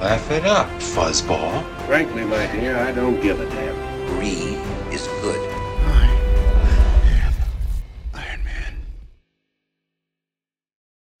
Laugh 0.00 0.30
it 0.30 0.44
up, 0.44 0.68
fuzzball. 0.78 1.64
Frankly, 1.88 2.24
my 2.24 2.46
dear, 2.52 2.76
I 2.76 2.92
don't 2.92 3.20
give 3.20 3.40
a 3.40 3.46
damn. 3.46 3.74
Brie 4.06 4.56
is 4.94 5.08
good. 5.20 5.40
Iron 8.14 8.44
Man. 8.44 8.78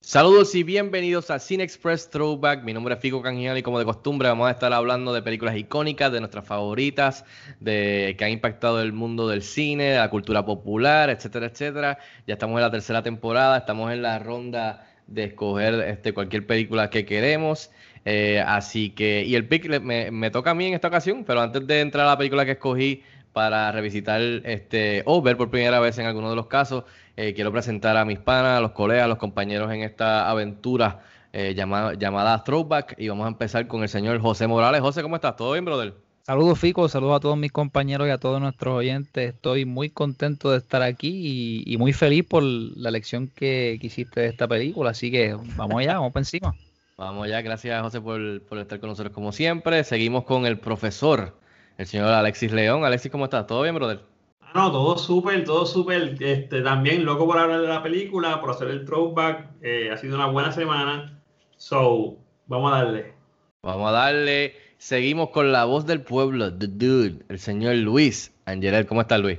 Saludos 0.00 0.54
y 0.54 0.62
bienvenidos 0.62 1.28
a 1.32 1.40
Cine 1.40 1.64
Express 1.64 2.08
Throwback. 2.08 2.62
Mi 2.62 2.72
nombre 2.72 2.94
es 2.94 3.00
Fico 3.00 3.20
Canjial 3.20 3.58
y 3.58 3.64
como 3.64 3.80
de 3.80 3.84
costumbre 3.84 4.28
vamos 4.28 4.46
a 4.46 4.52
estar 4.52 4.72
hablando 4.72 5.12
de 5.12 5.22
películas 5.22 5.56
icónicas, 5.56 6.12
de 6.12 6.20
nuestras 6.20 6.46
favoritas, 6.46 7.24
de 7.58 8.14
que 8.16 8.24
han 8.24 8.30
impactado 8.30 8.80
el 8.80 8.92
mundo 8.92 9.26
del 9.26 9.42
cine, 9.42 9.96
la 9.96 10.08
cultura 10.08 10.46
popular, 10.46 11.10
etcétera, 11.10 11.46
etcétera. 11.46 11.98
Ya 12.28 12.34
estamos 12.34 12.54
en 12.54 12.62
la 12.62 12.70
tercera 12.70 13.02
temporada, 13.02 13.58
estamos 13.58 13.90
en 13.90 14.02
la 14.02 14.20
ronda 14.20 14.84
de 15.08 15.24
escoger 15.24 15.74
este, 15.80 16.14
cualquier 16.14 16.46
película 16.46 16.90
que 16.90 17.04
queremos. 17.04 17.72
Eh, 18.10 18.40
así 18.40 18.88
que, 18.88 19.22
y 19.22 19.34
el 19.34 19.46
pick 19.46 19.82
me, 19.82 20.10
me 20.10 20.30
toca 20.30 20.52
a 20.52 20.54
mí 20.54 20.64
en 20.66 20.72
esta 20.72 20.88
ocasión, 20.88 21.24
pero 21.26 21.42
antes 21.42 21.66
de 21.66 21.80
entrar 21.82 22.06
a 22.06 22.10
la 22.12 22.16
película 22.16 22.46
que 22.46 22.52
escogí 22.52 23.02
para 23.34 23.70
revisitar 23.70 24.18
este, 24.44 25.02
o 25.04 25.20
ver 25.20 25.36
por 25.36 25.50
primera 25.50 25.78
vez 25.78 25.98
en 25.98 26.06
alguno 26.06 26.30
de 26.30 26.36
los 26.36 26.46
casos, 26.46 26.84
eh, 27.18 27.34
quiero 27.34 27.52
presentar 27.52 27.98
a 27.98 28.06
mis 28.06 28.18
panas, 28.18 28.56
a 28.56 28.60
los 28.62 28.70
colegas, 28.70 29.04
a 29.04 29.08
los 29.08 29.18
compañeros 29.18 29.70
en 29.72 29.82
esta 29.82 30.30
aventura 30.30 31.02
eh, 31.34 31.52
llamada, 31.54 31.92
llamada 31.94 32.42
Throwback. 32.44 32.94
Y 32.96 33.08
vamos 33.08 33.26
a 33.26 33.28
empezar 33.28 33.66
con 33.66 33.82
el 33.82 33.90
señor 33.90 34.18
José 34.20 34.46
Morales. 34.46 34.80
José, 34.80 35.02
¿cómo 35.02 35.16
estás? 35.16 35.36
¿Todo 35.36 35.52
bien, 35.52 35.66
brother? 35.66 35.92
Saludos 36.22 36.58
Fico, 36.58 36.88
saludos 36.88 37.16
a 37.16 37.20
todos 37.20 37.36
mis 37.36 37.52
compañeros 37.52 38.08
y 38.08 38.10
a 38.10 38.16
todos 38.16 38.40
nuestros 38.40 38.74
oyentes. 38.74 39.34
Estoy 39.34 39.66
muy 39.66 39.90
contento 39.90 40.50
de 40.50 40.56
estar 40.56 40.80
aquí 40.80 41.10
y, 41.10 41.74
y 41.74 41.76
muy 41.76 41.92
feliz 41.92 42.24
por 42.24 42.42
la 42.42 42.88
elección 42.88 43.28
que, 43.28 43.76
que 43.78 43.86
hiciste 43.86 44.22
de 44.22 44.28
esta 44.28 44.48
película. 44.48 44.92
Así 44.92 45.10
que 45.10 45.36
vamos 45.56 45.80
allá, 45.80 45.96
vamos 45.96 46.14
para 46.14 46.22
encima. 46.22 46.54
Vamos 46.98 47.28
ya, 47.28 47.40
gracias 47.42 47.80
José 47.80 48.00
por, 48.00 48.42
por 48.42 48.58
estar 48.58 48.80
con 48.80 48.88
nosotros 48.88 49.14
como 49.14 49.30
siempre. 49.30 49.84
Seguimos 49.84 50.24
con 50.24 50.46
el 50.46 50.58
profesor, 50.58 51.32
el 51.76 51.86
señor 51.86 52.08
Alexis 52.08 52.52
León. 52.52 52.84
Alexis, 52.84 53.12
¿cómo 53.12 53.26
estás? 53.26 53.46
¿Todo 53.46 53.62
bien, 53.62 53.76
brother? 53.76 54.00
Ah, 54.40 54.50
No, 54.52 54.72
todo 54.72 54.98
súper, 54.98 55.44
todo 55.44 55.64
súper. 55.64 56.20
Este, 56.20 56.60
también 56.60 57.04
loco 57.04 57.24
por 57.24 57.38
hablar 57.38 57.60
de 57.60 57.68
la 57.68 57.84
película, 57.84 58.40
por 58.40 58.50
hacer 58.50 58.66
el 58.68 58.84
throwback. 58.84 59.48
Eh, 59.62 59.90
ha 59.92 59.96
sido 59.96 60.16
una 60.16 60.26
buena 60.26 60.50
semana. 60.50 61.22
So, 61.56 62.16
vamos 62.48 62.72
a 62.72 62.78
darle. 62.78 63.14
Vamos 63.62 63.88
a 63.90 63.92
darle. 63.92 64.54
Seguimos 64.78 65.30
con 65.30 65.52
la 65.52 65.66
voz 65.66 65.86
del 65.86 66.02
pueblo, 66.02 66.52
The 66.52 66.66
Dude, 66.66 67.24
el 67.28 67.38
señor 67.38 67.76
Luis 67.76 68.34
Angelet. 68.44 68.88
¿Cómo 68.88 69.02
estás, 69.02 69.20
Luis? 69.20 69.38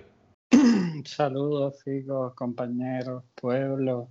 Saludos, 1.04 1.76
chicos, 1.84 2.34
compañeros, 2.36 3.26
pueblo. 3.36 4.08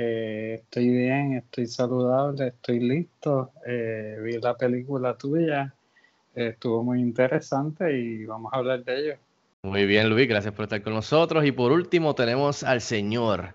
Eh, 0.00 0.60
estoy 0.62 0.90
bien, 0.90 1.32
estoy 1.38 1.66
saludable, 1.66 2.46
estoy 2.46 2.78
listo. 2.78 3.50
Eh, 3.66 4.16
vi 4.22 4.38
la 4.38 4.56
película 4.56 5.18
tuya, 5.18 5.74
eh, 6.36 6.50
estuvo 6.50 6.84
muy 6.84 7.00
interesante 7.00 7.98
y 7.98 8.24
vamos 8.24 8.52
a 8.52 8.58
hablar 8.58 8.84
de 8.84 8.96
ello. 8.96 9.16
Muy 9.64 9.86
bien, 9.86 10.08
Luis, 10.08 10.28
gracias 10.28 10.54
por 10.54 10.66
estar 10.66 10.82
con 10.82 10.94
nosotros. 10.94 11.44
Y 11.44 11.50
por 11.50 11.72
último 11.72 12.14
tenemos 12.14 12.62
al 12.62 12.80
señor 12.80 13.54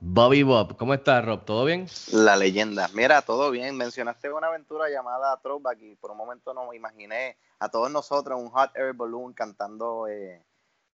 Bobby 0.00 0.42
Bob. 0.42 0.76
¿Cómo 0.76 0.92
estás, 0.92 1.24
Rob? 1.24 1.46
¿Todo 1.46 1.64
bien? 1.64 1.86
La 2.12 2.36
leyenda. 2.36 2.90
Mira, 2.92 3.22
todo 3.22 3.50
bien. 3.50 3.74
Mencionaste 3.74 4.30
una 4.30 4.48
aventura 4.48 4.90
llamada 4.90 5.40
Throwback 5.40 5.78
y 5.80 5.94
por 5.94 6.10
un 6.10 6.18
momento 6.18 6.52
nos 6.52 6.74
imaginé 6.74 7.38
a 7.58 7.70
todos 7.70 7.90
nosotros 7.90 8.38
en 8.38 8.44
un 8.44 8.50
hot 8.50 8.76
air 8.76 8.92
balloon 8.92 9.32
cantando. 9.32 10.08
eh, 10.08 10.42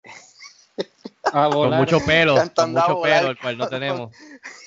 A 1.32 1.48
Con 1.50 1.70
mucho 1.74 1.98
pelo, 2.00 2.34
con 2.36 2.46
Cantando 2.46 2.80
mucho 2.80 3.02
pelo, 3.02 3.30
el 3.30 3.38
cual 3.38 3.58
no 3.58 3.68
tenemos. 3.68 4.10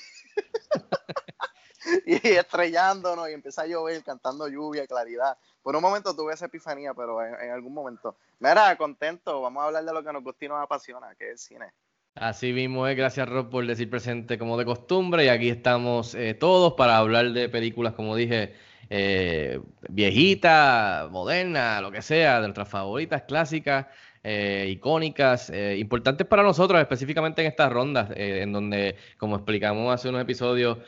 y 2.22 2.28
estrellándonos 2.28 3.28
y 3.28 3.32
empieza 3.32 3.62
a 3.62 3.66
llover 3.66 4.02
cantando 4.02 4.46
lluvia, 4.48 4.86
claridad. 4.86 5.36
Por 5.62 5.74
un 5.74 5.82
momento 5.82 6.14
tuve 6.14 6.34
esa 6.34 6.46
epifanía, 6.46 6.92
pero 6.92 7.24
en, 7.24 7.50
algún 7.50 7.72
momento. 7.72 8.16
Mira, 8.38 8.76
contento. 8.76 9.40
Vamos 9.40 9.62
a 9.62 9.66
hablar 9.66 9.84
de 9.84 9.92
lo 9.92 10.04
que 10.04 10.12
nos 10.12 10.22
gusta 10.22 10.44
y 10.44 10.48
nos 10.48 10.62
apasiona, 10.62 11.14
que 11.14 11.26
es 11.26 11.32
el 11.32 11.38
cine. 11.38 11.72
Así 12.14 12.52
mismo 12.52 12.86
es, 12.86 12.96
gracias 12.96 13.28
Rob 13.28 13.50
por 13.50 13.66
decir 13.66 13.90
presente 13.90 14.38
como 14.38 14.56
de 14.56 14.64
costumbre 14.64 15.24
y 15.24 15.28
aquí 15.28 15.48
estamos 15.48 16.14
eh, 16.14 16.34
todos 16.34 16.74
para 16.74 16.98
hablar 16.98 17.32
de 17.32 17.48
películas, 17.48 17.94
como 17.94 18.14
dije, 18.14 18.54
eh, 18.88 19.60
viejitas, 19.88 21.10
modernas, 21.10 21.82
lo 21.82 21.90
que 21.90 22.02
sea, 22.02 22.36
de 22.36 22.42
nuestras 22.42 22.68
favoritas, 22.68 23.22
clásicas, 23.22 23.86
eh, 24.26 24.68
icónicas, 24.70 25.50
eh, 25.50 25.76
importantes 25.78 26.26
para 26.26 26.42
nosotros, 26.42 26.80
específicamente 26.80 27.42
en 27.42 27.48
estas 27.48 27.70
rondas, 27.70 28.10
eh, 28.16 28.40
en 28.42 28.52
donde, 28.52 28.96
como 29.18 29.36
explicamos 29.36 29.92
hace 29.92 30.08
unos 30.08 30.22
episodios 30.22 30.78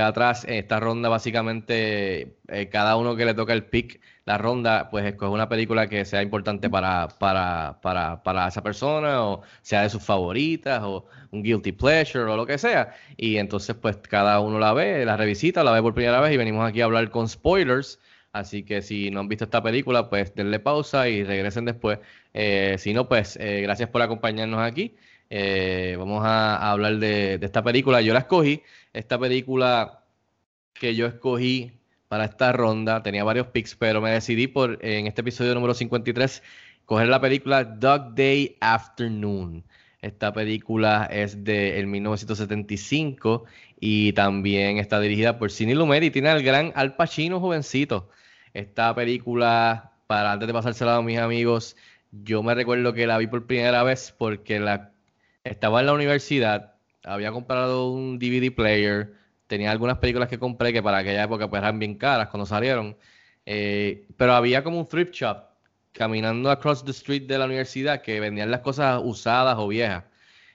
atrás, 0.00 0.44
en 0.44 0.54
esta 0.54 0.78
ronda 0.78 1.08
básicamente 1.08 2.36
cada 2.70 2.96
uno 2.96 3.16
que 3.16 3.24
le 3.24 3.34
toca 3.34 3.52
el 3.52 3.64
pick, 3.64 4.00
la 4.24 4.38
ronda, 4.38 4.88
pues 4.90 5.04
escoge 5.04 5.32
una 5.32 5.48
película 5.48 5.88
que 5.88 6.04
sea 6.04 6.22
importante 6.22 6.70
para, 6.70 7.08
para, 7.08 7.78
para, 7.82 8.22
para 8.22 8.48
esa 8.48 8.62
persona 8.62 9.22
o 9.22 9.42
sea 9.62 9.82
de 9.82 9.90
sus 9.90 10.02
favoritas 10.02 10.82
o 10.84 11.06
un 11.32 11.42
guilty 11.42 11.72
pleasure 11.72 12.24
o 12.24 12.36
lo 12.36 12.46
que 12.46 12.58
sea. 12.58 12.94
Y 13.16 13.36
entonces 13.38 13.76
pues 13.76 13.96
cada 13.96 14.40
uno 14.40 14.58
la 14.58 14.72
ve, 14.72 15.04
la 15.04 15.16
revisita, 15.16 15.64
la 15.64 15.72
ve 15.72 15.82
por 15.82 15.94
primera 15.94 16.20
vez 16.20 16.32
y 16.32 16.36
venimos 16.36 16.68
aquí 16.68 16.80
a 16.80 16.84
hablar 16.84 17.10
con 17.10 17.28
spoilers. 17.28 17.98
Así 18.32 18.64
que 18.64 18.82
si 18.82 19.10
no 19.10 19.20
han 19.20 19.28
visto 19.28 19.44
esta 19.44 19.62
película, 19.62 20.10
pues 20.10 20.34
denle 20.34 20.60
pausa 20.60 21.08
y 21.08 21.24
regresen 21.24 21.64
después. 21.64 21.98
Eh, 22.38 22.76
si 22.78 22.92
no, 22.92 23.08
pues 23.08 23.38
eh, 23.40 23.62
gracias 23.62 23.88
por 23.88 24.02
acompañarnos 24.02 24.60
aquí. 24.60 24.94
Eh, 25.30 25.96
vamos 25.98 26.22
a, 26.22 26.70
hablar 26.70 26.98
de, 26.98 27.38
de 27.38 27.46
esta 27.46 27.62
película. 27.62 28.02
Yo 28.02 28.12
la 28.12 28.20
escogí. 28.20 28.62
Esta 28.92 29.18
película 29.18 30.04
que 30.74 30.94
yo 30.94 31.06
escogí 31.06 31.72
para 32.08 32.26
esta 32.26 32.52
ronda, 32.52 33.02
tenía 33.02 33.24
varios 33.24 33.46
picks, 33.48 33.74
pero 33.74 34.02
me 34.02 34.10
decidí 34.10 34.48
por, 34.48 34.78
en 34.84 35.06
este 35.06 35.22
episodio 35.22 35.54
número 35.54 35.72
53, 35.72 36.42
coger 36.84 37.08
la 37.08 37.20
película 37.22 37.64
Dog 37.64 38.14
Day 38.14 38.58
Afternoon. 38.60 39.64
Esta 40.02 40.30
película 40.32 41.08
es 41.10 41.42
de 41.42 41.78
el 41.80 41.86
1975 41.86 43.44
y 43.80 44.12
también 44.12 44.76
está 44.76 45.00
dirigida 45.00 45.38
por 45.38 45.50
Sidney 45.50 45.74
Lumet 45.74 46.04
y 46.04 46.10
tiene 46.10 46.28
al 46.28 46.42
gran 46.42 46.72
Al 46.76 46.96
Pacino 46.96 47.40
jovencito. 47.40 48.10
Esta 48.52 48.94
película, 48.94 49.92
para 50.06 50.32
antes 50.32 50.46
de 50.46 50.52
pasársela 50.52 50.96
a 50.96 51.02
mis 51.02 51.18
amigos, 51.18 51.76
yo 52.22 52.42
me 52.42 52.54
recuerdo 52.54 52.92
que 52.92 53.06
la 53.06 53.18
vi 53.18 53.26
por 53.26 53.46
primera 53.46 53.82
vez 53.82 54.14
porque 54.16 54.62
estaba 55.44 55.80
en 55.80 55.86
la 55.86 55.92
universidad, 55.92 56.74
había 57.04 57.32
comprado 57.32 57.90
un 57.90 58.18
DVD 58.18 58.54
player, 58.54 59.14
tenía 59.46 59.70
algunas 59.70 59.98
películas 59.98 60.28
que 60.28 60.38
compré 60.38 60.72
que 60.72 60.82
para 60.82 60.98
aquella 60.98 61.24
época 61.24 61.48
pues 61.48 61.62
eran 61.62 61.78
bien 61.78 61.96
caras 61.96 62.28
cuando 62.28 62.46
salieron, 62.46 62.96
eh, 63.44 64.06
pero 64.16 64.34
había 64.34 64.62
como 64.64 64.78
un 64.80 64.86
thrift 64.86 65.14
shop 65.14 65.44
caminando 65.92 66.50
across 66.50 66.84
the 66.84 66.90
street 66.90 67.22
de 67.22 67.38
la 67.38 67.46
universidad 67.46 68.02
que 68.02 68.20
vendían 68.20 68.50
las 68.50 68.60
cosas 68.60 69.00
usadas 69.02 69.56
o 69.58 69.68
viejas 69.68 70.04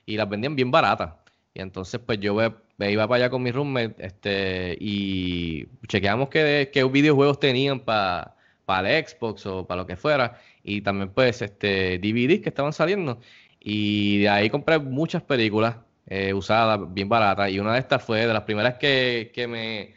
y 0.06 0.18
las 0.18 0.30
vendían 0.30 0.56
bien 0.56 0.72
baratas. 0.72 1.14
Y 1.54 1.62
entonces 1.62 2.00
pues 2.06 2.20
yo 2.20 2.36
me, 2.78 2.92
iba 2.92 3.08
para 3.08 3.26
allá 3.26 3.30
con 3.30 3.44
mi 3.44 3.52
roommate 3.52 3.96
este, 4.00 4.78
y 4.80 5.68
chequeamos 5.88 6.30
qué 6.30 6.90
videojuegos 6.92 7.40
tenían 7.40 7.80
para 7.80 8.36
el 8.80 9.06
Xbox 9.06 9.46
o 9.46 9.68
para 9.68 9.82
lo 9.82 9.88
que 9.88 9.96
fuera 9.98 10.40
y 10.64 10.82
también 10.82 11.10
pues 11.14 11.42
este 11.42 11.98
DVDs 12.00 12.42
que 12.42 12.50
estaban 12.50 12.74
saliendo. 12.74 13.20
Y 13.60 14.20
de 14.20 14.30
ahí 14.30 14.50
compré 14.50 14.80
muchas 14.80 15.24
películas 15.24 15.78
eh, 16.08 16.34
usadas 16.34 16.80
bien 16.94 17.10
baratas 17.10 17.52
y 17.52 17.60
una 17.60 17.74
de 17.74 17.80
estas 17.80 18.04
fue 18.04 18.26
de 18.28 18.34
las 18.34 18.44
primeras 18.44 18.76
que, 18.78 19.32
que 19.34 19.48
me 19.48 19.94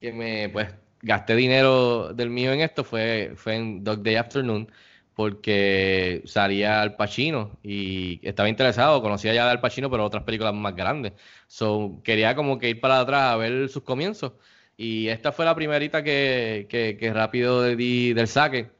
que 0.00 0.12
me 0.12 0.48
pues 0.48 0.68
gasté 1.02 1.36
dinero 1.36 2.12
del 2.14 2.30
mío 2.30 2.52
en 2.52 2.60
esto 2.60 2.84
fue, 2.84 3.32
fue 3.36 3.56
en 3.56 3.84
Dog 3.84 4.02
Day 4.02 4.16
Afternoon 4.16 4.70
porque 5.14 6.22
salía 6.24 6.80
Al 6.80 6.96
Pacino 6.96 7.58
y 7.62 8.26
estaba 8.26 8.48
interesado, 8.48 9.02
conocía 9.02 9.34
ya 9.34 9.50
Al 9.50 9.60
Pacino 9.60 9.90
pero 9.90 10.04
otras 10.04 10.24
películas 10.24 10.54
más 10.54 10.74
grandes. 10.74 11.12
So 11.46 12.00
quería 12.04 12.34
como 12.34 12.58
que 12.58 12.70
ir 12.70 12.80
para 12.80 13.00
atrás 13.00 13.32
a 13.32 13.36
ver 13.36 13.68
sus 13.68 13.82
comienzos 13.82 14.32
y 14.80 15.08
esta 15.08 15.30
fue 15.30 15.44
la 15.44 15.54
primerita 15.54 16.02
que, 16.02 16.66
que, 16.70 16.96
que 16.96 17.12
rápido 17.12 17.64
di 17.76 18.14
del 18.14 18.26
saque 18.26 18.70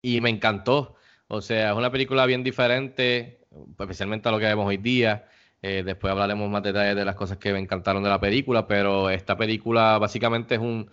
y 0.00 0.22
me 0.22 0.30
encantó. 0.30 0.96
O 1.28 1.42
sea, 1.42 1.72
es 1.72 1.76
una 1.76 1.92
película 1.92 2.24
bien 2.24 2.42
diferente, 2.42 3.46
especialmente 3.78 4.30
a 4.30 4.32
lo 4.32 4.38
que 4.38 4.46
vemos 4.46 4.66
hoy 4.66 4.78
día. 4.78 5.28
Eh, 5.60 5.82
después 5.84 6.10
hablaremos 6.10 6.48
más 6.48 6.62
detalles 6.62 6.96
de 6.96 7.04
las 7.04 7.16
cosas 7.16 7.36
que 7.36 7.52
me 7.52 7.58
encantaron 7.58 8.02
de 8.02 8.08
la 8.08 8.18
película, 8.18 8.66
pero 8.66 9.10
esta 9.10 9.36
película 9.36 9.98
básicamente 9.98 10.54
es 10.54 10.60
un, 10.62 10.90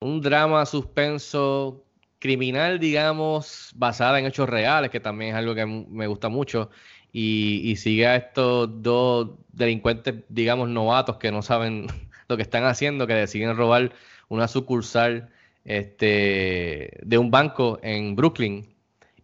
un 0.00 0.20
drama 0.20 0.66
suspenso 0.66 1.84
criminal, 2.18 2.80
digamos, 2.80 3.70
basada 3.76 4.18
en 4.18 4.26
hechos 4.26 4.48
reales, 4.48 4.90
que 4.90 4.98
también 4.98 5.30
es 5.30 5.36
algo 5.36 5.54
que 5.54 5.66
me 5.66 6.08
gusta 6.08 6.28
mucho. 6.28 6.70
Y, 7.12 7.60
y 7.64 7.76
sigue 7.76 8.08
a 8.08 8.16
estos 8.16 8.82
dos 8.82 9.30
delincuentes, 9.52 10.16
digamos, 10.28 10.68
novatos 10.68 11.18
que 11.18 11.30
no 11.30 11.42
saben 11.42 11.86
lo 12.28 12.36
que 12.36 12.42
están 12.42 12.64
haciendo, 12.64 13.06
que 13.06 13.14
deciden 13.14 13.56
robar 13.56 13.92
una 14.28 14.48
sucursal 14.48 15.30
este, 15.64 16.98
de 17.02 17.18
un 17.18 17.30
banco 17.30 17.78
en 17.82 18.16
Brooklyn. 18.16 18.74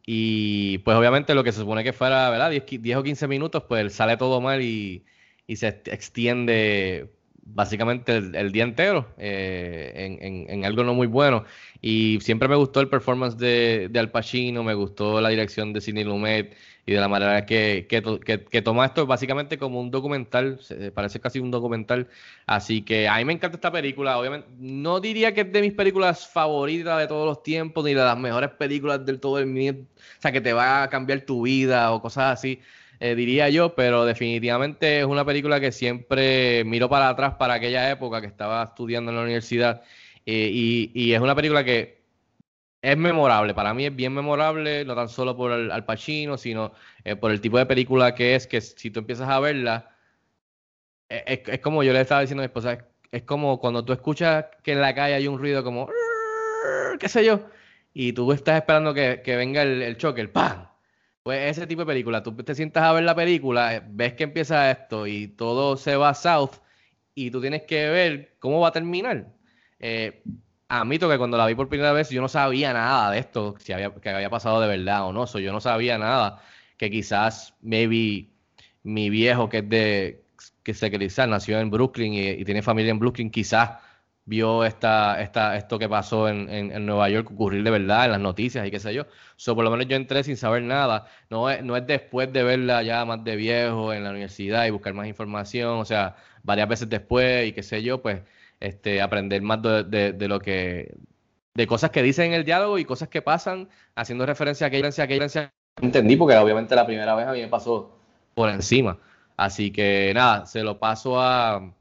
Y 0.04 0.78
pues 0.78 0.96
obviamente 0.96 1.34
lo 1.34 1.44
que 1.44 1.52
se 1.52 1.60
supone 1.60 1.84
que 1.84 1.92
fuera, 1.92 2.28
¿verdad? 2.30 2.50
10, 2.50 2.96
o 2.96 3.02
15 3.02 3.28
minutos, 3.28 3.64
pues 3.68 3.94
sale 3.94 4.16
todo 4.16 4.40
mal 4.40 4.62
y, 4.62 5.04
y 5.46 5.56
se 5.56 5.68
extiende 5.68 7.08
básicamente 7.44 8.16
el, 8.16 8.52
día 8.52 8.62
entero 8.64 9.08
eh, 9.18 10.46
en, 10.48 10.64
algo 10.64 10.84
no 10.84 10.94
muy 10.94 11.06
bueno. 11.06 11.44
Y 11.80 12.18
siempre 12.20 12.48
me 12.48 12.56
gustó 12.56 12.80
el 12.80 12.88
performance 12.88 13.36
de, 13.36 13.88
de 13.90 13.98
Al 13.98 14.10
Pacino, 14.10 14.62
me 14.62 14.74
gustó 14.74 15.20
la 15.20 15.28
dirección 15.28 15.72
de 15.72 15.80
Sidney 15.80 16.04
Lumet 16.04 16.56
y 16.84 16.92
de 16.92 17.00
la 17.00 17.08
manera 17.08 17.46
que, 17.46 17.86
que, 17.88 18.62
toma 18.62 18.86
esto 18.86 19.06
básicamente 19.06 19.56
como 19.56 19.80
un 19.80 19.90
documental, 19.90 20.58
parece 20.94 21.20
casi 21.20 21.38
un 21.38 21.50
documental. 21.50 22.08
Así 22.46 22.82
que 22.82 23.08
a 23.08 23.16
mí 23.18 23.24
me 23.24 23.32
encanta 23.32 23.56
esta 23.56 23.70
película. 23.70 24.18
Obviamente, 24.18 24.48
no 24.58 24.98
diría 25.00 25.32
que 25.32 25.42
es 25.42 25.52
de 25.52 25.60
mis 25.60 25.72
películas 25.74 26.26
favoritas 26.28 26.98
de 26.98 27.06
todos 27.06 27.26
los 27.26 27.42
tiempos, 27.42 27.84
ni 27.84 27.94
de 27.94 28.02
las 28.02 28.18
mejores 28.18 28.50
películas 28.50 29.04
del 29.06 29.20
todo 29.20 29.38
el 29.38 29.46
mundo, 29.46 29.82
o 29.82 30.22
sea, 30.22 30.32
que 30.32 30.40
te 30.40 30.52
va 30.52 30.82
a 30.82 30.90
cambiar 30.90 31.20
tu 31.20 31.42
vida 31.42 31.92
o 31.92 32.02
cosas 32.02 32.38
así. 32.38 32.60
Eh, 33.00 33.16
diría 33.16 33.48
yo, 33.48 33.74
pero 33.74 34.04
definitivamente 34.04 35.00
es 35.00 35.04
una 35.06 35.24
película 35.24 35.58
que 35.58 35.72
siempre 35.72 36.62
miro 36.64 36.88
para 36.88 37.08
atrás 37.08 37.34
para 37.34 37.54
aquella 37.54 37.90
época 37.90 38.20
que 38.20 38.28
estaba 38.28 38.62
estudiando 38.62 39.10
en 39.10 39.16
la 39.16 39.24
universidad 39.24 39.82
eh, 40.24 40.50
y, 40.94 41.12
es 41.12 41.20
una 41.20 41.34
película 41.34 41.64
que 41.64 42.01
es 42.82 42.98
memorable, 42.98 43.54
para 43.54 43.72
mí 43.74 43.86
es 43.86 43.94
bien 43.94 44.12
memorable, 44.12 44.84
no 44.84 44.96
tan 44.96 45.08
solo 45.08 45.36
por 45.36 45.52
el, 45.52 45.70
Al 45.70 45.84
Pacino, 45.84 46.36
sino 46.36 46.72
eh, 47.04 47.16
por 47.16 47.30
el 47.30 47.40
tipo 47.40 47.56
de 47.58 47.66
película 47.66 48.14
que 48.14 48.34
es, 48.34 48.46
que 48.48 48.60
si 48.60 48.90
tú 48.90 49.00
empiezas 49.00 49.28
a 49.28 49.40
verla, 49.40 49.96
es, 51.08 51.40
es 51.46 51.60
como 51.60 51.82
yo 51.84 51.92
le 51.92 52.00
estaba 52.00 52.22
diciendo 52.22 52.42
a 52.42 52.44
mi 52.44 52.46
esposa, 52.46 52.78
es, 53.12 53.22
como 53.22 53.60
cuando 53.60 53.84
tú 53.84 53.92
escuchas 53.92 54.46
que 54.64 54.72
en 54.72 54.80
la 54.80 54.94
calle 54.94 55.14
hay 55.14 55.28
un 55.28 55.38
ruido 55.38 55.62
como, 55.62 55.88
qué 56.98 57.08
sé 57.08 57.24
yo, 57.24 57.40
y 57.94 58.12
tú 58.12 58.32
estás 58.32 58.56
esperando 58.56 58.92
que, 58.94 59.22
venga 59.26 59.62
el, 59.62 59.82
el 59.82 59.96
choque, 59.96 60.20
el 60.20 60.30
¡pam! 60.30 60.66
Pues 61.22 61.56
ese 61.56 61.68
tipo 61.68 61.82
de 61.82 61.86
película, 61.86 62.22
tú 62.22 62.34
te 62.34 62.54
sientas 62.54 62.82
a 62.82 62.92
ver 62.92 63.04
la 63.04 63.14
película, 63.14 63.76
eh, 63.76 63.82
ves 63.86 64.14
que 64.14 64.24
empieza 64.24 64.70
esto 64.72 65.06
y 65.06 65.28
todo 65.28 65.76
se 65.76 65.96
va 65.96 66.14
south 66.14 66.56
y 67.14 67.30
tú 67.30 67.40
tienes 67.40 67.62
que 67.62 67.88
ver 67.90 68.36
cómo 68.40 68.60
va 68.60 68.68
a 68.68 68.72
terminar. 68.72 69.28
Eh, 69.78 70.22
admito 70.80 71.08
que 71.08 71.18
cuando 71.18 71.36
la 71.36 71.46
vi 71.46 71.54
por 71.54 71.68
primera 71.68 71.92
vez 71.92 72.08
yo 72.10 72.20
no 72.22 72.28
sabía 72.28 72.72
nada 72.72 73.10
de 73.10 73.18
esto, 73.18 73.54
si 73.58 73.72
había, 73.72 73.90
que 73.94 74.08
había 74.08 74.30
pasado 74.30 74.60
de 74.60 74.68
verdad 74.68 75.06
o 75.06 75.12
no, 75.12 75.26
yo 75.26 75.52
no 75.52 75.60
sabía 75.60 75.98
nada, 75.98 76.42
que 76.78 76.90
quizás, 76.90 77.54
maybe, 77.60 78.28
mi 78.82 79.10
viejo 79.10 79.48
que 79.48 79.58
es 79.58 79.68
de, 79.68 80.24
que 80.62 80.74
se 80.74 80.90
quizás 80.90 81.28
nació 81.28 81.60
en 81.60 81.70
Brooklyn 81.70 82.14
y, 82.14 82.28
y 82.30 82.44
tiene 82.44 82.62
familia 82.62 82.90
en 82.90 82.98
Brooklyn, 82.98 83.30
quizás 83.30 83.70
vio 84.24 84.64
esta, 84.64 85.20
esta, 85.20 85.56
esto 85.56 85.78
que 85.78 85.88
pasó 85.88 86.28
en, 86.28 86.48
en, 86.48 86.86
Nueva 86.86 87.08
York 87.10 87.30
ocurrir 87.32 87.64
de 87.64 87.70
verdad 87.70 88.06
en 88.06 88.12
las 88.12 88.20
noticias 88.20 88.66
y 88.66 88.70
qué 88.70 88.78
sé 88.78 88.94
yo. 88.94 89.06
So, 89.36 89.54
por 89.54 89.64
lo 89.64 89.70
menos 89.70 89.86
yo 89.88 89.96
entré 89.96 90.22
sin 90.24 90.36
saber 90.36 90.62
nada. 90.62 91.06
No 91.28 91.50
es, 91.50 91.62
no 91.64 91.76
es 91.76 91.86
después 91.86 92.32
de 92.32 92.42
verla 92.44 92.82
ya 92.82 93.04
más 93.04 93.24
de 93.24 93.36
viejo 93.36 93.92
en 93.92 94.04
la 94.04 94.10
universidad 94.10 94.66
y 94.66 94.70
buscar 94.70 94.94
más 94.94 95.08
información, 95.08 95.80
o 95.80 95.84
sea, 95.84 96.16
varias 96.44 96.68
veces 96.68 96.88
después 96.88 97.48
y 97.48 97.52
qué 97.52 97.62
sé 97.62 97.82
yo, 97.82 98.00
pues 98.00 98.20
este, 98.62 99.00
aprender 99.02 99.42
más 99.42 99.60
de, 99.62 100.12
de, 100.12 100.28
lo 100.28 100.40
que 100.40 100.94
de 101.54 101.66
cosas 101.66 101.90
que 101.90 102.02
dicen 102.02 102.26
en 102.26 102.34
el 102.34 102.44
diálogo 102.44 102.78
y 102.78 102.84
cosas 102.84 103.08
que 103.08 103.22
pasan 103.22 103.68
haciendo 103.94 104.24
referencia 104.26 104.66
a 104.66 104.68
aquella 104.68 104.88
aquella 104.88 105.52
entendí 105.80 106.16
porque 106.16 106.36
obviamente 106.36 106.74
la 106.74 106.86
primera 106.86 107.14
vez 107.14 107.26
a 107.26 107.32
mí 107.32 107.40
me 107.40 107.48
pasó 107.48 107.98
por 108.34 108.48
encima 108.48 108.98
así 109.36 109.70
que 109.70 110.12
nada 110.14 110.46
se 110.46 110.62
lo 110.62 110.78
paso 110.78 111.20
a, 111.20 111.74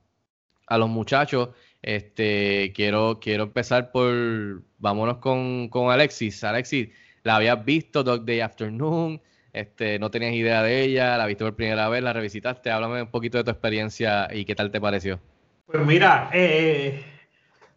a 0.68 0.78
los 0.78 0.89
muchachos 0.89 1.50
este, 1.81 2.74
quiero, 2.75 3.19
quiero 3.19 3.44
empezar 3.44 3.92
por, 3.92 4.63
vámonos 4.77 5.18
con, 5.18 5.69
con 5.69 5.92
Alexis. 5.92 6.44
Alexis, 6.44 6.89
¿la 7.24 7.38
habías 7.38 7.63
visto 7.66 8.04
Dog 8.04 8.25
Day 8.25 8.42
Afternoon? 8.42 9.22
Este, 9.54 10.00
no 10.00 10.12
tenías 10.12 10.34
idea 10.34 10.63
de 10.63 10.84
ella, 10.84 11.18
la 11.18 11.25
viste 11.25 11.44
por 11.44 11.56
primera 11.56 11.89
vez, 11.89 12.04
la 12.04 12.13
revisitaste. 12.13 12.72
Háblame 12.72 13.01
un 13.01 13.12
poquito 13.12 13.38
de 13.38 13.44
tu 13.44 13.51
experiencia 13.51 14.27
y 14.31 14.45
qué 14.45 14.56
tal 14.56 14.72
te 14.72 14.80
pareció. 14.80 15.19
Pues 15.66 15.86
mira, 15.86 16.30
eh, 16.34 17.04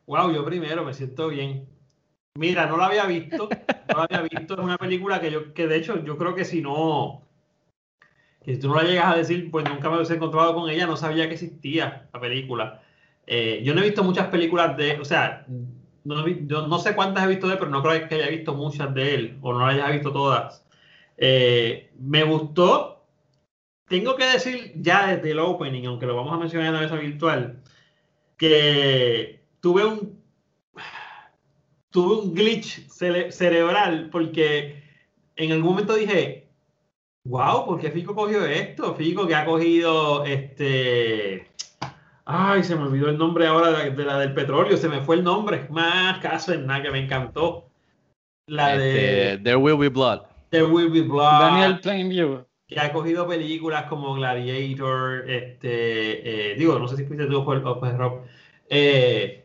wow, 0.07 0.33
yo 0.33 0.45
primero 0.45 0.85
me 0.85 0.95
siento 0.95 1.29
bien. 1.29 1.69
Mira, 2.37 2.67
no 2.67 2.77
la 2.77 2.87
había 2.87 3.07
visto, 3.07 3.49
no 3.89 3.99
la 3.99 4.05
había 4.05 4.23
visto. 4.23 4.55
Es 4.55 4.61
una 4.61 4.77
película 4.77 5.21
que 5.21 5.31
yo, 5.31 5.55
que 5.55 5.69
de 5.69 5.77
hecho, 5.77 6.03
yo 6.05 6.19
creo 6.19 6.35
que 6.35 6.45
si 6.45 6.61
no, 6.61 7.23
que 8.45 8.55
si 8.55 8.61
tú 8.61 8.69
no 8.69 8.75
la 8.75 8.83
llegas 8.83 9.13
a 9.13 9.17
decir, 9.17 9.51
pues 9.51 9.65
nunca 9.69 9.89
me 9.89 9.97
hubiese 9.97 10.15
encontrado 10.15 10.55
con 10.55 10.69
ella, 10.69 10.87
no 10.87 10.97
sabía 10.97 11.29
que 11.29 11.35
existía 11.35 12.09
la 12.13 12.21
película. 12.21 12.83
Eh, 13.27 13.63
yo 13.65 13.75
no 13.75 13.81
he 13.81 13.85
visto 13.85 14.05
muchas 14.05 14.29
películas 14.29 14.77
de, 14.77 15.01
o 15.01 15.05
sea, 15.05 15.47
no, 16.05 16.27
yo 16.29 16.67
no 16.67 16.79
sé 16.79 16.95
cuántas 16.95 17.25
he 17.25 17.29
visto 17.29 17.47
de 17.47 17.55
él, 17.55 17.59
pero 17.59 17.71
no 17.71 17.83
creo 17.83 18.09
que 18.09 18.17
haya 18.17 18.29
visto 18.29 18.55
muchas 18.55 18.93
de 18.95 19.15
él, 19.15 19.39
o 19.41 19.53
no 19.53 19.61
las 19.61 19.75
haya 19.77 19.91
visto 19.91 20.13
todas. 20.13 20.67
Eh, 21.17 21.91
me 21.99 22.25
gustó, 22.25 23.07
tengo 23.89 24.17
que 24.17 24.27
decir 24.27 24.73
ya 24.77 25.07
desde 25.07 25.31
el 25.31 25.39
opening, 25.39 25.87
aunque 25.87 26.07
lo 26.07 26.17
vamos 26.17 26.35
a 26.35 26.39
mencionar 26.39 26.69
en 26.69 26.75
la 26.75 26.81
mesa 26.81 26.97
virtual, 26.97 27.63
que 28.37 29.41
tuve 29.61 29.85
un, 29.85 30.23
tuve 31.91 32.23
un 32.23 32.35
glitch 32.35 32.87
cerebral 32.89 34.09
porque 34.11 34.83
en 35.37 35.53
algún 35.53 35.71
momento 35.71 35.95
dije, 35.95 36.49
wow, 37.27 37.65
¿por 37.65 37.81
qué 37.81 37.91
Fico 37.91 38.15
cogió 38.15 38.45
esto? 38.45 38.95
Fico 38.95 39.27
que 39.27 39.35
ha 39.35 39.45
cogido 39.45 40.25
este 40.25 41.49
Ay, 42.27 42.65
se 42.65 42.75
me 42.75 42.85
olvidó 42.85 43.11
el 43.11 43.19
nombre 43.19 43.47
ahora 43.47 43.71
de 43.71 44.05
la, 44.05 44.19
del 44.19 44.33
petróleo, 44.33 44.77
se 44.77 44.89
me 44.89 45.03
fue 45.03 45.17
el 45.17 45.25
nombre. 45.25 45.67
Más 45.71 46.19
caso 46.21 46.55
en 46.55 46.67
nada 46.67 46.83
que 46.83 46.91
me 46.91 47.01
encantó. 47.01 47.69
La 48.47 48.77
de 48.77 49.33
este, 49.33 49.39
There 49.45 49.57
Will 49.57 49.77
Be 49.77 49.89
Blood. 49.89 50.23
There 50.51 50.65
Will 50.65 50.91
Be 50.91 51.03
Blood. 51.03 51.41
Daniel 51.41 51.81
Plainview. 51.81 52.45
Que 52.66 52.81
ha 52.81 52.93
cogido 52.93 53.26
películas 53.28 53.84
como 53.84 54.14
Gladiator, 54.14 55.31
este, 55.31 56.52
eh, 56.52 56.55
digo, 56.56 56.78
no 56.78 56.88
sé 56.88 56.96
si 56.96 57.05
fuiste 57.05 57.26
tú 57.26 57.38
o 57.38 57.81
pues 57.81 57.96
Rob. 57.99 58.22
Eh, 58.69 59.44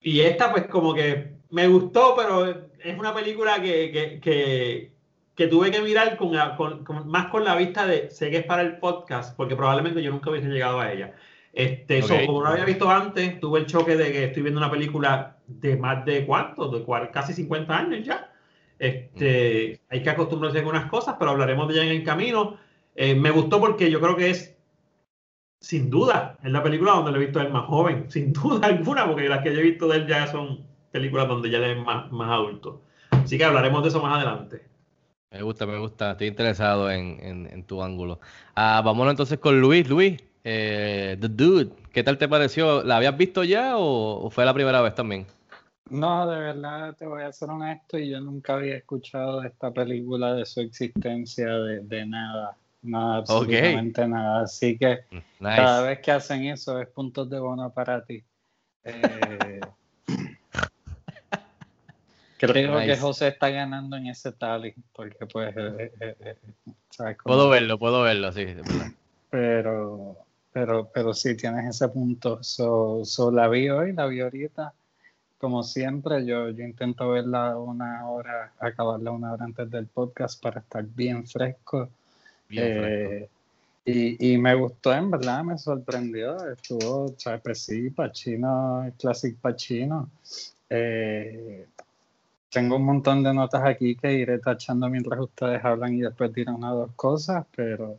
y 0.00 0.20
esta, 0.20 0.50
pues, 0.50 0.66
como 0.66 0.94
que 0.94 1.38
me 1.50 1.68
gustó, 1.68 2.14
pero 2.16 2.46
es 2.46 2.98
una 2.98 3.14
película 3.14 3.60
que, 3.60 3.90
que, 3.90 4.20
que, 4.20 4.92
que 5.34 5.46
tuve 5.46 5.70
que 5.70 5.80
mirar 5.82 6.16
con, 6.16 6.84
con, 6.84 7.08
más 7.08 7.26
con 7.26 7.44
la 7.44 7.54
vista 7.56 7.86
de 7.86 8.10
sé 8.10 8.30
que 8.30 8.38
es 8.38 8.44
para 8.44 8.62
el 8.62 8.78
podcast, 8.78 9.36
porque 9.36 9.56
probablemente 9.56 10.02
yo 10.02 10.10
nunca 10.10 10.30
hubiese 10.30 10.48
llegado 10.48 10.80
a 10.80 10.92
ella. 10.92 11.14
Este, 11.52 12.02
como 12.26 12.42
no 12.42 12.48
había 12.48 12.64
visto 12.64 12.88
antes, 12.88 13.40
tuve 13.40 13.60
el 13.60 13.66
choque 13.66 13.96
de 13.96 14.12
que 14.12 14.24
estoy 14.24 14.42
viendo 14.42 14.60
una 14.60 14.70
película 14.70 15.38
de 15.46 15.76
más 15.76 16.04
de 16.04 16.24
cuánto, 16.24 16.68
de 16.68 16.84
casi 17.10 17.32
50 17.32 17.76
años 17.76 18.06
ya. 18.06 18.32
Este, 18.78 19.80
hay 19.88 20.02
que 20.02 20.10
acostumbrarse 20.10 20.58
a 20.58 20.60
algunas 20.60 20.90
cosas, 20.90 21.16
pero 21.18 21.32
hablaremos 21.32 21.68
de 21.68 21.74
ella 21.74 21.84
en 21.84 21.96
el 21.98 22.04
camino. 22.04 22.56
Eh, 22.94 23.14
me 23.14 23.30
gustó 23.30 23.60
porque 23.60 23.90
yo 23.90 24.00
creo 24.00 24.16
que 24.16 24.30
es, 24.30 24.56
sin 25.60 25.90
duda, 25.90 26.38
es 26.42 26.52
la 26.52 26.62
película 26.62 26.92
donde 26.92 27.12
lo 27.12 27.16
he 27.18 27.24
visto 27.24 27.40
a 27.40 27.42
él 27.42 27.52
más 27.52 27.66
joven, 27.66 28.06
sin 28.10 28.32
duda 28.32 28.66
alguna, 28.66 29.06
porque 29.06 29.28
las 29.28 29.42
que 29.42 29.52
yo 29.52 29.60
he 29.60 29.62
visto 29.62 29.88
de 29.88 29.98
él 29.98 30.06
ya 30.06 30.26
son 30.26 30.64
películas 30.90 31.28
donde 31.28 31.50
ya 31.50 31.58
es 31.58 31.78
más, 31.78 32.10
más 32.12 32.30
adulto. 32.30 32.82
Así 33.10 33.36
que 33.36 33.44
hablaremos 33.44 33.82
de 33.82 33.88
eso 33.88 34.02
más 34.02 34.16
adelante. 34.16 34.68
Me 35.30 35.42
gusta, 35.42 35.66
me 35.66 35.78
gusta. 35.78 36.12
Estoy 36.12 36.28
interesado 36.28 36.90
en, 36.90 37.46
en, 37.52 37.62
tu 37.64 37.82
ángulo. 37.82 38.18
Ah, 38.54 38.80
vámonos 38.82 39.12
entonces 39.12 39.38
con 39.38 39.60
Luis. 39.60 39.86
Luis, 39.86 40.16
eh, 40.42 41.18
The 41.20 41.28
Dude, 41.28 41.70
¿qué 41.92 42.02
tal 42.02 42.16
te 42.16 42.28
pareció? 42.28 42.82
¿La 42.82 42.96
habías 42.96 43.16
visto 43.16 43.44
ya 43.44 43.74
o, 43.76 44.30
fue 44.30 44.46
la 44.46 44.54
primera 44.54 44.80
vez 44.80 44.94
también? 44.94 45.26
No, 45.90 46.28
de 46.28 46.38
verdad 46.38 46.94
te 46.96 47.06
voy 47.06 47.22
a 47.22 47.32
ser 47.32 47.50
honesto 47.50 47.98
y 47.98 48.10
yo 48.10 48.20
nunca 48.20 48.54
había 48.54 48.76
escuchado 48.76 49.40
de 49.40 49.48
esta 49.48 49.70
película, 49.70 50.34
de 50.34 50.44
su 50.44 50.60
existencia, 50.60 51.48
de, 51.48 52.06
nada, 52.06 52.56
nada, 52.82 53.16
absolutamente 53.16 54.06
nada. 54.06 54.42
Así 54.42 54.78
que 54.78 55.00
mm, 55.10 55.18
cada 55.40 55.82
vez 55.82 56.00
que 56.00 56.12
hacen 56.12 56.44
eso 56.46 56.80
es 56.80 56.88
puntos 56.88 57.28
de 57.30 57.38
bono 57.38 57.70
para 57.70 58.04
ti. 58.04 58.22
Eh, 58.84 59.60
creo 62.38 62.80
que 62.80 62.96
José 62.96 63.28
está 63.28 63.50
ganando 63.50 63.96
en 63.96 64.08
ese 64.08 64.32
tally, 64.32 64.74
porque 64.92 65.26
pues... 65.26 65.54
Eh, 65.56 65.92
eh, 66.00 66.36
puedo 67.24 67.48
verlo, 67.48 67.78
puedo 67.78 68.02
verlo, 68.02 68.32
sí. 68.32 68.46
Pero 69.30 70.16
pero, 70.58 70.90
pero 70.92 71.14
sí 71.14 71.36
tienes 71.36 71.66
ese 71.66 71.88
punto. 71.88 72.42
So, 72.42 73.04
la 73.32 73.48
vi 73.48 73.68
hoy, 73.68 73.92
la 73.92 74.06
vi 74.06 74.20
ahorita. 74.20 74.72
Como 75.38 75.62
siempre, 75.62 76.26
yo, 76.26 76.50
yo 76.50 76.64
intento 76.64 77.10
verla 77.10 77.56
una 77.56 78.08
hora, 78.08 78.52
acabarla 78.58 79.12
una 79.12 79.32
hora 79.32 79.44
antes 79.44 79.70
del 79.70 79.86
podcast 79.86 80.42
para 80.42 80.60
estar 80.60 80.84
bien 80.84 81.26
fresco. 81.26 81.88
Eh, 82.50 83.28
y, 83.84 84.32
y, 84.32 84.38
me 84.38 84.54
gustó, 84.54 84.92
en 84.92 85.10
verdad, 85.10 85.44
me 85.44 85.56
sorprendió. 85.56 86.36
Estuvo, 86.52 87.14
¿sabes? 87.16 87.40
Pues 87.42 87.60
sí, 87.60 87.90
Pachino, 87.90 88.92
Classic 88.98 89.36
Pachino. 89.38 90.10
Eh, 90.68 91.66
tengo 92.50 92.76
un 92.76 92.84
montón 92.84 93.22
de 93.22 93.32
notas 93.32 93.62
aquí 93.64 93.94
que 93.94 94.12
iré 94.12 94.38
tachando 94.38 94.88
mientras 94.88 95.20
ustedes 95.20 95.64
hablan 95.64 95.94
y 95.94 96.00
después 96.00 96.32
dirán 96.32 96.56
una 96.56 96.74
o 96.74 96.78
dos 96.78 96.90
cosas, 96.96 97.46
pero, 97.54 97.98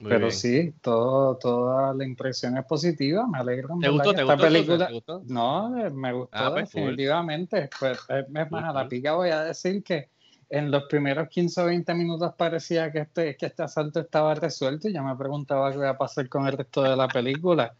Muy 0.00 0.08
pero 0.08 0.26
bien. 0.26 0.32
sí, 0.32 0.72
todo, 0.80 1.36
toda 1.36 1.92
la 1.94 2.04
impresión 2.04 2.56
es 2.56 2.64
positiva. 2.64 3.26
Me 3.26 3.38
alegro. 3.38 3.76
¿Te 3.80 3.88
gustó? 3.90 4.10
que 4.10 4.16
¿Te 4.16 4.22
esta 4.22 4.34
gustó, 4.34 4.48
película. 4.48 4.86
¿Te 4.86 4.92
gustó? 4.94 5.22
No, 5.26 5.78
eh, 5.78 5.90
me 5.90 6.12
gustó 6.12 6.36
Ah, 6.38 6.50
pues, 6.52 6.70
definitivamente. 6.72 7.68
Pues, 7.78 7.98
es 8.08 8.24
es 8.34 8.50
más, 8.50 8.64
a 8.64 8.72
la 8.72 8.88
pica 8.88 9.12
voy 9.12 9.28
a 9.30 9.42
decir 9.44 9.82
que 9.84 10.08
en 10.48 10.70
los 10.70 10.84
primeros 10.84 11.28
15 11.28 11.60
o 11.60 11.66
20 11.66 11.94
minutos 11.94 12.32
parecía 12.36 12.90
que 12.90 13.00
este, 13.00 13.36
que 13.36 13.46
este 13.46 13.62
asalto 13.62 14.00
estaba 14.00 14.34
resuelto 14.34 14.88
y 14.88 14.92
ya 14.92 15.02
me 15.02 15.14
preguntaba 15.16 15.70
qué 15.70 15.76
iba 15.78 15.90
a 15.90 15.98
pasar 15.98 16.28
con 16.28 16.46
el 16.46 16.56
resto 16.56 16.82
de 16.82 16.96
la 16.96 17.06
película. 17.06 17.74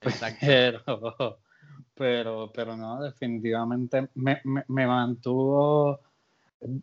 Pero, 0.40 1.38
pero, 1.94 2.50
pero 2.54 2.74
no, 2.76 3.02
definitivamente 3.02 4.08
me, 4.14 4.40
me, 4.44 4.64
me 4.68 4.86
mantuvo 4.86 6.00
eh, 6.62 6.80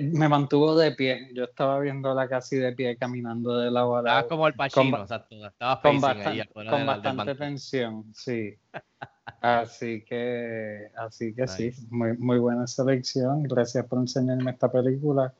me 0.00 0.28
mantuvo 0.28 0.76
de 0.76 0.92
pie. 0.92 1.30
Yo 1.34 1.44
estaba 1.44 1.78
viéndola 1.80 2.28
casi 2.28 2.56
de 2.56 2.72
pie 2.72 2.96
caminando 2.96 3.56
de 3.58 3.70
lado 3.70 3.96
a 3.96 4.02
lado. 4.02 4.18
Estabas 4.18 4.28
como 4.28 4.46
al 4.46 4.52
Con 4.52 4.58
Pacino, 4.58 4.96
ba- 4.98 5.02
exacto. 5.02 5.46
Estabas 5.46 5.78
con 5.80 6.00
bastante, 6.00 6.48
con 6.52 6.66
la- 6.66 6.76
del 6.78 6.86
bastante 6.86 7.34
tensión, 7.34 8.04
sí. 8.14 8.56
Así 9.40 10.04
que, 10.04 10.88
así 10.96 11.34
que 11.34 11.48
sí, 11.48 11.72
muy, 11.90 12.16
muy 12.16 12.38
buena 12.38 12.66
selección. 12.68 13.42
Gracias 13.44 13.84
por 13.86 13.98
enseñarme 13.98 14.52
esta 14.52 14.70
película, 14.70 15.32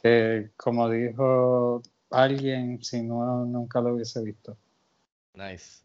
que 0.00 0.50
como 0.56 0.88
dijo 0.88 1.82
alguien, 2.10 2.82
si 2.84 3.02
no, 3.02 3.44
nunca 3.46 3.80
lo 3.80 3.94
hubiese 3.94 4.22
visto. 4.22 4.56
Nice. 5.34 5.82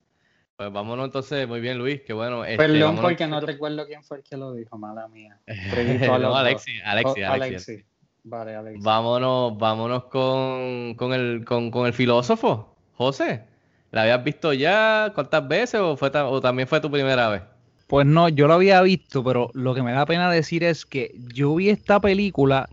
Pues 0.63 0.73
vámonos 0.73 1.05
entonces, 1.05 1.47
muy 1.47 1.59
bien 1.59 1.77
Luis, 1.77 2.01
qué 2.01 2.13
bueno. 2.13 2.45
Este, 2.45 2.57
Perdón 2.57 2.81
vámonos- 2.95 3.01
porque 3.01 3.27
no 3.27 3.39
recuerdo 3.41 3.85
quién 3.85 4.03
fue 4.03 4.17
el 4.17 4.23
que 4.23 4.37
lo 4.37 4.53
dijo, 4.53 4.77
mala 4.77 5.07
mía. 5.07 5.37
No. 6.19 6.35
Alexi, 6.35 6.79
Alexi, 6.83 7.21
Oh, 7.23 7.31
Alexi. 7.31 7.83
Vale, 8.23 8.55
Alexi. 8.55 8.81
Vámonos, 8.81 9.57
vámonos 9.57 10.05
con, 10.05 10.95
con, 10.95 11.13
el, 11.13 11.43
con, 11.45 11.69
con 11.71 11.85
el 11.87 11.93
filósofo, 11.93 12.75
José. 12.95 13.43
¿La 13.91 14.03
habías 14.03 14.23
visto 14.23 14.53
ya? 14.53 15.11
¿Cuántas 15.13 15.45
veces 15.47 15.81
o, 15.81 15.97
fue 15.97 16.09
ta- 16.09 16.27
o 16.27 16.39
también 16.39 16.67
fue 16.67 16.79
tu 16.79 16.89
primera 16.89 17.27
vez? 17.29 17.41
Pues 17.87 18.05
no, 18.07 18.29
yo 18.29 18.47
lo 18.47 18.53
había 18.53 18.81
visto, 18.81 19.23
pero 19.23 19.49
lo 19.53 19.75
que 19.75 19.83
me 19.83 19.91
da 19.91 20.05
pena 20.05 20.31
decir 20.31 20.63
es 20.63 20.85
que 20.85 21.13
yo 21.33 21.53
vi 21.55 21.69
esta 21.69 21.99
película 21.99 22.69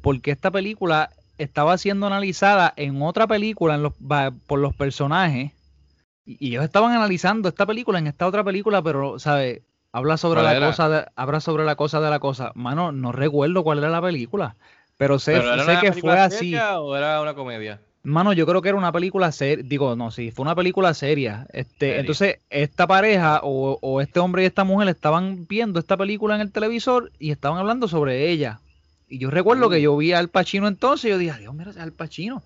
porque 0.00 0.30
esta 0.30 0.50
película 0.50 1.10
estaba 1.38 1.76
siendo 1.78 2.06
analizada 2.06 2.72
en 2.76 3.00
otra 3.02 3.26
película 3.26 3.74
en 3.74 3.82
los- 3.82 3.92
va- 3.94 4.32
por 4.46 4.58
los 4.58 4.74
personajes 4.74 5.52
y 6.26 6.36
y 6.40 6.48
ellos 6.50 6.64
estaban 6.64 6.92
analizando 6.92 7.48
esta 7.48 7.66
película 7.66 7.98
en 7.98 8.06
esta 8.06 8.26
otra 8.26 8.44
película, 8.44 8.82
pero, 8.82 9.18
¿sabes? 9.18 9.62
Habla 9.92 10.16
sobre 10.16 10.40
¿Cuál 10.40 10.52
la 10.52 10.56
era? 10.56 10.66
cosa, 10.68 10.88
de- 10.88 11.06
habla 11.16 11.40
sobre 11.40 11.64
la 11.64 11.76
cosa 11.76 12.00
de 12.00 12.10
la 12.10 12.18
cosa. 12.18 12.52
Mano, 12.54 12.92
no 12.92 13.12
recuerdo 13.12 13.62
cuál 13.62 13.78
era 13.78 13.90
la 13.90 14.02
película, 14.02 14.56
pero 14.96 15.18
sé, 15.18 15.32
¿Pero 15.32 15.54
era 15.54 15.64
sé 15.64 15.78
que 15.80 15.92
fue 15.92 16.18
así. 16.18 16.54
o 16.56 16.96
era 16.96 17.20
una 17.20 17.34
comedia? 17.34 17.80
Mano, 18.02 18.34
yo 18.34 18.44
creo 18.44 18.60
que 18.60 18.68
era 18.68 18.76
una 18.76 18.92
película 18.92 19.32
seria, 19.32 19.64
digo, 19.66 19.96
no, 19.96 20.10
sí, 20.10 20.30
fue 20.30 20.42
una 20.42 20.54
película 20.54 20.92
seria. 20.92 21.46
Este, 21.52 21.86
Seria. 21.86 22.00
entonces, 22.00 22.38
esta 22.50 22.86
pareja 22.86 23.40
o, 23.42 23.78
o 23.80 24.00
este 24.02 24.20
hombre 24.20 24.42
y 24.42 24.46
esta 24.46 24.62
mujer 24.64 24.88
estaban 24.88 25.46
viendo 25.46 25.78
esta 25.80 25.96
película 25.96 26.34
en 26.34 26.42
el 26.42 26.52
televisor 26.52 27.12
y 27.18 27.30
estaban 27.30 27.58
hablando 27.58 27.88
sobre 27.88 28.28
ella. 28.30 28.60
Y 29.08 29.18
yo 29.18 29.30
recuerdo 29.30 29.68
Uh. 29.68 29.70
que 29.70 29.80
yo 29.80 29.96
vi 29.96 30.12
a 30.12 30.18
Al 30.18 30.28
Pacino 30.28 30.68
entonces 30.68 31.06
y 31.06 31.08
yo 31.10 31.18
dije, 31.18 31.38
Dios, 31.38 31.54
mira, 31.54 31.70
Al 31.80 31.92
Pacino. 31.92 32.42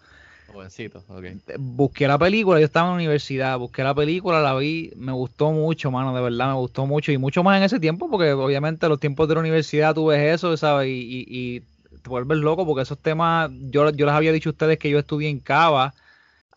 Jovencito, 0.51 1.05
ok. 1.09 1.25
Busqué 1.59 2.09
la 2.09 2.19
película, 2.19 2.59
yo 2.59 2.65
estaba 2.65 2.87
en 2.87 2.93
la 2.93 2.97
universidad, 2.97 3.59
busqué 3.59 3.83
la 3.83 3.95
película, 3.95 4.41
la 4.41 4.55
vi, 4.55 4.91
me 4.97 5.13
gustó 5.13 5.53
mucho, 5.53 5.91
mano, 5.91 6.15
de 6.15 6.23
verdad 6.23 6.49
me 6.49 6.55
gustó 6.55 6.87
mucho 6.87 7.13
y 7.13 7.19
mucho 7.19 7.43
más 7.45 7.59
en 7.59 7.65
ese 7.65 7.79
tiempo 7.79 8.09
porque 8.11 8.33
obviamente 8.33 8.89
los 8.89 8.99
tiempos 8.99 9.29
de 9.29 9.35
la 9.35 9.41
universidad 9.41 9.95
tú 9.95 10.07
ves 10.07 10.35
eso, 10.35 10.57
¿sabes? 10.57 10.89
Y, 10.89 10.93
y- 11.29 11.57
y 11.57 11.61
te 12.01 12.09
vuelves 12.09 12.39
loco 12.39 12.65
porque 12.65 12.83
esos 12.83 12.99
temas, 12.99 13.51
yo, 13.71 13.91
yo 13.91 14.07
les 14.07 14.15
había 14.15 14.33
dicho 14.33 14.49
a 14.49 14.53
ustedes 14.53 14.79
que 14.79 14.89
yo 14.89 14.99
estudié 14.99 15.29
en 15.29 15.41
Cava, 15.41 15.95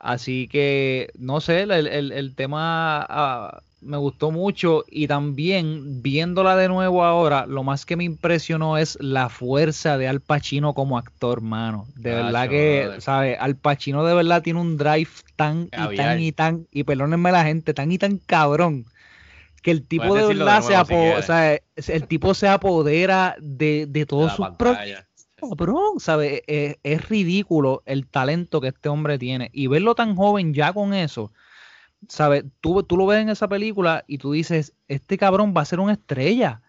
así 0.01 0.47
que 0.47 1.09
no 1.17 1.41
sé, 1.41 1.61
el, 1.61 1.71
el- 1.71 2.11
el 2.11 2.35
tema 2.35 3.01
ah, 3.09 3.61
me 3.81 3.97
gustó 3.97 4.29
mucho 4.31 4.85
y 4.89 5.07
también 5.07 6.01
viéndola 6.03 6.55
de 6.55 6.67
nuevo 6.67 7.03
ahora, 7.03 7.45
lo 7.47 7.63
más 7.63 7.85
que 7.85 7.95
me 7.95 8.03
impresionó 8.03 8.77
es 8.77 8.97
la 9.01 9.29
fuerza 9.29 9.97
de 9.97 10.07
Al 10.07 10.21
Pacino 10.21 10.73
como 10.75 10.97
actor, 10.99 11.41
mano. 11.41 11.87
De 11.95 12.13
verdad 12.25 12.49
que. 12.49 12.83
¿sabes? 13.01 13.37
Al 13.39 13.55
Pacino 13.55 14.03
de 14.05 14.13
verdad 14.13 14.43
tiene 14.43 14.59
un 14.59 14.77
drive 14.77 15.09
tan 15.35 15.63
y 15.65 15.69
tan 15.95 16.19
y 16.19 16.31
tan, 16.31 16.67
y 16.71 16.83
perdónenme 16.83 17.31
la 17.31 17.43
gente, 17.43 17.73
tan 17.73 17.91
y 17.91 17.97
tan 17.97 18.17
cabrón. 18.19 18.85
Que 19.63 19.71
el 19.71 19.85
tipo 19.87 20.13
de 20.15 20.21
decirlo 20.21 20.45
de 20.45 20.51
verdad 20.51 20.85
se, 20.85 20.93
si 20.95 21.09
o 21.19 21.21
sea, 21.23 21.59
el 21.95 22.07
tipo 22.07 22.33
se 22.33 22.47
apodera 22.47 23.35
de, 23.39 23.85
de 23.87 24.05
todos 24.05 24.33
sus 24.33 24.47
pantalla. 24.47 25.07
Cabrón, 25.41 25.99
¿sabes? 25.99 26.41
Es, 26.47 26.77
es 26.83 27.09
ridículo 27.09 27.83
el 27.85 28.07
talento 28.07 28.61
que 28.61 28.69
este 28.69 28.89
hombre 28.89 29.17
tiene. 29.17 29.49
Y 29.53 29.67
verlo 29.67 29.95
tan 29.95 30.15
joven 30.15 30.53
ya 30.53 30.73
con 30.73 30.93
eso, 30.93 31.31
¿sabes? 32.07 32.45
Tú, 32.61 32.83
tú 32.83 32.97
lo 32.97 33.05
ves 33.05 33.21
en 33.21 33.29
esa 33.29 33.47
película 33.47 34.03
y 34.07 34.17
tú 34.17 34.31
dices, 34.31 34.73
este 34.87 35.17
cabrón 35.17 35.53
va 35.55 35.61
a 35.61 35.65
ser 35.65 35.79
una 35.79 35.93
estrella, 35.93 36.61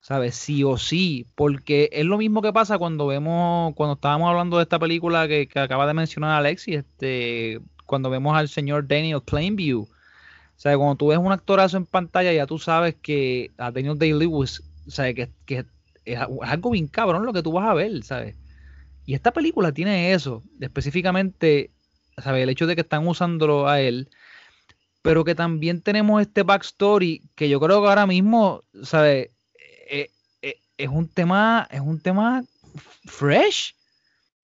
¿sabes? 0.00 0.34
Sí 0.34 0.64
o 0.64 0.76
sí, 0.78 1.26
porque 1.34 1.88
es 1.92 2.04
lo 2.04 2.18
mismo 2.18 2.42
que 2.42 2.52
pasa 2.52 2.78
cuando 2.78 3.06
vemos, 3.06 3.74
cuando 3.74 3.94
estábamos 3.94 4.28
hablando 4.30 4.56
de 4.58 4.64
esta 4.64 4.78
película 4.78 5.28
que, 5.28 5.46
que 5.46 5.58
acaba 5.58 5.86
de 5.86 5.94
mencionar 5.94 6.32
Alexi, 6.32 6.74
este, 6.74 7.60
cuando 7.86 8.10
vemos 8.10 8.36
al 8.36 8.48
señor 8.48 8.86
Daniel 8.86 9.22
Plainview. 9.22 9.82
O 9.82 10.62
sea, 10.62 10.76
cuando 10.76 10.96
tú 10.96 11.08
ves 11.08 11.18
un 11.18 11.32
actorazo 11.32 11.76
en 11.78 11.86
pantalla, 11.86 12.32
ya 12.32 12.46
tú 12.46 12.58
sabes 12.58 12.94
que 13.00 13.50
a 13.56 13.70
Daniel 13.70 13.98
Day-Lewis, 13.98 14.62
o 14.86 14.90
sea, 14.90 15.12
que 15.14 15.30
es 16.04 16.18
algo 16.18 16.70
bien 16.70 16.88
cabrón 16.88 17.26
lo 17.26 17.32
que 17.32 17.42
tú 17.42 17.52
vas 17.52 17.68
a 17.68 17.74
ver, 17.74 18.02
¿sabes? 18.04 18.36
Y 19.04 19.14
esta 19.14 19.32
película 19.32 19.72
tiene 19.72 20.12
eso, 20.12 20.42
específicamente, 20.60 21.70
¿sabes? 22.18 22.42
El 22.42 22.48
hecho 22.48 22.66
de 22.66 22.74
que 22.74 22.82
están 22.82 23.06
usándolo 23.06 23.68
a 23.68 23.80
él, 23.80 24.08
pero 25.02 25.24
que 25.24 25.34
también 25.34 25.80
tenemos 25.80 26.20
este 26.20 26.42
backstory 26.42 27.22
que 27.34 27.48
yo 27.48 27.60
creo 27.60 27.82
que 27.82 27.88
ahora 27.88 28.06
mismo, 28.06 28.62
¿sabes? 28.82 29.30
Eh, 29.88 30.10
eh, 30.42 30.60
es 30.76 30.88
un 30.88 31.08
tema, 31.08 31.66
es 31.70 31.80
un 31.80 32.00
tema 32.00 32.44
fresh. 33.04 33.74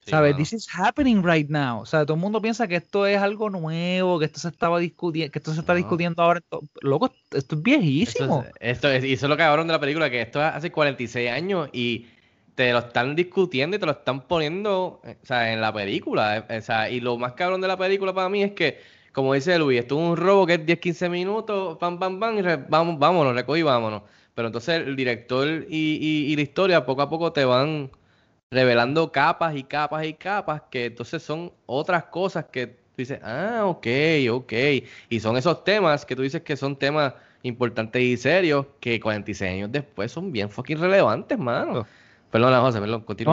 Sí, 0.07 0.11
¿Sabes? 0.13 0.33
mano. 0.33 0.43
This 0.45 0.53
is 0.53 0.69
happening 0.73 1.23
right 1.25 1.49
now. 1.49 1.81
O 1.81 1.87
sea, 1.87 2.05
todo 2.07 2.15
el 2.15 2.21
mundo 2.21 2.41
piensa 2.41 2.69
que 2.69 2.77
esto 2.77 3.07
es 3.07 3.19
algo 3.19 3.51
nuevo, 3.51 4.19
que 4.21 4.27
esto 4.27 4.39
se 4.39 4.49
estaba 4.49 4.79
discutiendo, 4.79 5.33
que 5.33 5.41
esto 5.41 5.53
se 5.53 5.61
está 5.61 5.73
No. 5.73 5.79
discutiendo 5.79 6.23
ahora. 6.23 6.41
Loco, 6.81 7.13
esto 7.33 7.57
es 7.57 7.63
viejísimo. 7.63 8.43
Esto, 8.47 8.59
es- 8.61 8.77
esto 8.77 8.89
es, 8.91 9.05
y 9.05 9.13
eso 9.15 9.27
es 9.27 9.31
lo 9.31 9.37
cabrón 9.37 9.67
de 9.67 9.73
la 9.73 9.81
película, 9.81 10.09
que 10.09 10.21
esto 10.23 10.39
es 10.41 10.47
hace 10.55 10.71
46 10.71 11.29
años 11.31 11.69
y 11.73 12.07
te 12.55 12.73
lo 12.73 12.79
están 12.79 13.17
discutiendo 13.17 13.77
y 13.77 13.81
te 13.81 13.87
lo 13.87 13.93
están 13.93 14.23
poniendo 14.29 15.01
eh, 15.05 15.17
o 15.23 15.27
sea, 15.27 15.53
en 15.53 15.61
la 15.61 15.73
película. 15.73 16.39
eh, 16.49 16.59
O 16.59 16.63
sea, 16.63 16.89
y 16.89 17.01
lo 17.01 17.19
más 17.19 17.33
cabrón 17.33 17.61
de 17.61 17.69
la 17.69 17.77
película 17.77 18.15
para 18.15 18.29
mí 18.29 18.43
es 18.45 18.53
que, 18.53 18.79
como 19.13 19.35
dice 19.35 19.59
Luis, 19.59 19.81
esto 19.81 19.97
es 20.01 20.09
un 20.11 20.17
robo 20.17 20.47
que 20.47 20.55
es 20.55 20.65
10-15 20.67 21.09
minutos, 21.09 21.77
pam, 21.79 21.99
pam, 21.99 22.21
pam, 22.21 22.39
y 22.39 22.43
re- 22.43 22.57
vamos, 22.69 22.99
vámonos, 22.99 23.35
recogí, 23.35 23.63
vámonos. 23.63 24.03
Pero 24.35 24.49
entonces 24.49 24.87
el 24.87 24.95
director 24.97 25.49
y, 25.69 25.99
y- 26.29 26.33
y 26.33 26.37
la 26.37 26.43
historia 26.43 26.87
poco 26.87 27.03
a 27.03 27.09
poco 27.11 27.33
te 27.33 27.45
van 27.45 27.91
revelando 28.51 29.11
capas 29.13 29.57
y 29.57 29.65
capas 29.65 30.05
y 30.07 30.15
capas 30.15 30.63
que 30.71 30.87
entonces 30.87 31.23
son 31.23 31.53
otras 31.67 32.05
cosas 32.05 32.47
que 32.47 32.67
tú 32.69 32.77
dices, 32.99 33.21
ah, 33.23 33.63
ok, 33.67 33.87
ok. 34.31 34.53
Y 35.09 35.21
son 35.21 35.37
esos 35.37 35.65
temas 35.65 36.05
que 36.07 36.17
tú 36.17 36.23
dices 36.23 36.43
que 36.43 36.57
son 36.57 36.77
temas 36.77 37.15
importantes 37.43 38.03
y 38.03 38.17
serios 38.17 38.67
que 38.81 39.01
46 39.01 39.51
años 39.53 39.73
después 39.73 40.13
son 40.13 40.33
bien 40.33 40.51
fucking 40.51 40.79
relevantes, 40.79 41.39
mano. 41.39 41.87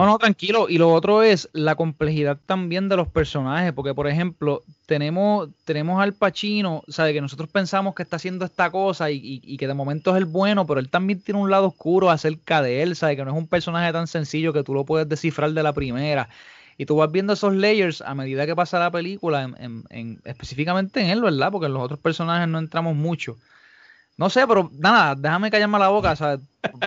No, 0.00 0.06
no, 0.06 0.18
tranquilo. 0.18 0.68
Y 0.68 0.78
lo 0.78 0.92
otro 0.92 1.22
es 1.22 1.48
la 1.52 1.74
complejidad 1.76 2.38
también 2.46 2.88
de 2.88 2.96
los 2.96 3.08
personajes, 3.08 3.72
porque 3.72 3.94
por 3.94 4.08
ejemplo, 4.08 4.62
tenemos, 4.86 5.48
tenemos 5.64 6.02
al 6.02 6.14
Pacino, 6.14 6.82
¿sabe? 6.88 7.12
Que 7.12 7.20
nosotros 7.20 7.48
pensamos 7.48 7.94
que 7.94 8.02
está 8.02 8.16
haciendo 8.16 8.44
esta 8.44 8.70
cosa 8.70 9.10
y, 9.10 9.16
y- 9.16 9.40
y 9.44 9.56
que 9.56 9.66
de 9.68 9.74
momento 9.74 10.10
es 10.12 10.16
el 10.16 10.24
bueno, 10.24 10.66
pero 10.66 10.80
él 10.80 10.88
también 10.90 11.20
tiene 11.20 11.40
un 11.40 11.50
lado 11.50 11.68
oscuro 11.68 12.10
acerca 12.10 12.60
de 12.62 12.82
él, 12.82 12.96
¿sabe? 12.96 13.16
Que 13.16 13.24
no 13.24 13.30
es 13.30 13.36
un 13.36 13.46
personaje 13.46 13.92
tan 13.92 14.06
sencillo 14.06 14.52
que 14.52 14.62
tú 14.64 14.74
lo 14.74 14.84
puedes 14.84 15.08
descifrar 15.08 15.52
de 15.52 15.62
la 15.62 15.72
primera. 15.72 16.28
Y 16.76 16.86
tú 16.86 16.96
vas 16.96 17.12
viendo 17.12 17.34
esos 17.34 17.54
layers 17.54 18.00
a 18.00 18.14
medida 18.16 18.46
que 18.46 18.56
pasa 18.56 18.80
la 18.80 18.90
película, 18.90 19.42
en, 19.44 19.54
en- 19.60 19.84
en- 19.90 20.20
específicamente 20.24 21.00
en 21.00 21.10
él, 21.10 21.22
¿verdad? 21.22 21.52
Porque 21.52 21.66
en 21.66 21.72
los 21.74 21.82
otros 21.82 22.00
personajes 22.00 22.48
no 22.48 22.58
entramos 22.58 22.96
mucho. 22.96 23.36
No 24.16 24.30
sé, 24.30 24.46
pero 24.46 24.70
nada, 24.78 25.14
déjame 25.16 25.50
callarme 25.50 25.78
la 25.78 25.88
boca, 25.88 26.14
¿sabes? 26.14 26.40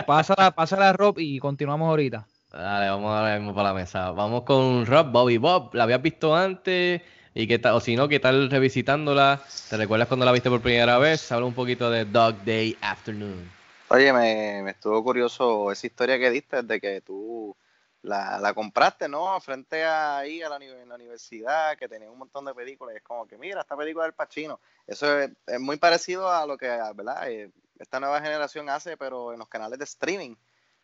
Pásala, 0.06 0.50
pásala 0.50 0.90
a 0.90 0.92
Rob 0.92 1.18
y 1.18 1.38
continuamos 1.38 1.88
ahorita. 1.88 2.26
Dale, 2.50 2.88
vamos 2.88 3.10
ahora 3.14 3.38
mismo 3.38 3.54
para 3.54 3.68
la 3.68 3.74
mesa. 3.74 4.10
Vamos 4.12 4.42
con 4.44 4.86
Rob, 4.86 5.10
Bobby 5.10 5.36
Bob. 5.36 5.74
¿La 5.74 5.84
habías 5.84 6.00
visto 6.00 6.34
antes? 6.34 7.02
¿Y 7.34 7.46
qué 7.46 7.58
tal? 7.58 7.74
O 7.74 7.80
si 7.80 7.94
no, 7.94 8.08
¿qué 8.08 8.18
tal 8.18 8.50
revisitándola? 8.50 9.42
¿Te 9.68 9.76
recuerdas 9.76 10.08
cuando 10.08 10.24
la 10.24 10.32
viste 10.32 10.48
por 10.48 10.62
primera 10.62 10.98
vez? 10.98 11.30
Habla 11.30 11.46
un 11.46 11.54
poquito 11.54 11.90
de 11.90 12.06
Dog 12.06 12.42
Day 12.44 12.76
Afternoon. 12.80 13.50
Oye, 13.90 14.12
me, 14.12 14.62
me 14.62 14.70
estuvo 14.70 15.02
curioso 15.04 15.70
esa 15.70 15.86
historia 15.86 16.18
que 16.18 16.30
diste 16.30 16.62
de 16.62 16.80
que 16.80 17.00
tú 17.02 17.54
la, 18.02 18.38
la 18.38 18.54
compraste, 18.54 19.08
¿no? 19.08 19.40
Frente 19.40 19.84
a 19.84 20.18
ahí 20.18 20.42
a 20.42 20.48
la, 20.48 20.56
en 20.56 20.88
la 20.88 20.94
universidad, 20.94 21.76
que 21.76 21.88
tenía 21.88 22.10
un 22.10 22.18
montón 22.18 22.44
de 22.44 22.54
películas. 22.54 22.94
Y 22.94 22.98
es 22.98 23.02
como 23.02 23.26
que, 23.26 23.36
mira, 23.36 23.60
esta 23.60 23.76
película 23.76 24.04
del 24.04 24.14
Pacino. 24.14 24.60
Eso 24.86 25.18
es, 25.18 25.30
es 25.46 25.60
muy 25.60 25.76
parecido 25.76 26.30
a 26.30 26.46
lo 26.46 26.56
que, 26.56 26.68
¿verdad? 26.94 27.28
Eh, 27.30 27.50
esta 27.78 28.00
nueva 28.00 28.20
generación 28.20 28.68
hace, 28.70 28.96
pero 28.96 29.32
en 29.32 29.38
los 29.38 29.48
canales 29.48 29.78
de 29.78 29.84
streaming. 29.84 30.34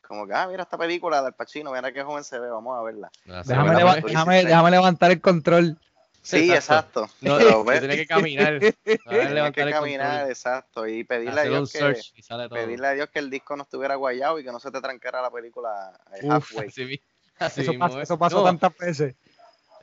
Como 0.06 0.26
que, 0.26 0.34
ah, 0.34 0.46
mira 0.46 0.64
esta 0.64 0.76
película 0.76 1.20
de 1.22 1.28
Al 1.28 1.34
Pacino, 1.34 1.72
mira 1.72 1.92
qué 1.92 2.02
joven 2.02 2.24
se 2.24 2.38
ve, 2.38 2.48
vamos 2.50 2.78
a 2.78 2.82
verla. 2.82 3.10
Déjame, 3.24 3.74
leva- 3.74 4.00
pues, 4.00 4.12
déjame- 4.12 4.40
sí. 4.42 4.46
déjame 4.46 4.70
levantar 4.70 5.10
el 5.10 5.20
control. 5.20 5.78
Sí, 6.24 6.50
exacto. 6.52 7.02
No, 7.20 7.36
Pero, 7.36 7.50
no, 7.58 7.64
pues, 7.64 7.80
tiene 7.80 7.96
que 7.96 8.06
caminar. 8.06 8.58
Levantar 9.04 9.66
que 9.66 9.70
caminar, 9.70 10.28
exacto, 10.30 10.88
y 10.88 11.04
pedirle 11.04 11.40
a 11.40 11.44
Dios 11.44 11.70
que 11.70 12.00
pedirle 12.48 12.86
a 12.86 12.92
Dios 12.92 13.10
que 13.10 13.18
el 13.18 13.28
disco 13.28 13.56
no 13.56 13.64
estuviera 13.64 13.94
guayado 13.96 14.38
y 14.38 14.44
que 14.44 14.50
no 14.50 14.58
se 14.58 14.70
te 14.70 14.80
trancara 14.80 15.20
la 15.20 15.30
película 15.30 15.92
eh, 16.14 16.20
Uf, 16.22 16.32
halfway. 16.32 16.68
así 16.68 17.00
Eso, 17.60 17.72
mismo 17.72 17.86
pas- 17.86 17.96
es. 17.98 18.02
eso 18.04 18.18
pasó 18.18 18.38
No, 18.38 18.44
tantas 18.44 18.74
veces. 18.78 19.14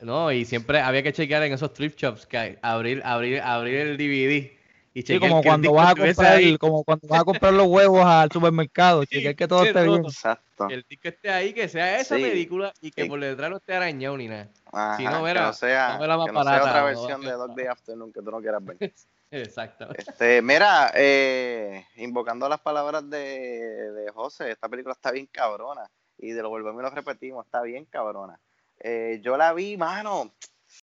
No, 0.00 0.32
y 0.32 0.44
siempre 0.44 0.80
había 0.80 1.04
que 1.04 1.12
chequear 1.12 1.44
en 1.44 1.52
esos 1.52 1.72
thrift 1.72 1.96
shops 1.96 2.26
que 2.26 2.58
abrir, 2.60 3.02
abrir, 3.04 3.40
abrir 3.40 3.76
el 3.76 3.96
DVD 3.96 4.58
y 4.94 5.02
Sí, 5.02 5.18
como 5.18 5.42
cuando 5.42 5.72
vas 5.72 5.92
a 5.92 5.94
comprar, 5.94 6.58
como 6.58 6.84
cuando 6.84 7.08
vas 7.08 7.20
a 7.20 7.24
comprar 7.24 7.52
los 7.54 7.66
huevos 7.66 8.04
al 8.04 8.30
supermercado, 8.30 9.04
chequear 9.04 9.34
que 9.34 9.48
todo 9.48 9.62
sí, 9.62 9.68
esté 9.68 9.84
bien. 9.84 10.04
Exacto. 10.04 10.68
que 10.68 10.74
el 10.74 10.84
disco 10.88 11.08
esté 11.08 11.30
ahí, 11.30 11.52
que 11.54 11.68
sea 11.68 11.98
esa 11.98 12.16
Sí. 12.16 12.22
película 12.22 12.72
y 12.80 12.90
que 12.90 13.04
Sí. 13.04 13.08
por 13.08 13.18
detrás 13.20 13.50
no 13.50 13.56
esté 13.56 13.74
arañado 13.74 14.16
ni 14.16 14.28
nada. 14.28 14.48
Ajá, 14.70 14.96
si 14.98 15.04
no, 15.04 15.22
que 15.22 15.28
mira, 15.28 15.42
no 15.46 15.52
sea, 15.54 15.98
no 15.98 16.18
más 16.18 16.26
que 16.26 16.32
no 16.32 16.42
sea 16.42 16.52
barata, 16.52 16.70
otra 16.70 16.84
versión 16.84 17.22
no, 17.22 17.30
de 17.30 17.36
Dog 17.36 17.54
Day 17.54 17.66
Afternoon 17.66 18.12
que 18.12 18.22
tú 18.22 18.30
no 18.30 18.40
quieras 18.40 18.64
ver. 18.64 18.76
Exacto. 19.30 19.88
Este, 19.96 20.42
mira, 20.42 20.92
eh, 20.94 21.86
invocando 21.96 22.46
las 22.50 22.60
palabras 22.60 23.08
de, 23.08 23.90
de 23.92 24.10
José, 24.12 24.50
esta 24.50 24.68
película 24.68 24.92
está 24.92 25.10
bien 25.10 25.26
cabrona. 25.26 25.88
Y 26.18 26.32
de 26.32 26.42
lo 26.42 26.50
volvemos 26.50 26.80
y 26.80 26.84
lo 26.84 26.90
repetimos, 26.90 27.46
está 27.46 27.62
bien 27.62 27.86
cabrona. 27.86 28.38
Eh, 28.78 29.20
yo 29.22 29.36
la 29.38 29.54
vi, 29.54 29.76
mano, 29.78 30.32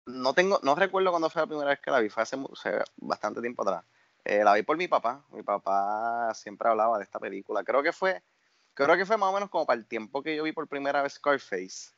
no 0.06 0.34
tengo, 0.34 0.60
no 0.62 0.74
recuerdo 0.74 1.10
cuándo 1.10 1.30
fue 1.30 1.42
la 1.42 1.46
primera 1.46 1.70
vez 1.70 1.80
que 1.80 1.90
la 1.90 2.00
vi, 2.00 2.08
fue 2.08 2.22
hace 2.22 2.36
sea, 2.62 2.84
bastante 2.96 3.40
tiempo 3.40 3.62
atrás. 3.62 3.84
Eh, 4.24 4.42
la 4.42 4.54
vi 4.54 4.62
por 4.62 4.76
mi 4.76 4.88
papá, 4.88 5.24
mi 5.32 5.42
papá 5.42 6.32
siempre 6.34 6.68
hablaba 6.68 6.98
de 6.98 7.04
esta 7.04 7.18
película. 7.20 7.62
Creo 7.64 7.82
que 7.82 7.92
fue, 7.92 8.22
creo 8.74 8.96
que 8.96 9.06
fue 9.06 9.16
más 9.16 9.30
o 9.30 9.34
menos 9.34 9.50
como 9.50 9.66
para 9.66 9.78
el 9.78 9.86
tiempo 9.86 10.22
que 10.22 10.36
yo 10.36 10.44
vi 10.44 10.52
por 10.52 10.68
primera 10.68 11.02
vez 11.02 11.14
Scarface. 11.14 11.94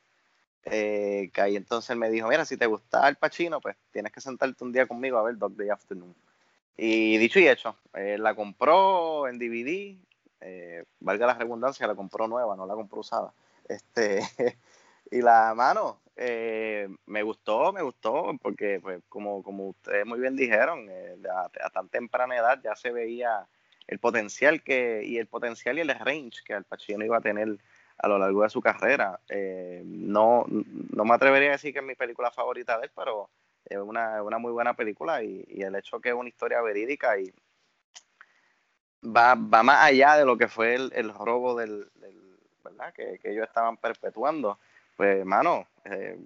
Eh, 0.69 1.31
que 1.33 1.41
ahí 1.41 1.55
entonces 1.55 1.95
me 1.95 2.09
dijo, 2.09 2.27
mira, 2.27 2.43
si 2.43 2.57
te 2.57 2.65
gusta 2.65 3.07
el 3.07 3.15
Pacino, 3.15 3.61
pues 3.61 3.77
tienes 3.91 4.11
que 4.11 4.19
sentarte 4.19 4.63
un 4.63 4.73
día 4.73 4.85
conmigo 4.85 5.17
a 5.17 5.23
ver 5.23 5.37
Dog 5.37 5.55
Day 5.55 5.69
Afternoon. 5.69 6.13
Y 6.75 7.17
dicho 7.17 7.39
y 7.39 7.47
hecho, 7.47 7.77
eh, 7.93 8.17
la 8.19 8.35
compró 8.35 9.27
en 9.27 9.39
DVD, 9.39 9.97
eh, 10.41 10.83
valga 10.99 11.27
la 11.27 11.33
redundancia, 11.35 11.87
la 11.87 11.95
compró 11.95 12.27
nueva, 12.27 12.55
no 12.55 12.65
la 12.67 12.75
compró 12.75 12.99
usada. 12.99 13.33
Este, 13.67 14.21
y 15.11 15.21
la 15.21 15.53
mano, 15.55 15.99
eh, 16.17 16.89
me 17.05 17.23
gustó, 17.23 17.71
me 17.71 17.81
gustó, 17.81 18.35
porque 18.41 18.79
pues, 18.81 19.01
como, 19.09 19.37
ustedes 19.69 20.05
muy 20.05 20.19
bien 20.19 20.35
dijeron, 20.35 20.87
eh, 20.89 21.15
a, 21.63 21.69
tan 21.69 21.89
temprana 21.89 22.35
edad 22.37 22.59
ya 22.63 22.75
se 22.75 22.91
veía 22.91 23.47
el 23.87 23.99
potencial 23.99 24.63
que, 24.63 25.01
y 25.05 25.17
el 25.17 25.27
potencial 25.27 25.77
y 25.77 25.81
el 25.81 25.89
range 25.89 26.43
que 26.43 26.53
Al 26.53 26.65
Pacino 26.65 27.05
iba 27.05 27.17
a 27.17 27.21
tener 27.21 27.57
a 27.97 28.07
lo 28.07 28.17
largo 28.17 28.43
de 28.43 28.49
su 28.49 28.61
carrera. 28.61 29.19
Eh, 29.29 29.81
no, 29.85 30.45
no 30.47 31.05
me 31.05 31.13
atrevería 31.15 31.49
a 31.49 31.51
decir 31.53 31.73
que 31.73 31.79
es 31.79 31.85
mi 31.85 31.95
película 31.95 32.31
favorita 32.31 32.77
de 32.77 32.85
él, 32.85 32.91
pero 32.95 33.29
es 33.65 33.77
una, 33.77 34.21
muy 34.39 34.51
buena 34.51 34.73
película 34.75 35.23
y, 35.23 35.45
y 35.47 35.61
el 35.63 35.75
hecho 35.75 35.99
que 35.99 36.09
es 36.09 36.15
una 36.15 36.29
historia 36.29 36.61
verídica 36.61 37.17
y 37.19 37.31
va, 39.03 39.35
más 39.35 39.83
allá 39.85 40.15
de 40.17 40.25
lo 40.25 40.37
que 40.37 40.47
fue 40.47 40.75
el, 40.75 41.13
robo 41.13 41.55
del, 41.55 41.89
del- 41.95 42.37
¿verdad? 42.63 42.93
Que 42.93 43.19
ellos 43.23 43.47
estaban 43.47 43.77
perpetuando. 43.77 44.59
Pues, 44.97 45.17
hermano, 45.19 45.65
eh, 45.85 46.19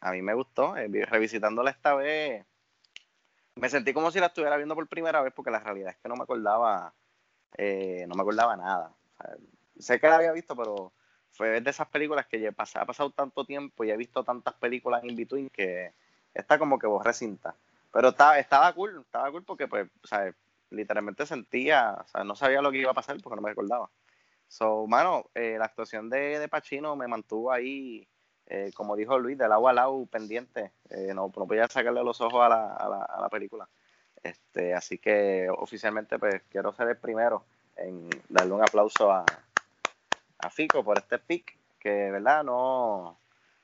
a 0.00 0.12
mí 0.12 0.22
me 0.22 0.34
gustó. 0.34 0.76
eh, 0.76 0.86
vi- 0.88 1.02
revisitándola 1.04 1.70
esta 1.70 1.94
vez, 1.94 2.46
me 3.56 3.68
sentí 3.68 3.92
como 3.92 4.10
si 4.10 4.20
la 4.20 4.26
estuviera 4.26 4.56
viendo 4.56 4.74
por 4.74 4.88
primera 4.88 5.20
vez 5.22 5.32
porque 5.34 5.50
la 5.50 5.58
realidad 5.60 5.90
es 5.90 5.96
que 5.98 6.08
no 6.08 6.16
me 6.16 6.22
acordaba, 6.22 6.94
eh, 7.58 8.06
no 8.08 8.14
me 8.16 8.22
acordaba 8.22 8.56
nada. 8.56 8.94
Sé 9.78 10.00
que 10.00 10.08
la 10.08 10.16
había 10.16 10.32
visto, 10.32 10.56
pero 10.56 10.92
fue 11.32 11.60
de 11.60 11.70
esas 11.70 11.88
películas 11.88 12.26
que 12.26 12.40
ya 12.40 12.50
ha 12.50 12.86
pasado 12.86 13.10
tanto 13.12 13.44
tiempo 13.46 13.84
y 13.84 13.90
he 13.92 13.98
visto 13.98 14.24
tantas 14.24 14.54
películas 14.56 15.04
in 15.04 15.16
between 15.16 15.50
que 15.50 15.94
está 16.34 16.58
como 16.58 16.78
que 16.78 16.86
borré 16.88 17.14
cinta. 17.14 17.56
Pero 17.92 18.10
estaba, 18.10 18.38
estaba 18.40 18.72
cool, 18.74 19.02
estaba 19.02 19.30
cool 19.32 19.44
porque 19.44 19.68
pues, 19.68 19.88
o 20.04 20.08
sea, 20.08 20.34
literalmente 20.70 21.26
sentía, 21.26 21.94
o 22.04 22.08
sea, 22.08 22.24
no 22.24 22.36
sabía 22.36 22.62
lo 22.62 22.72
que 22.72 22.78
iba 22.78 22.90
a 22.92 22.94
pasar 22.94 23.18
porque 23.22 23.36
no 23.36 23.42
me 23.42 23.50
recordaba. 23.50 23.90
So, 24.48 24.86
mano, 24.86 25.30
eh, 25.34 25.56
la 25.58 25.66
actuación 25.66 26.10
de, 26.10 26.38
de 26.38 26.48
Pacino 26.48 26.96
me 26.96 27.08
mantuvo 27.08 27.52
ahí, 27.52 28.08
eh, 28.48 28.70
como 28.74 28.96
dijo 28.96 29.18
Luis, 29.18 29.36
del 29.38 29.52
agua 29.52 29.70
al 29.72 29.78
agua 29.78 30.04
pendiente. 30.10 30.72
Eh, 30.90 31.12
no, 31.14 31.30
no 31.36 31.46
podía 31.46 31.68
sacarle 31.68 32.02
los 32.02 32.20
ojos 32.20 32.42
a 32.44 32.48
la, 32.48 32.72
a 32.74 32.88
la, 32.88 33.02
a 33.04 33.20
la 33.20 33.28
película. 33.28 33.68
Este, 34.22 34.74
así 34.74 34.98
que 34.98 35.48
oficialmente 35.56 36.18
pues 36.18 36.42
quiero 36.50 36.72
ser 36.72 36.88
el 36.88 36.96
primero 36.96 37.44
en 37.76 38.10
darle 38.28 38.52
un 38.54 38.62
aplauso 38.62 39.12
a, 39.12 39.24
a 40.38 40.50
Fico 40.50 40.82
por 40.82 40.98
este 40.98 41.18
pick, 41.18 41.56
que 41.78 42.10
verdad 42.10 42.42
no, 42.42 43.16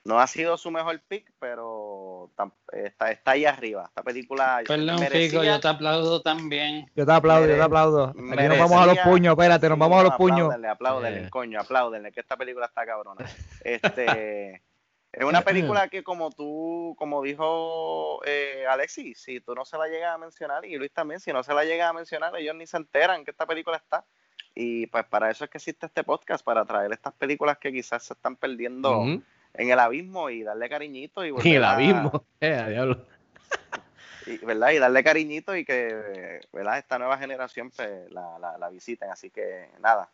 no 0.05 0.19
ha 0.19 0.27
sido 0.27 0.57
su 0.57 0.71
mejor 0.71 1.01
pick, 1.07 1.29
pero 1.39 2.29
tam- 2.37 2.53
está, 2.71 3.11
está 3.11 3.31
ahí 3.31 3.43
arriba. 3.45 3.83
Esta 3.87 4.03
película 4.03 4.61
Perdón, 4.65 4.99
merecía- 4.99 5.29
Fico, 5.31 5.43
yo 5.43 5.59
te 5.59 5.67
aplaudo 5.67 6.21
también. 6.21 6.89
Yo 6.95 7.05
te 7.05 7.11
aplaudo, 7.11 7.47
yo 7.47 7.55
te 7.55 7.61
aplaudo. 7.61 8.05
Aquí 8.09 8.47
nos 8.47 8.57
vamos 8.59 8.81
a 8.81 8.85
los 8.85 8.99
puños, 8.99 9.31
espérate, 9.33 9.67
nos 9.67 9.77
vamos 9.79 9.99
a 9.99 10.03
los 10.03 10.15
puños. 10.15 10.39
Apláudenle, 10.39 10.67
apláudenle, 10.69 11.23
Eh. 11.25 11.29
coño, 11.29 11.59
apláudenle, 11.59 12.11
que 12.13 12.21
esta 12.21 12.37
película 12.37 12.67
está 12.67 12.85
cabrona. 12.85 13.25
Este, 13.61 14.61
es 15.17 15.23
una 15.25 15.41
película 15.41 15.87
que 15.87 16.03
como 16.03 16.29
tú, 16.31 16.95
como 16.97 17.21
dijo 17.23 18.21
eh, 18.25 18.65
Alexis, 18.69 19.19
si 19.21 19.39
tú 19.41 19.55
no 19.55 19.65
se 19.65 19.77
la 19.77 19.87
llegas 19.87 20.13
a 20.15 20.17
mencionar, 20.17 20.65
y 20.65 20.75
Luis 20.77 20.91
también, 20.91 21.19
si 21.19 21.31
no 21.31 21.43
se 21.43 21.53
la 21.53 21.63
llega 21.63 21.89
a 21.89 21.93
mencionar, 21.93 22.35
ellos 22.35 22.55
ni 22.55 22.67
se 22.67 22.77
enteran 22.77 23.23
que 23.23 23.31
esta 23.31 23.45
película 23.45 23.77
está. 23.77 24.05
Y 24.53 24.87
pues 24.87 25.05
para 25.05 25.29
eso 25.31 25.43
es 25.43 25.49
que 25.49 25.57
existe 25.57 25.85
este 25.85 26.03
podcast, 26.03 26.43
para 26.43 26.63
traer 26.65 26.91
estas 26.93 27.13
películas 27.13 27.57
que 27.57 27.71
quizás 27.73 28.03
se 28.03 28.13
están 28.13 28.35
perdiendo 28.37 29.03
en 29.03 29.69
el 29.69 29.79
abismo 29.79 30.29
y 30.29 30.43
darle 30.43 30.69
cariñito 30.69 31.25
y 31.25 31.33
Y 31.43 31.55
el 31.55 31.63
a- 31.63 31.73
abismo. 31.73 32.25
Eh, 32.39 32.65
diablo. 32.69 33.05
y, 34.25 34.37
¿verdad? 34.45 34.71
y 34.71 34.79
darle 34.79 35.03
cariñito 35.03 35.55
y 35.55 35.65
que 35.65 36.41
¿verdad? 36.53 36.77
esta 36.77 36.97
nueva 36.99 37.17
generación 37.17 37.71
pues, 37.71 38.11
la, 38.11 38.37
la, 38.39 38.57
la 38.57 38.69
visiten. 38.69 39.09
Así 39.11 39.29
que 39.29 39.69
nada, 39.79 40.09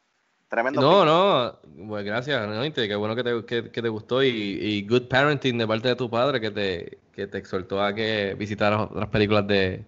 tremendo. 0.51 0.81
No, 0.81 1.05
no, 1.05 1.87
pues 1.87 2.05
gracias, 2.05 2.47
¿no? 2.47 2.61
Qué 2.73 2.95
bueno 2.95 3.15
que 3.15 3.23
te, 3.23 3.45
que, 3.45 3.71
que 3.71 3.81
te 3.81 3.89
gustó 3.89 4.21
y, 4.21 4.27
y 4.27 4.87
good 4.87 5.07
parenting 5.07 5.57
de 5.57 5.65
parte 5.65 5.87
de 5.87 5.95
tu 5.95 6.09
padre 6.09 6.39
que 6.39 6.51
te, 6.51 6.99
que 7.15 7.25
te 7.25 7.37
exhortó 7.39 7.81
a 7.81 7.95
que 7.95 8.35
visitaras 8.37 8.81
otras 8.91 9.07
películas 9.09 9.47
de, 9.47 9.83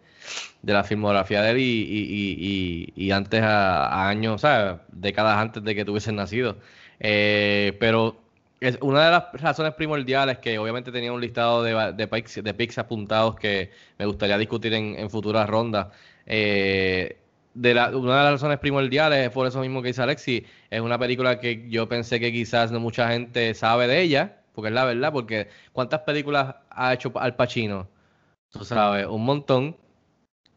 de 0.61 0.73
la 0.73 0.83
filmografía 0.83 1.41
de 1.41 1.51
él 1.51 1.57
y, 1.59 1.63
y, 1.63 2.93
y, 2.95 3.11
antes 3.11 3.41
a, 3.41 3.87
a 3.87 4.09
años, 4.09 4.35
o 4.35 4.37
sea, 4.37 4.81
décadas 4.91 5.37
antes 5.37 5.63
de 5.63 5.75
que 5.75 5.85
tuviesen 5.85 6.15
nacido. 6.15 6.57
Eh, 6.99 7.75
pero 7.79 8.21
es 8.61 8.77
una 8.81 9.05
de 9.05 9.11
las 9.11 9.41
razones 9.41 9.73
primordiales 9.73 10.37
que 10.37 10.57
obviamente 10.57 10.91
tenía 10.91 11.11
un 11.11 11.19
listado 11.19 11.61
de, 11.63 11.73
de, 11.93 12.41
de 12.41 12.53
pics 12.53 12.77
apuntados 12.77 13.35
que 13.35 13.71
me 13.99 14.05
gustaría 14.05 14.37
discutir 14.37 14.73
en, 14.73 14.97
en 14.97 15.09
futuras 15.09 15.49
rondas. 15.49 15.87
Eh, 16.25 17.17
de 17.53 17.73
la, 17.73 17.89
una 17.95 18.17
de 18.17 18.23
las 18.23 18.31
razones 18.33 18.59
primordiales, 18.59 19.29
por 19.31 19.47
eso 19.47 19.59
mismo 19.61 19.81
que 19.81 19.89
dice 19.89 20.01
Alexi, 20.01 20.45
es 20.69 20.81
una 20.81 20.97
película 20.99 21.39
que 21.39 21.69
yo 21.69 21.87
pensé 21.87 22.19
que 22.19 22.31
quizás 22.31 22.71
no 22.71 22.79
mucha 22.79 23.09
gente 23.11 23.53
sabe 23.53 23.87
de 23.87 24.01
ella, 24.01 24.41
porque 24.53 24.69
es 24.69 24.73
la 24.73 24.85
verdad, 24.85 25.11
porque 25.11 25.49
¿cuántas 25.71 26.01
películas 26.01 26.55
ha 26.69 26.93
hecho 26.93 27.11
Al 27.15 27.35
Pacino? 27.35 27.87
Tú 28.51 28.65
sabes, 28.65 29.07
un 29.07 29.25
montón. 29.25 29.77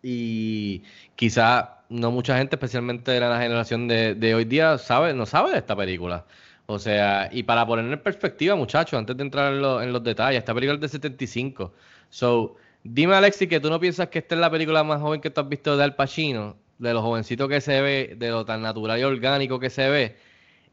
Y 0.02 0.82
quizás 1.16 1.68
no 1.88 2.10
mucha 2.10 2.36
gente, 2.38 2.56
especialmente 2.56 3.10
de 3.12 3.20
la 3.20 3.38
generación 3.40 3.88
de, 3.88 4.14
de 4.14 4.34
hoy 4.34 4.44
día, 4.44 4.78
sabe, 4.78 5.14
no 5.14 5.26
sabe 5.26 5.52
de 5.52 5.58
esta 5.58 5.76
película. 5.76 6.26
O 6.66 6.78
sea, 6.78 7.28
y 7.32 7.42
para 7.44 7.66
poner 7.66 7.86
en 7.92 8.02
perspectiva, 8.02 8.54
muchachos, 8.56 8.98
antes 8.98 9.16
de 9.16 9.22
entrar 9.22 9.52
en, 9.52 9.62
lo- 9.62 9.82
en 9.82 9.92
los 9.92 10.02
detalles, 10.02 10.38
esta 10.38 10.54
película 10.54 10.74
es 10.76 10.80
de 10.80 10.88
75. 10.88 11.72
So, 12.10 12.56
dime, 12.82 13.14
Alexi, 13.14 13.46
que 13.48 13.60
tú 13.60 13.70
no 13.70 13.80
piensas 13.80 14.08
que 14.08 14.18
esta 14.20 14.34
es 14.34 14.40
la 14.40 14.50
película 14.50 14.82
más 14.84 15.00
joven 15.00 15.20
que 15.20 15.30
tú 15.30 15.40
has 15.40 15.48
visto 15.48 15.76
de 15.76 15.84
Al 15.84 15.94
Pacino, 15.96 16.56
de 16.78 16.92
lo 16.92 17.02
jovencito 17.02 17.48
que 17.48 17.60
se 17.60 17.80
ve, 17.80 18.14
de 18.18 18.30
lo 18.30 18.44
tan 18.44 18.62
natural 18.62 18.98
y 19.00 19.04
orgánico 19.04 19.58
que 19.60 19.70
se 19.70 19.88
ve. 19.88 20.16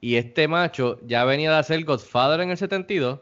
Y 0.01 0.15
este 0.17 0.47
macho 0.47 0.99
ya 1.05 1.23
venía 1.25 1.51
de 1.51 1.57
hacer 1.57 1.83
Godfather 1.85 2.41
en 2.41 2.49
el 2.51 2.57
72, 2.57 3.19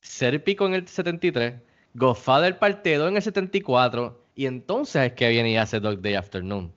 Serpico 0.00 0.66
en 0.66 0.74
el 0.74 0.88
73, 0.88 1.54
Godfather 1.94 2.58
Parte 2.58 2.96
2 2.96 3.08
en 3.10 3.16
el 3.16 3.22
74, 3.22 4.18
y 4.34 4.46
entonces 4.46 5.02
es 5.06 5.12
que 5.12 5.28
viene 5.28 5.50
y 5.50 5.56
hace 5.56 5.78
Dog 5.80 6.00
Day 6.00 6.14
Afternoon. 6.14 6.72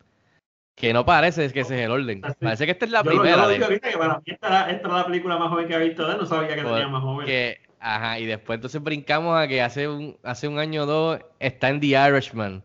Que 0.76 0.92
no 0.92 1.06
parece 1.06 1.50
que 1.54 1.62
ese 1.62 1.76
es 1.80 1.86
el 1.86 1.92
orden. 1.92 2.22
Parece 2.42 2.66
que 2.66 2.72
esta 2.74 2.84
es 2.84 2.92
la 2.92 3.02
Yo, 3.02 3.12
lo- 3.12 3.16
yo 3.16 3.22
primera. 3.22 3.42
lo 3.44 3.48
de 3.48 3.80
que 3.80 3.98
para 3.98 4.16
mí 4.18 4.24
esta, 4.26 4.48
era- 4.48 4.72
esta 4.72 4.88
la 4.90 5.06
película 5.06 5.38
más 5.38 5.48
joven 5.50 5.68
que 5.70 5.76
había 5.76 5.88
visto 5.88 6.06
de 6.06 6.12
él, 6.14 6.18
no 6.20 6.26
sabía 6.26 6.50
que 6.50 6.62
tenía 6.64 6.88
más 6.90 7.02
joven. 7.02 7.26
Que, 7.26 7.60
ajá, 7.80 8.20
y 8.20 8.26
después 8.26 8.58
entonces 8.58 8.84
brincamos 8.84 9.40
a 9.40 9.48
que 9.48 9.62
hace 9.62 9.88
un, 9.88 10.18
hace 10.22 10.50
un 10.50 10.60
año 10.60 10.84
o 10.84 10.86
dos 10.86 11.20
está 11.40 11.70
en 11.70 11.80
The 11.80 11.88
Irishman. 12.10 12.62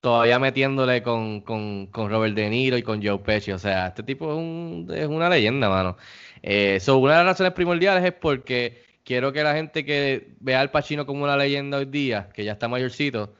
Todavía 0.00 0.38
metiéndole 0.38 1.02
con, 1.02 1.40
con, 1.40 1.86
con 1.88 2.10
Robert 2.10 2.34
De 2.34 2.48
Niro 2.48 2.76
y 2.76 2.82
con 2.82 3.02
Joe 3.04 3.18
Pesci. 3.18 3.50
O 3.52 3.58
sea, 3.58 3.88
este 3.88 4.02
tipo 4.04 4.30
es, 4.32 4.38
un- 4.38 4.88
una 5.10 5.28
leyenda, 5.28 5.68
mano. 5.68 5.96
Eh, 6.42 6.78
una 6.88 7.12
de 7.12 7.18
las 7.18 7.26
razones 7.26 7.52
primordiales 7.54 8.04
es 8.04 8.12
porque 8.12 8.84
quiero 9.04 9.32
que 9.32 9.42
la 9.42 9.54
gente 9.54 9.84
que 9.84 10.36
vea 10.40 10.60
al 10.60 10.70
Pacino 10.70 11.06
como 11.06 11.24
una 11.24 11.36
leyenda 11.36 11.78
hoy 11.78 11.86
día, 11.86 12.28
que 12.32 12.44
ya 12.44 12.52
está 12.52 12.68
mayorcito, 12.68 13.34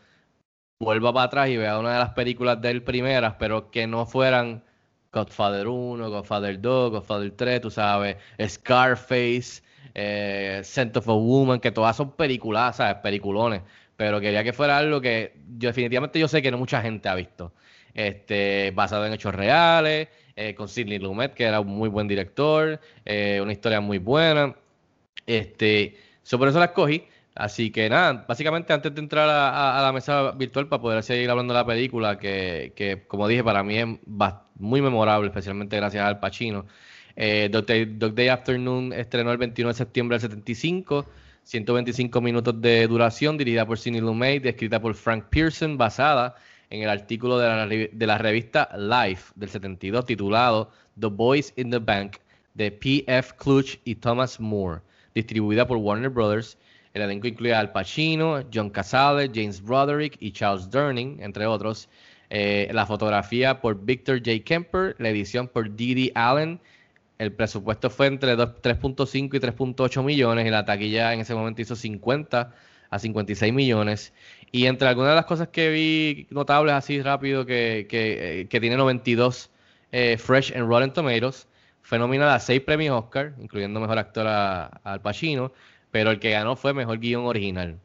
vuelva 0.81 1.13
para 1.13 1.27
atrás 1.27 1.49
y 1.51 1.57
vea 1.57 1.79
una 1.79 1.93
de 1.95 1.99
las 2.01 2.11
películas 2.13 2.61
de 2.61 2.71
él 2.71 2.83
primeras, 2.85 3.37
pero 3.39 3.71
que 3.71 3.87
no 3.87 4.07
fueran 4.07 4.65
Godfather 5.13 5.69
1, 5.69 6.11
Godfather 6.11 6.61
2, 6.61 6.91
Godfather 6.93 7.31
3, 7.37 7.61
tú 7.63 7.71
sabes, 7.71 8.17
Scarface, 8.47 9.63
eh, 9.95 10.61
Scent 10.65 10.97
of 10.97 11.09
a 11.09 11.13
Woman, 11.15 11.61
que 11.61 11.71
todas 11.73 11.97
son 11.97 12.13
películas, 12.17 12.77
¿sabes? 12.77 12.97
Peliculones. 12.97 13.63
Pero 13.97 14.21
quería 14.21 14.45
que 14.45 14.53
fuera 14.53 14.79
algo 14.79 15.01
que 15.01 15.35
yo 15.59 15.69
definitivamente 15.69 16.19
yo 16.19 16.29
sé 16.29 16.43
que 16.43 16.51
no 16.51 16.59
mucha 16.59 16.83
gente 16.83 17.09
ha 17.09 17.15
visto. 17.15 17.53
Este, 17.95 18.73
basado 18.75 19.07
en 19.07 19.15
hechos 19.15 19.35
reales, 19.35 20.09
eh, 20.37 20.55
con 20.55 20.69
Sidney 20.69 20.99
Lumet, 20.99 21.33
que 21.33 21.45
era 21.45 21.61
un 21.61 21.69
muy 21.69 21.89
buen 21.89 22.07
director, 22.07 22.79
eh, 23.07 23.41
una 23.43 23.53
historia 23.53 23.81
muy 23.81 23.99
buena. 23.99 24.55
Este, 25.27 25.97
so 26.23 26.39
por 26.39 26.49
eso 26.49 26.59
la 26.59 26.67
escogí. 26.67 27.05
Así 27.35 27.71
que 27.71 27.89
nada, 27.91 28.25
básicamente 28.27 28.73
antes 28.73 28.95
de 28.95 29.01
entrar 29.01 29.29
a, 29.29 29.83
la 29.83 29.93
mesa 29.93 30.33
virtual 30.33 30.69
para 30.69 30.81
poder 30.81 31.03
seguir 31.03 31.29
hablando 31.31 31.53
de 31.53 31.61
la 31.61 31.67
película, 31.67 32.19
que, 32.19 32.73
que 32.75 33.07
como 33.07 33.29
dije, 33.29 33.45
para 33.45 33.63
mí 33.63 33.77
es 33.77 33.87
muy 34.59 34.81
memorable, 34.81 35.29
especialmente 35.29 35.77
gracias 35.77 36.05
al 36.05 36.19
Pacino. 36.19 36.67
Eh, 37.15 37.49
Dog, 37.51 37.67
Day, 37.67 37.85
Dog 37.85 38.15
Day 38.15 38.29
Afternoon 38.29 38.93
estrenó 38.93 39.33
el 39.33 39.39
21 39.39 39.69
de 39.69 39.75
septiembre 39.75 40.15
del 40.17 40.23
75, 40.23 41.07
125 41.47 42.21
minutos 42.21 42.61
de 42.61 42.89
duración, 42.89 43.39
dirigida 43.39 43.65
por 43.65 43.79
Sidney 43.79 44.01
Lumet, 44.01 44.45
escrita 44.45 44.81
por 44.81 44.95
Frank 44.95 45.27
Pearson, 45.31 45.79
basada 45.79 46.35
en 46.71 46.83
el 46.83 46.89
artículo 46.89 47.39
de 47.39 48.07
la, 48.07 48.19
revista 48.19 48.69
Life 48.77 49.33
del 49.37 49.49
72 49.49 50.05
titulado 50.07 50.73
The 50.99 51.07
Boys 51.07 51.53
in 51.55 51.71
the 51.71 51.79
Bank 51.79 52.17
de 52.55 52.73
P.F. 52.73 53.35
Clutch 53.39 53.79
y 53.85 53.95
Thomas 53.95 54.41
Moore, 54.41 54.81
distribuida 55.15 55.69
por 55.69 55.77
Warner 55.77 56.11
Brothers. 56.11 56.59
El 56.95 57.03
elenco 57.03 57.29
incluye 57.29 57.55
a 57.55 57.61
Al 57.61 57.71
Pacino, 57.71 58.43
John 58.53 58.69
Casale, 58.69 59.31
James 59.33 59.63
Broderick 59.63 60.17
y 60.19 60.33
Charles 60.33 60.69
Durning, 60.69 61.23
entre 61.23 61.47
otros. 61.47 61.89
Eh, 62.29 62.69
la 62.73 62.87
fotografía 62.87 63.61
por 63.61 63.85
Victor 63.85 64.19
J. 64.19 64.43
Kemper, 64.45 64.97
la 64.99 65.11
edición 65.11 65.47
por 65.47 65.77
Didi 65.77 66.11
Allen. 66.17 66.59
El 67.19 67.33
presupuesto 67.33 67.89
fue 67.91 68.07
entre 68.07 68.37
dos- 68.37 68.61
3.5 68.63 69.37
y 69.37 69.41
3.8 69.41 70.03
millones 70.03 70.47
y 70.47 70.51
la 70.51 70.65
taquilla 70.65 71.15
en 71.15 71.21
ese 71.21 71.35
momento 71.35 71.63
hizo 71.63 71.75
50 71.77 72.55
a 72.91 72.99
56 72.99 73.53
millones. 73.53 74.13
Y 74.53 74.67
entre 74.67 74.89
algunas 74.89 75.11
de 75.13 75.17
las 75.17 75.25
cosas 75.27 75.49
que 75.49 75.71
vi 75.71 76.27
notables 76.31 76.75
así 76.75 77.01
rápido 77.03 77.47
que, 77.47 77.87
que, 77.89 78.43
eh, 78.43 78.61
tiene 78.61 78.77
92 78.77 79.51
eh, 79.93 80.17
Fresh 80.19 80.53
en 80.53 80.69
Rotten 80.69 80.93
Tomatoes, 80.93 81.49
fue 81.83 81.99
nominada 81.99 82.35
a 82.35 82.41
6 82.41 82.61
premios 82.63 82.99
Oscar, 83.03 83.35
incluyendo 83.41 83.81
Mejor 83.81 83.99
Actor 83.99 84.27
a, 84.27 84.67
Al 84.85 85.01
Pacino, 85.01 85.53
pero 85.91 86.11
el 86.11 86.19
que 86.21 86.31
ganó 86.33 86.57
fue 86.57 86.75
Mejor 86.75 86.99
Guión 86.99 87.25
Original, 87.27 87.79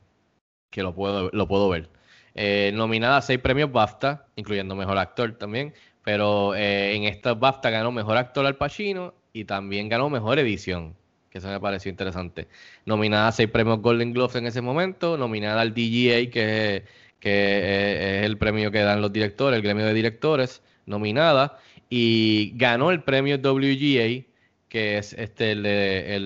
que 0.71 0.83
lo 0.83 0.93
puedo, 0.93 1.29
lo 1.31 1.47
puedo 1.47 1.69
ver. 1.69 1.89
Eh, 2.35 2.71
nominada 2.73 3.17
a 3.17 3.21
6 3.21 3.39
premios 3.39 3.71
BAFTA, 3.71 4.25
incluyendo 4.35 4.75
Mejor 4.75 4.97
Actor 4.97 5.33
también, 5.33 5.73
pero 6.03 6.55
en 6.55 7.03
esta 7.03 7.33
BAFTA 7.35 7.69
ganó 7.69 7.91
Mejor 7.91 8.17
Actor 8.17 8.45
Al 8.45 8.57
Pacino 8.57 9.13
y 9.33 9.45
también 9.45 9.89
ganó 9.89 10.09
Mejor 10.09 10.39
Edición, 10.39 10.95
que 11.29 11.37
eso 11.39 11.47
me 11.49 11.59
pareció 11.59 11.89
interesante. 11.89 12.47
Nominada 12.85 13.27
a 13.29 13.31
6 13.31 13.49
premios 13.49 13.79
Golden 13.81 14.13
Globes 14.13 14.35
en 14.35 14.47
ese 14.47 14.61
momento, 14.61 15.17
nominada 15.17 15.61
al 15.61 15.73
DGA, 15.73 16.29
que, 16.31 16.83
que 17.19 18.19
es 18.19 18.25
el 18.25 18.37
premio 18.37 18.71
que 18.71 18.79
dan 18.79 19.01
los 19.01 19.11
directores, 19.13 19.57
el 19.57 19.63
gremio 19.63 19.85
de 19.85 19.93
directores, 19.93 20.61
nominada, 20.85 21.59
y 21.89 22.51
ganó 22.57 22.91
el 22.91 23.03
premio 23.03 23.37
WGA, 23.37 24.25
que 24.69 24.97
es 24.97 25.13
este 25.13 25.51
el- 25.51 25.65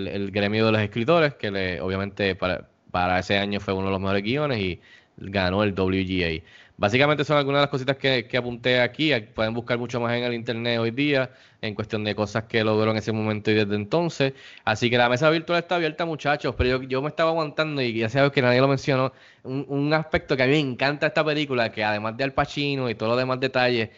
el 0.08 0.32
gremio 0.32 0.66
de 0.66 0.72
los 0.72 0.82
escritores, 0.82 1.34
que 1.36 1.52
le, 1.52 1.82
obviamente 1.82 2.36
para, 2.36 2.70
para 2.92 3.20
ese 3.20 3.38
año 3.38 3.60
fue 3.60 3.74
uno 3.74 3.86
de 3.86 3.92
los 3.92 4.00
mejores 4.00 4.24
guiones 4.24 4.60
y 4.60 4.80
ganó 5.18 5.64
el 5.64 5.74
WGA. 5.74 6.44
Básicamente 6.78 7.24
son 7.24 7.38
algunas 7.38 7.60
de 7.60 7.64
las 7.64 7.70
cositas 7.70 7.98
que, 7.98 8.28
que 8.28 8.38
apunté 8.38 8.82
aquí. 8.82 9.12
Pueden 9.34 9.54
buscar 9.54 9.78
mucho 9.78 10.00
más 10.00 10.14
en 10.14 10.24
el 10.24 10.34
internet 10.34 10.80
hoy 10.80 10.92
día 10.92 11.32
en 11.62 11.74
cuestión 11.74 12.04
de 12.04 12.14
cosas 12.16 12.44
que 12.46 12.64
logró 12.64 12.92
en 12.92 12.98
ese 12.98 13.12
momento 13.12 13.50
y 13.52 13.54
desde 13.54 13.76
entonces. 13.76 14.34
Así 14.66 14.90
que 14.90 14.98
la 14.98 15.08
mesa 15.10 15.30
virtual 15.30 15.60
está 15.60 15.76
abierta, 15.76 16.06
muchachos. 16.06 16.54
Pero 16.58 16.82
yo, 16.84 17.02
me 17.02 17.10
estaba 17.10 17.30
aguantando 17.30 17.82
y 17.82 17.94
ya 17.94 18.10
sabes 18.10 18.32
que 18.32 18.42
nadie 18.42 18.60
lo 18.60 18.68
mencionó. 18.68 19.14
Un, 19.44 19.66
un 19.70 19.94
aspecto 19.94 20.36
que 20.36 20.44
a 20.44 20.48
mí 20.48 20.52
me 20.52 20.60
encanta 20.60 21.08
esta 21.08 21.24
película, 21.24 21.72
que 21.72 21.84
además 21.84 22.18
de 22.18 22.26
Al 22.26 22.34
Pacino 22.34 22.90
y 22.90 22.96
todos 22.96 23.12
los 23.12 23.20
demás 23.20 23.40
detalles, 23.40 23.90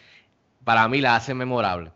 para 0.64 0.86
mí 0.88 1.00
la 1.00 1.16
hace 1.16 1.34
memorable. 1.34 1.90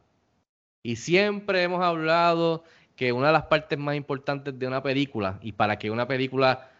Y 0.82 0.96
siempre 0.96 1.62
hemos 1.62 1.82
hablado 1.82 2.64
que 2.96 3.12
una 3.12 3.28
de 3.28 3.32
las 3.32 3.44
partes 3.44 3.78
más 3.78 3.96
importantes 3.96 4.58
de 4.58 4.66
una 4.66 4.82
película, 4.82 5.38
y 5.42 5.52
para 5.52 5.78
que 5.78 5.90
una 5.90 6.06
película, 6.08 6.70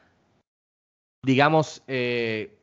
digamos, 1.25 1.83
eh, 1.87 2.57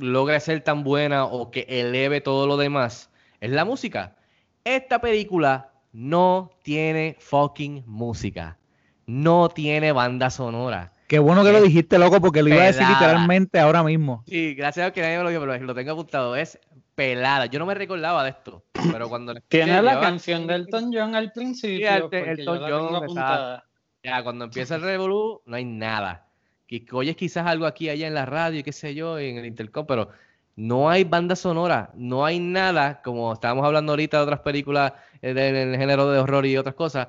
logre 0.00 0.40
ser 0.40 0.62
tan 0.62 0.84
buena 0.84 1.24
o 1.24 1.50
que 1.50 1.66
eleve 1.68 2.20
todo 2.20 2.46
lo 2.46 2.56
demás, 2.56 3.10
es 3.40 3.50
la 3.50 3.64
música. 3.64 4.16
Esta 4.64 5.00
película 5.00 5.72
no 5.92 6.50
tiene 6.62 7.16
fucking 7.18 7.84
música. 7.86 8.58
No 9.06 9.48
tiene 9.48 9.92
banda 9.92 10.28
sonora. 10.28 10.92
Qué 11.06 11.18
bueno 11.18 11.42
que 11.42 11.52
lo 11.52 11.62
dijiste, 11.62 11.98
loco, 11.98 12.20
porque 12.20 12.42
lo 12.42 12.50
iba 12.50 12.62
a 12.62 12.66
decir 12.66 12.86
literalmente 12.86 13.58
ahora 13.58 13.82
mismo. 13.82 14.22
Sí, 14.26 14.54
gracias 14.54 14.88
a 14.88 14.92
que 14.92 15.00
nadie 15.00 15.16
me 15.16 15.24
lo 15.24 15.30
dijo, 15.30 15.40
pero 15.40 15.58
lo 15.64 15.74
tengo 15.74 15.92
apuntado. 15.92 16.36
Es 16.36 16.58
pelada. 16.94 17.46
Yo 17.46 17.58
no 17.58 17.64
me 17.64 17.74
recordaba 17.74 18.22
de 18.24 18.30
esto, 18.30 18.64
pero 18.92 19.08
cuando 19.08 19.34
Tiene 19.48 19.80
la 19.80 19.98
canción 19.98 20.46
de 20.46 20.54
Elton 20.56 20.90
John 20.92 21.14
al 21.14 21.32
principio. 21.32 22.10
Sí, 22.10 22.16
el- 22.16 22.40
Elton 22.40 22.60
John. 22.68 23.62
Ya, 24.02 24.22
cuando 24.22 24.44
empieza 24.44 24.76
el 24.76 24.82
revolú, 24.82 25.40
no 25.46 25.56
hay 25.56 25.64
nada. 25.64 26.27
Que 26.68 26.84
oyes 26.92 27.16
quizás 27.16 27.46
algo 27.46 27.66
aquí, 27.66 27.88
allá 27.88 28.06
en 28.06 28.14
la 28.14 28.26
radio, 28.26 28.62
qué 28.62 28.72
sé 28.72 28.94
yo, 28.94 29.18
en 29.18 29.38
el 29.38 29.46
intercom, 29.46 29.86
pero 29.86 30.10
no 30.54 30.90
hay 30.90 31.04
banda 31.04 31.34
sonora, 31.34 31.90
no 31.94 32.24
hay 32.24 32.40
nada, 32.40 33.00
como 33.02 33.32
estábamos 33.32 33.64
hablando 33.64 33.92
ahorita 33.92 34.18
de 34.18 34.22
otras 34.24 34.40
películas 34.40 34.92
eh, 35.22 35.32
del, 35.32 35.76
género 35.76 36.10
de 36.10 36.18
horror 36.18 36.44
y 36.46 36.56
otras 36.56 36.74
cosas, 36.74 37.08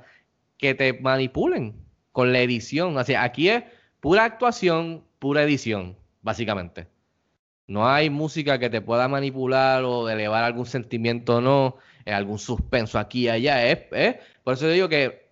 que 0.58 0.76
te 0.76 0.94
manipulen 0.94 1.76
con 2.12 2.32
la 2.32 2.42
edición. 2.42 2.96
O 2.96 3.04
sea, 3.04 3.24
aquí 3.24 3.50
es 3.50 3.64
pura 4.00 4.24
actuación, 4.26 5.04
pura 5.20 5.44
edición, 5.44 5.98
básicamente. 6.22 6.88
No 7.68 7.88
hay 7.90 8.10
música 8.10 8.60
que 8.60 8.70
te 8.70 8.82
pueda 8.82 9.08
manipular 9.08 9.84
o 9.84 10.08
elevar 10.10 10.44
algún 10.44 10.66
sentimiento 10.66 11.38
o 11.38 11.42
no, 11.42 11.78
eh, 12.06 12.14
algún 12.14 12.40
suspenso 12.40 12.98
aquí 13.00 13.26
y 13.26 13.30
allá. 13.30 13.66
Es, 13.66 14.18
por 14.44 14.54
eso 14.54 14.68
digo 14.70 14.88
que, 14.90 15.29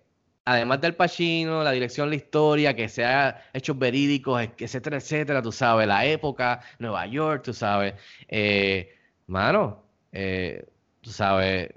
además 0.48 0.80
del 0.80 0.94
Pacino, 0.94 1.62
la 1.62 1.72
dirección, 1.72 2.08
la 2.08 2.16
historia, 2.16 2.74
que 2.74 2.88
sea 2.88 3.50
hechos 3.52 3.78
verídicos, 3.78 4.40
etcétera, 4.58 4.96
etcétera, 4.96 5.42
tú 5.42 5.52
sabes, 5.52 5.86
la 5.86 6.06
época, 6.06 6.60
Nueva 6.78 7.06
York, 7.06 7.42
tú 7.44 7.52
sabes. 7.52 7.94
Eh, 8.28 8.96
mano, 9.26 9.84
eh, 10.12 10.66
tú 11.02 11.10
sabes, 11.10 11.68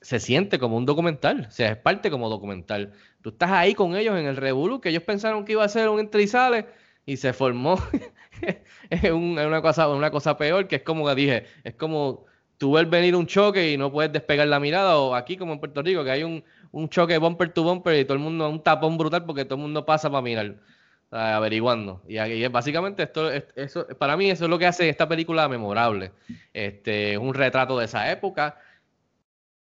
se 0.00 0.20
siente 0.20 0.60
como 0.60 0.76
un 0.76 0.86
documental, 0.86 1.46
o 1.48 1.50
sea, 1.50 1.72
es 1.72 1.76
parte 1.78 2.10
como 2.10 2.28
documental. 2.28 2.92
Tú 3.20 3.30
estás 3.30 3.50
ahí 3.50 3.74
con 3.74 3.96
ellos 3.96 4.16
en 4.16 4.26
el 4.26 4.36
Revolu, 4.36 4.80
que 4.80 4.90
ellos 4.90 5.02
pensaron 5.02 5.44
que 5.44 5.52
iba 5.52 5.64
a 5.64 5.68
ser 5.68 5.88
un 5.88 5.98
entre 5.98 6.24
y 7.06 7.16
se 7.16 7.32
formó 7.32 7.78
una 9.12 9.60
cosa, 9.60 9.88
una 9.88 10.10
cosa 10.12 10.36
peor, 10.36 10.68
que 10.68 10.76
es 10.76 10.82
como 10.82 11.06
que 11.06 11.14
dije, 11.16 11.46
es 11.64 11.74
como 11.74 12.26
tú 12.60 12.72
ves 12.74 12.88
venir 12.90 13.16
un 13.16 13.26
choque 13.26 13.72
y 13.72 13.78
no 13.78 13.92
puedes 13.92 14.12
despegar 14.12 14.46
la 14.48 14.60
mirada, 14.60 14.98
o 14.98 15.14
aquí 15.16 15.36
como 15.38 15.54
en 15.54 15.60
Puerto 15.60 15.82
Rico, 15.82 16.04
que 16.04 16.12
hay 16.12 16.24
un, 16.24 16.44
un 16.72 16.88
choque 16.90 17.18
bumper 17.18 17.52
to 17.52 17.64
bumper 17.64 17.96
y 17.98 18.04
todo 18.04 18.14
el 18.14 18.20
mundo, 18.20 18.48
un 18.50 18.62
tapón 18.62 18.98
brutal 18.98 19.24
porque 19.26 19.44
todo 19.46 19.56
el 19.56 19.62
mundo 19.62 19.86
pasa 19.86 20.10
para 20.10 20.22
mirar, 20.22 20.56
averiguando. 21.10 22.02
Y, 22.08 22.18
es 22.18 22.52
básicamente 22.52 23.02
esto, 23.04 23.30
es- 23.30 23.46
eso, 23.56 23.86
para 23.98 24.16
mí 24.16 24.30
eso 24.30 24.44
es 24.44 24.50
lo 24.50 24.58
que 24.58 24.66
hace 24.66 24.88
esta 24.88 25.08
película 25.08 25.48
memorable. 25.48 26.12
Este, 26.52 27.12
es 27.14 27.18
un 27.18 27.34
retrato 27.34 27.78
de 27.78 27.86
esa 27.86 28.10
época, 28.12 28.56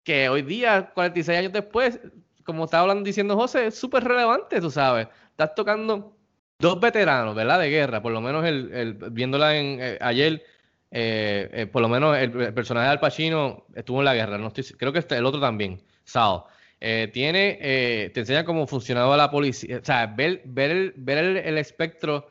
que 0.03 0.29
hoy 0.29 0.41
día, 0.41 0.91
46 0.93 1.39
años 1.39 1.53
después, 1.53 1.99
como 2.45 2.65
estaba 2.65 2.81
hablando 2.81 3.03
diciendo 3.03 3.35
José, 3.35 3.67
es 3.67 3.75
súper 3.75 4.03
relevante, 4.03 4.59
tú 4.61 4.69
sabes. 4.71 5.07
Estás 5.31 5.55
tocando 5.55 6.17
dos 6.59 6.79
veteranos, 6.79 7.35
¿verdad? 7.35 7.59
De 7.59 7.69
guerra, 7.69 8.01
por 8.01 8.11
lo 8.11 8.21
menos 8.21 8.45
el, 8.45 8.71
el- 8.73 8.93
viéndola 9.11 9.55
en, 9.57 9.79
eh, 9.81 9.97
ayer, 10.01 10.43
eh, 10.95 11.49
eh, 11.53 11.65
por 11.65 11.81
lo 11.81 11.89
menos 11.89 12.15
el, 12.15 12.53
personaje 12.53 12.85
de 12.85 12.91
Al 12.91 12.99
Pacino 12.99 13.65
estuvo 13.73 13.97
en 13.99 14.05
la 14.05 14.13
guerra, 14.13 14.37
no 14.37 14.49
estoy, 14.49 14.63
creo 14.77 14.93
que 14.93 15.03
el 15.09 15.25
otro 15.25 15.41
también, 15.41 15.81
Sao. 16.03 16.45
Eh, 16.79 17.09
tiene, 17.11 18.11
te 18.13 18.19
enseña 18.19 18.43
cómo 18.45 18.67
funcionaba 18.67 19.17
la 19.17 19.31
policía, 19.31 19.79
o 19.81 19.85
sea, 19.85 20.05
ver, 20.05 20.41
el, 20.45 20.93
ver 20.97 21.17
el, 21.17 21.37
el 21.37 21.57
espectro 21.57 22.27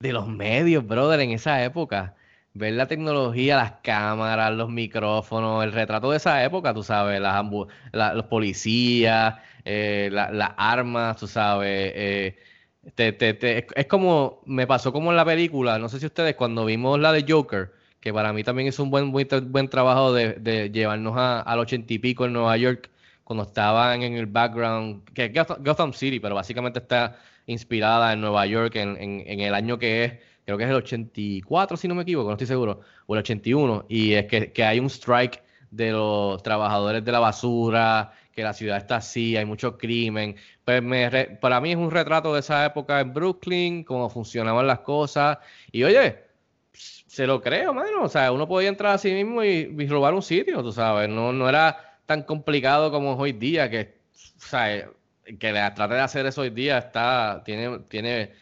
de 0.00 0.12
los 0.12 0.26
medios, 0.28 0.86
brother, 0.86 1.20
en 1.20 1.32
esa 1.32 1.62
época. 1.64 2.16
Ver 2.54 2.74
la 2.74 2.86
tecnología, 2.88 3.56
las 3.56 3.72
cámaras, 3.82 4.52
los 4.54 4.70
micrófonos, 4.70 5.64
el 5.64 5.72
retrato 5.72 6.10
de 6.10 6.18
esa 6.18 6.44
época, 6.44 6.74
tú 6.74 6.82
sabes, 6.82 7.20
las 7.20 7.44
la- 7.92 8.14
los 8.14 8.26
policías, 8.26 9.36
la- 9.64 10.30
las 10.32 10.50
armas, 10.56 11.16
tú 11.18 11.26
sabes. 11.26 11.92
te- 12.94 13.12
te- 13.12 13.34
te- 13.34 13.66
es 13.74 13.86
como, 13.86 14.42
me 14.46 14.66
pasó 14.66 14.92
como 14.92 15.10
en 15.10 15.16
la 15.16 15.24
película, 15.24 15.78
no 15.78 15.88
sé 15.88 16.00
si 16.00 16.06
ustedes 16.06 16.36
cuando 16.36 16.64
vimos 16.64 16.98
la 17.00 17.12
de 17.12 17.24
Joker, 17.28 17.72
que 18.04 18.12
para 18.12 18.34
mí 18.34 18.44
también 18.44 18.68
es 18.68 18.78
un 18.78 18.90
buen, 18.90 19.10
buen, 19.12 19.26
buen 19.50 19.68
trabajo 19.68 20.12
de, 20.12 20.70
llevarnos 20.70 21.16
a- 21.16 21.40
al 21.40 21.58
ochenta 21.58 21.90
y 21.94 21.98
pico 21.98 22.26
en 22.26 22.34
Nueva 22.34 22.54
York, 22.58 22.90
cuando 23.24 23.44
estaban 23.44 24.02
en 24.02 24.12
el 24.14 24.26
background, 24.26 25.04
que 25.14 25.24
es 25.24 25.32
Gotham, 25.60 25.94
City, 25.94 26.20
pero 26.20 26.34
básicamente 26.34 26.80
está 26.80 27.16
inspirada 27.46 28.12
en 28.12 28.20
Nueva 28.20 28.44
York 28.46 28.76
en, 28.76 28.96
en- 28.98 29.40
el 29.40 29.54
año 29.54 29.78
que 29.78 30.04
es, 30.04 30.12
creo 30.44 30.58
que 30.58 30.64
es 30.64 30.70
el 30.70 30.76
84, 30.76 31.76
si 31.78 31.88
no 31.88 31.94
me 31.94 32.02
equivoco, 32.02 32.28
no 32.28 32.34
estoy 32.34 32.46
seguro, 32.46 32.80
o 33.06 33.14
el 33.14 33.20
81, 33.20 33.86
y 33.88 34.12
es 34.12 34.26
que, 34.26 34.52
que 34.52 34.64
hay 34.64 34.78
un 34.80 34.90
strike 34.90 35.42
de 35.70 35.90
los 35.92 36.42
trabajadores 36.42 37.02
de 37.04 37.10
la 37.12 37.20
basura, 37.20 38.12
que 38.32 38.42
la 38.42 38.52
ciudad 38.52 38.76
está 38.76 38.96
así, 38.96 39.34
hay 39.36 39.44
mucho 39.46 39.78
crimen. 39.78 40.36
Pues 40.64 40.82
me 40.82 41.10
para 41.40 41.58
mí 41.60 41.70
es 41.72 41.76
un 41.78 41.90
retrato 41.90 42.34
de 42.34 42.40
esa 42.40 42.66
época 42.66 43.00
en 43.00 43.12
Brooklyn, 43.14 43.82
cómo 43.84 44.10
funcionaban 44.10 44.66
las 44.66 44.80
cosas. 44.80 45.38
Y 45.72 45.82
oye, 45.84 46.18
se 46.74 47.26
lo 47.26 47.40
creo, 47.40 47.72
mano. 47.72 48.02
O 48.02 48.08
sea, 48.08 48.32
uno 48.32 48.48
podía 48.48 48.68
entrar 48.68 48.94
a 48.94 48.98
sí 48.98 49.12
mismo 49.12 49.42
y, 49.44 49.86
robar 49.88 50.14
un 50.14 50.22
sitio, 50.22 50.62
tú 50.62 50.72
sabes. 50.72 51.08
No, 51.08 51.32
no 51.32 51.48
era 51.48 51.98
tan 52.06 52.22
complicado 52.22 52.90
como 52.90 53.14
es 53.14 53.20
hoy 53.20 53.32
día, 53.32 53.70
que, 53.70 53.98
o 54.36 54.40
sea, 54.40 54.90
que 55.38 55.52
la 55.52 55.74
trate 55.74 55.94
de 55.94 56.00
hacer 56.00 56.26
eso 56.26 56.42
hoy 56.42 56.50
día 56.50 56.78
está, 56.78 57.42
tiene, 57.44 57.80
tiene, 57.88 58.32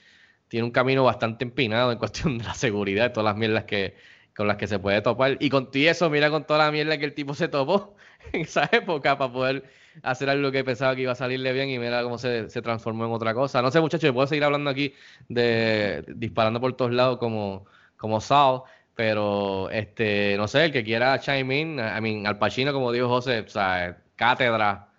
tiene 0.48 0.64
un 0.64 0.72
camino 0.72 1.04
bastante 1.04 1.44
empinado 1.44 1.92
en 1.92 1.98
cuestión 1.98 2.38
de 2.38 2.44
la 2.44 2.54
seguridad 2.54 3.10
y 3.10 3.12
todas 3.12 3.26
las 3.26 3.36
mierdas 3.36 3.64
que, 3.64 3.96
con 4.34 4.48
las 4.48 4.56
que 4.56 4.66
se 4.66 4.78
puede 4.78 5.02
topar. 5.02 5.36
Y 5.40 5.50
con 5.50 5.70
todo 5.70 5.82
eso, 5.82 6.10
mira 6.10 6.30
con 6.30 6.44
toda 6.46 6.64
la 6.66 6.72
mierda 6.72 6.98
que 6.98 7.04
el 7.04 7.14
tipo 7.14 7.34
se 7.34 7.48
topó 7.48 7.96
en 8.32 8.42
esa 8.42 8.68
época 8.72 9.18
para 9.18 9.32
poder 9.32 9.64
hacer 10.02 10.30
algo 10.30 10.50
que 10.50 10.64
pensaba 10.64 10.96
que 10.96 11.02
iba 11.02 11.12
a 11.12 11.14
salirle 11.14 11.52
bien 11.52 11.68
y 11.68 11.78
mira 11.78 12.02
cómo 12.02 12.16
se, 12.18 12.48
se 12.48 12.62
transformó 12.62 13.04
en 13.06 13.12
otra 13.12 13.34
cosa. 13.34 13.62
No 13.62 13.70
sé, 13.70 13.80
muchachos, 13.80 14.12
puedo 14.12 14.26
seguir 14.26 14.44
hablando 14.44 14.70
aquí 14.70 14.94
de 15.28 16.04
disparando 16.08 16.60
por 16.60 16.74
todos 16.74 16.92
lados 16.92 17.18
como, 17.18 17.66
como 18.02 18.20
Saul, 18.20 18.62
pero 18.94 19.70
este, 19.70 20.36
no 20.38 20.48
sé, 20.48 20.66
el 20.66 20.72
que 20.72 20.84
quiera 20.84 21.18
chime 21.20 21.60
in, 21.60 21.78
I 21.80 22.00
mean, 22.02 22.26
Al 22.26 22.38
Pacino, 22.38 22.74
como 22.74 22.92
dijo 22.92 23.08
José, 23.08 23.40
o 23.40 23.48
sea, 23.48 24.02
cátedra, 24.16 24.90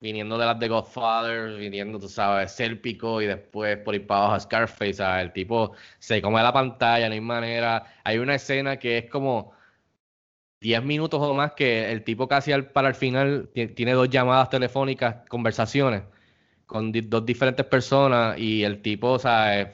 viniendo 0.00 0.36
de 0.38 0.46
las 0.46 0.58
de 0.60 0.68
Godfather, 0.68 1.56
viniendo, 1.58 1.98
tú 1.98 2.08
sabes, 2.08 2.52
Sérpico 2.52 3.22
y 3.22 3.26
después 3.26 3.78
por 3.78 3.94
ir 3.94 4.06
para 4.06 4.20
abajo 4.22 4.34
a 4.36 4.40
Scarface, 4.40 4.94
sea, 4.94 5.22
el 5.22 5.32
tipo 5.32 5.72
se 5.98 6.20
come 6.22 6.42
la 6.42 6.52
pantalla, 6.52 7.08
no 7.08 7.14
hay 7.14 7.20
manera. 7.20 7.84
Hay 8.04 8.18
una 8.18 8.34
escena 8.36 8.78
que 8.78 8.98
es 8.98 9.10
como 9.10 9.52
10 10.60 10.82
minutos 10.84 11.20
o 11.20 11.34
más 11.34 11.52
que 11.52 11.90
el 11.92 12.04
tipo 12.04 12.28
casi 12.28 12.52
al, 12.52 12.70
para 12.70 12.88
el 12.88 12.94
final 12.94 13.50
ti- 13.54 13.68
tiene 13.68 13.92
dos 13.92 14.08
llamadas 14.10 14.48
telefónicas, 14.50 15.16
conversaciones 15.28 16.02
con 16.66 16.92
dos 16.92 17.26
diferentes 17.26 17.66
personas 17.66 18.38
y 18.38 18.64
el 18.64 18.82
tipo, 18.82 19.10
o 19.12 19.18
sea, 19.20 19.60
eh, 19.62 19.72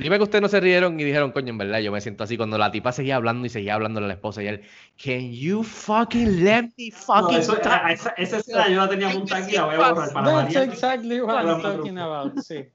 Dime 0.00 0.16
que 0.16 0.22
ustedes 0.22 0.42
no 0.42 0.48
se 0.48 0.60
rieron 0.60 1.00
y 1.00 1.02
dijeron, 1.02 1.32
coño, 1.32 1.48
en 1.48 1.58
verdad, 1.58 1.80
yo 1.80 1.90
me 1.90 2.00
siento 2.00 2.22
así 2.22 2.36
cuando 2.36 2.56
la 2.56 2.70
tipa 2.70 2.92
seguía 2.92 3.16
hablando 3.16 3.44
y 3.46 3.48
seguía 3.50 3.74
hablando 3.74 3.98
a 3.98 4.04
la 4.04 4.12
esposa 4.12 4.40
y 4.44 4.46
él, 4.46 4.62
can 5.02 5.32
you 5.32 5.64
fucking 5.64 6.44
let 6.44 6.68
me 6.78 6.90
No, 6.90 6.96
fucking 6.96 7.38
eso- 7.38 7.56
talk?" 7.56 7.82
a- 7.84 7.92
esa, 7.92 8.10
esa 8.10 8.36
escena 8.36 8.68
yo 8.68 8.76
la 8.76 8.88
tenía 8.88 9.08
apuntada 9.08 9.44
aquí, 9.44 9.56
la 9.56 9.64
voy 9.64 9.74
a 9.74 9.78
borrar 9.92 10.12
para 10.12 10.30
That's 10.44 10.54
exactly 10.54 11.20
what 11.20 11.44
I'm 11.44 11.60
talking 11.60 11.98
about, 11.98 12.38
sí. 12.38 12.68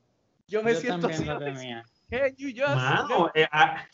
Yo 0.49 0.61
me 0.63 0.73
Yo 0.73 0.81
siento 0.81 1.07
así. 1.07 1.23
tenía. 1.23 1.85
Can 2.09 2.35
you 2.35 2.49
just 2.49 2.75
Mano, 2.75 3.31
eh, 3.33 3.47
ah, 3.53 3.85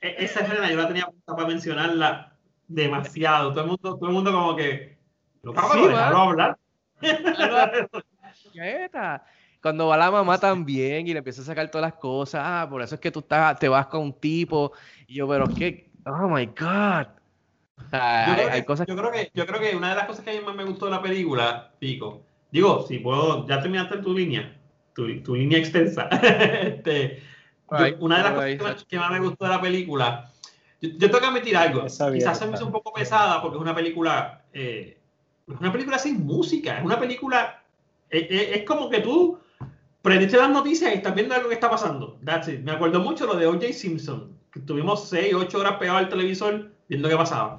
e- 0.00 0.14
esa 0.24 0.40
escena 0.40 0.70
yo 0.70 0.76
la 0.78 0.88
tenía 0.88 1.02
apuntada 1.02 1.36
para 1.36 1.48
mencionarla 1.48 2.32
demasiado. 2.66 3.50
Todo 3.52 3.60
el 3.60 3.66
mundo, 3.66 3.94
todo 3.98 4.06
el 4.08 4.12
mundo 4.14 4.32
como 4.32 4.56
que. 4.56 4.96
Lo 5.42 5.52
Sí, 5.52 5.58
cabrón, 5.58 5.94
va. 5.94 6.08
hablar. 6.30 6.58
Quieta. 8.52 9.22
Cuando 9.68 9.88
va 9.88 9.98
la 9.98 10.10
mamá 10.10 10.38
también 10.38 11.06
y 11.06 11.12
le 11.12 11.18
empieza 11.18 11.42
a 11.42 11.44
sacar 11.44 11.70
todas 11.70 11.90
las 11.90 12.00
cosas, 12.00 12.40
ah, 12.42 12.66
por 12.70 12.80
eso 12.80 12.94
es 12.94 13.00
que 13.02 13.10
tú 13.10 13.18
estás, 13.18 13.58
te 13.58 13.68
vas 13.68 13.86
con 13.86 14.00
un 14.00 14.14
tipo. 14.14 14.72
Y 15.06 15.16
yo, 15.16 15.28
pero 15.28 15.46
qué, 15.46 15.90
oh 16.06 16.26
my 16.26 16.46
God. 16.46 17.06
Yo 17.92 17.98
hay, 18.00 18.34
creo, 18.34 18.50
hay 18.50 18.60
que, 18.60 18.64
cosas 18.64 18.86
yo, 18.86 18.96
creo 18.96 19.12
que, 19.12 19.30
yo 19.34 19.46
creo 19.46 19.60
que 19.60 19.76
una 19.76 19.90
de 19.90 19.96
las 19.96 20.06
cosas 20.06 20.24
que 20.24 20.30
a 20.30 20.32
mí 20.32 20.40
más 20.40 20.56
me 20.56 20.64
gustó 20.64 20.86
de 20.86 20.92
la 20.92 21.02
película, 21.02 21.70
Pico, 21.78 22.22
digo, 22.50 22.86
si 22.88 22.98
puedo, 23.00 23.46
ya 23.46 23.60
terminaste 23.60 23.98
tu 23.98 24.14
línea, 24.14 24.58
tu, 24.94 25.22
tu 25.22 25.34
línea 25.34 25.58
extensa. 25.58 26.08
Este, 26.62 27.22
yo- 27.70 27.96
una 28.00 28.16
de 28.16 28.22
las 28.22 28.32
right, 28.42 28.58
cosas 28.58 28.72
que 28.72 28.72
más, 28.72 28.84
que 28.84 28.98
más 28.98 29.20
me 29.20 29.28
gustó 29.28 29.44
de 29.44 29.50
la 29.50 29.60
película, 29.60 30.32
yo, 30.80 30.88
yo 30.88 30.98
tengo 31.10 31.20
que 31.20 31.26
admitir 31.26 31.56
algo, 31.58 31.82
quizás 31.82 32.38
se 32.38 32.46
me 32.46 32.54
hizo 32.54 32.64
un 32.64 32.72
poco 32.72 32.90
pesada 32.94 33.42
porque 33.42 33.58
es 33.58 33.60
una 33.62 33.74
película, 33.74 34.44
eh, 34.54 34.96
es 35.46 35.60
una 35.60 35.70
película 35.70 35.98
sin 35.98 36.24
música, 36.24 36.78
es 36.78 36.84
una 36.86 36.98
película, 36.98 37.62
eh, 38.08 38.26
eh, 38.30 38.50
es 38.54 38.64
como 38.64 38.88
que 38.88 39.00
tú 39.00 39.38
prendiste 40.08 40.38
las 40.38 40.48
noticias 40.48 40.90
y 40.90 40.96
estás 40.96 41.14
viendo 41.14 41.34
algo 41.34 41.48
que 41.48 41.54
está 41.54 41.68
pasando. 41.68 42.18
That's 42.24 42.48
it. 42.48 42.60
Me 42.60 42.72
acuerdo 42.72 43.00
mucho 43.00 43.26
lo 43.26 43.36
de 43.36 43.46
O.J. 43.46 43.74
Simpson, 43.74 44.38
que 44.50 44.60
tuvimos 44.60 45.06
6, 45.10 45.34
8 45.34 45.58
horas 45.58 45.76
pegados 45.76 46.02
al 46.02 46.08
televisor 46.08 46.70
viendo 46.88 47.10
qué 47.10 47.16
pasaba. 47.16 47.58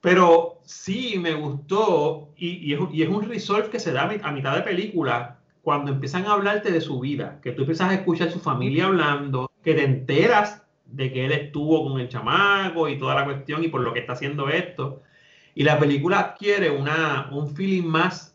Pero 0.00 0.60
sí 0.64 1.18
me 1.18 1.34
gustó 1.34 2.32
y, 2.36 2.50
y 2.70 2.74
es, 2.74 2.80
y 2.92 3.02
es 3.02 3.08
un 3.08 3.28
resolve 3.28 3.68
que 3.68 3.80
se 3.80 3.92
da 3.92 4.08
a 4.22 4.30
mitad 4.30 4.54
de 4.54 4.62
película 4.62 5.40
cuando 5.62 5.90
empiezan 5.90 6.24
a 6.26 6.34
hablarte 6.34 6.70
de 6.70 6.80
su 6.80 7.00
vida, 7.00 7.40
que 7.42 7.50
tú 7.50 7.62
empiezas 7.62 7.90
a 7.90 7.94
escuchar 7.94 8.30
su 8.30 8.38
familia 8.38 8.86
hablando, 8.86 9.50
que 9.64 9.74
te 9.74 9.82
enteras 9.82 10.62
de 10.86 11.12
que 11.12 11.26
él 11.26 11.32
estuvo 11.32 11.82
con 11.82 12.00
el 12.00 12.08
chamaco 12.08 12.88
y 12.88 12.96
toda 12.96 13.16
la 13.16 13.24
cuestión 13.24 13.64
y 13.64 13.68
por 13.68 13.80
lo 13.80 13.92
que 13.92 13.98
está 13.98 14.12
haciendo 14.12 14.48
esto. 14.48 15.02
Y 15.56 15.64
la 15.64 15.80
película 15.80 16.20
adquiere 16.20 16.70
una, 16.70 17.28
un 17.32 17.54
feeling 17.54 17.88
más, 17.88 18.29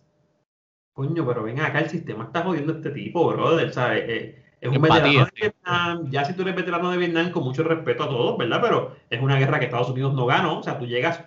coño, 0.95 1.25
pero 1.27 1.43
ven 1.43 1.59
acá, 1.59 1.79
el 1.79 1.89
sistema 1.89 2.23
está 2.25 2.41
jodiendo 2.41 2.73
a 2.73 2.77
este 2.77 2.89
tipo, 2.91 3.27
brother, 3.27 3.71
¿sabes? 3.73 4.03
Eh, 4.07 4.43
es 4.61 4.69
un 4.69 4.75
Empatía, 4.75 5.01
veterano 5.03 5.25
de. 5.25 5.31
Vietnam, 5.41 6.09
ya 6.09 6.25
si 6.25 6.33
tú 6.33 6.41
eres 6.43 6.55
veterano 6.55 6.89
de 6.89 6.97
Vietnam, 6.97 7.31
con 7.31 7.43
mucho 7.43 7.63
respeto 7.63 8.03
a 8.05 8.09
todos, 8.09 8.37
¿verdad? 8.37 8.59
Pero 8.61 8.95
es 9.09 9.21
una 9.21 9.37
guerra 9.37 9.59
que 9.59 9.65
Estados 9.65 9.89
Unidos 9.89 10.13
no 10.13 10.25
ganó, 10.25 10.59
o 10.59 10.63
sea, 10.63 10.79
tú 10.79 10.85
llegas, 10.87 11.21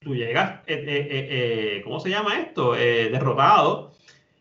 tú 0.00 0.14
llegas, 0.14 0.60
eh, 0.66 0.84
eh, 0.88 1.28
eh, 1.76 1.82
¿cómo 1.84 2.00
se 2.00 2.10
llama 2.10 2.40
esto? 2.40 2.72
Derrotado, 2.72 3.92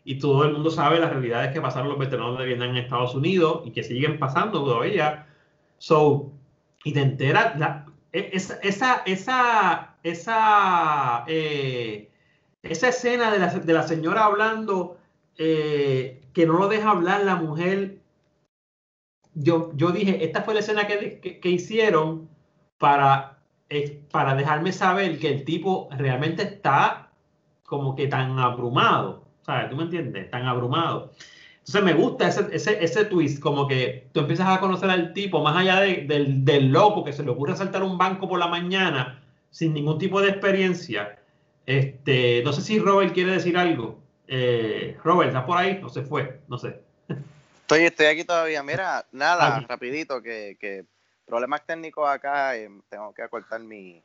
y 0.06 0.18
todo 0.20 0.46
el 0.46 0.54
mundo 0.54 0.70
sabe 0.72 1.00
las 1.00 1.12
realidades 1.12 1.52
que 1.52 1.62
pasaron 1.62 1.90
los 1.90 2.00
veteranos 2.00 2.40
de 2.40 2.46
Vietnam 2.46 2.70
en 2.72 2.78
Estados 2.78 3.16
Unidos 3.16 3.62
y 3.66 3.72
que 3.72 3.84
siguen 3.84 4.18
pasando 4.20 4.64
todavía. 4.64 5.28
So, 5.78 6.32
y 6.86 6.94
te 6.94 7.02
enteras, 7.02 7.58
la- 7.60 7.86
e- 8.14 8.30
esa, 8.34 8.56
esa, 8.64 9.04
esa, 9.06 9.96
esa, 10.04 11.26
eh, 11.28 12.10
esa 12.64 12.90
escena 12.90 13.32
de 13.32 13.40
la, 13.40 13.48
de 13.50 13.74
la 13.74 13.88
señora 13.88 14.26
hablando 14.26 14.98
eh, 15.38 16.22
que 16.34 16.46
no 16.46 16.54
lo 16.60 16.68
deja 16.68 16.92
hablar 16.92 17.24
la 17.24 17.36
mujer. 17.36 18.00
Yo, 19.34 19.72
yo 19.76 19.92
dije, 19.92 20.24
esta 20.24 20.44
fue 20.44 20.54
la 20.54 20.60
escena 20.60 20.86
que, 20.88 21.20
que- 21.42 21.50
hicieron 21.50 22.30
para, 22.78 23.40
eh, 23.70 24.04
para 24.12 24.36
dejarme 24.36 24.72
saber 24.72 25.20
que 25.20 25.30
el 25.30 25.44
tipo 25.46 25.90
realmente 25.92 26.44
está 26.44 27.12
como 27.64 27.96
que 27.96 28.08
tan 28.08 28.38
abrumado. 28.40 29.24
¿Sabes? 29.42 29.70
¿Tú 29.70 29.76
me 29.76 29.84
entiendes? 29.84 30.30
Tan 30.30 30.46
abrumado. 30.46 31.12
Entonces 31.60 31.84
me 31.84 31.94
gusta 31.94 32.28
ese, 32.28 32.48
ese, 32.52 32.84
ese 32.84 33.06
twist, 33.06 33.42
como 33.42 33.68
que 33.68 34.10
tú 34.14 34.22
empiezas 34.22 34.48
a 34.50 34.60
conocer 34.60 34.90
al 34.90 35.14
tipo, 35.14 35.42
más 35.44 35.58
allá 35.58 35.80
de- 35.82 36.06
del, 36.08 36.46
del 36.46 36.70
loco 36.72 37.04
que 37.04 37.14
se 37.14 37.24
le 37.24 37.32
ocurre 37.32 37.56
saltar 37.58 37.84
un 37.84 37.98
banco 37.98 38.28
por 38.30 38.40
la 38.40 38.48
mañana 38.48 39.24
sin 39.52 39.74
ningún 39.74 39.98
tipo 40.00 40.22
de 40.22 40.30
experiencia. 40.30 41.20
Este, 41.66 42.42
no 42.44 42.52
sé 42.54 42.62
si 42.62 42.80
Robert 42.80 43.14
quiere 43.14 43.32
decir 43.34 43.58
algo. 43.58 44.02
Eh, 44.28 44.98
Robert, 45.04 45.30
¿estás 45.30 45.46
por 45.46 45.58
ahí? 45.58 45.80
No 45.82 45.90
se 45.90 46.04
fue, 46.04 46.42
no 46.48 46.58
sé. 46.58 46.82
Estoy, 47.62 47.84
estoy 47.84 48.08
aquí 48.08 48.24
todavía. 48.24 48.62
Mira, 48.64 49.06
nada, 49.12 49.58
Aquí. 49.58 49.66
rapidito, 49.68 50.22
que, 50.22 50.58
que 50.60 50.86
problemas 51.26 51.66
técnicos 51.66 52.10
acá, 52.10 52.56
eh, 52.58 52.70
tengo 52.90 53.14
que 53.14 53.22
acortar 53.22 53.62
mi, 53.62 54.04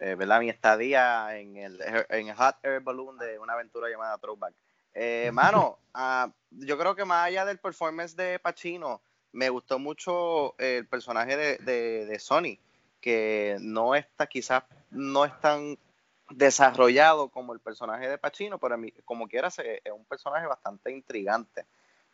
eh, 0.00 0.14
¿verdad? 0.14 0.40
mi 0.40 0.48
estadía 0.48 1.38
en 1.38 1.56
el, 1.56 1.80
en 2.08 2.28
el 2.28 2.34
Hot 2.34 2.56
Air 2.62 2.80
Balloon 2.80 3.18
de 3.18 3.38
una 3.38 3.52
aventura 3.52 3.88
llamada 3.88 4.18
Throwback. 4.18 4.54
Mano, 5.32 5.78
ah, 5.94 6.30
yo 6.50 6.78
creo 6.78 6.94
que 6.94 7.04
más 7.04 7.26
allá 7.26 7.44
del 7.44 7.58
performance 7.58 8.16
de 8.16 8.38
Pacino, 8.38 9.00
me 9.32 9.48
gustó 9.48 9.78
mucho 9.78 10.54
el 10.58 10.86
personaje 10.86 11.36
de, 11.36 11.56
de, 11.58 12.06
de 12.06 12.18
Sony, 12.18 12.58
que 13.00 13.56
no 13.60 13.94
está, 13.94 14.26
quizás 14.26 14.64
no 14.90 15.24
es 15.24 15.40
tan 15.40 15.78
desarrollado 16.36 17.28
como 17.28 17.52
el 17.52 17.60
personaje 17.60 18.08
de 18.08 18.18
Pacino, 18.18 18.58
pero 18.58 18.76
mí, 18.78 18.92
como 19.04 19.28
quiera, 19.28 19.48
es 19.48 19.92
un 19.92 20.04
personaje 20.04 20.46
bastante 20.46 20.90
intrigante, 20.90 21.66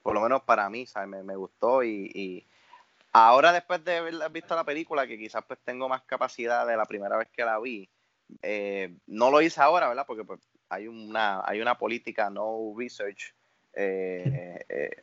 por 0.03 0.15
lo 0.15 0.21
menos 0.21 0.43
para 0.43 0.69
mí, 0.71 0.87
¿sabes? 0.87 1.09
Me, 1.09 1.23
me 1.23 1.37
gustó 1.37 1.83
y, 1.83 2.47
ahora 3.13 3.53
después 3.53 3.85
de 3.85 3.97
haber 3.97 4.31
visto 4.31 4.55
la 4.55 4.65
película, 4.65 5.07
que 5.07 5.19
quizás 5.19 5.45
pues 5.47 5.59
tengo 5.65 5.89
más 5.89 6.03
capacidad 6.03 6.67
de 6.67 6.77
la 6.77 6.85
primera 6.85 7.17
vez 7.17 7.29
que 7.29 7.45
la 7.45 7.59
vi, 7.59 7.89
eh, 8.43 8.95
no 9.07 9.31
lo 9.31 9.41
hice 9.41 9.61
ahora, 9.61 9.89
¿verdad? 9.89 10.07
Porque 10.07 10.25
pues 10.25 10.41
hay 10.69 10.87
una, 10.87 11.43
hay 11.45 11.61
una 11.61 11.79
política 11.79 12.29
no 12.31 12.75
research 12.77 13.35
eh, 13.73 14.65
eh, 14.69 15.03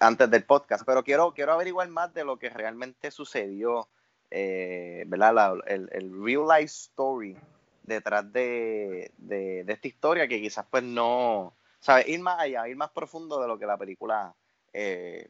antes 0.00 0.30
del 0.30 0.44
podcast, 0.44 0.84
pero 0.86 1.04
quiero, 1.04 1.32
quiero 1.32 1.52
averiguar 1.52 1.88
más 1.88 2.12
de 2.14 2.24
lo 2.24 2.38
que 2.38 2.48
realmente 2.48 3.10
sucedió, 3.10 3.88
¿verdad? 4.30 5.34
La- 5.34 5.58
el 5.66 6.24
real 6.24 6.46
life 6.48 6.64
story 6.64 7.36
detrás 7.84 8.32
de, 8.32 9.12
de- 9.18 9.64
esta 9.68 9.88
historia 9.88 10.28
que 10.28 10.40
quizás 10.40 10.66
pues 10.70 10.82
no, 10.82 11.54
¿sabes? 11.80 12.08
Ir 12.08 12.20
más 12.20 12.40
allá, 12.40 12.66
ir 12.68 12.76
más 12.76 12.90
profundo 12.90 13.40
de 13.40 13.48
lo 13.48 13.58
que 13.58 13.66
la 13.66 13.76
película 13.78 14.34
eh, 14.72 15.28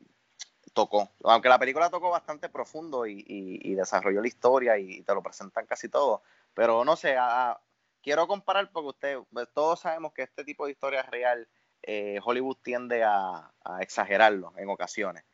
tocó. 0.73 1.11
Aunque 1.25 1.49
la 1.49 1.59
película 1.59 1.91
tocó 1.91 2.11
bastante 2.11 2.49
profundo 2.49 3.07
y, 3.07 3.75
desarrolló 3.75 4.21
la 4.21 4.29
historia 4.29 4.79
y 4.79 5.03
te 5.03 5.15
lo 5.15 5.23
presentan 5.23 5.67
casi 5.67 5.89
todo, 5.89 6.23
pero 6.55 6.85
no 6.85 6.97
sé, 6.97 7.17
a- 7.17 7.51
a- 7.53 7.61
quiero 8.03 8.27
comparar 8.27 8.71
porque 8.73 8.89
usted, 8.89 9.19
pues, 9.33 9.49
todos 9.53 9.81
sabemos 9.81 10.13
que 10.13 10.23
este 10.23 10.45
tipo 10.45 10.67
de 10.67 10.73
historia 10.73 11.03
real, 11.03 11.49
eh, 11.83 12.19
Hollywood 12.25 12.57
tiende 12.63 13.03
a, 13.05 13.51
a 13.65 13.83
exagerarlo 13.83 14.53
en 14.57 14.69
ocasiones. 14.71 15.25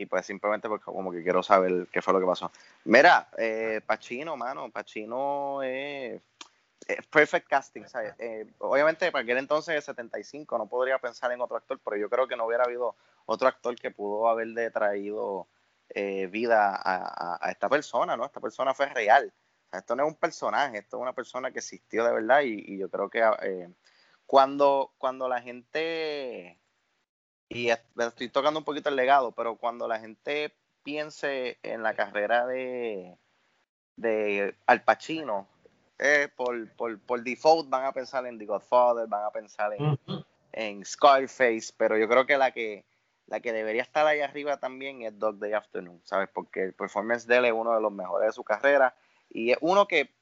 y 0.00 0.06
pues 0.06 0.24
simplemente 0.26 0.68
porque 0.68 0.84
como 0.84 1.10
que 1.10 1.24
quiero 1.24 1.42
saber 1.42 1.88
qué 1.92 2.00
fue 2.00 2.12
lo 2.14 2.20
que 2.20 2.26
pasó. 2.26 2.52
Mira, 2.84 3.28
eh, 3.36 3.80
Pacino, 3.84 4.36
mano, 4.36 4.70
Pacino 4.70 5.60
es, 5.64 6.14
es 6.14 6.22
perfect 7.10 7.48
casting, 7.48 7.84
¿sabes? 7.86 8.14
Eh, 8.18 8.46
obviamente 8.58 9.12
para 9.12 9.22
aquel 9.22 9.38
entonces, 9.38 9.74
el 9.74 9.82
75, 9.82 10.56
no 10.58 10.68
podría 10.68 10.98
pensar 10.98 11.30
en 11.32 11.40
otro 11.40 11.56
actor, 11.56 11.78
pero 11.84 11.96
yo 11.96 12.08
creo 12.08 12.26
que 12.26 12.36
no 12.36 12.46
hubiera 12.46 12.64
habido 12.64 12.96
otro 13.26 13.48
actor 13.48 13.76
que 13.76 13.90
pudo 13.90 14.28
haberle 14.28 14.70
traído 14.70 15.48
eh, 15.90 16.26
vida 16.28 16.74
a, 16.74 17.46
a, 17.46 17.50
esta 17.50 17.68
persona, 17.68 18.16
¿no? 18.16 18.24
Esta 18.24 18.40
persona 18.40 18.74
fue 18.74 18.86
real. 18.86 19.32
Esto 19.72 19.94
no 19.96 20.04
es 20.04 20.08
un 20.08 20.18
personaje, 20.18 20.78
esto 20.78 20.96
es 20.96 21.02
una 21.02 21.12
persona 21.12 21.50
que 21.50 21.58
existió 21.58 22.04
de 22.04 22.12
verdad 22.12 22.40
y, 22.42 22.78
yo 22.78 22.88
creo 22.88 23.10
que 23.10 23.20
eh, 23.42 23.68
cuando, 24.26 24.94
cuando 24.98 25.28
la 25.28 25.42
gente, 25.42 26.58
y 27.48 27.68
estoy 27.68 28.30
tocando 28.30 28.60
un 28.60 28.64
poquito 28.64 28.88
el 28.88 28.96
legado, 28.96 29.32
pero 29.32 29.56
cuando 29.56 29.86
la 29.88 30.00
gente 30.00 30.54
piense 30.82 31.58
en 31.62 31.82
la 31.82 31.94
carrera 31.94 32.46
de, 32.46 33.18
de 33.96 34.56
Al 34.66 34.82
Pacino, 34.84 35.48
eh, 35.98 36.28
por, 36.36 36.70
por, 36.76 37.00
por, 37.00 37.22
default 37.22 37.68
van 37.68 37.84
a 37.84 37.92
pensar 37.92 38.26
en 38.26 38.38
The 38.38 38.46
Godfather, 38.46 39.06
van 39.08 39.24
a 39.24 39.30
pensar 39.30 39.72
en, 39.74 39.82
uh 39.82 39.98
-huh. 40.06 40.24
en 40.52 40.84
Scarface, 40.84 41.72
pero 41.76 41.96
yo 41.96 42.08
creo 42.08 42.26
que 42.26 42.36
la 42.36 42.52
que 42.52 42.84
la 43.28 43.40
que 43.40 43.52
debería 43.52 43.82
estar 43.82 44.06
ahí 44.06 44.20
arriba 44.20 44.58
también 44.58 45.02
es 45.02 45.18
Dog 45.18 45.38
Day 45.38 45.52
Afternoon, 45.52 46.00
¿sabes? 46.04 46.28
Porque 46.32 46.62
el 46.62 46.72
performance 46.72 47.26
de 47.26 47.36
él 47.36 47.44
es 47.44 47.52
uno 47.52 47.74
de 47.74 47.80
los 47.80 47.92
mejores 47.92 48.28
de 48.28 48.32
su 48.32 48.42
carrera 48.42 48.94
y 49.28 49.50
es 49.50 49.58
uno 49.60 49.86
que, 49.86 50.14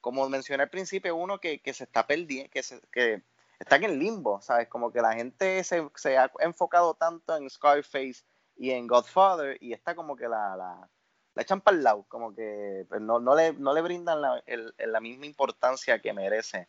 como 0.00 0.28
mencioné 0.28 0.62
al 0.62 0.70
principio, 0.70 1.16
uno 1.16 1.40
que, 1.40 1.60
que 1.60 1.74
se 1.74 1.84
está 1.84 2.06
perdiendo, 2.06 2.50
que, 2.50 2.62
se, 2.62 2.80
que 2.92 3.22
está 3.58 3.76
en 3.76 3.84
el 3.84 3.98
limbo, 3.98 4.40
¿sabes? 4.40 4.68
Como 4.68 4.92
que 4.92 5.00
la 5.00 5.14
gente 5.14 5.64
se, 5.64 5.88
se, 5.96 6.16
ha 6.16 6.30
enfocado 6.38 6.94
tanto 6.94 7.36
en 7.36 7.50
Scarface 7.50 8.24
y 8.56 8.70
en 8.70 8.86
Godfather 8.86 9.58
y 9.60 9.72
está 9.72 9.96
como 9.96 10.14
que 10.14 10.28
la, 10.28 10.56
la, 10.56 10.88
la 11.36 11.42
echan 11.42 11.60
para 11.60 11.76
el 11.76 11.84
lado, 11.84 12.04
como 12.08 12.34
que 12.34 12.86
pues, 12.88 13.00
no, 13.00 13.20
no, 13.20 13.36
le, 13.36 13.52
no 13.52 13.74
le 13.74 13.82
brindan 13.82 14.22
la, 14.22 14.42
el, 14.46 14.72
la 14.78 15.00
misma 15.00 15.26
importancia 15.26 15.98
que 15.98 16.14
merece 16.14 16.66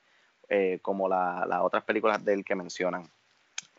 eh, 0.49 0.79
como 0.81 1.07
las 1.07 1.47
la 1.47 1.63
otras 1.63 1.85
películas 1.85 2.23
de 2.23 2.33
él 2.33 2.43
que 2.43 2.53
mencionan. 2.53 3.09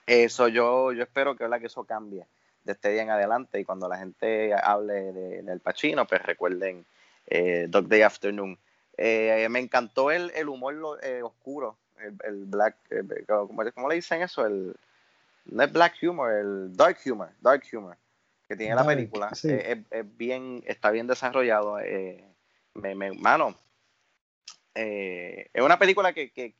Eso 0.07 0.49
yo, 0.49 0.93
yo 0.93 1.03
espero 1.03 1.37
que, 1.37 1.47
que 1.47 1.67
eso 1.67 1.85
cambie 1.85 2.27
de 2.65 2.73
este 2.73 2.91
día 2.91 3.03
en 3.03 3.11
adelante 3.11 3.61
y 3.61 3.67
cuando 3.67 3.87
la 3.87 3.99
gente 3.99 4.55
hable 4.55 5.13
de, 5.13 5.43
del 5.43 5.61
Pacino, 5.61 6.07
pues 6.07 6.23
recuerden 6.23 6.87
eh, 7.27 7.67
Dog 7.69 7.87
Day 7.87 8.01
Afternoon. 8.01 8.59
Eh, 8.97 9.47
me 9.51 9.59
encantó 9.59 10.11
el, 10.11 10.33
el 10.35 10.49
humor 10.49 10.99
eh, 11.03 11.21
oscuro, 11.23 11.77
el, 12.01 12.17
el 12.25 12.45
black, 12.47 12.77
¿cómo, 13.27 13.63
¿cómo, 13.75 13.89
le 13.91 13.97
dicen 13.97 14.23
eso? 14.23 14.47
El, 14.47 14.75
no 15.45 15.63
es 15.63 15.71
black 15.71 15.99
humor, 16.03 16.33
el 16.33 16.75
dark 16.75 16.99
humor, 17.05 17.29
dark 17.43 17.65
humor 17.75 17.99
que 18.49 18.57
tiene 18.57 18.75
la 18.75 18.85
película. 18.85 19.35
Sí. 19.35 19.51
Es, 19.51 19.79
es, 19.91 20.17
bien, 20.17 20.65
está 20.67 20.91
bien 20.91 21.07
desarrollado. 21.07 21.77
me, 22.75 22.95
me, 22.95 23.13
mano, 23.13 23.55
es 24.75 25.63
una 25.63 25.79
película 25.79 26.13
que, 26.13 26.33
que, 26.33 26.57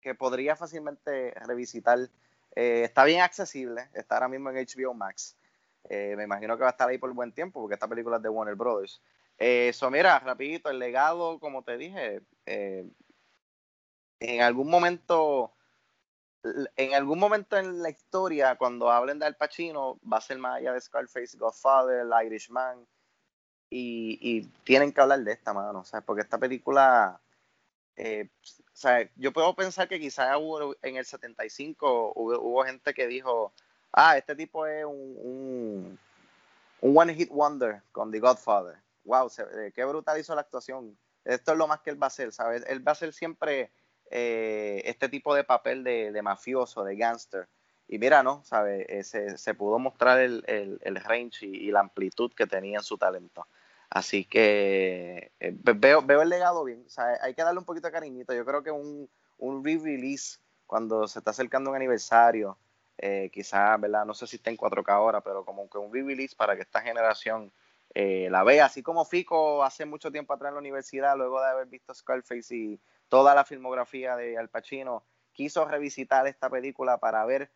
que 0.00 0.14
podría 0.14 0.56
fácilmente 0.56 1.34
revisitar 1.46 2.08
eh, 2.56 2.82
está 2.84 3.04
bien 3.04 3.20
accesible, 3.20 3.88
está 3.94 4.16
ahora 4.16 4.28
mismo 4.28 4.50
en 4.50 4.56
HBO 4.56 4.94
Max. 4.94 5.36
Eh, 5.88 6.14
me 6.16 6.24
imagino 6.24 6.56
que 6.56 6.62
va 6.62 6.68
a 6.68 6.70
estar 6.70 6.88
ahí 6.88 6.98
por 6.98 7.12
buen 7.12 7.32
tiempo 7.32 7.60
porque 7.60 7.74
esta 7.74 7.88
película 7.88 8.16
es 8.16 8.22
de 8.22 8.28
Warner 8.28 8.54
Brothers. 8.54 9.02
Eso, 9.36 9.88
eh, 9.88 9.90
mira, 9.90 10.18
rapidito, 10.20 10.70
el 10.70 10.78
legado, 10.78 11.40
como 11.40 11.62
te 11.62 11.76
dije, 11.76 12.22
eh, 12.46 12.88
en 14.20 14.42
algún 14.42 14.70
momento, 14.70 15.52
en 16.76 16.94
algún 16.94 17.18
momento 17.18 17.56
en 17.56 17.82
la 17.82 17.90
historia, 17.90 18.56
cuando 18.56 18.90
hablen 18.90 19.18
de 19.18 19.26
Al 19.26 19.36
Pacino, 19.36 19.98
va 20.10 20.18
a 20.18 20.20
ser 20.20 20.38
más 20.38 20.58
allá 20.58 20.72
de 20.72 20.80
Scarface, 20.80 21.36
Godfather, 21.38 22.06
Irishman, 22.24 22.86
y, 23.70 24.42
tienen 24.62 24.92
que 24.92 25.00
hablar 25.00 25.20
de 25.20 25.32
esta, 25.32 25.52
mano, 25.52 25.80
o 25.80 25.84
sea, 25.84 26.00
porque 26.00 26.22
esta 26.22 26.38
película 26.38 27.20
eh, 27.96 28.28
o 28.42 28.76
sea, 28.76 29.08
yo 29.16 29.32
puedo 29.32 29.54
pensar 29.54 29.88
que 29.88 30.00
quizás 30.00 30.36
en 30.82 30.96
el 30.96 31.04
75 31.04 32.12
hubo, 32.16 32.64
gente 32.64 32.92
que 32.92 33.06
dijo, 33.06 33.52
ah, 33.92 34.16
este 34.16 34.34
tipo 34.34 34.66
es 34.66 34.84
un, 34.84 35.98
one 36.80 37.14
hit 37.14 37.30
wonder 37.30 37.82
con 37.92 38.10
The 38.10 38.20
Godfather. 38.20 38.78
Wow, 39.04 39.28
se, 39.28 39.72
qué 39.74 39.84
brutal 39.84 40.18
hizo 40.18 40.34
la 40.34 40.40
actuación. 40.40 40.98
Esto 41.24 41.52
es 41.52 41.58
lo 41.58 41.66
más 41.66 41.80
que 41.80 41.90
él 41.90 42.02
va 42.02 42.06
a 42.06 42.08
hacer, 42.08 42.32
¿sabes? 42.32 42.64
Él 42.66 42.86
va 42.86 42.92
a 42.92 42.94
hacer 42.94 43.12
siempre 43.12 43.70
eh, 44.10 44.82
este 44.84 45.08
tipo 45.08 45.34
de 45.34 45.44
papel 45.44 45.84
de, 45.84 46.22
mafioso, 46.22 46.84
de 46.84 46.96
gangster. 46.96 47.48
Y 47.86 47.98
mira, 47.98 48.22
¿no? 48.22 48.42
¿Sabes? 48.44 48.86
Eh, 48.88 49.36
se, 49.36 49.54
pudo 49.54 49.78
mostrar 49.78 50.20
el, 50.20 50.42
el, 50.46 50.78
el 50.82 50.96
range 50.96 51.46
y, 51.46 51.70
la 51.70 51.80
amplitud 51.80 52.32
que 52.34 52.46
tenía 52.46 52.78
en 52.78 52.84
su 52.84 52.96
talento. 52.96 53.46
Así 53.90 54.24
que 54.24 55.32
eh, 55.38 55.54
veo, 55.74 56.02
veo 56.02 56.22
el 56.22 56.28
legado 56.28 56.64
bien. 56.64 56.86
O 56.86 57.02
hay 57.20 57.34
que 57.34 57.42
darle 57.42 57.58
un 57.58 57.66
poquito 57.66 57.88
de 57.88 57.92
cariñito. 57.92 58.32
Yo 58.32 58.44
creo 58.44 58.62
que 58.62 58.70
un, 58.70 59.08
un 59.38 59.64
re-release 59.64 60.38
cuando 60.66 61.06
se 61.06 61.18
está 61.18 61.30
acercando 61.30 61.70
un 61.70 61.76
aniversario, 61.76 62.58
eh, 62.96 63.30
quizás, 63.32 63.78
¿verdad? 63.80 64.06
No 64.06 64.14
sé 64.14 64.26
si 64.26 64.36
está 64.36 64.50
en 64.50 64.56
4K 64.56 64.88
ahora, 64.88 65.20
pero 65.20 65.44
como 65.44 65.68
que 65.68 65.78
un 65.78 65.92
re-release 65.92 66.34
para 66.34 66.56
que 66.56 66.62
esta 66.62 66.80
generación 66.80 67.52
la 67.94 68.42
vea. 68.42 68.64
Así 68.66 68.82
como 68.82 69.04
Fico 69.04 69.62
hace 69.62 69.84
mucho 69.84 70.10
tiempo 70.10 70.32
atrás 70.32 70.48
en 70.48 70.54
la 70.54 70.60
universidad, 70.60 71.16
luego 71.16 71.40
de 71.40 71.46
haber 71.46 71.66
visto 71.66 71.94
Scarface 71.94 72.56
y 72.56 72.80
toda 73.08 73.34
la 73.34 73.44
filmografía 73.44 74.16
de 74.16 74.38
Al 74.38 74.48
Pacino, 74.48 75.04
quiso 75.32 75.64
revisitar 75.64 76.26
esta 76.26 76.48
película 76.48 76.98
para 76.98 77.24
ver, 77.24 77.50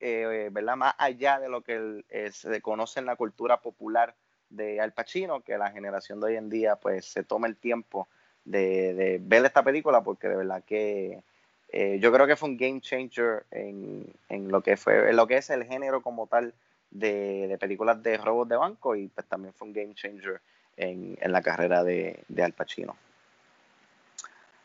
eh, 0.00 0.48
¿verdad? 0.52 0.76
Más 0.76 0.94
allá 0.98 1.38
de 1.38 1.48
lo 1.48 1.62
que 1.62 1.74
el, 1.74 2.32
se 2.32 2.60
conoce 2.60 3.00
en 3.00 3.06
la 3.06 3.16
cultura 3.16 3.60
popular 3.60 4.14
de 4.50 4.80
Al 4.80 4.92
Pacino, 4.92 5.40
que 5.40 5.58
la 5.58 5.70
generación 5.70 6.20
de 6.20 6.26
hoy 6.26 6.36
en 6.36 6.50
día 6.50 6.76
pues 6.76 7.06
se 7.06 7.24
toma 7.24 7.46
el 7.46 7.56
tiempo 7.56 8.08
de, 8.44 9.18
ver 9.22 9.44
esta 9.44 9.62
película 9.62 10.02
porque 10.02 10.28
de 10.28 10.36
verdad 10.36 10.62
que 10.64 11.22
eh, 11.68 11.98
yo 12.00 12.12
creo 12.12 12.26
que 12.26 12.36
fue 12.36 12.50
un 12.50 12.56
game 12.56 12.80
changer 12.80 13.44
en, 13.50 14.12
lo 14.48 14.60
que 14.62 14.76
fue 14.76 15.10
en 15.10 15.16
lo 15.16 15.26
que 15.26 15.38
es 15.38 15.48
el 15.50 15.64
género 15.64 16.02
como 16.02 16.26
tal 16.26 16.54
de, 16.90 17.56
películas 17.60 18.02
de 18.02 18.18
robos 18.18 18.48
de 18.48 18.56
banco 18.56 18.94
y 18.94 19.08
pues 19.08 19.26
también 19.26 19.54
fue 19.54 19.68
un 19.68 19.74
game 19.74 19.94
changer 19.94 20.40
en, 20.76 21.16
la 21.24 21.42
carrera 21.42 21.82
de, 21.84 22.24
Al 22.42 22.52
Pacino. 22.52 22.96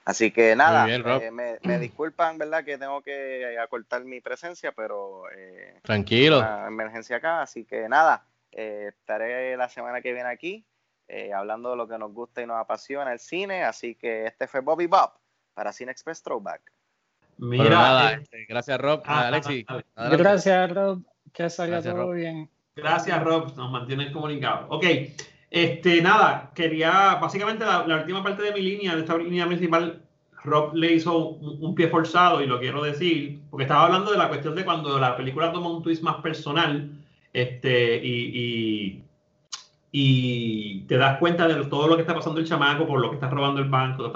Así 0.08 0.32
que 0.32 0.56
nada, 0.56 0.86
bien, 0.86 1.04
eh, 1.06 1.32
me, 1.32 1.58
me, 1.64 1.80
disculpan, 1.80 2.38
¿verdad? 2.38 2.64
Que 2.64 2.78
tengo 2.78 3.02
que 3.02 3.58
acortar 3.60 4.06
mi 4.06 4.22
presencia, 4.22 4.72
pero... 4.72 5.24
Eh, 5.36 5.82
Tranquilo. 5.84 6.40
Una 6.40 6.68
emergencia 6.68 7.18
acá, 7.18 7.42
así 7.42 7.66
que 7.66 7.90
nada, 7.90 8.24
eh, 8.54 8.86
estaré 8.88 9.58
la 9.58 9.68
semana 9.68 10.02
que 10.02 10.14
viene 10.14 10.30
aquí 10.30 10.66
eh, 11.10 11.34
hablando 11.34 11.72
de 11.72 11.78
lo 11.78 11.88
que 11.88 11.98
nos 11.98 12.14
gusta 12.14 12.42
y 12.42 12.46
nos 12.46 12.58
apasiona 12.58 13.14
el 13.14 13.20
cine. 13.20 13.64
Así 13.64 13.96
que 13.96 14.26
este 14.26 14.48
fue 14.48 14.62
Bobby 14.62 14.88
Bob 14.88 15.12
para 15.54 15.72
Cine 15.72 15.92
Express 15.92 16.22
Throwback. 16.22 16.62
Mira, 17.38 17.70
nada, 17.70 18.14
eh, 18.14 18.46
gracias 18.48 18.80
Rob. 18.80 19.04
Ah, 19.06 19.28
Alexi. 19.28 19.66
Ah, 19.68 20.10
gracias 20.10 20.72
Rob. 20.72 21.04
Que 21.34 21.50
salga 21.50 21.74
gracias, 21.74 21.94
todo 21.94 22.06
Rob. 22.06 22.16
bien. 22.16 22.50
Gracias 22.76 23.24
Rob. 23.24 23.56
Nos 23.56 23.72
mantienen 23.72 24.12
comunicados. 24.12 24.68
Ok. 24.70 24.86
Este, 25.50 26.02
nada, 26.02 26.52
quería, 26.54 27.16
básicamente 27.16 27.66
la, 27.66 27.84
última 27.98 28.24
parte 28.24 28.44
de 28.44 28.52
mi 28.52 28.62
línea, 28.62 28.96
de 28.96 29.02
esta 29.02 29.18
línea 29.18 29.48
principal, 29.48 30.02
Rob 30.44 30.74
le 30.76 30.94
hizo 30.94 31.18
un, 31.18 31.76
pie 31.76 31.88
forzado 31.88 32.42
y 32.42 32.48
lo 32.48 32.60
quiero 32.60 32.84
decir, 32.84 33.40
porque 33.50 33.64
estaba 33.64 33.86
hablando 33.86 34.12
de 34.12 34.18
la 34.18 34.28
cuestión 34.28 34.56
de 34.56 34.66
cuando 34.66 35.00
la 35.00 35.16
película 35.16 35.52
toma 35.52 35.70
un 35.70 35.84
twist 35.84 36.04
más 36.04 36.18
personal 36.18 36.92
este, 37.34 38.02
y, 38.04 39.04
y, 39.92 40.82
te 40.88 40.98
das 40.98 41.18
cuenta 41.20 41.48
de 41.48 41.66
todo 41.66 41.88
lo 41.88 41.96
que 41.96 42.02
está 42.02 42.16
pasando 42.16 42.40
el 42.40 42.48
chamaco, 42.48 42.88
por 42.88 43.00
lo 43.00 43.10
que 43.10 43.16
está 43.16 43.30
robando 43.30 43.62
el 43.62 43.70
banco. 43.70 44.12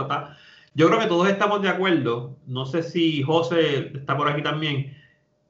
Yo 0.73 0.87
creo 0.87 0.99
que 0.99 1.07
todos 1.07 1.27
estamos 1.27 1.61
de 1.61 1.69
acuerdo, 1.69 2.37
no 2.47 2.65
sé 2.65 2.83
si 2.83 3.23
José 3.23 3.91
está 3.95 4.15
por 4.15 4.29
aquí 4.29 4.41
también, 4.41 4.97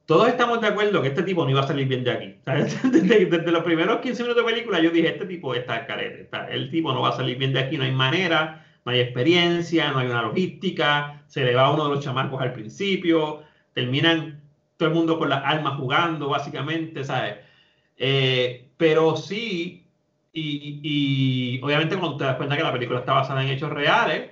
todos 0.06 0.28
estamos 0.28 0.60
de 0.60 0.68
acuerdo 0.68 1.00
que 1.00 1.08
este 1.08 1.22
tipo 1.22 1.44
no 1.44 1.50
iba 1.50 1.60
a 1.60 1.66
salir 1.66 1.86
bien 1.86 2.04
de 2.04 2.10
aquí. 2.10 2.36
Desde, 2.90 3.26
desde, 3.26 3.52
los 3.52 3.62
primeros 3.62 4.00
15 4.00 4.22
minutos 4.22 4.44
de 4.44 4.52
película 4.52 4.80
yo 4.80 4.90
dije, 4.90 5.08
este 5.08 5.26
tipo 5.26 5.54
está 5.54 5.86
carete, 5.86 6.22
está, 6.22 6.48
el 6.48 6.70
tipo 6.70 6.92
no 6.92 7.02
va 7.02 7.10
a 7.10 7.16
salir 7.16 7.38
bien 7.38 7.52
de 7.52 7.60
aquí, 7.60 7.78
no 7.78 7.84
hay 7.84 7.92
manera, 7.92 8.66
no 8.84 8.92
hay 8.92 9.00
experiencia, 9.00 9.90
no 9.92 9.98
hay 9.98 10.08
una 10.08 10.22
logística, 10.22 11.22
se 11.28 11.44
le 11.44 11.54
va 11.54 11.72
uno 11.72 11.84
de 11.88 11.94
los 11.94 12.04
chamacos 12.04 12.40
al 12.40 12.52
principio, 12.52 13.42
terminan 13.72 14.42
todo 14.76 14.88
el 14.88 14.94
mundo 14.94 15.18
con 15.18 15.28
las 15.28 15.42
armas 15.44 15.78
jugando, 15.78 16.28
básicamente, 16.28 17.04
¿sabes? 17.04 17.36
Eh, 17.96 18.68
pero 18.76 19.16
sí, 19.16 19.86
y, 20.32 20.80
y, 20.82 21.62
obviamente 21.62 21.96
cuando 21.96 22.16
te 22.16 22.24
das 22.24 22.36
cuenta 22.36 22.56
que 22.56 22.62
la 22.62 22.72
película 22.72 23.00
está 23.00 23.12
basada 23.12 23.42
en 23.42 23.50
hechos 23.50 23.70
reales, 23.70 24.31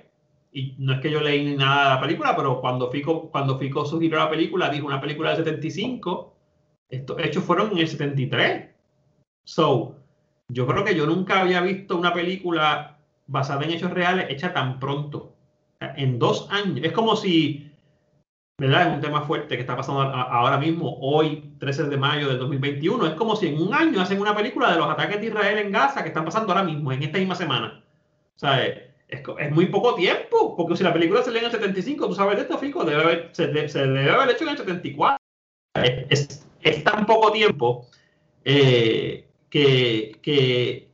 y 0.51 0.75
no 0.79 0.93
es 0.93 0.99
que 0.99 1.11
yo 1.11 1.21
leí 1.21 1.55
nada 1.55 1.83
de 1.83 1.95
la 1.95 2.01
película, 2.01 2.35
pero 2.35 2.59
cuando 2.59 2.89
Fico, 2.91 3.29
cuando 3.29 3.57
Fico 3.57 3.85
sugirió 3.85 4.17
la 4.17 4.29
película, 4.29 4.69
dijo 4.69 4.87
una 4.87 4.99
película 4.99 5.29
del 5.29 5.45
75, 5.45 6.33
estos 6.89 7.19
hechos 7.19 7.43
fueron 7.43 7.71
en 7.71 7.77
el 7.79 7.87
73. 7.87 8.69
So, 9.45 9.95
yo 10.49 10.67
creo 10.67 10.83
que 10.83 10.95
yo 10.95 11.05
nunca 11.05 11.41
había 11.41 11.61
visto 11.61 11.97
una 11.97 12.13
película 12.13 12.97
basada 13.27 13.63
en 13.63 13.71
hechos 13.71 13.91
reales 13.91 14.27
hecha 14.29 14.53
tan 14.53 14.79
pronto. 14.79 15.33
En 15.79 16.19
dos 16.19 16.47
años. 16.51 16.81
Es 16.83 16.91
como 16.91 17.15
si 17.15 17.71
¿verdad? 18.61 18.89
Es 18.89 18.93
un 18.93 19.01
tema 19.01 19.21
fuerte 19.23 19.55
que 19.55 19.61
está 19.61 19.75
pasando 19.75 20.01
ahora 20.01 20.59
mismo, 20.59 20.95
hoy, 21.01 21.51
13 21.57 21.85
de 21.85 21.97
mayo 21.97 22.27
del 22.27 22.37
2021. 22.37 23.07
Es 23.07 23.13
como 23.15 23.35
si 23.35 23.47
en 23.47 23.59
un 23.59 23.73
año 23.73 23.99
hacen 23.99 24.21
una 24.21 24.35
película 24.35 24.71
de 24.71 24.77
los 24.77 24.87
ataques 24.87 25.19
de 25.19 25.27
Israel 25.27 25.57
en 25.57 25.71
Gaza 25.71 26.03
que 26.03 26.09
están 26.09 26.25
pasando 26.25 26.53
ahora 26.53 26.63
mismo, 26.63 26.91
en 26.91 27.01
esta 27.01 27.17
misma 27.17 27.33
semana. 27.33 27.83
O 28.35 28.39
sea, 28.39 28.90
es, 29.11 29.21
es 29.39 29.51
muy 29.51 29.65
poco 29.67 29.93
tiempo, 29.95 30.55
porque 30.55 30.77
si 30.77 30.83
la 30.83 30.93
película 30.93 31.21
se 31.21 31.31
lee 31.31 31.39
en 31.39 31.45
el 31.45 31.51
75, 31.51 32.07
tú 32.07 32.15
sabes 32.15 32.37
de 32.37 32.43
esto, 32.43 32.57
Fico, 32.57 32.83
debe 32.83 33.29
se, 33.33 33.47
debe 33.47 34.09
haber 34.09 34.29
hecho 34.31 34.45
en 34.45 34.49
el 34.49 34.57
74. 34.57 35.17
Es, 35.75 36.47
es, 36.61 36.83
tan 36.83 37.05
poco 37.05 37.31
tiempo 37.31 37.87
eh, 38.45 39.27
que, 39.49 40.17
que, 40.21 40.89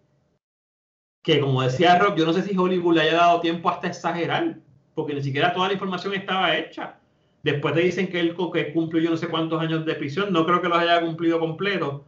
que, 1.23 1.39
como 1.39 1.61
decía 1.61 1.97
Rob, 1.99 2.15
yo 2.15 2.25
no 2.25 2.33
sé 2.33 2.41
si 2.43 2.57
Hollywood 2.57 2.95
le 2.95 3.01
haya 3.01 3.15
dado 3.15 3.39
tiempo 3.39 3.69
hasta 3.69 3.87
exagerar, 3.87 4.57
porque 4.95 5.13
ni 5.13 5.21
siquiera 5.21 5.53
toda 5.53 5.67
la 5.67 5.73
información 5.73 6.13
estaba 6.13 6.57
hecha. 6.57 6.97
Después 7.43 7.75
te 7.75 7.81
dicen 7.81 8.07
que 8.07 8.19
él 8.19 8.35
que 8.51 8.73
cumplió 8.73 9.03
yo 9.03 9.09
no 9.11 9.17
sé 9.17 9.27
cuántos 9.27 9.61
años 9.61 9.85
de 9.85 9.95
prisión. 9.95 10.33
No 10.33 10.45
creo 10.45 10.61
que 10.61 10.67
los 10.67 10.77
haya 10.79 10.99
cumplido 11.01 11.39
completo, 11.39 12.03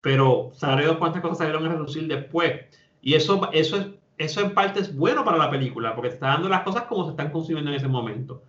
pero 0.00 0.50
sabré 0.54 0.86
cuántas 0.98 1.22
cosas 1.22 1.38
salieron 1.38 1.66
a 1.66 1.74
reducir 1.74 2.08
después. 2.08 2.62
Y 3.02 3.14
eso, 3.14 3.48
eso, 3.52 3.76
es, 3.76 3.86
eso 4.22 4.40
en 4.40 4.54
parte 4.54 4.80
es 4.80 4.94
bueno 4.94 5.24
para 5.24 5.38
la 5.38 5.50
película, 5.50 5.94
porque 5.94 6.10
te 6.10 6.14
está 6.14 6.28
dando 6.28 6.48
las 6.48 6.62
cosas 6.62 6.84
como 6.84 7.04
se 7.04 7.10
están 7.10 7.30
consumiendo 7.30 7.70
en 7.70 7.76
ese 7.76 7.88
momento. 7.88 8.42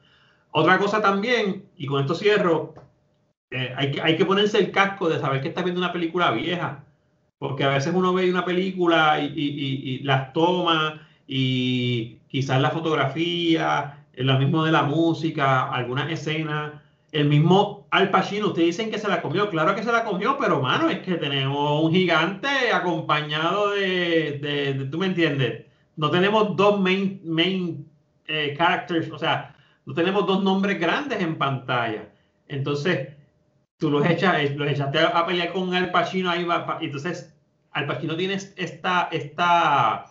Otra 0.51 0.77
cosa 0.77 1.01
también, 1.01 1.65
y 1.77 1.87
con 1.87 2.01
esto 2.01 2.15
cierro, 2.15 2.73
eh, 3.51 3.73
hay, 3.75 3.91
que, 3.91 4.01
hay 4.01 4.17
que 4.17 4.25
ponerse 4.25 4.59
el 4.59 4.71
casco 4.71 5.09
de 5.09 5.19
saber 5.19 5.41
que 5.41 5.49
estás 5.49 5.63
viendo 5.63 5.81
una 5.81 5.93
película 5.93 6.31
vieja. 6.31 6.83
Porque 7.39 7.65
a 7.65 7.69
veces 7.69 7.93
uno 7.93 8.13
ve 8.13 8.29
una 8.29 8.45
película 8.45 9.19
y, 9.19 9.25
y, 9.25 9.95
y 9.95 9.99
las 9.99 10.31
toma 10.31 11.07
y 11.27 12.19
quizás 12.29 12.61
la 12.61 12.69
fotografía 12.69 14.03
lo 14.17 14.37
mismo 14.37 14.63
de 14.63 14.71
la 14.71 14.83
música, 14.83 15.69
algunas 15.71 16.11
escenas, 16.11 16.73
el 17.11 17.27
mismo 17.27 17.82
Al 17.93 18.09
Pacino, 18.09 18.47
ustedes 18.47 18.69
dicen 18.69 18.89
que 18.89 18.97
se 18.97 19.07
la 19.07 19.21
comió, 19.21 19.51
claro 19.51 19.75
que 19.75 19.83
se 19.83 19.91
la 19.91 20.03
comió, 20.03 20.35
pero 20.39 20.59
mano, 20.59 20.89
es 20.89 21.01
que 21.01 21.13
tenemos 21.13 21.83
un 21.83 21.91
gigante 21.91 22.47
acompañado 22.73 23.69
de, 23.69 24.39
de, 24.41 24.85
tú 24.85 24.97
me 24.97 25.05
entiendes, 25.05 25.67
no 25.95 26.09
tenemos 26.09 26.55
dos 26.55 26.79
main, 26.79 27.21
main 27.23 27.87
eh, 28.25 28.55
characters, 28.57 29.11
o 29.11 29.19
sea, 29.19 29.55
no 29.85 29.93
tenemos 29.93 30.25
dos 30.25 30.43
nombres 30.43 30.79
grandes 30.79 31.21
en 31.21 31.37
pantalla. 31.37 32.09
Entonces, 32.47 33.09
tú 33.77 33.91
los, 33.91 34.03
echas, 34.09 34.39
eh, 34.39 34.55
los 34.57 34.67
echaste 34.67 34.97
a 34.99 35.23
pelear 35.27 35.53
con 35.53 35.71
Al 35.75 35.91
Pacino, 35.91 36.31
ahí 36.31 36.45
va, 36.45 36.79
entonces 36.81 37.31
Al 37.73 37.85
Pacino 37.85 38.15
tiene 38.15 38.33
esta, 38.33 39.07
esta 39.11 40.05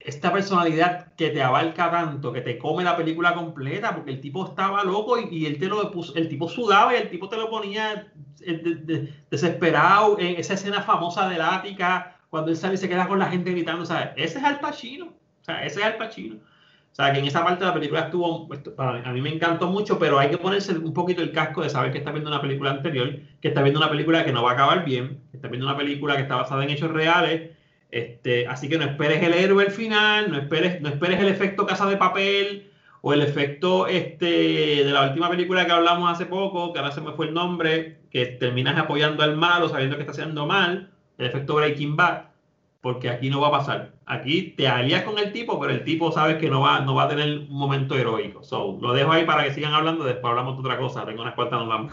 esta 0.00 0.32
personalidad 0.32 1.12
que 1.16 1.30
te 1.30 1.42
abarca 1.42 1.90
tanto, 1.90 2.32
que 2.32 2.40
te 2.40 2.56
come 2.56 2.84
la 2.84 2.96
película 2.96 3.34
completa, 3.34 3.94
porque 3.94 4.12
el 4.12 4.20
tipo 4.20 4.46
estaba 4.46 4.84
loco 4.84 5.18
y, 5.18 5.46
él 5.46 5.58
te 5.58 5.66
lo 5.66 5.90
puso, 5.90 6.14
el 6.14 6.28
tipo 6.28 6.48
sudaba 6.48 6.94
y 6.94 6.98
el 6.98 7.10
tipo 7.10 7.28
te 7.28 7.36
lo 7.36 7.50
ponía 7.50 8.06
eh, 8.40 9.12
desesperado 9.30 10.18
en 10.18 10.36
esa 10.36 10.54
escena 10.54 10.82
famosa 10.82 11.28
de 11.28 11.42
Ática, 11.42 12.16
cuando 12.30 12.50
él 12.50 12.56
sale 12.56 12.74
y 12.74 12.78
se 12.78 12.88
queda 12.88 13.08
con 13.08 13.18
la 13.18 13.26
gente 13.26 13.50
gritando, 13.50 13.84
sea, 13.84 14.14
Ese 14.16 14.38
es 14.38 14.44
Al 14.44 14.60
Pacino, 14.60 15.06
o 15.06 15.44
sea, 15.44 15.64
ese 15.64 15.80
es 15.80 15.86
Al 15.86 15.96
Pacino. 15.96 16.36
O 16.36 16.94
sea, 16.94 17.12
que 17.12 17.20
en 17.20 17.26
esa 17.26 17.44
parte 17.44 17.60
de 17.60 17.66
la 17.66 17.74
película 17.74 18.00
estuvo, 18.00 18.48
a 18.76 19.12
mí 19.12 19.20
me 19.20 19.32
encantó 19.32 19.68
mucho, 19.68 19.98
pero 20.00 20.18
hay 20.18 20.30
que 20.30 20.38
ponerse 20.38 20.76
un 20.76 20.92
poquito 20.92 21.22
el 21.22 21.30
casco 21.30 21.62
de 21.62 21.70
saber 21.70 21.92
que 21.92 21.98
está 21.98 22.10
viendo 22.10 22.28
una 22.28 22.40
película 22.40 22.70
anterior, 22.70 23.20
que 23.40 23.48
está 23.48 23.62
viendo 23.62 23.78
una 23.78 23.88
película 23.88 24.24
que 24.24 24.32
no 24.32 24.42
va 24.42 24.50
a 24.50 24.54
acabar 24.54 24.84
bien, 24.84 25.20
que 25.30 25.36
está 25.36 25.46
viendo 25.46 25.66
una 25.66 25.76
película 25.76 26.16
que 26.16 26.22
está 26.22 26.34
basada 26.34 26.64
en 26.64 26.70
hechos 26.70 26.90
reales, 26.90 27.52
este, 27.90 28.46
así 28.46 28.68
que 28.68 28.78
no 28.78 28.84
esperes 28.84 29.22
el 29.22 29.32
héroe 29.34 29.64
al 29.64 29.70
final, 29.70 30.30
no 30.30 30.38
esperes, 30.38 30.80
no 30.80 30.88
esperes 30.88 31.20
el 31.20 31.28
efecto 31.28 31.66
casa 31.66 31.86
de 31.86 31.96
papel 31.96 32.70
o 33.00 33.12
el 33.12 33.22
efecto 33.22 33.86
este, 33.86 34.84
de 34.84 34.90
la 34.90 35.08
última 35.08 35.30
película 35.30 35.64
que 35.64 35.72
hablamos 35.72 36.10
hace 36.10 36.26
poco, 36.26 36.72
que 36.72 36.80
ahora 36.80 36.92
se 36.92 37.00
me 37.00 37.12
fue 37.12 37.26
el 37.26 37.34
nombre, 37.34 37.98
que 38.10 38.26
terminas 38.26 38.76
apoyando 38.78 39.22
al 39.22 39.36
malo 39.36 39.68
sabiendo 39.68 39.96
que 39.96 40.02
está 40.02 40.12
haciendo 40.12 40.46
mal, 40.46 40.90
el 41.16 41.26
efecto 41.26 41.54
Breaking 41.54 41.96
Bad, 41.96 42.24
porque 42.80 43.08
aquí 43.08 43.30
no 43.30 43.40
va 43.40 43.48
a 43.48 43.52
pasar. 43.52 43.92
Aquí 44.06 44.54
te 44.56 44.68
alías 44.68 45.02
con 45.02 45.18
el 45.18 45.32
tipo, 45.32 45.58
pero 45.60 45.72
el 45.72 45.84
tipo 45.84 46.12
sabes 46.12 46.36
que 46.36 46.50
no 46.50 46.60
va, 46.60 46.80
no 46.80 46.94
va 46.94 47.04
a 47.04 47.08
tener 47.08 47.38
un 47.38 47.50
momento 47.50 47.94
heroico. 47.96 48.42
So, 48.42 48.78
lo 48.80 48.92
dejo 48.92 49.12
ahí 49.12 49.24
para 49.24 49.44
que 49.44 49.54
sigan 49.54 49.74
hablando, 49.74 50.04
después 50.04 50.30
hablamos 50.30 50.54
de 50.54 50.60
otra 50.60 50.78
cosa. 50.78 51.04
Tengo 51.04 51.22
unas 51.22 51.34
cuantas, 51.34 51.60
nos 51.60 51.68
vamos. 51.68 51.92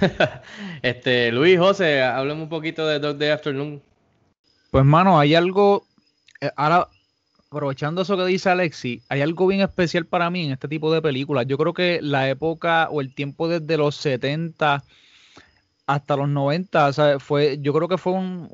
este, 0.82 1.32
Luis, 1.32 1.58
José, 1.58 2.02
hablemos 2.02 2.44
un 2.44 2.48
poquito 2.48 2.86
de 2.86 2.98
Dog 2.98 3.16
Day 3.16 3.30
Afternoon. 3.30 3.87
Pues, 4.70 4.84
mano, 4.84 5.18
hay 5.18 5.34
algo. 5.34 5.86
Eh, 6.40 6.50
ahora, 6.56 6.88
aprovechando 7.50 8.02
eso 8.02 8.16
que 8.16 8.26
dice 8.26 8.50
Alexi, 8.50 9.02
hay 9.08 9.22
algo 9.22 9.46
bien 9.46 9.62
especial 9.62 10.04
para 10.04 10.30
mí 10.30 10.44
en 10.44 10.52
este 10.52 10.68
tipo 10.68 10.92
de 10.92 11.02
películas. 11.02 11.46
Yo 11.46 11.56
creo 11.58 11.72
que 11.72 12.00
la 12.02 12.28
época 12.28 12.88
o 12.90 13.00
el 13.00 13.14
tiempo 13.14 13.48
desde 13.48 13.76
los 13.76 13.96
70 13.96 14.84
hasta 15.86 16.16
los 16.16 16.28
90, 16.28 17.18
fue, 17.18 17.58
yo 17.62 17.72
creo 17.72 17.88
que 17.88 17.96
fue 17.96 18.12
un, 18.12 18.50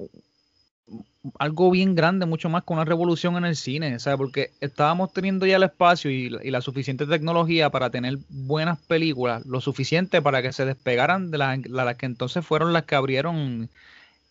algo 1.38 1.70
bien 1.70 1.94
grande, 1.94 2.26
mucho 2.26 2.48
más 2.48 2.64
que 2.64 2.72
una 2.72 2.84
revolución 2.84 3.36
en 3.36 3.44
el 3.44 3.56
cine, 3.56 3.98
¿sabes? 3.98 4.18
Porque 4.18 4.52
estábamos 4.60 5.12
teniendo 5.12 5.46
ya 5.46 5.56
el 5.56 5.62
espacio 5.62 6.10
y, 6.10 6.28
la 6.28 6.60
suficiente 6.60 7.06
tecnología 7.06 7.70
para 7.70 7.90
tener 7.90 8.18
buenas 8.28 8.78
películas, 8.78 9.44
lo 9.46 9.60
suficiente 9.60 10.22
para 10.22 10.42
que 10.42 10.52
se 10.52 10.64
despegaran 10.64 11.30
de 11.30 11.38
las 11.38 11.96
que 11.96 12.06
entonces 12.06 12.46
fueron 12.46 12.72
las 12.72 12.84
que 12.84 12.94
abrieron 12.94 13.68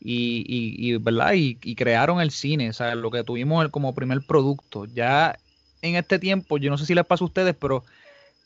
y, 0.06 0.76
y, 0.78 0.98
¿verdad? 0.98 1.34
Y, 1.34 1.56
crearon 1.76 2.20
el 2.20 2.32
cine, 2.32 2.70
o 2.70 2.74
sea, 2.74 2.94
lo 2.96 3.10
que 3.10 3.24
tuvimos 3.24 3.68
como 3.70 3.96
primer 3.96 4.22
producto. 4.22 4.86
Ya 4.86 5.38
en 5.82 5.96
este 5.96 6.20
tiempo, 6.20 6.58
yo 6.58 6.70
no 6.70 6.78
sé 6.78 6.86
si 6.86 6.94
les 6.94 7.06
pasa 7.06 7.24
a 7.24 7.28
ustedes, 7.28 7.56
pero 7.56 7.84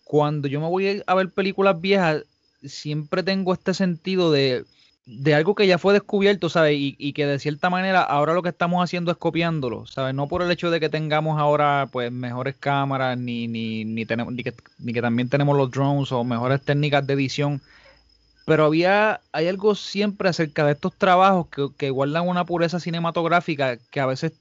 cuando 0.03 0.47
yo 0.47 0.61
me 0.61 0.67
voy 0.67 1.03
a 1.05 1.15
ver 1.15 1.29
películas 1.31 1.81
viejas, 1.81 2.23
siempre 2.63 3.23
tengo 3.23 3.53
este 3.53 3.73
sentido 3.73 4.31
de, 4.31 4.65
de 5.07 5.33
algo 5.33 5.55
que 5.55 5.65
ya 5.65 5.79
fue 5.79 5.93
descubierto, 5.93 6.47
¿sabes? 6.49 6.77
Y, 6.77 6.95
y, 6.99 7.13
que 7.13 7.25
de 7.25 7.39
cierta 7.39 7.71
manera 7.71 8.01
ahora 8.03 8.33
lo 8.33 8.43
que 8.43 8.49
estamos 8.49 8.83
haciendo 8.83 9.11
es 9.11 9.17
copiándolo, 9.17 9.87
¿sabes? 9.87 10.13
No 10.13 10.27
por 10.27 10.43
el 10.43 10.51
hecho 10.51 10.69
de 10.69 10.79
que 10.79 10.89
tengamos 10.89 11.39
ahora 11.39 11.89
pues 11.91 12.11
mejores 12.11 12.55
cámaras, 12.59 13.17
ni, 13.17 13.47
ni, 13.47 13.83
ni, 13.83 14.05
tenemos, 14.05 14.33
ni, 14.33 14.43
que, 14.43 14.53
ni 14.77 14.93
que 14.93 15.01
también 15.01 15.29
tenemos 15.29 15.57
los 15.57 15.71
drones 15.71 16.11
o 16.11 16.23
mejores 16.23 16.61
técnicas 16.61 17.07
de 17.07 17.13
edición, 17.13 17.61
pero 18.47 18.63
había, 18.63 19.19
hay 19.33 19.49
algo 19.49 19.75
siempre 19.75 20.29
acerca 20.29 20.65
de 20.65 20.71
estos 20.71 20.95
trabajos 20.95 21.47
que, 21.49 21.67
que 21.77 21.89
guardan 21.89 22.29
una 22.29 22.45
pureza 22.45 22.79
cinematográfica 22.79 23.75
que 23.75 23.99
a 23.99 24.05
veces 24.05 24.31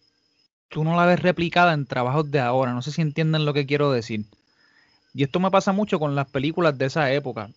tú 0.68 0.84
no 0.84 0.94
la 0.94 1.07
ves 1.07 1.18
replicada 1.18 1.72
en 1.72 1.86
trabajos 1.86 2.30
de 2.30 2.38
ahora. 2.38 2.72
No 2.72 2.82
sé 2.82 2.92
si 2.92 3.02
entienden 3.02 3.44
lo 3.44 3.52
que 3.52 3.66
quiero 3.66 3.90
decir. 3.90 4.24
Y 5.12 5.24
esto 5.24 5.40
me 5.40 5.50
pasa 5.50 5.72
mucho 5.72 5.98
con 5.98 6.14
las 6.14 6.28
películas 6.28 6.78
de 6.78 6.86
esa 6.86 7.12
época. 7.12 7.50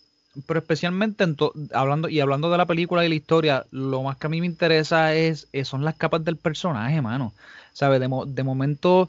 Pero 0.47 0.59
especialmente 0.59 1.23
hablando, 1.71 2.09
y 2.09 2.19
hablando 2.19 2.49
de 2.49 2.57
la 2.57 2.65
película 2.65 3.05
y 3.05 3.09
la 3.09 3.15
historia, 3.15 3.67
lo 3.69 4.01
más 4.01 4.17
que 4.17 4.25
a 4.25 4.31
mí 4.31 4.41
me 4.41 4.47
interesa 4.47 5.13
es, 5.13 5.47
son 5.65 5.85
las 5.85 5.97
capas 5.97 6.25
del 6.25 6.37
personaje, 6.37 6.99
mano. 6.99 7.31
¿Sabes? 7.73 7.99
De, 7.99 8.09
de 8.25 8.43
momento 8.43 9.07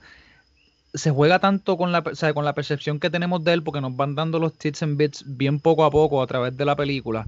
se 0.93 1.11
juega 1.11 1.39
tanto 1.39 1.77
con 1.77 1.93
la, 1.93 2.03
con 2.03 2.45
la 2.45 2.55
percepción 2.55 2.99
que 2.99 3.11
tenemos 3.11 3.45
de 3.45 3.53
él 3.53 3.63
porque 3.63 3.81
nos 3.81 3.97
van 3.97 4.15
dando 4.15 4.39
los 4.39 4.55
tits 4.55 4.83
and 4.83 4.97
bits 4.97 5.25
bien 5.27 5.61
poco 5.61 5.85
a 5.85 5.91
poco 5.91 6.23
a 6.23 6.27
través 6.27 6.57
de 6.57 6.65
la 6.65 6.77
película. 6.77 7.27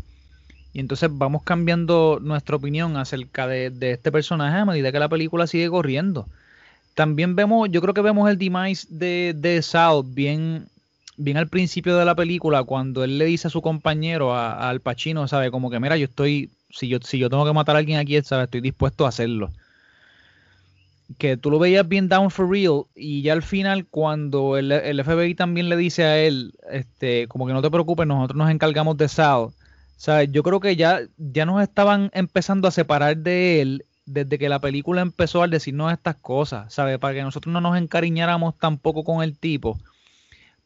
Y 0.73 0.81
entonces 0.81 1.11
vamos 1.13 1.43
cambiando 1.43 2.19
nuestra 2.21 2.57
opinión 2.57 2.97
acerca 2.97 3.47
de, 3.47 3.73
este 3.81 4.11
personaje 4.11 4.59
a 4.59 4.65
medida 4.65 4.91
que 4.91 4.99
la 4.99 5.09
película 5.09 5.47
sigue 5.47 5.69
corriendo. 5.69 6.27
También 6.95 7.37
vemos, 7.37 7.69
yo 7.71 7.81
creo 7.81 7.95
que 7.95 8.01
vemos 8.01 8.29
el 8.31 8.39
demise 8.39 8.87
de, 8.91 9.35
de 9.37 9.63
Sal 9.63 10.03
bien, 10.05 10.67
bien 11.17 11.37
al 11.37 11.49
principio 11.49 11.97
de 11.97 12.05
la 12.05 12.15
película, 12.15 12.65
cuando 12.65 13.05
él 13.05 13.19
le 13.19 13.27
dice 13.27 13.49
a 13.49 13.51
su 13.51 13.63
compañero, 13.63 14.35
al 14.37 14.81
Pachino, 14.81 15.29
¿sabe? 15.29 15.51
Como 15.51 15.71
que, 15.71 15.79
mira, 15.79 15.97
yo 15.97 16.05
estoy, 16.07 16.51
si 16.71 16.89
yo, 16.89 16.99
si 17.03 17.19
yo 17.19 17.31
tengo 17.31 17.45
que 17.45 17.53
matar 17.53 17.77
a 17.77 17.79
alguien 17.79 17.99
aquí, 17.99 18.21
¿sabe? 18.23 18.45
Estoy 18.45 18.61
dispuesto 18.61 19.05
a 19.05 19.11
hacerlo 19.11 19.53
que 21.19 21.37
tú 21.37 21.51
lo 21.51 21.59
veías 21.59 21.87
bien 21.89 22.09
down 22.09 22.31
for 22.31 22.49
real 22.49 22.85
y 22.95 23.23
ya 23.23 23.33
al 23.33 23.43
final 23.43 23.87
cuando 23.87 24.57
el, 24.57 25.03
FBI 25.05 25.35
también 25.35 25.69
le 25.69 25.77
dice 25.77 26.05
a 26.05 26.19
él, 26.19 26.55
este, 26.71 27.29
como 27.29 27.47
que 27.47 27.53
no 27.53 27.63
te 27.63 27.71
preocupes, 27.71 28.07
nosotros 28.07 28.37
nos 28.37 28.51
encargamos 28.51 28.97
de 28.97 29.09
Sal, 29.09 29.49
¿sabes? 29.97 30.31
Yo 30.33 30.43
creo 30.43 30.61
que 30.61 30.77
ya, 30.77 31.01
ya 31.17 31.47
nos 31.47 31.63
estaban 31.63 32.11
empezando 32.13 32.69
a 32.69 32.73
separar 32.73 33.17
de 33.17 33.61
él 33.61 33.85
desde 34.07 34.39
que 34.39 34.49
la 34.49 34.61
película 34.61 35.01
empezó 35.01 35.43
a 35.43 35.49
decirnos 35.49 35.93
estas 35.93 36.17
cosas, 36.17 36.73
¿sabes? 36.73 36.99
Para 36.99 37.15
que 37.15 37.23
nosotros 37.23 37.53
no 37.53 37.61
nos 37.61 37.77
encariñáramos 37.77 38.59
tampoco 38.59 39.05
con 39.05 39.23
el 39.23 39.39
tipo, 39.39 39.79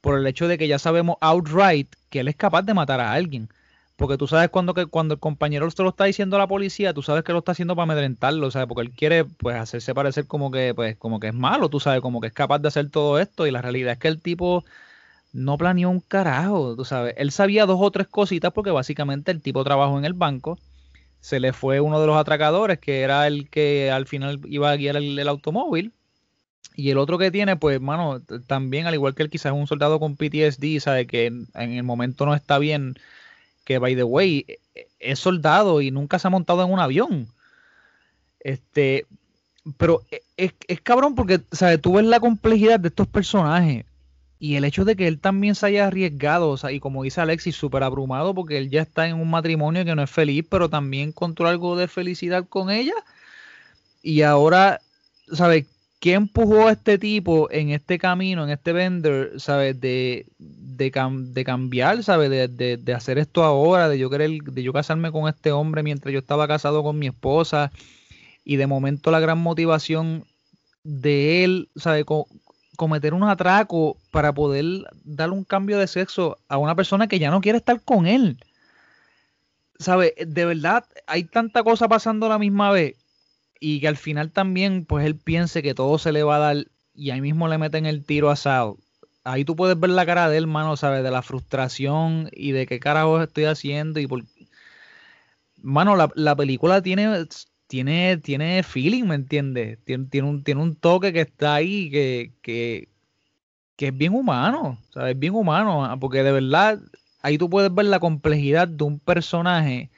por 0.00 0.18
el 0.18 0.26
hecho 0.26 0.48
de 0.48 0.58
que 0.58 0.68
ya 0.68 0.78
sabemos 0.78 1.16
outright 1.20 1.94
que 2.10 2.20
él 2.20 2.28
es 2.28 2.36
capaz 2.36 2.62
de 2.62 2.74
matar 2.74 3.00
a 3.00 3.12
alguien. 3.12 3.48
Porque 3.96 4.18
tú 4.18 4.26
sabes 4.26 4.50
cuando, 4.50 4.74
que, 4.74 4.86
cuando 4.86 5.14
el 5.14 5.20
compañero 5.20 5.70
se 5.70 5.82
lo 5.82 5.88
está 5.90 6.04
diciendo 6.04 6.36
a 6.36 6.38
la 6.38 6.46
policía, 6.46 6.92
tú 6.92 7.02
sabes 7.02 7.24
que 7.24 7.32
lo 7.32 7.38
está 7.38 7.52
haciendo 7.52 7.74
para 7.74 7.84
amedrentarlo, 7.84 8.50
¿sabes? 8.50 8.68
Porque 8.68 8.82
él 8.82 8.90
quiere 8.92 9.24
pues 9.24 9.56
hacerse 9.56 9.94
parecer 9.94 10.26
como 10.26 10.50
que, 10.50 10.74
pues, 10.74 10.96
como 10.96 11.18
que 11.20 11.28
es 11.28 11.34
malo, 11.34 11.70
tú 11.70 11.80
sabes, 11.80 12.02
como 12.02 12.20
que 12.20 12.28
es 12.28 12.32
capaz 12.34 12.58
de 12.58 12.68
hacer 12.68 12.90
todo 12.90 13.18
esto. 13.18 13.46
Y 13.46 13.50
la 13.50 13.62
realidad 13.62 13.94
es 13.94 13.98
que 13.98 14.08
el 14.08 14.20
tipo 14.20 14.64
no 15.36 15.58
planeó 15.58 15.90
un 15.90 16.00
carajo, 16.00 16.76
tú 16.76 16.84
sabes. 16.84 17.14
Él 17.18 17.30
sabía 17.30 17.66
dos 17.66 17.78
o 17.80 17.90
tres 17.90 18.08
cositas 18.08 18.52
porque 18.52 18.70
básicamente 18.70 19.30
el 19.32 19.42
tipo 19.42 19.62
trabajó 19.64 19.98
en 19.98 20.06
el 20.06 20.14
banco. 20.14 20.58
Se 21.20 21.40
le 21.40 21.52
fue 21.52 21.80
uno 21.80 22.00
de 22.00 22.06
los 22.06 22.16
atracadores, 22.16 22.78
que 22.78 23.02
era 23.02 23.26
el 23.26 23.50
que 23.50 23.90
al 23.90 24.06
final 24.06 24.40
iba 24.46 24.70
a 24.70 24.76
guiar 24.76 24.96
el, 24.96 25.28
automóvil. 25.28 25.92
Y 26.74 26.90
el 26.90 26.98
otro 26.98 27.18
que 27.18 27.30
tiene, 27.30 27.56
pues, 27.56 27.80
mano, 27.80 28.20
también, 28.46 28.86
al 28.86 28.94
igual 28.94 29.14
que 29.14 29.22
él, 29.22 29.30
quizás 29.30 29.52
es 29.52 29.58
un 29.58 29.66
soldado 29.66 30.00
con 30.00 30.16
PTSD, 30.16 30.80
sabe 30.80 31.06
que 31.06 31.26
en, 31.26 31.48
el 31.54 31.82
momento 31.82 32.26
no 32.26 32.34
está 32.34 32.58
bien, 32.58 32.96
que, 33.66 33.78
by 33.78 33.96
the 33.96 34.04
way, 34.04 34.46
es 35.00 35.18
soldado 35.18 35.82
y 35.82 35.90
nunca 35.90 36.18
se 36.18 36.28
ha 36.28 36.30
montado 36.30 36.64
en 36.64 36.72
un 36.72 36.78
avión. 36.78 37.26
Este, 38.40 39.06
pero 39.76 40.02
e, 40.12 40.22
es, 40.36 40.54
es 40.68 40.80
cabrón 40.80 41.16
porque, 41.16 41.40
¿sabes? 41.50 41.82
Tú 41.82 41.94
ves 41.94 42.06
la 42.06 42.20
complejidad 42.20 42.78
de 42.78 42.88
estos 42.88 43.08
personajes 43.08 43.84
y 44.38 44.54
el 44.54 44.64
hecho 44.64 44.84
de 44.84 44.94
que 44.94 45.08
él 45.08 45.18
también 45.18 45.56
se 45.56 45.66
haya 45.66 45.88
arriesgado, 45.88 46.50
o 46.50 46.56
sea, 46.56 46.70
y 46.70 46.78
como 46.78 47.02
dice 47.02 47.20
Alexis, 47.20 47.56
súper 47.56 47.82
abrumado 47.82 48.34
porque 48.34 48.58
él 48.58 48.70
ya 48.70 48.82
está 48.82 49.08
en 49.08 49.16
un 49.16 49.30
matrimonio 49.30 49.84
que 49.84 49.96
no 49.96 50.02
es 50.02 50.10
feliz, 50.10 50.44
pero 50.48 50.70
también 50.70 51.08
encontró 51.08 51.48
algo 51.48 51.76
de 51.76 51.88
felicidad 51.88 52.46
con 52.48 52.70
ella. 52.70 52.94
Y 54.00 54.22
ahora, 54.22 54.80
¿sabes? 55.32 55.66
¿Qué 56.06 56.12
empujó 56.12 56.68
a 56.68 56.70
este 56.70 56.98
tipo 56.98 57.50
en 57.50 57.70
este 57.70 57.98
camino, 57.98 58.44
en 58.44 58.50
este 58.50 58.72
vender, 58.72 59.40
¿sabes? 59.40 59.80
De, 59.80 60.28
de, 60.38 60.92
cambiar, 61.44 62.04
¿sabes? 62.04 62.30
De, 62.30 62.76
de, 62.76 62.94
hacer 62.94 63.18
esto 63.18 63.42
ahora, 63.42 63.88
de 63.88 63.98
yo 63.98 64.08
querer, 64.08 64.30
de 64.40 64.62
yo 64.62 64.72
casarme 64.72 65.10
con 65.10 65.28
este 65.28 65.50
hombre 65.50 65.82
mientras 65.82 66.12
yo 66.12 66.20
estaba 66.20 66.46
casado 66.46 66.84
con 66.84 66.96
mi 66.96 67.08
esposa. 67.08 67.72
Y 68.44 68.54
de 68.54 68.68
momento 68.68 69.10
la 69.10 69.18
gran 69.18 69.38
motivación 69.38 70.24
de 70.84 71.42
él, 71.42 71.70
¿sabes? 71.74 72.04
cometer 72.76 73.12
un 73.12 73.24
atraco 73.24 73.96
para 74.12 74.32
poder 74.32 74.64
darle 75.02 75.34
un 75.34 75.42
cambio 75.42 75.76
de 75.76 75.88
sexo 75.88 76.38
a 76.46 76.56
una 76.56 76.76
persona 76.76 77.08
que 77.08 77.18
ya 77.18 77.32
no 77.32 77.40
quiere 77.40 77.58
estar 77.58 77.80
con 77.80 78.06
él. 78.06 78.38
¿Sabe? 79.80 80.14
De 80.24 80.44
verdad, 80.44 80.84
hay 81.08 81.24
tanta 81.24 81.64
cosa 81.64 81.88
pasando 81.88 82.26
a 82.26 82.28
la 82.28 82.38
misma 82.38 82.70
vez 82.70 82.94
y 83.60 83.80
que 83.80 83.88
al 83.88 83.96
final 83.96 84.30
también, 84.32 84.84
pues 84.84 85.06
él 85.06 85.16
piense 85.16 85.62
que 85.62 85.74
todo 85.74 85.98
se 85.98 86.12
le 86.12 86.22
va 86.22 86.36
a 86.36 86.40
dar 86.40 86.66
y 86.94 87.10
ahí 87.10 87.20
mismo 87.20 87.48
le 87.48 87.58
meten 87.58 87.86
el 87.86 88.04
tiro 88.04 88.30
asado. 88.30 88.78
Ahí 89.24 89.44
tú 89.44 89.56
puedes 89.56 89.78
ver 89.78 89.90
la 89.90 90.06
cara 90.06 90.28
de 90.28 90.38
él, 90.38 90.46
mano, 90.46 90.76
¿sabes? 90.76 91.02
De 91.02 91.10
la 91.10 91.22
frustración 91.22 92.28
y 92.32 92.52
de 92.52 92.66
qué 92.66 92.78
carajo 92.78 93.22
estoy 93.22 93.44
haciendo 93.44 94.00
y 94.00 94.06
por... 94.06 94.24
Mano, 95.62 95.96
la, 95.96 96.10
la 96.14 96.36
película 96.36 96.80
tiene 96.80 97.26
tiene, 97.66 98.16
tiene 98.18 98.62
feeling, 98.62 99.04
¿me 99.04 99.14
entiendes? 99.16 99.78
Tiene, 99.84 100.06
tiene, 100.06 100.28
un, 100.28 100.44
tiene 100.44 100.62
un 100.62 100.76
toque 100.76 101.12
que 101.12 101.22
está 101.22 101.54
ahí 101.54 101.90
que, 101.90 102.32
que, 102.42 102.88
que 103.76 103.88
es 103.88 103.96
bien 103.96 104.14
humano, 104.14 104.78
¿sabes? 104.90 105.14
Es 105.14 105.18
bien 105.18 105.34
humano, 105.34 105.84
ah, 105.84 105.96
porque 105.98 106.22
de 106.22 106.32
verdad 106.32 106.80
ahí 107.22 107.38
tú 107.38 107.50
puedes 107.50 107.74
ver 107.74 107.86
la 107.86 108.00
complejidad 108.00 108.68
de 108.68 108.84
un 108.84 108.98
personaje 109.00 109.90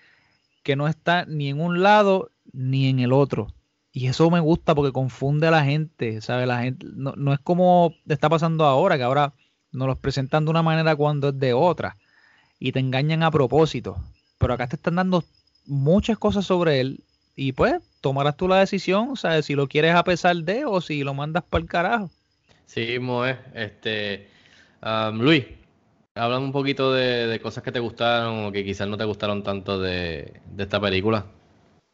que 0.62 0.76
no 0.76 0.88
está 0.88 1.24
ni 1.26 1.48
en 1.48 1.60
un 1.60 1.82
lado 1.82 2.30
ni 2.52 2.88
en 2.88 3.00
el 3.00 3.12
otro. 3.12 3.48
Y 3.92 4.06
eso 4.06 4.30
me 4.30 4.40
gusta 4.40 4.74
porque 4.74 4.92
confunde 4.92 5.48
a 5.48 5.50
la 5.50 5.64
gente, 5.64 6.20
¿sabes? 6.20 6.46
La 6.46 6.62
gente 6.62 6.86
no, 6.94 7.14
no 7.16 7.32
es 7.32 7.40
como 7.40 7.94
está 8.06 8.28
pasando 8.28 8.64
ahora, 8.64 8.96
que 8.96 9.02
ahora 9.02 9.32
nos 9.72 9.88
los 9.88 9.98
presentan 9.98 10.44
de 10.44 10.50
una 10.50 10.62
manera 10.62 10.94
cuando 10.96 11.28
es 11.28 11.38
de 11.38 11.52
otra 11.52 11.96
y 12.58 12.72
te 12.72 12.80
engañan 12.80 13.22
a 13.22 13.30
propósito. 13.30 13.96
Pero 14.38 14.54
acá 14.54 14.66
te 14.68 14.76
están 14.76 14.96
dando 14.96 15.24
muchas 15.66 16.18
cosas 16.18 16.46
sobre 16.46 16.80
él 16.80 17.04
y 17.36 17.52
pues 17.52 17.74
tomarás 18.00 18.36
tú 18.36 18.48
la 18.48 18.58
decisión, 18.58 19.16
sea, 19.16 19.40
si 19.42 19.54
lo 19.54 19.68
quieres 19.68 19.94
a 19.94 20.04
pesar 20.04 20.36
de 20.36 20.64
o 20.64 20.80
si 20.80 21.04
lo 21.04 21.14
mandas 21.14 21.44
para 21.44 21.62
el 21.62 21.68
carajo. 21.68 22.10
Sí, 22.66 22.98
Moe. 22.98 23.38
Este, 23.54 24.28
Luis, 25.14 25.44
háblame 26.14 26.46
un 26.46 26.52
poquito 26.52 26.92
de, 26.92 27.38
cosas 27.42 27.62
que 27.62 27.72
te 27.72 27.80
gustaron 27.80 28.46
o 28.46 28.52
que 28.52 28.64
quizás 28.64 28.88
no 28.88 28.96
te 28.96 29.04
gustaron 29.04 29.42
tanto 29.42 29.80
de, 29.80 30.40
esta 30.56 30.80
película. 30.80 31.26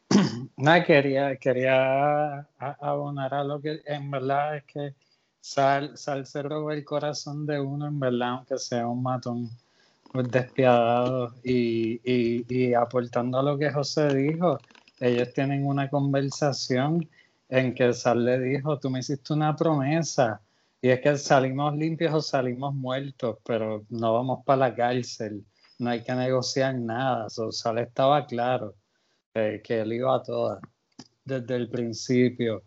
No, 0.57 0.71
quería, 0.85 1.35
quería 1.37 2.47
abonar 2.59 3.33
a 3.33 3.43
lo 3.43 3.61
que 3.61 3.81
en 3.85 4.09
verdad 4.11 4.57
es 4.57 4.63
que 4.65 4.95
Sal, 5.41 5.97
Sal 5.97 6.25
se 6.25 6.41
robó 6.43 6.71
el 6.71 6.83
corazón 6.85 7.45
de 7.45 7.59
uno, 7.59 7.87
en 7.87 7.99
verdad, 7.99 8.29
aunque 8.29 8.57
sea 8.57 8.87
un 8.87 9.03
matón 9.03 9.49
despiadado 10.13 11.33
y, 11.43 11.95
y, 12.09 12.45
y 12.49 12.73
aportando 12.73 13.39
a 13.39 13.43
lo 13.43 13.57
que 13.57 13.71
José 13.71 14.13
dijo. 14.13 14.61
Ellos 14.99 15.33
tienen 15.33 15.65
una 15.67 15.89
conversación 15.89 17.09
en 17.49 17.73
que 17.75 17.93
Sal 17.93 18.23
le 18.25 18.39
dijo, 18.39 18.79
tú 18.79 18.89
me 18.89 18.99
hiciste 18.99 19.33
una 19.33 19.55
promesa 19.55 20.41
y 20.81 20.89
es 20.89 21.01
que 21.01 21.17
salimos 21.17 21.75
limpios 21.75 22.13
o 22.13 22.21
salimos 22.21 22.73
muertos, 22.73 23.37
pero 23.45 23.85
no 23.89 24.13
vamos 24.13 24.45
para 24.45 24.69
la 24.69 24.75
cárcel, 24.75 25.45
no 25.79 25.89
hay 25.89 26.01
que 26.03 26.13
negociar 26.15 26.75
nada. 26.75 27.29
So, 27.29 27.51
Sal 27.51 27.79
estaba 27.79 28.25
claro 28.25 28.75
eh, 29.35 29.61
que 29.63 29.81
él 29.81 29.93
iba 29.93 30.15
a 30.15 30.23
todas 30.23 30.59
desde 31.23 31.55
el 31.55 31.69
principio, 31.69 32.63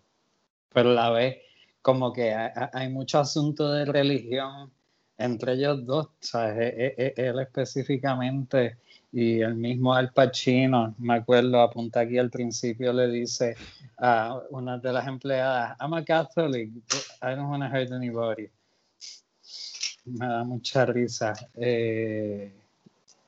pero 0.73 0.93
la 0.93 1.11
vez 1.11 1.39
como 1.83 2.13
que 2.13 2.35
hay, 2.35 2.89
mucho 2.91 3.21
asunto 3.21 3.73
de 3.73 3.85
religión 3.87 4.71
entre 5.17 5.55
ellos 5.55 5.85
dos, 5.87 6.09
¿sabes? 6.21 6.75
Él 7.17 7.41
específicamente 7.41 8.77
y 9.13 9.41
el 9.41 9.55
mismo 9.55 9.95
Al 9.95 10.13
Pacino, 10.13 10.95
me 10.99 11.15
acuerdo, 11.15 11.61
apunta 11.63 12.01
aquí 12.01 12.19
al 12.19 12.31
principio, 12.31 12.93
le 12.93 13.09
dice 13.09 13.57
a 13.97 14.41
una 14.51 14.79
de 14.79 14.93
las 14.93 15.07
empleadas, 15.09 15.77
I'm 15.81 15.95
a 15.95 16.05
Catholic, 16.05 16.71
I 17.23 17.35
don't 17.35 17.49
want 17.49 17.63
to 17.63 17.69
hurt 17.69 17.91
anybody. 17.93 18.51
Me 20.05 20.27
da 20.27 20.45
mucha 20.45 20.87
risa. 20.87 21.35
Eh, 21.55 22.53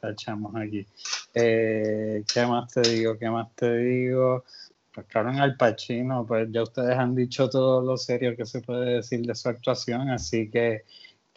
tachamos 0.01 0.55
aquí. 0.57 0.87
Eh, 1.35 2.25
¿Qué 2.33 2.47
más 2.47 2.73
te 2.73 2.81
digo? 2.81 3.19
¿Qué 3.19 3.31
más 3.31 3.55
te 3.55 3.77
digo? 3.77 4.45
Pues 4.93 5.07
claro, 5.07 5.31
en 5.31 5.41
Al 5.41 5.57
Pacino, 5.57 6.27
pues 6.27 6.49
ya 6.51 6.63
ustedes 6.63 6.97
han 6.97 7.15
dicho 7.15 7.49
todo 7.49 7.81
lo 7.83 7.97
serio 7.97 8.37
que 8.37 8.47
se 8.47 8.61
puede 8.61 8.97
decir 8.97 9.25
de 9.25 9.35
su 9.35 9.49
actuación, 9.49 10.11
así 10.11 10.51
que 10.51 10.85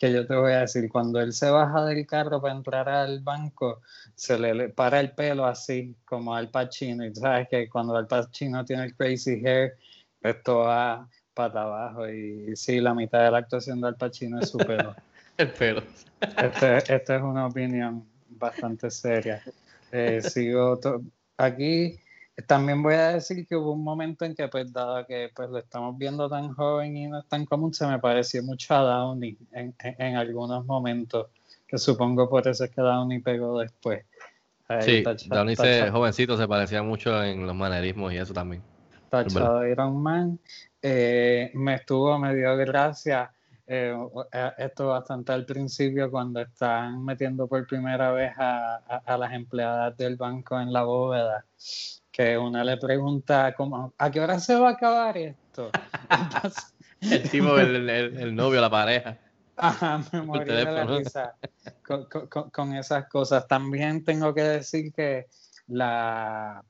que 0.03 0.11
yo 0.11 0.25
te 0.25 0.35
voy 0.35 0.51
a 0.53 0.61
decir, 0.61 0.89
cuando 0.89 1.21
él 1.21 1.33
se 1.33 1.49
baja 1.49 1.85
del 1.85 2.05
carro 2.05 2.41
para 2.41 2.53
entrar 2.53 2.89
al 2.89 3.21
banco, 3.21 3.81
se 4.15 4.37
le, 4.37 4.69
para 4.69 4.99
el 4.99 5.11
pelo 5.11 5.45
así, 5.45 5.95
como 6.03 6.35
al 6.35 6.49
Pacino, 6.49 7.05
y 7.05 7.15
sabes 7.15 7.47
que 7.49 7.69
cuando 7.69 7.95
Al 7.95 8.07
Pacino 8.07 8.65
tiene 8.65 8.85
el 8.85 8.95
crazy 8.95 9.41
hair, 9.45 9.77
esto 10.21 10.59
va 10.59 11.07
para 11.33 11.61
abajo, 11.61 12.09
y 12.09 12.55
sí, 12.55 12.79
la 12.79 12.93
mitad 12.93 13.23
de 13.23 13.31
la 13.31 13.37
actuación 13.39 13.81
de 13.81 13.87
Al 13.87 13.95
Pacino 13.95 14.39
es 14.39 14.49
su 14.49 14.57
pelo. 14.57 14.95
el 15.37 15.51
pelo. 15.53 15.83
Esta 16.19 16.77
este 16.79 17.15
es 17.15 17.21
una 17.21 17.47
opinión 17.47 18.05
bastante 18.29 18.89
seria. 18.89 19.41
Eh, 19.93 20.21
sigo 20.21 20.79
aquí 21.37 21.97
también 22.47 22.81
voy 22.81 22.95
a 22.95 23.13
decir 23.13 23.45
que 23.45 23.55
hubo 23.55 23.73
un 23.73 23.83
momento 23.83 24.25
en 24.25 24.35
que, 24.35 24.47
pues, 24.47 24.71
dado 24.73 25.05
que 25.05 25.29
pues, 25.35 25.49
lo 25.49 25.59
estamos 25.59 25.97
viendo 25.97 26.27
tan 26.27 26.53
joven 26.53 26.97
y 26.97 27.07
no 27.07 27.19
es 27.19 27.27
tan 27.27 27.45
común, 27.45 27.73
se 27.73 27.85
me 27.85 27.99
pareció 27.99 28.41
mucho 28.43 28.73
a 28.73 28.81
Downey 28.81 29.37
en, 29.51 29.75
en, 29.79 30.15
algunos 30.15 30.65
momentos, 30.65 31.27
que 31.67 31.77
supongo 31.77 32.27
por 32.29 32.47
eso 32.47 32.63
es 32.63 32.71
que 32.71 32.81
Downey 32.81 33.19
pegó 33.19 33.59
después. 33.59 34.03
sí, 34.81 35.03
Downey 35.27 35.55
jovencito 35.55 36.35
se 36.35 36.47
parecía 36.47 36.81
mucho 36.81 37.23
en 37.23 37.45
los 37.45 37.55
manerismos 37.55 38.11
y 38.13 38.17
eso 38.17 38.33
también. 38.33 38.63
Tachado 39.09 39.67
Iron 39.67 40.01
Man. 40.01 40.39
Eh, 40.81 41.51
me 41.53 41.75
estuvo, 41.75 42.17
me 42.17 42.35
dio 42.35 42.57
gracia. 42.57 43.31
Eh, 43.75 43.97
eh, 44.31 44.51
esto 44.59 44.87
bastante 44.89 45.31
al 45.31 45.45
principio 45.45 46.11
cuando 46.11 46.41
están 46.41 47.03
metiendo 47.03 47.47
por 47.47 47.65
primera 47.65 48.11
vez 48.11 48.31
a, 48.37 48.75
a 49.03 49.17
las 49.17 49.33
empleadas 49.33 49.97
del 49.97 50.15
banco 50.15 50.59
en 50.59 50.71
la 50.71 50.83
bóveda 50.83 51.43
que 52.13 52.37
una 52.37 52.63
le 52.63 52.77
pregunta 52.77 53.55
como, 53.55 53.91
¿a 53.97 54.11
qué 54.11 54.21
hora 54.21 54.39
se 54.39 54.55
va 54.55 54.69
a 54.69 54.71
acabar 54.73 55.17
esto? 55.17 55.71
el 57.01 57.29
tipo, 57.29 57.57
el, 57.57 57.89
el, 57.89 58.35
novio, 58.35 58.61
la 58.61 58.69
pareja. 58.69 59.17
Ajá, 59.57 60.03
me 60.11 60.21
morí 60.25 60.45
de 60.45 60.63
la 60.63 60.85
risa 60.85 61.35
con, 61.83 62.05
con, 62.51 62.75
esas 62.75 63.09
cosas. 63.09 63.47
También 63.47 64.03
tengo 64.03 64.31
que 64.35 64.43
decir 64.43 64.93
que 64.93 65.25
la, 65.65 66.63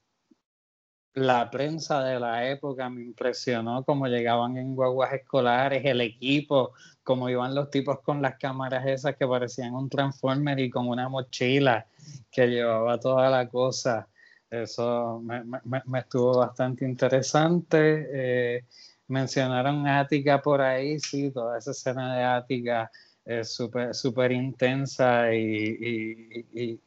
la 1.14 1.49
prensa 1.51 2.03
de 2.03 2.20
la 2.20 2.49
época 2.49 2.89
me 2.89 3.01
impresionó 3.01 3.84
cómo 3.84 4.07
llegaban 4.07 4.57
en 4.57 4.76
guaguas 4.76 5.14
escolares, 5.14 5.86
el 5.86 6.01
equipo, 6.01 6.74
cómo 7.03 7.30
iban 7.30 7.53
los 7.53 7.70
tipos 7.70 7.99
con 8.01 8.22
las 8.22 8.38
cámaras 8.38 8.86
esas 8.88 9.16
que 9.16 9.28
parecían 9.28 9.76
un 9.76 9.89
transformer 9.89 10.59
y 10.59 10.70
con 10.70 10.88
una 10.88 11.09
mochila 11.09 11.86
que 12.32 12.47
llevaba 12.47 12.99
toda 12.99 13.30
la 13.30 13.47
cosa. 13.47 14.07
Eso 14.49 15.22
me, 15.24 15.99
estuvo 15.99 16.38
bastante 16.38 16.86
interesante. 16.86 18.07
Eh, 18.11 18.66
mencionaron 19.07 19.88
Ática 19.88 20.41
por 20.41 20.61
ahí, 20.61 20.99
sí, 20.99 21.32
toda 21.32 21.57
esa 21.57 21.72
escena 21.72 22.16
de 22.16 22.24
Ática 22.24 22.91
es 23.26 23.53
súper 23.53 23.93
super 23.95 24.32
intensa 24.32 25.34
y, 25.34 26.78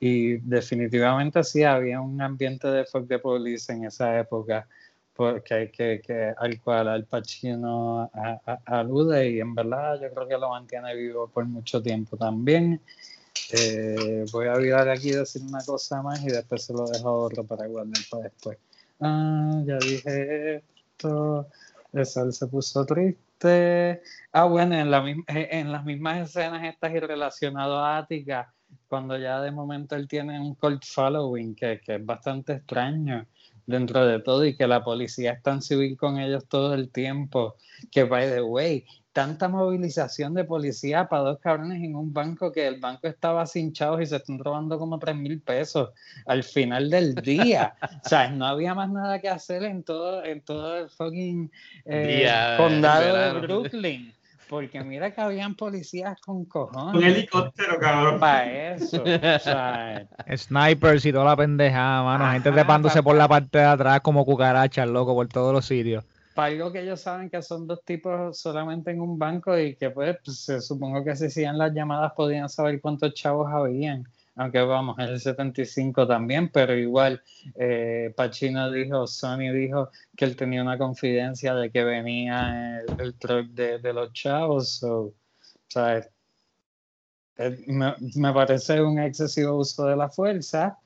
definitivamente 0.00 1.42
sí 1.44 1.62
había 1.62 2.00
un 2.00 2.20
ambiente 2.20 2.68
de 2.68 2.84
folk 2.84 3.06
de 3.06 3.18
police 3.18 3.72
en 3.72 3.84
esa 3.84 4.18
época 4.18 4.66
porque, 5.14 5.70
que, 5.70 6.02
que, 6.04 6.34
al 6.36 6.60
cual 6.60 6.88
Al 6.88 7.04
Pacino 7.04 8.10
alude 8.66 9.30
y 9.30 9.40
en 9.40 9.54
verdad 9.54 10.00
yo 10.00 10.12
creo 10.12 10.28
que 10.28 10.38
lo 10.38 10.50
mantiene 10.50 10.94
vivo 10.94 11.28
por 11.28 11.44
mucho 11.44 11.80
tiempo 11.80 12.16
también. 12.16 12.80
Eh, 13.52 14.24
voy 14.32 14.46
a 14.46 14.54
olvidar 14.54 14.88
aquí 14.88 15.12
decir 15.12 15.42
una 15.42 15.62
cosa 15.64 16.02
más 16.02 16.22
y 16.22 16.28
después 16.28 16.64
se 16.64 16.72
lo 16.72 16.86
dejo 16.86 17.08
a 17.08 17.18
otro 17.18 17.44
para 17.44 17.66
guardar 17.66 18.02
para 18.10 18.24
después. 18.24 18.58
Ah, 19.00 19.62
ya 19.64 19.78
dije 19.78 20.56
esto. 20.56 21.48
El 21.92 22.06
sol 22.06 22.32
se 22.32 22.46
puso 22.48 22.84
triste. 22.84 24.02
Ah, 24.32 24.44
bueno, 24.44 24.74
en, 24.74 24.90
la, 24.90 25.04
en 25.28 25.70
las 25.70 25.84
mismas 25.84 26.28
escenas 26.28 26.64
estas 26.64 26.92
y 26.92 26.98
relacionado 26.98 27.78
a 27.78 27.98
Ática, 27.98 28.52
cuando 28.88 29.18
ya 29.18 29.40
de 29.40 29.50
momento 29.50 29.96
él 29.96 30.08
tiene 30.08 30.40
un 30.40 30.54
cult 30.54 30.84
following 30.84 31.54
que, 31.54 31.80
que 31.84 31.96
es 31.96 32.04
bastante 32.04 32.54
extraño 32.54 33.26
dentro 33.66 34.06
de 34.06 34.20
todo 34.20 34.44
y 34.44 34.56
que 34.56 34.66
la 34.66 34.84
policía 34.84 35.32
es 35.32 35.42
tan 35.42 35.62
civil 35.62 35.96
con 35.96 36.18
ellos 36.18 36.46
todo 36.48 36.74
el 36.74 36.90
tiempo, 36.90 37.56
que 37.90 38.04
by 38.04 38.30
the 38.30 38.42
way, 38.42 38.84
tanta 39.14 39.48
movilización 39.48 40.34
de 40.34 40.44
policía 40.44 41.08
para 41.08 41.22
dos 41.22 41.38
cabrones 41.38 41.82
en 41.82 41.94
un 41.94 42.12
banco 42.12 42.50
que 42.50 42.66
el 42.66 42.80
banco 42.80 43.06
estaba 43.06 43.46
sin 43.46 43.72
chavos 43.72 44.02
y 44.02 44.06
se 44.06 44.16
están 44.16 44.40
robando 44.40 44.76
como 44.78 44.98
tres 44.98 45.16
mil 45.16 45.40
pesos 45.40 45.90
al 46.26 46.42
final 46.42 46.90
del 46.90 47.14
día. 47.14 47.76
o 48.04 48.08
sea, 48.08 48.28
no 48.28 48.44
había 48.44 48.74
más 48.74 48.90
nada 48.90 49.20
que 49.20 49.28
hacer 49.28 49.62
en 49.62 49.84
todo, 49.84 50.24
en 50.24 50.40
todo 50.42 50.78
el 50.78 50.90
fucking 50.90 51.50
eh, 51.84 52.18
Día, 52.18 52.56
condado 52.58 53.40
de. 53.40 53.46
Brooklyn. 53.46 54.12
Porque 54.48 54.82
mira 54.84 55.10
que 55.12 55.20
habían 55.20 55.54
policías 55.54 56.20
con 56.20 56.44
cojones. 56.44 56.94
Un 56.94 57.02
helicóptero, 57.02 57.78
cabrón. 57.78 58.20
Para 58.20 58.74
eso. 58.74 59.02
O 59.02 59.38
sea, 59.38 60.06
Snipers 60.36 61.04
y 61.06 61.12
toda 61.12 61.24
la 61.24 61.36
pendejada, 61.36 62.02
mano. 62.02 62.30
Gente 62.32 62.52
trepándose 62.52 63.02
por 63.02 63.16
la 63.16 63.26
parte 63.28 63.58
de 63.58 63.64
atrás 63.64 64.00
como 64.00 64.24
cucarachas, 64.24 64.86
loco, 64.88 65.14
por 65.14 65.26
todos 65.28 65.52
los 65.52 65.64
sitios. 65.66 66.04
para 66.34 66.48
algo 66.48 66.72
que 66.72 66.80
ellos 66.80 67.00
saben 67.00 67.30
que 67.30 67.40
son 67.42 67.66
dos 67.66 67.84
tipos 67.84 68.38
solamente 68.38 68.90
en 68.90 69.00
un 69.00 69.16
banco 69.18 69.56
y 69.58 69.76
que 69.76 69.90
pues, 69.90 70.16
pues, 70.24 70.40
se- 70.40 70.60
supongo 70.60 71.04
que 71.04 71.14
si 71.16 71.26
hacían 71.26 71.56
las 71.56 71.72
llamadas 71.72 72.12
podían 72.16 72.48
saber 72.48 72.80
cuántos 72.80 73.14
chavos 73.14 73.48
habían. 73.52 74.04
Aunque 74.36 74.60
vamos, 74.62 74.98
el 74.98 75.20
75 75.20 76.06
también, 76.08 76.48
pero 76.48 76.76
igual 76.76 77.22
eh, 77.54 78.12
Pacino 78.16 78.70
dijo, 78.70 79.06
Sony 79.06 79.52
dijo 79.52 79.90
que 80.16 80.24
él 80.24 80.34
tenía 80.34 80.62
una 80.62 80.76
confidencia 80.76 81.54
de 81.54 81.70
que 81.70 81.84
venía 81.84 82.80
el, 82.80 83.00
el 83.00 83.14
truck 83.14 83.46
de, 83.50 83.78
de 83.78 83.92
los 83.92 84.12
chavos. 84.12 84.82
O 84.82 85.14
sea, 85.68 86.04
me, 87.66 87.94
me 88.16 88.32
parece 88.32 88.80
un 88.80 88.98
excesivo 88.98 89.58
uso 89.58 89.86
de 89.86 89.96
la 89.96 90.08
fuerza. 90.08 90.78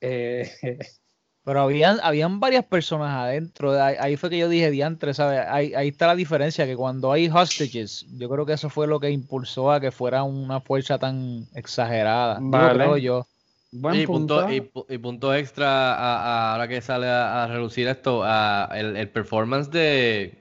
Eh, 0.00 0.50
Pero 1.44 1.60
habían, 1.60 1.98
habían 2.04 2.38
varias 2.38 2.64
personas 2.64 3.10
adentro. 3.10 3.72
Ahí, 3.82 3.96
ahí 3.98 4.16
fue 4.16 4.30
que 4.30 4.38
yo 4.38 4.48
dije, 4.48 4.70
diantre, 4.70 5.12
¿sabes? 5.12 5.40
Ahí, 5.48 5.74
ahí 5.74 5.88
está 5.88 6.06
la 6.06 6.14
diferencia, 6.14 6.66
que 6.66 6.76
cuando 6.76 7.10
hay 7.10 7.28
hostages, 7.28 8.06
yo 8.16 8.28
creo 8.28 8.46
que 8.46 8.52
eso 8.52 8.70
fue 8.70 8.86
lo 8.86 9.00
que 9.00 9.10
impulsó 9.10 9.72
a 9.72 9.80
que 9.80 9.90
fuera 9.90 10.22
una 10.22 10.60
fuerza 10.60 10.98
tan 10.98 11.46
exagerada. 11.54 12.38
Vale. 12.40 12.74
creo 12.74 12.96
yo. 12.96 13.26
buen 13.72 13.96
y, 14.00 14.06
punto. 14.06 14.36
punto, 14.42 14.52
y, 14.54 14.60
pu- 14.60 14.86
y 14.88 14.98
punto 14.98 15.34
extra, 15.34 15.94
a- 15.94 15.96
a- 15.96 16.52
ahora 16.52 16.68
que 16.68 16.80
sale 16.80 17.08
a, 17.08 17.42
a 17.42 17.46
relucir 17.48 17.88
esto, 17.88 18.22
a 18.24 18.68
el, 18.74 18.96
el 18.96 19.08
performance 19.08 19.68
de, 19.72 20.34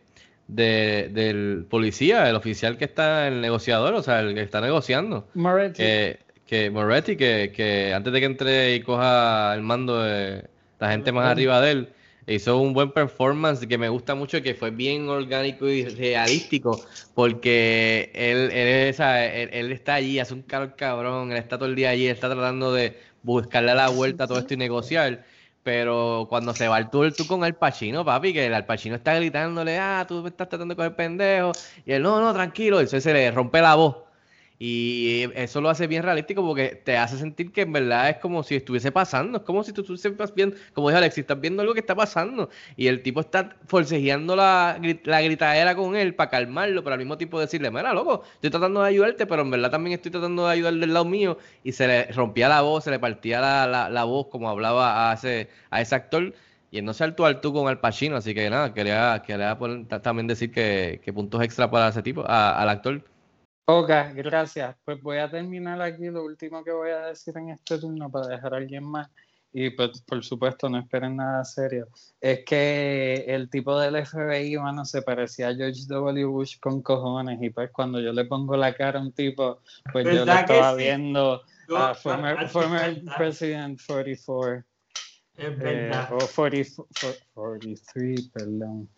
de- 0.48 1.10
del 1.12 1.66
policía, 1.68 2.30
el 2.30 2.36
oficial 2.36 2.78
que 2.78 2.86
está, 2.86 3.28
el 3.28 3.42
negociador, 3.42 3.96
o 3.96 4.04
sea, 4.04 4.20
el 4.20 4.36
que 4.36 4.42
está 4.44 4.62
negociando. 4.62 5.28
Moretti. 5.34 5.78
Que, 5.82 6.20
que 6.46 6.70
Moretti, 6.70 7.16
que, 7.16 7.52
que 7.56 7.92
antes 7.92 8.14
de 8.14 8.20
que 8.20 8.26
entre 8.28 8.76
y 8.76 8.82
coja 8.82 9.52
el 9.56 9.62
mando 9.64 10.04
de 10.04 10.51
la 10.82 10.92
gente 10.92 11.12
más 11.12 11.28
arriba 11.28 11.62
de 11.62 11.72
él, 11.72 11.90
hizo 12.28 12.58
un 12.58 12.74
buen 12.74 12.92
performance 12.92 13.66
que 13.66 13.78
me 13.78 13.90
gusta 13.90 14.16
mucho, 14.16 14.42
que 14.42 14.54
fue 14.56 14.72
bien 14.72 15.08
orgánico 15.10 15.68
y 15.68 15.86
realístico, 15.86 16.84
porque 17.14 18.12
él, 18.14 18.52
él, 18.52 18.96
él, 18.98 19.50
él 19.54 19.72
está 19.72 19.96
allí, 19.96 20.20
hace 20.20 20.34
un 20.34 20.42
calor 20.42 20.76
cabrón, 20.76 21.32
él 21.32 21.38
está 21.38 21.58
todo 21.58 21.70
el 21.70 21.76
día 21.76 21.92
allí, 21.92 22.08
él 22.08 22.14
está 22.14 22.30
tratando 22.30 22.74
de 22.74 22.98
buscarle 23.24 23.76
la 23.76 23.90
vuelta 23.90 24.26
a 24.26 24.28
todo 24.28 24.40
esto 24.40 24.54
y 24.54 24.58
negociar. 24.58 25.24
Pero 25.64 26.26
cuando 26.28 26.56
se 26.56 26.68
va 26.68 26.80
el 26.80 26.90
tour, 26.90 27.14
tú 27.14 27.28
con 27.28 27.44
Al 27.44 27.54
Pacino, 27.54 28.04
papi, 28.04 28.34
que 28.34 28.48
el 28.48 28.54
Al 28.54 28.66
Pacino 28.66 28.96
está 28.96 29.14
gritándole, 29.16 29.78
ah, 29.78 30.06
tú 30.08 30.24
me 30.24 30.30
estás 30.30 30.50
tratando 30.50 30.74
de 30.74 30.76
coger 30.76 30.96
pendejo. 30.96 31.52
Y 31.86 31.92
él, 31.92 32.02
no, 32.02 32.20
no, 32.20 32.34
tranquilo. 32.34 32.78
Y 32.78 32.86
entonces 32.86 33.04
se 33.04 33.14
le 33.14 33.30
rompe 33.30 33.62
la 33.62 33.76
voz. 33.76 33.98
Y 34.64 35.24
eso 35.34 35.60
lo 35.60 35.70
hace 35.72 35.88
bien 35.88 36.04
realístico 36.04 36.46
porque 36.46 36.76
te 36.86 36.96
hace 36.96 37.18
sentir 37.18 37.52
que 37.52 37.62
en 37.62 37.74
verdad 37.74 38.10
es 38.10 38.18
como 38.18 38.44
si 38.44 38.56
estuviese 38.56 38.92
pasando. 38.92 39.40
Es 39.40 39.44
como 39.44 39.64
si 39.64 39.74
tú 39.74 39.82
estuvieses 39.82 40.14
viendo, 40.36 40.56
como 40.74 40.90
dijo 40.90 41.00
Alexis, 41.00 41.22
estás 41.24 41.42
viendo 41.42 41.62
algo 41.64 41.74
que 41.74 41.80
está 41.80 41.96
pasando. 41.96 42.48
Y 42.76 42.86
el 42.88 43.02
tipo 43.02 43.22
está 43.22 43.56
forcejeando 43.66 44.36
la, 44.36 44.80
la 45.06 45.22
gritadera 45.24 45.76
con 45.76 45.96
él 45.96 46.14
para 46.14 46.30
calmarlo, 46.30 46.84
pero 46.84 46.94
al 46.94 47.00
mismo 47.00 47.18
tiempo 47.18 47.40
decirle, 47.40 47.72
mira, 47.72 47.92
loco, 47.94 48.22
estoy 48.36 48.52
tratando 48.52 48.84
de 48.84 48.90
ayudarte, 48.90 49.26
pero 49.26 49.42
en 49.42 49.50
verdad 49.52 49.72
también 49.72 49.96
estoy 49.96 50.12
tratando 50.12 50.46
de 50.46 50.52
ayudar 50.54 50.74
del 50.76 50.94
lado 50.94 51.06
mío. 51.06 51.38
Y 51.64 51.72
se 51.72 51.88
le 51.88 52.06
rompía 52.12 52.48
la 52.48 52.62
voz, 52.62 52.84
se 52.84 52.92
le 52.92 53.00
partía 53.00 53.42
la, 53.42 53.66
la, 53.68 53.90
la 53.90 54.04
voz 54.04 54.28
como 54.28 54.48
hablaba 54.50 55.10
a 55.12 55.14
ese, 55.16 55.50
a 55.72 55.82
ese 55.82 55.96
actor. 55.96 56.34
Y 56.70 56.78
él 56.78 56.86
no 56.86 56.94
se 56.94 57.12
tú 57.14 57.26
al 57.26 57.42
tú 57.42 57.52
con 57.54 57.68
Al 57.68 57.80
Pacino, 57.80 58.16
así 58.16 58.34
que 58.34 58.50
nada, 58.50 58.74
quería, 58.74 59.22
quería 59.26 59.58
poner- 59.58 59.88
ta- 59.88 60.02
también 60.02 60.28
decir 60.28 60.52
que, 60.52 61.02
que 61.04 61.12
puntos 61.14 61.42
extra 61.44 61.70
para 61.70 61.90
ese 61.90 62.02
tipo, 62.04 62.24
a- 62.28 62.62
al 62.62 62.70
actor. 62.70 63.11
Ok, 63.66 63.90
gracias. 64.16 64.76
Pues 64.84 65.02
voy 65.02 65.18
a 65.18 65.30
terminar 65.30 65.82
aquí 65.82 66.06
lo 66.08 66.24
último 66.26 66.64
que 66.64 66.72
voy 66.72 66.90
a 66.92 67.08
decir 67.08 67.38
en 67.38 67.50
este 67.50 67.78
turno 67.78 68.10
para 68.12 68.28
dejar 68.28 68.54
a 68.54 68.58
alguien 68.58 68.84
más. 68.84 69.10
Y 69.54 69.70
pues, 69.72 70.02
por 70.04 70.24
supuesto, 70.24 70.70
no 70.70 70.80
esperen 70.80 71.18
nada 71.18 71.44
serio. 71.44 71.90
Es 72.22 72.40
que 72.46 73.26
el 73.28 73.50
tipo 73.50 73.78
del 73.78 73.96
FBI, 74.06 74.58
mano, 74.58 74.86
se 74.86 75.02
parecía 75.02 75.50
a 75.50 75.54
George 75.56 75.82
W. 75.88 76.26
Bush 76.26 76.58
con 76.60 76.82
cojones. 76.82 77.38
Y 77.42 77.50
pues 77.50 77.70
cuando 77.72 78.00
yo 78.00 78.14
le 78.14 78.26
pongo 78.26 78.56
la 78.56 78.74
cara 78.74 79.00
a 79.00 79.02
un 79.02 79.12
tipo, 79.12 79.60
pues 79.92 80.06
yo 80.06 80.12
le 80.12 80.20
¿Verdad 80.20 80.46
que 80.46 80.54
estaba 80.54 80.78
sí? 80.78 80.84
viendo 80.84 81.42
Yo- 81.68 81.78
a 81.78 81.94
former, 81.96 82.38
ah, 82.40 82.48
former. 82.48 83.04
President 83.18 83.80
44. 83.86 84.64
Es 85.36 85.46
eh, 85.46 85.50
verdad. 85.50 86.14
o 86.14 86.18
40 86.34 86.84
for- 86.94 87.16
43, 87.34 88.30
perdón. 88.30 88.90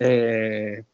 Eh, 0.00 0.84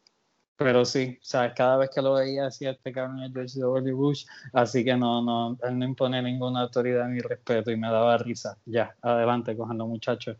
pero 0.63 0.85
sí, 0.85 1.17
sabes, 1.21 1.53
cada 1.55 1.77
vez 1.77 1.89
que 1.93 2.01
lo 2.01 2.13
veía 2.13 2.45
decía 2.45 2.71
este 2.71 2.91
cabrón 2.91 3.23
es 3.23 3.31
George 3.33 3.59
W. 3.59 3.93
Bush, 3.93 4.25
así 4.53 4.83
que 4.83 4.95
no, 4.95 5.21
no, 5.21 5.57
él 5.63 5.77
no 5.79 5.85
impone 5.85 6.21
ninguna 6.21 6.61
autoridad 6.61 7.07
ni 7.07 7.19
respeto 7.19 7.71
y 7.71 7.77
me 7.77 7.87
daba 7.87 8.17
risa. 8.17 8.57
Ya, 8.65 8.95
adelante, 9.01 9.55
cojanlo 9.55 9.87
muchachos. 9.87 10.37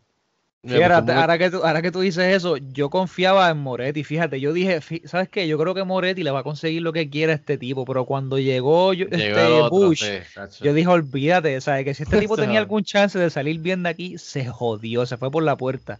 Fíjate, 0.64 0.94
ahora, 1.20 1.38
que 1.38 1.50
tú, 1.50 1.56
ahora 1.64 1.82
que 1.82 1.90
tú 1.90 2.00
dices 2.00 2.36
eso, 2.36 2.56
yo 2.56 2.88
confiaba 2.88 3.50
en 3.50 3.58
Moretti. 3.58 4.04
Fíjate, 4.04 4.38
yo 4.38 4.52
dije, 4.52 4.80
¿sabes 5.06 5.28
qué? 5.28 5.48
Yo 5.48 5.58
creo 5.58 5.74
que 5.74 5.82
Moretti 5.82 6.22
le 6.22 6.30
va 6.30 6.38
a 6.38 6.44
conseguir 6.44 6.82
lo 6.82 6.92
que 6.92 7.10
quiera 7.10 7.32
a 7.32 7.36
este 7.36 7.58
tipo, 7.58 7.84
pero 7.84 8.04
cuando 8.06 8.38
llegó, 8.38 8.92
yo- 8.92 9.06
Llegó 9.06 9.16
este 9.16 9.44
otro, 9.44 9.70
Bush, 9.70 10.04
sí, 10.04 10.64
yo 10.64 10.72
dije, 10.72 10.86
olvídate, 10.86 11.60
¿sabes? 11.60 11.84
Que 11.84 11.94
si 11.94 12.04
este 12.04 12.16
tipo 12.20 12.36
tenía 12.36 12.60
algún 12.60 12.84
chance 12.84 13.18
de 13.18 13.28
salir 13.30 13.58
bien 13.58 13.82
de 13.82 13.88
aquí, 13.88 14.18
se 14.18 14.46
jodió, 14.46 15.04
se 15.04 15.16
fue 15.16 15.32
por 15.32 15.42
la 15.42 15.56
puerta. 15.56 15.98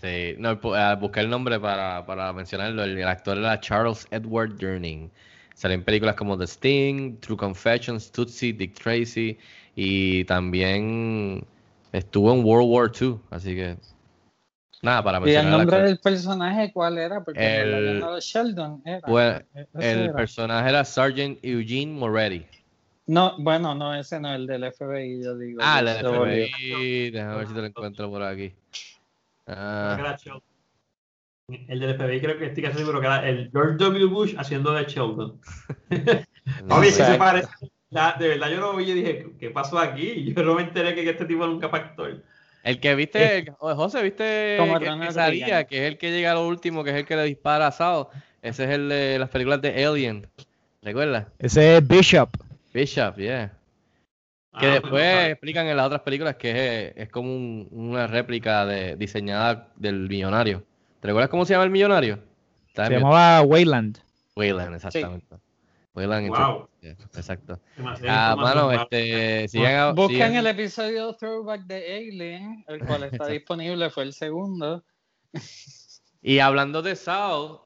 Sí, 0.00 0.34
no, 0.38 0.58
ah, 0.74 0.96
busqué 0.98 1.20
el 1.20 1.28
nombre 1.28 1.60
para, 1.60 2.04
para 2.06 2.32
mencionarlo. 2.32 2.82
El, 2.84 2.96
el 2.98 3.06
actor 3.08 3.36
era 3.36 3.60
Charles 3.60 4.06
Edward 4.10 4.56
Durning. 4.56 5.10
Salió 5.54 5.74
en 5.74 5.84
películas 5.84 6.14
como 6.14 6.38
The 6.38 6.44
Sting, 6.46 7.18
True 7.20 7.36
Confessions, 7.36 8.10
Tootsie, 8.10 8.54
Dick 8.54 8.72
Tracy 8.80 9.36
y 9.76 10.24
también 10.24 11.44
estuvo 11.92 12.32
en 12.32 12.42
World 12.44 12.70
War 12.70 12.90
II. 12.98 13.16
Así 13.30 13.54
que 13.54 13.76
nada, 14.80 15.02
para 15.02 15.18
¿Y 15.18 15.22
el 15.22 15.24
mencionar 15.26 15.58
nombre 15.58 15.82
del 15.82 15.98
personaje 15.98 16.72
cuál 16.72 16.96
era? 16.96 17.22
Porque 17.22 17.60
El- 17.60 18.00
no- 18.00 18.18
Sheldon 18.18 18.80
era. 18.86 19.06
Bueno, 19.06 19.40
el 19.74 19.98
era. 20.04 20.12
personaje 20.14 20.68
era 20.70 20.84
Sergeant 20.84 21.38
Eugene 21.42 21.92
Moretti. 21.92 22.46
No, 23.06 23.34
bueno, 23.38 23.74
no, 23.74 23.94
ese 23.94 24.18
no, 24.18 24.32
el 24.32 24.46
del 24.46 24.64
FBI, 24.64 25.22
yo 25.22 25.36
digo. 25.36 25.60
Ah, 25.62 25.80
el 25.80 25.84
del. 25.86 25.96
FBI. 26.06 27.10
Déjame 27.10 27.36
ver 27.36 27.46
si 27.48 27.52
te 27.52 27.60
lo 27.60 27.66
encuentro 27.66 28.08
por 28.08 28.22
aquí. 28.22 28.54
Ah, 29.50 29.96
Era 29.98 30.16
Sheldon. 30.16 30.42
El 31.68 31.80
del 31.80 31.94
FBI 31.96 32.20
creo 32.20 32.38
que 32.38 32.46
estoy 32.46 32.62
casi 32.62 32.78
seguro 32.78 33.00
que 33.00 33.06
era 33.06 33.28
el 33.28 33.50
George 33.52 33.76
W. 33.76 34.06
Bush 34.06 34.34
haciendo 34.38 34.72
de 34.72 34.84
Sheldon. 34.84 35.40
no 36.64 36.76
Oye, 36.76 36.90
sí 36.92 37.02
se 37.02 37.14
parece. 37.16 37.48
La- 37.90 38.14
de 38.18 38.28
verdad 38.28 38.48
yo 38.50 38.60
lo 38.60 38.76
vi 38.76 38.84
y 38.90 38.94
dije, 38.94 39.26
¿qué 39.38 39.50
pasó 39.50 39.78
aquí? 39.78 40.32
Yo 40.32 40.42
no 40.44 40.54
me 40.54 40.62
enteré 40.62 40.94
que 40.94 41.08
este 41.10 41.24
tipo 41.24 41.44
nunca 41.46 41.66
actor. 41.66 42.22
El 42.62 42.78
que 42.78 42.94
viste, 42.94 43.38
el- 43.38 43.52
oye, 43.58 43.74
José, 43.74 44.02
viste 44.02 44.56
Como 44.60 44.78
que, 44.78 44.84
Ronald 44.86 45.08
que 45.08 45.14
salía, 45.14 45.46
Reagan. 45.46 45.66
que 45.66 45.78
es 45.78 45.92
el 45.92 45.98
que 45.98 46.12
llega 46.12 46.30
a 46.30 46.34
lo 46.34 46.46
último, 46.46 46.84
que 46.84 46.90
es 46.90 46.96
el 46.96 47.04
que 47.06 47.16
le 47.16 47.24
dispara 47.24 47.66
a 47.66 47.72
Sao. 47.72 48.10
Ese 48.42 48.64
es 48.64 48.70
el 48.70 48.88
de 48.88 49.18
las 49.18 49.28
películas 49.30 49.60
de 49.60 49.84
Alien. 49.84 50.28
¿Recuerdas? 50.82 51.26
Ese 51.38 51.78
es 51.78 51.88
Bishop. 51.88 52.30
Bishop, 52.72 53.16
yeah. 53.16 53.52
Que 54.58 54.66
Ah, 54.66 54.70
después 54.72 54.90
bueno, 54.92 55.20
explican 55.28 55.66
en 55.68 55.76
las 55.76 55.86
otras 55.86 56.02
películas 56.02 56.34
que 56.36 56.50
es, 56.88 56.92
es 56.96 57.08
como 57.08 57.32
un- 57.32 57.68
una 57.70 58.06
réplica 58.08 58.66
de, 58.66 58.96
diseñada 58.96 59.72
del 59.76 60.08
millonario. 60.08 60.64
¿Te 61.00 61.06
recuerdas 61.06 61.30
cómo 61.30 61.44
se 61.44 61.52
llama 61.54 61.64
el 61.64 61.70
millonario? 61.70 62.18
Se 62.74 62.90
llamaba 62.90 63.42
Wayland. 63.42 63.98
Wayland, 64.34 64.74
exactamente. 64.74 65.36
Wayland, 65.94 66.28
Wow. 66.30 66.68
exacto. 67.14 67.60
Demasiada 67.76 68.32
Ah, 68.32 68.36
mano, 68.36 68.72
información. 68.72 68.88
este, 68.92 69.48
sigan, 69.48 69.74
a- 69.76 69.92
Busquen 69.92 70.16
sigan- 70.18 70.36
el 70.36 70.46
episodio 70.48 71.12
Throwback 71.14 71.62
de 71.66 71.96
Alien, 71.96 72.64
el 72.68 72.80
cual 72.84 73.04
está 73.04 73.26
disponible, 73.28 73.88
fue 73.90 74.02
el 74.04 74.12
segundo. 74.12 74.84
Y 76.22 76.38
hablando 76.40 76.82
de 76.82 76.96
Sao, 76.96 77.64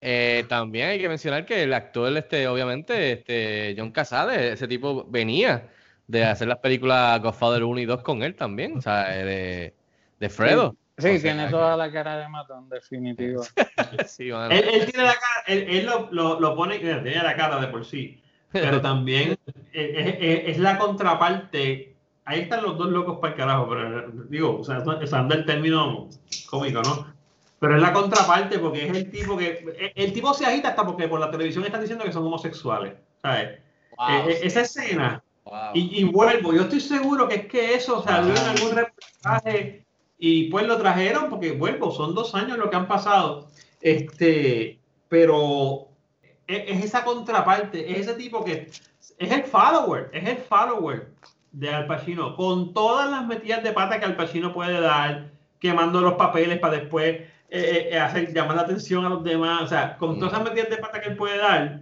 eh, 0.00 0.44
también 0.48 0.88
hay 0.88 0.98
que 1.00 1.08
mencionar 1.08 1.46
que 1.46 1.62
el 1.62 1.72
actor, 1.72 2.14
este, 2.16 2.46
obviamente, 2.48 3.12
este, 3.12 3.74
John 3.78 3.90
Casale, 3.92 4.52
ese 4.52 4.66
tipo 4.68 5.04
venía 5.08 5.68
de 6.10 6.24
hacer 6.24 6.48
las 6.48 6.58
películas 6.58 7.20
Godfather 7.22 7.62
1 7.64 7.80
y 7.80 7.84
2 7.86 8.02
con 8.02 8.22
él 8.22 8.34
también, 8.34 8.78
o 8.78 8.80
sea, 8.80 9.16
eh, 9.18 9.24
de, 9.24 9.74
de 10.18 10.28
Fredo. 10.28 10.74
Sí, 10.98 11.08
O 11.08 11.12
sea, 11.12 11.22
tiene 11.22 11.48
toda 11.48 11.76
la 11.76 11.90
cara 11.90 12.18
de 12.18 12.28
matón, 12.28 12.68
definitivo. 12.68 13.42
sí, 14.06 14.30
mano. 14.30 14.50
Él, 14.54 14.64
él 14.70 14.84
tiene 14.86 15.04
la 15.06 15.14
cara, 15.14 15.44
él, 15.46 15.66
él 15.68 15.86
lo, 15.86 16.08
lo, 16.10 16.40
lo 16.40 16.54
pone, 16.54 16.78
mira, 16.78 17.02
tiene 17.02 17.22
la 17.22 17.34
cara 17.36 17.58
de 17.60 17.68
por 17.68 17.84
sí, 17.86 18.20
pero 18.52 18.80
también 18.82 19.36
es, 19.72 20.16
es- 20.18 20.42
es 20.48 20.58
la 20.58 20.76
contraparte. 20.78 21.94
Ahí 22.26 22.40
están 22.42 22.62
los 22.62 22.76
dos 22.76 22.90
locos 22.90 23.18
para 23.18 23.32
el 23.32 23.38
carajo, 23.38 23.68
pero 23.68 24.10
digo, 24.28 24.58
o 24.60 24.64
sea, 24.64 24.78
usando 24.80 25.34
el 25.34 25.44
término 25.46 26.08
cómico, 26.48 26.82
¿no? 26.82 27.06
Pero 27.58 27.76
es 27.76 27.82
la 27.82 27.92
contraparte 27.92 28.58
porque 28.58 28.86
es 28.86 28.96
el 28.96 29.10
tipo 29.10 29.36
que. 29.36 29.64
El, 29.78 29.92
el 30.04 30.12
tipo 30.12 30.32
se 30.34 30.44
agita 30.46 30.68
hasta 30.70 30.84
porque 30.84 31.08
por 31.08 31.18
la 31.20 31.30
televisión 31.30 31.64
están 31.64 31.80
diciendo 31.80 32.04
que 32.04 32.12
son 32.12 32.26
homosexuales, 32.26 32.94
¿sabes? 33.22 33.58
Wow, 33.96 34.08
Eh, 34.08 34.24
eh, 34.32 34.36
sí. 34.40 34.46
esa 34.46 34.60
escena. 34.60 35.22
Wow. 35.50 35.72
Y, 35.74 36.00
y 36.00 36.04
vuelvo, 36.04 36.54
yo 36.54 36.62
estoy 36.62 36.80
seguro 36.80 37.28
que 37.28 37.34
es 37.34 37.46
que 37.46 37.74
eso 37.74 38.02
salió 38.04 38.32
en 38.32 38.46
algún 38.46 38.70
reportaje 38.70 39.84
y 40.16 40.44
pues 40.44 40.66
lo 40.66 40.78
trajeron 40.78 41.28
porque 41.28 41.52
vuelvo, 41.52 41.90
son 41.90 42.14
dos 42.14 42.34
años 42.34 42.56
lo 42.56 42.70
que 42.70 42.76
han 42.76 42.86
pasado. 42.86 43.48
Este, 43.80 44.78
pero 45.08 45.88
es, 46.46 46.62
es 46.68 46.84
esa 46.84 47.04
contraparte, 47.04 47.90
es 47.90 48.06
ese 48.06 48.14
tipo 48.14 48.44
que 48.44 48.70
es 49.18 49.30
el 49.30 49.42
follower, 49.44 50.08
es 50.12 50.28
el 50.28 50.38
follower 50.38 51.10
de 51.52 51.68
Al 51.68 51.86
Pacino, 51.86 52.36
con 52.36 52.72
todas 52.72 53.10
las 53.10 53.26
metidas 53.26 53.62
de 53.62 53.72
pata 53.72 53.98
que 53.98 54.06
Al 54.06 54.16
Pacino 54.16 54.52
puede 54.54 54.80
dar, 54.80 55.30
quemando 55.58 56.00
los 56.00 56.14
papeles 56.14 56.58
para 56.58 56.78
después 56.78 57.20
eh, 57.50 57.88
eh, 57.90 57.98
hacer, 57.98 58.32
llamar 58.32 58.56
la 58.56 58.62
atención 58.62 59.04
a 59.04 59.08
los 59.08 59.24
demás, 59.24 59.62
o 59.62 59.66
sea, 59.66 59.96
con 59.98 60.18
todas 60.18 60.32
esas 60.32 60.44
metidas 60.44 60.70
de 60.70 60.76
pata 60.76 61.00
que 61.00 61.08
él 61.08 61.16
puede 61.16 61.38
dar, 61.38 61.80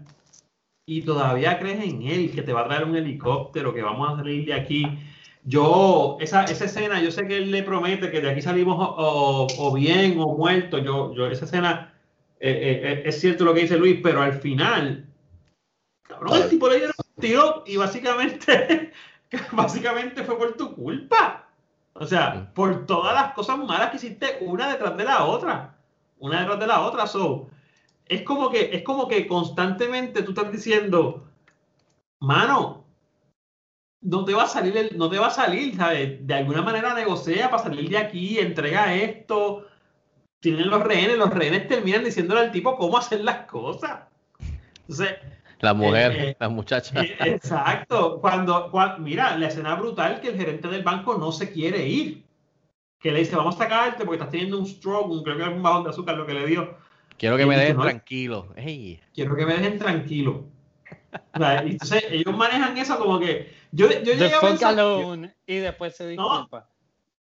y 0.89 1.03
todavía 1.03 1.59
crees 1.59 1.85
en 1.85 2.03
él, 2.03 2.33
que 2.35 2.41
te 2.43 2.53
va 2.55 2.63
a 2.63 2.65
traer 2.69 2.85
un 2.85 2.97
helicóptero, 2.97 3.75
que 3.75 3.83
vamos 3.83 4.11
a 4.11 4.17
salir 4.17 4.47
de 4.47 4.55
aquí. 4.55 4.87
Yo, 5.45 6.17
esa, 6.21 6.45
esa 6.45 6.65
escena, 6.65 7.01
yo 7.03 7.11
sé 7.11 7.27
que 7.29 7.37
él 7.37 7.51
le 7.51 7.63
promete 7.63 8.11
que 8.11 8.21
de 8.23 8.31
aquí 8.31 8.41
salimos 8.43 8.77
o, 8.81 9.47
o- 9.59 9.75
bien 9.75 10.19
o 10.19 10.35
muertos. 10.37 10.83
Yo, 10.85 11.15
yo, 11.15 11.27
esa 11.27 11.45
escena, 11.45 11.93
eh, 12.41 12.51
eh, 12.51 12.93
eh, 12.93 13.03
es 13.05 13.21
cierto 13.21 13.45
lo 13.45 13.53
que 13.55 13.61
dice 13.63 13.77
Luis, 13.79 14.01
pero 14.03 14.23
al 14.23 14.33
final, 14.41 15.07
cabrón, 16.03 16.37
el 16.43 16.49
tipo 16.49 16.69
le 16.69 16.77
dieron 16.77 16.95
un 16.99 17.21
tiro 17.23 17.65
y 17.67 17.77
básicamente, 17.77 18.93
básicamente 19.53 20.25
fue 20.25 20.39
por 20.39 20.57
tu 20.57 20.75
culpa. 20.75 21.49
O 21.95 22.07
sea, 22.07 22.53
por 22.55 22.87
todas 22.87 23.13
las 23.15 23.33
cosas 23.35 23.59
malas 23.59 23.91
que 23.91 23.97
hiciste 23.97 24.39
una 24.41 24.69
detrás 24.71 24.97
de 24.97 25.05
la 25.05 25.25
otra. 25.25 25.77
Una 26.19 26.41
detrás 26.41 26.61
de 26.61 26.67
la 26.67 26.81
otra. 26.81 27.07
So, 27.07 27.51
es 28.09 28.23
como 28.23 28.51
que, 28.51 28.71
es 28.73 28.83
como 28.83 29.07
que 29.09 29.27
constantemente 29.27 30.23
tú 30.23 30.31
estás 30.33 30.51
diciendo, 30.53 31.27
mano, 32.21 32.85
no 34.01 34.25
te 34.25 34.33
va 34.35 34.45
a 34.45 34.49
salir, 34.49 34.77
el- 34.77 34.97
no 34.99 35.11
te 35.11 35.19
va 35.19 35.27
a 35.27 35.31
salir, 35.31 35.77
¿sabes? 35.77 36.27
De 36.27 36.35
alguna 36.35 36.63
manera 36.63 36.95
negocia 36.95 37.51
para 37.51 37.63
salir 37.63 37.89
de 37.89 37.99
aquí, 37.99 38.39
entrega 38.39 38.95
esto. 38.95 39.67
Tienen 40.41 40.71
los 40.71 40.83
rehenes, 40.85 41.19
los 41.19 41.31
rehenes 41.31 41.67
terminan 41.67 42.05
diciéndole 42.05 42.41
al 42.43 42.53
tipo 42.53 42.77
cómo 42.77 42.97
hacer 42.97 43.23
las 43.25 43.47
cosas. 43.47 44.03
Entonces, 44.83 45.17
La 45.61 45.75
mujer, 45.75 46.13
eh, 46.13 46.31
eh, 46.31 46.37
la 46.39 46.49
muchacha. 46.49 47.03
eh, 47.03 47.17
Exacto. 47.21 48.21
Cuando, 48.21 48.71
cua- 48.71 48.99
mira, 48.99 49.37
la 49.37 49.49
escena 49.49 49.75
brutal 49.75 50.21
que 50.21 50.29
el 50.29 50.37
gerente 50.37 50.69
del 50.69 50.85
banco 50.85 51.19
no 51.19 51.33
se 51.33 51.51
quiere 51.53 51.87
ir. 51.89 52.25
Que 53.01 53.11
le 53.11 53.21
dice, 53.21 53.35
vamos 53.37 53.57
a 53.57 53.59
sacarte 53.59 54.05
porque 54.05 54.17
estás 54.19 54.31
teniendo 54.31 54.59
un 54.59 54.67
stroke, 54.67 55.11
un, 55.11 55.23
creo 55.25 55.37
que 55.37 55.43
un 55.45 55.63
bajón 55.63 55.83
de 55.85 55.91
azúcar 55.91 56.17
lo 56.17 56.27
que 56.27 56.35
le 56.35 56.47
dio. 56.47 56.77
Quiero 57.19 57.37
que 57.37 57.47
me 57.47 57.57
dejen 57.57 57.77
"No, 57.77 57.83
tranquilo. 57.83 58.49
Quiero 59.15 59.37
que 59.37 59.47
me 59.47 59.55
dejen 59.55 59.79
tranquilo. 59.79 60.47
O 61.35 61.39
sea, 61.39 61.65
y 61.65 61.73
entonces 61.73 62.05
ellos 62.11 62.37
manejan 62.37 62.77
eso 62.77 62.99
como 62.99 63.19
que. 63.19 63.53
Yo, 63.73 63.91
yo 63.91 64.13
llegué 64.15 64.35
a 64.35 64.41
pensar. 64.41 64.73
alone. 64.73 65.35
Y 65.47 65.57
después 65.57 65.95
se 65.97 66.09
disculpa. 66.09 66.71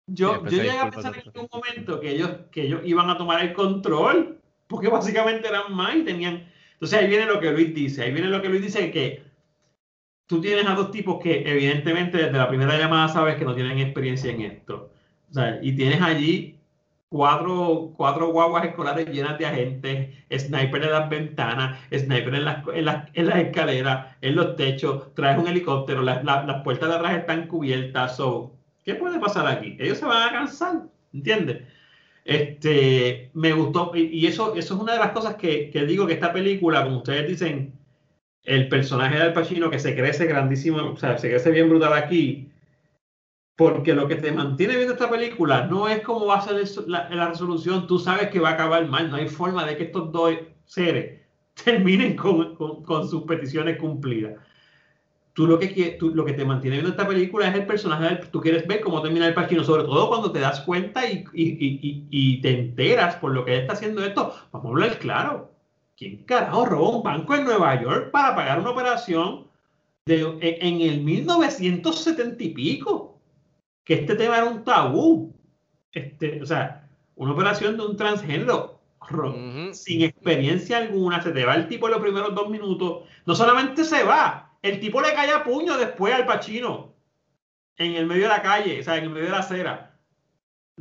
Yo, 0.08 0.34
después 0.34 0.52
yo 0.52 0.58
se 0.58 0.64
llegué 0.64 0.78
a 0.78 0.89
pensar 0.89 1.16
en 1.16 1.24
algún 1.28 1.48
momento 1.52 2.00
que 2.00 2.12
ellos, 2.12 2.32
que 2.52 2.64
ellos 2.64 2.82
iban 2.86 3.10
a 3.10 3.18
tomar 3.18 3.41
el 3.43 3.54
control, 3.54 4.39
porque 4.68 4.88
básicamente 4.88 5.48
eran 5.48 5.74
más 5.74 5.96
y 5.96 6.04
tenían. 6.04 6.48
Entonces 6.74 7.00
ahí 7.00 7.08
viene 7.08 7.26
lo 7.26 7.39
que 7.39 7.52
Luis 7.52 7.74
dice, 7.74 8.04
ahí 8.04 8.12
viene 8.12 8.28
lo 8.28 8.41
que 8.41 8.50
Luis 8.50 8.62
dice 8.62 8.91
que 8.91 9.24
tú 10.28 10.41
tienes 10.41 10.66
a 10.68 10.74
dos 10.76 10.91
tipos 10.91 11.22
que 11.22 11.43
evidentemente 11.50 12.18
desde 12.18 12.38
la 12.38 12.48
primera 12.50 12.78
llamada 12.78 13.08
sabes 13.08 13.36
que 13.36 13.46
no 13.46 13.56
tienen 13.56 13.80
experiencia 13.80 14.32
en 14.32 14.41
esto. 14.41 14.91
O 15.30 15.34
sea, 15.34 15.60
y 15.62 15.76
tienes 15.76 16.02
allí 16.02 16.55
cuatro, 17.10 17.93
cuatro 17.95 18.32
guaguas 18.32 18.66
escolares 18.66 19.10
llenas 19.10 19.38
de 19.38 19.45
agentes, 19.45 20.10
sniper 20.32 20.84
en 20.84 20.91
las 20.91 21.10
ventanas, 21.10 21.80
sniper 21.91 22.36
en 22.36 22.45
las, 22.45 22.68
en 22.74 22.86
las, 22.86 23.10
en 23.14 23.28
las 23.28 23.38
escaleras, 23.38 24.16
en 24.22 24.36
los 24.36 24.56
techos, 24.56 25.14
traes 25.16 25.38
un 25.39 25.47
helicóptero, 25.47 26.01
las, 26.01 26.24
las, 26.24 26.64
puertas 26.64 26.89
de 26.89 26.95
atrás 26.95 27.18
están 27.18 27.47
cubiertas. 27.47 28.18
So, 28.18 28.53
¿Qué 28.84 28.95
puede 28.95 29.20
pasar 29.20 29.47
aquí? 29.47 29.78
Ellos 29.80 29.97
se 29.97 30.06
van 30.06 30.30
a 30.30 30.32
cansar, 30.32 30.84
¿entiendes? 31.14 31.64
Este, 32.26 33.30
me 33.34 33.53
gustó, 33.53 33.91
y, 33.95 34.03
y 34.08 34.28
eso, 34.28 34.56
eso 34.56 34.76
es 34.76 34.82
una 34.82 34.93
de 34.93 34.99
las 34.99 35.12
cosas 35.12 35.36
que, 35.36 35.70
que 35.72 35.86
digo 35.86 36.08
que 36.08 36.14
esta 36.14 36.34
película, 36.34 36.84
como 36.84 36.97
ustedes 36.97 37.28
dicen, 37.28 37.74
el 38.45 38.70
personaje 38.70 39.16
de 39.18 39.24
Al 39.24 39.34
Pacino 39.34 39.70
que 39.70 39.80
se 39.80 39.95
crece 39.95 40.26
grandísimo, 40.26 40.78
o 40.91 40.97
sea, 40.97 41.18
se 41.18 41.30
crece 41.30 41.51
bien 41.51 41.70
brutal 41.70 41.93
aquí, 41.93 42.49
porque 43.56 43.93
lo 43.93 44.08
que 44.08 44.16
te 44.16 44.32
mantiene 44.32 44.76
viendo 44.76 44.93
esta 44.93 45.10
película 45.10 45.66
no 45.66 45.88
es 45.88 46.01
cómo 46.01 46.26
va 46.28 46.38
a 46.38 46.41
ser 46.41 46.62
la, 46.88 47.10
la 47.10 47.30
resolución, 47.30 47.88
tú 47.88 47.99
sabes 47.99 48.30
que 48.30 48.39
va 48.39 48.49
a 48.49 48.53
acabar 48.53 48.86
mal, 48.88 49.10
no 49.10 49.16
hay 49.18 49.28
forma 49.30 49.66
de 49.66 49.78
que 49.78 49.84
estos 49.86 50.12
dos 50.12 50.34
seres 50.66 51.22
terminen 51.64 52.16
con, 52.16 52.56
con- 52.56 52.84
con 52.84 53.08
sus 53.08 53.24
peticiones 53.24 53.78
cumplidas. 53.78 54.34
Tú 55.34 55.47
lo, 55.47 55.60
que, 55.60 55.97
tú 55.99 56.12
lo 56.16 56.24
que 56.24 56.32
te 56.34 56.45
mantiene 56.45 56.78
viendo 56.78 56.91
esta 56.91 57.06
película 57.08 57.49
es 57.49 57.56
el 57.56 57.66
personaje, 57.66 58.22
tú 58.32 58.39
quieres 58.39 58.66
ver 58.68 58.80
cómo 58.80 59.01
termina 59.01 59.28
el 59.28 59.34
Pacino, 59.34 59.66
sobre 59.66 59.84
todo 59.84 60.08
cuando 60.08 60.32
te 60.32 60.39
das 60.39 60.62
cuenta 60.62 61.06
y, 61.06 61.26
y- 61.34 61.58
y- 61.60 62.08
y- 62.10 62.41
te 62.41 62.58
enteras 62.58 63.16
por 63.18 63.34
lo 63.34 63.43
que 63.43 63.53
él 63.56 63.62
está 63.62 63.74
haciendo 63.74 64.03
esto. 64.06 64.34
Vamos 64.53 64.68
a 64.68 64.70
hablar 64.70 64.99
claro. 64.99 65.51
¿Quién 65.97 66.24
carajo 66.26 66.66
robó 66.66 66.97
un 66.97 67.03
banco 67.03 67.36
en 67.36 67.43
Nueva 67.45 67.82
York 67.82 68.12
para 68.12 68.34
pagar 68.36 68.60
una 68.62 68.70
operación 68.72 69.47
de, 70.06 70.22
en, 70.22 70.39
en 70.41 70.82
el 70.89 71.01
1970 71.03 72.43
y 72.43 72.49
pico? 72.49 73.14
Que 73.86 73.93
este 73.93 74.15
tema 74.15 74.38
era 74.38 74.45
un 74.45 74.63
tabú. 74.65 75.33
Este, 75.93 76.41
o 76.41 76.45
sea, 76.45 76.89
una 77.15 77.31
operación 77.31 77.77
de 77.77 77.86
un 77.86 77.95
transgénero 77.95 78.81
ro- 79.07 79.33
sin 79.73 80.01
experiencia 80.01 80.77
alguna, 80.79 81.21
se 81.21 81.31
te 81.31 81.45
va 81.45 81.55
el 81.55 81.67
tipo 81.69 81.88
en 81.88 81.93
los 81.93 82.01
primeros 82.01 82.36
dos 82.36 82.49
minutos. 82.49 83.07
No 83.25 83.33
solamente 83.36 83.86
se 83.86 84.03
va, 84.03 84.51
el 84.61 84.79
tipo 84.81 84.99
le 84.99 85.13
cae 85.13 85.31
a 85.31 85.43
puño 85.43 85.77
después 85.77 86.13
al 86.13 86.25
Pachino 86.25 86.93
en 87.77 87.93
el 87.93 88.05
medio 88.07 88.23
de 88.23 88.29
la 88.29 88.41
calle, 88.41 88.79
o 88.81 88.83
sea, 88.83 88.97
en 88.97 89.03
el 89.05 89.09
medio 89.11 89.25
de 89.27 89.31
la 89.31 89.39
acera. 89.39 89.97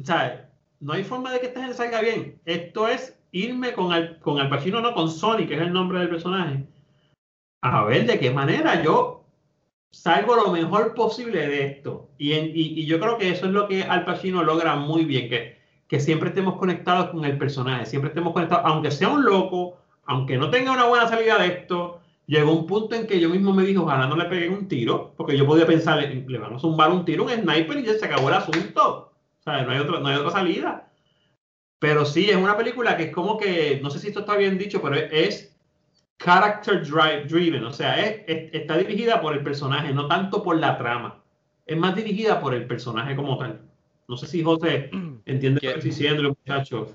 O 0.00 0.05
sea, 0.05 0.50
no 0.80 0.94
hay 0.94 1.05
forma 1.05 1.30
de 1.32 1.40
que 1.40 1.46
esta 1.46 1.61
gente 1.61 1.76
salga 1.76 2.00
bien. 2.00 2.40
Esto 2.44 2.88
es 2.88 3.16
irme 3.30 3.72
con 3.74 3.92
Al, 3.92 4.18
con 4.20 4.38
Al 4.40 4.48
Pacino, 4.48 4.80
no 4.80 4.94
con 4.94 5.11
Sony, 5.11 5.46
que 5.46 5.55
es 5.55 5.61
el 5.61 5.72
nombre 5.72 5.98
del 6.00 6.09
personaje. 6.09 6.64
A 7.62 7.84
ver 7.84 8.07
de 8.07 8.18
qué 8.18 8.30
manera 8.30 8.82
yo 8.82 9.24
salgo 9.95 10.36
lo 10.36 10.51
mejor 10.51 10.95
posible 10.95 11.47
de 11.49 11.62
esto. 11.64 12.07
Y, 12.18 12.32
y- 12.34 12.86
yo 12.86 12.99
creo 12.99 13.16
que 13.18 13.30
eso 13.30 13.47
es 13.47 13.53
lo 13.53 13.66
que 13.68 13.82
Al 13.84 14.05
Pacino 14.05 14.42
logra 14.42 14.74
muy 14.76 15.05
bien, 15.05 15.28
que, 15.28 15.57
que 15.88 16.01
siempre 16.01 16.28
estemos 16.28 16.57
conectados 16.57 17.09
con 17.11 17.24
el 17.24 17.36
personaje, 17.36 17.86
siempre 17.86 18.09
estemos 18.09 18.32
conectados, 18.32 18.64
aunque 18.66 18.90
sea 18.90 19.09
un 19.09 19.24
loco, 19.24 19.74
aunque 20.05 20.36
no 20.38 20.51
tenga 20.51 20.72
una 20.72 20.84
buena 20.86 21.07
salida 21.09 21.38
de 21.38 21.49
esto, 21.49 21.99
llegó 22.26 22.53
un 22.53 22.66
punto 22.66 22.95
en 22.97 23.07
que 23.07 23.20
yo 23.20 23.28
mismo 23.30 23.53
me 23.53 23.64
dije, 23.64 23.78
ojalá 23.78 24.07
no 24.07 24.16
le 24.16 24.26
peguen 24.26 24.53
un 24.53 24.68
tiro, 24.68 25.12
porque 25.16 25.36
yo 25.36 25.47
podía 25.47 25.66
pensar, 25.66 25.99
le, 25.99 26.38
van 26.38 26.55
a 26.55 26.59
zumbar 26.59 26.90
un 26.90 27.05
tiro, 27.05 27.24
un 27.24 27.30
sniper 27.30 27.78
y 27.78 27.84
ya 27.84 27.95
se 27.95 28.05
acabó 28.07 28.28
el 28.28 28.34
asunto. 28.34 29.11
O 29.40 29.42
sea, 29.45 29.62
no 29.62 29.72
hay, 29.72 29.78
otra, 29.78 30.01
no 30.01 30.09
hay 30.09 30.16
otra 30.16 30.30
salida. 30.30 30.86
Pero 31.78 32.05
sí, 32.07 32.30
es 32.30 32.36
una 32.36 32.57
película 32.57 32.97
que 32.97 33.05
es 33.05 33.11
como 33.12 33.36
que, 33.36 33.78
no 33.82 33.90
sé 33.90 33.99
si 33.99 34.09
esto 34.09 34.20
está 34.20 34.36
bien 34.36 34.57
dicho, 34.59 34.80
pero 34.80 34.97
es 34.97 35.53
character 36.19 36.83
drive, 36.85 37.27
driven, 37.29 37.65
o 37.65 37.73
sea, 37.73 38.01
es, 38.01 38.23
es- 38.27 38.55
está 38.55 38.77
dirigida 38.79 39.21
por 39.21 39.35
el 39.35 39.43
personaje, 39.45 39.93
no 39.93 40.09
tanto 40.09 40.43
por 40.43 40.57
la 40.59 40.77
trama. 40.79 41.23
Es 41.67 41.77
más 41.77 41.95
dirigida 41.97 42.41
por 42.41 42.55
el 42.55 42.67
personaje 42.67 43.17
como 43.17 43.39
tal. 43.39 43.61
No 44.09 44.17
sé 44.17 44.27
si 44.27 44.43
José 44.43 44.91
entiende 45.27 45.61
lo 45.61 45.61
que 45.61 45.69
estoy 45.69 45.91
diciendo, 45.91 46.23
muchachos. 46.47 46.91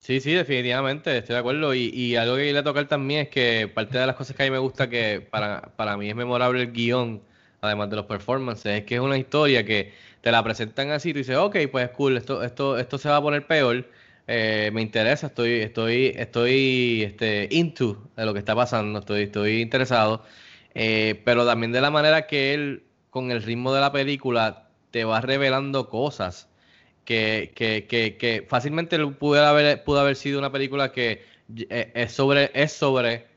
Sí, 0.00 0.20
sí, 0.20 0.32
definitivamente, 0.32 1.16
estoy 1.18 1.34
de 1.34 1.40
acuerdo. 1.40 1.74
Y, 1.74 1.90
y 1.94 2.16
algo 2.16 2.36
que 2.36 2.42
quería 2.44 2.62
tocar 2.62 2.86
también 2.88 3.22
es 3.22 3.28
que 3.28 3.68
parte 3.72 3.98
de 3.98 4.06
las 4.06 4.16
cosas 4.16 4.36
que 4.36 4.42
a 4.42 4.46
mí 4.46 4.50
me 4.50 4.58
gusta 4.58 4.88
que 4.88 5.20
para, 5.20 5.60
para 5.76 5.96
mí 5.96 6.08
es 6.08 6.14
memorable 6.16 6.62
el 6.62 6.72
guion, 6.72 7.22
además 7.60 7.90
de 7.90 7.96
los 7.96 8.06
performances, 8.06 8.78
es 8.80 8.84
que 8.84 8.94
es 8.96 9.00
una 9.00 9.18
historia 9.18 9.64
que 9.64 9.92
te 10.20 10.30
la 10.32 10.42
presentan 10.42 10.90
así, 10.92 11.12
tú 11.12 11.18
dices, 11.18 11.36
ok, 11.36 11.56
pues 11.70 11.90
cool, 11.90 12.16
esto, 12.16 12.42
esto, 12.42 12.78
esto 12.78 12.96
se 12.98 13.08
va 13.08 13.16
a 13.16 13.22
poner 13.22 13.46
peor, 13.46 13.84
eh, 14.28 14.70
me 14.74 14.82
interesa, 14.82 15.28
estoy, 15.28 15.60
estoy, 15.60 16.12
estoy 16.14 17.02
este, 17.02 17.48
into 17.50 18.10
de 18.14 18.26
lo 18.26 18.34
que 18.34 18.40
está 18.40 18.54
pasando, 18.54 18.98
estoy, 18.98 19.22
estoy 19.22 19.62
interesado, 19.62 20.22
eh, 20.74 21.22
pero 21.24 21.46
también 21.46 21.72
de 21.72 21.80
la 21.80 21.90
manera 21.90 22.26
que 22.26 22.52
él, 22.52 22.84
con 23.08 23.30
el 23.30 23.42
ritmo 23.42 23.72
de 23.72 23.80
la 23.80 23.90
película, 23.90 24.68
te 24.90 25.04
va 25.04 25.22
revelando 25.22 25.88
cosas 25.88 26.50
que, 27.06 27.52
que, 27.56 27.86
que, 27.88 28.18
que 28.18 28.46
fácilmente 28.46 28.98
pudiera 29.06 29.48
haber, 29.48 29.82
pudo 29.82 30.00
haber 30.00 30.14
sido 30.14 30.38
una 30.38 30.52
película 30.52 30.92
que 30.92 31.22
eh, 31.70 31.92
es 31.94 32.12
sobre, 32.12 32.50
es 32.54 32.72
sobre 32.72 33.28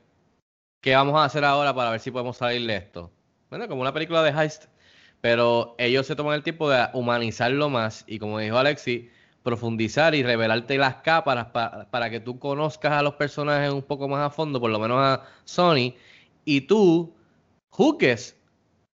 qué 0.82 0.94
vamos 0.94 1.18
a 1.18 1.24
hacer 1.24 1.44
ahora 1.44 1.74
para 1.74 1.90
ver 1.90 2.00
si 2.00 2.10
podemos 2.10 2.36
salir 2.36 2.66
de 2.66 2.76
esto. 2.76 3.10
Bueno, 3.48 3.66
como 3.66 3.80
una 3.80 3.94
película 3.94 4.22
de 4.22 4.30
heist, 4.30 4.64
pero 5.22 5.74
ellos 5.78 6.06
se 6.06 6.16
toman 6.16 6.34
el 6.34 6.42
tiempo 6.42 6.68
de 6.68 6.86
humanizarlo 6.92 7.70
más 7.70 8.04
y 8.06 8.18
como 8.18 8.38
dijo 8.38 8.58
Alexi, 8.58 9.10
profundizar 9.42 10.14
y 10.14 10.22
revelarte 10.22 10.78
las 10.78 10.96
capas 10.96 11.46
para, 11.46 11.90
para 11.90 12.10
que 12.10 12.20
tú 12.20 12.38
conozcas 12.38 12.92
a 12.92 13.02
los 13.02 13.14
personajes 13.14 13.72
un 13.72 13.82
poco 13.82 14.08
más 14.08 14.26
a 14.26 14.30
fondo, 14.30 14.60
por 14.60 14.70
lo 14.70 14.78
menos 14.78 14.98
a 14.98 15.24
Sony, 15.44 15.94
y 16.44 16.62
tú 16.62 17.14
juzgues 17.70 18.36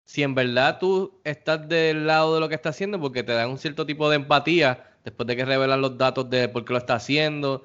si 0.04 0.22
en 0.22 0.34
verdad 0.34 0.78
tú 0.78 1.20
estás 1.24 1.68
del 1.68 2.06
lado 2.06 2.34
de 2.34 2.40
lo 2.40 2.48
que 2.48 2.54
está 2.54 2.68
haciendo 2.70 3.00
porque 3.00 3.22
te 3.22 3.32
da 3.32 3.48
un 3.48 3.58
cierto 3.58 3.86
tipo 3.86 4.08
de 4.08 4.16
empatía 4.16 4.86
después 5.04 5.26
de 5.26 5.36
que 5.36 5.44
revelan 5.44 5.80
los 5.80 5.98
datos 5.98 6.28
de 6.30 6.48
por 6.48 6.64
qué 6.64 6.72
lo 6.72 6.78
está 6.78 6.94
haciendo, 6.94 7.64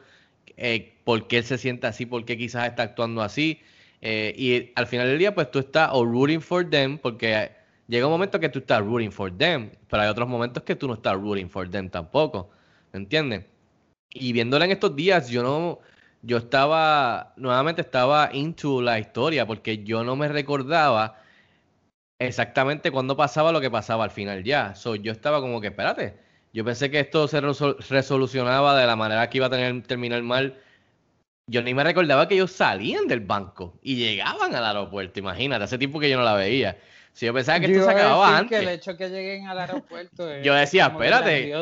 eh, 0.58 0.94
por 1.04 1.28
qué 1.28 1.40
él 1.40 1.44
se 1.44 1.58
siente 1.58 1.88
así, 1.88 2.06
por 2.06 2.26
qué 2.26 2.38
quizás 2.38 2.68
está 2.68 2.84
actuando 2.84 3.22
así. 3.22 3.62
Eh, 4.02 4.34
y 4.38 4.72
al 4.76 4.88
final 4.88 5.08
del 5.08 5.20
día, 5.20 5.36
pues 5.36 5.52
tú 5.52 5.60
estás 5.60 5.90
o 5.94 6.06
rooting 6.06 6.42
for 6.42 6.70
them, 6.70 6.98
porque 6.98 7.52
llega 7.88 8.06
un 8.08 8.12
momento 8.12 8.40
que 8.40 8.50
tú 8.50 8.60
estás 8.60 8.82
rooting 8.82 9.12
for 9.12 9.36
them, 9.36 9.72
pero 9.90 10.04
hay 10.04 10.10
otros 10.10 10.28
momentos 10.28 10.64
que 10.64 10.76
tú 10.76 10.88
no 10.88 10.96
estás 10.96 11.16
rooting 11.16 11.50
for 11.50 11.70
them 11.70 11.90
tampoco. 11.90 12.50
¿Me 12.94 13.00
entiendes? 13.00 13.46
Y 14.14 14.34
viéndola 14.34 14.66
en 14.66 14.72
estos 14.72 14.96
días, 14.96 15.30
yo 15.30 15.44
no, 15.44 15.80
yo 16.22 16.38
estaba, 16.38 17.34
nuevamente 17.38 17.82
estaba 17.82 18.30
into 18.34 18.82
la 18.82 19.00
historia, 19.00 19.46
porque 19.46 19.84
yo 19.84 20.04
no 20.04 20.16
me 20.16 20.28
recordaba 20.28 21.22
exactamente 22.20 22.92
cuándo 22.92 23.18
pasaba 23.18 23.52
lo 23.52 23.62
que 23.62 23.72
pasaba 23.72 24.04
al 24.04 24.12
final 24.12 24.44
ya. 24.44 24.76
So, 24.76 24.96
yo 24.96 25.12
estaba 25.12 25.42
como 25.42 25.62
que, 25.62 25.68
espérate, 25.68 26.18
yo 26.54 26.66
pensé 26.66 26.92
que 26.92 27.00
esto 27.00 27.28
se 27.28 27.42
resolucionaba 27.42 28.78
de 28.78 28.86
la 28.86 28.96
manera 28.96 29.30
que 29.30 29.38
iba 29.38 29.48
a 29.48 29.50
tener, 29.50 29.84
terminar 29.84 30.22
mal. 30.24 30.58
Yo 31.48 31.62
ni 31.64 31.74
me 31.74 31.84
recordaba 31.84 32.28
que 32.28 32.36
ellos 32.36 32.52
salían 32.52 33.08
del 33.08 33.22
banco 33.22 33.80
y 33.82 33.96
llegaban 33.96 34.56
al 34.56 34.66
aeropuerto. 34.66 35.20
Imagínate, 35.20 35.64
hace 35.64 35.78
tiempo 35.78 36.00
que 36.00 36.10
yo 36.10 36.18
no 36.18 36.24
la 36.24 36.36
veía. 36.36 36.78
Si 37.14 37.26
yo 37.26 37.34
pensaba 37.34 37.60
que 37.60 37.66
esto 37.68 37.86
se 37.86 37.92
acababa 37.92 38.38
antes. 38.38 38.60
Que 38.60 38.66
el 38.66 38.70
hecho 38.70 38.98
que 38.98 39.10
lleguen 39.10 39.48
al 39.48 39.60
aeropuerto 39.60 40.28
yo 40.44 40.54
decía, 40.54 40.88
espérate. 40.88 41.54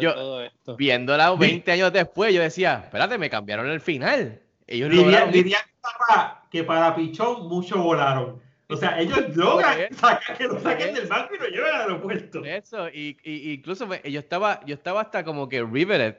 yo, 0.00 0.40
Viéndola 0.76 1.34
20 1.34 1.72
años 1.72 1.92
después, 1.92 2.34
yo 2.34 2.42
decía, 2.42 2.82
espérate, 2.84 3.18
me 3.18 3.30
cambiaron 3.30 3.70
el 3.70 3.80
final. 3.80 4.40
Ellos 4.66 4.90
diría, 4.90 5.26
diría 5.26 5.58
que, 6.50 6.64
para, 6.64 6.94
Pichón 6.94 7.48
muchos 7.48 7.78
volaron. 7.78 8.42
O 8.68 8.76
sea, 8.76 8.98
ellos 8.98 9.36
logran 9.36 9.76
que 10.38 10.44
lo 10.44 10.58
saquen 10.60 10.94
del 10.94 11.06
banco 11.06 11.34
y 11.34 11.38
lo 11.38 11.46
lleven 11.48 11.74
al 11.74 11.80
aeropuerto. 11.82 12.44
Eso, 12.44 12.88
y, 12.88 13.18
y 13.22 13.52
incluso 13.52 13.86
yo 14.04 14.18
estaba, 14.18 14.64
yo 14.64 14.74
estaba 14.74 15.02
hasta 15.02 15.22
como 15.22 15.48
que 15.48 15.62
riveted 15.62 16.16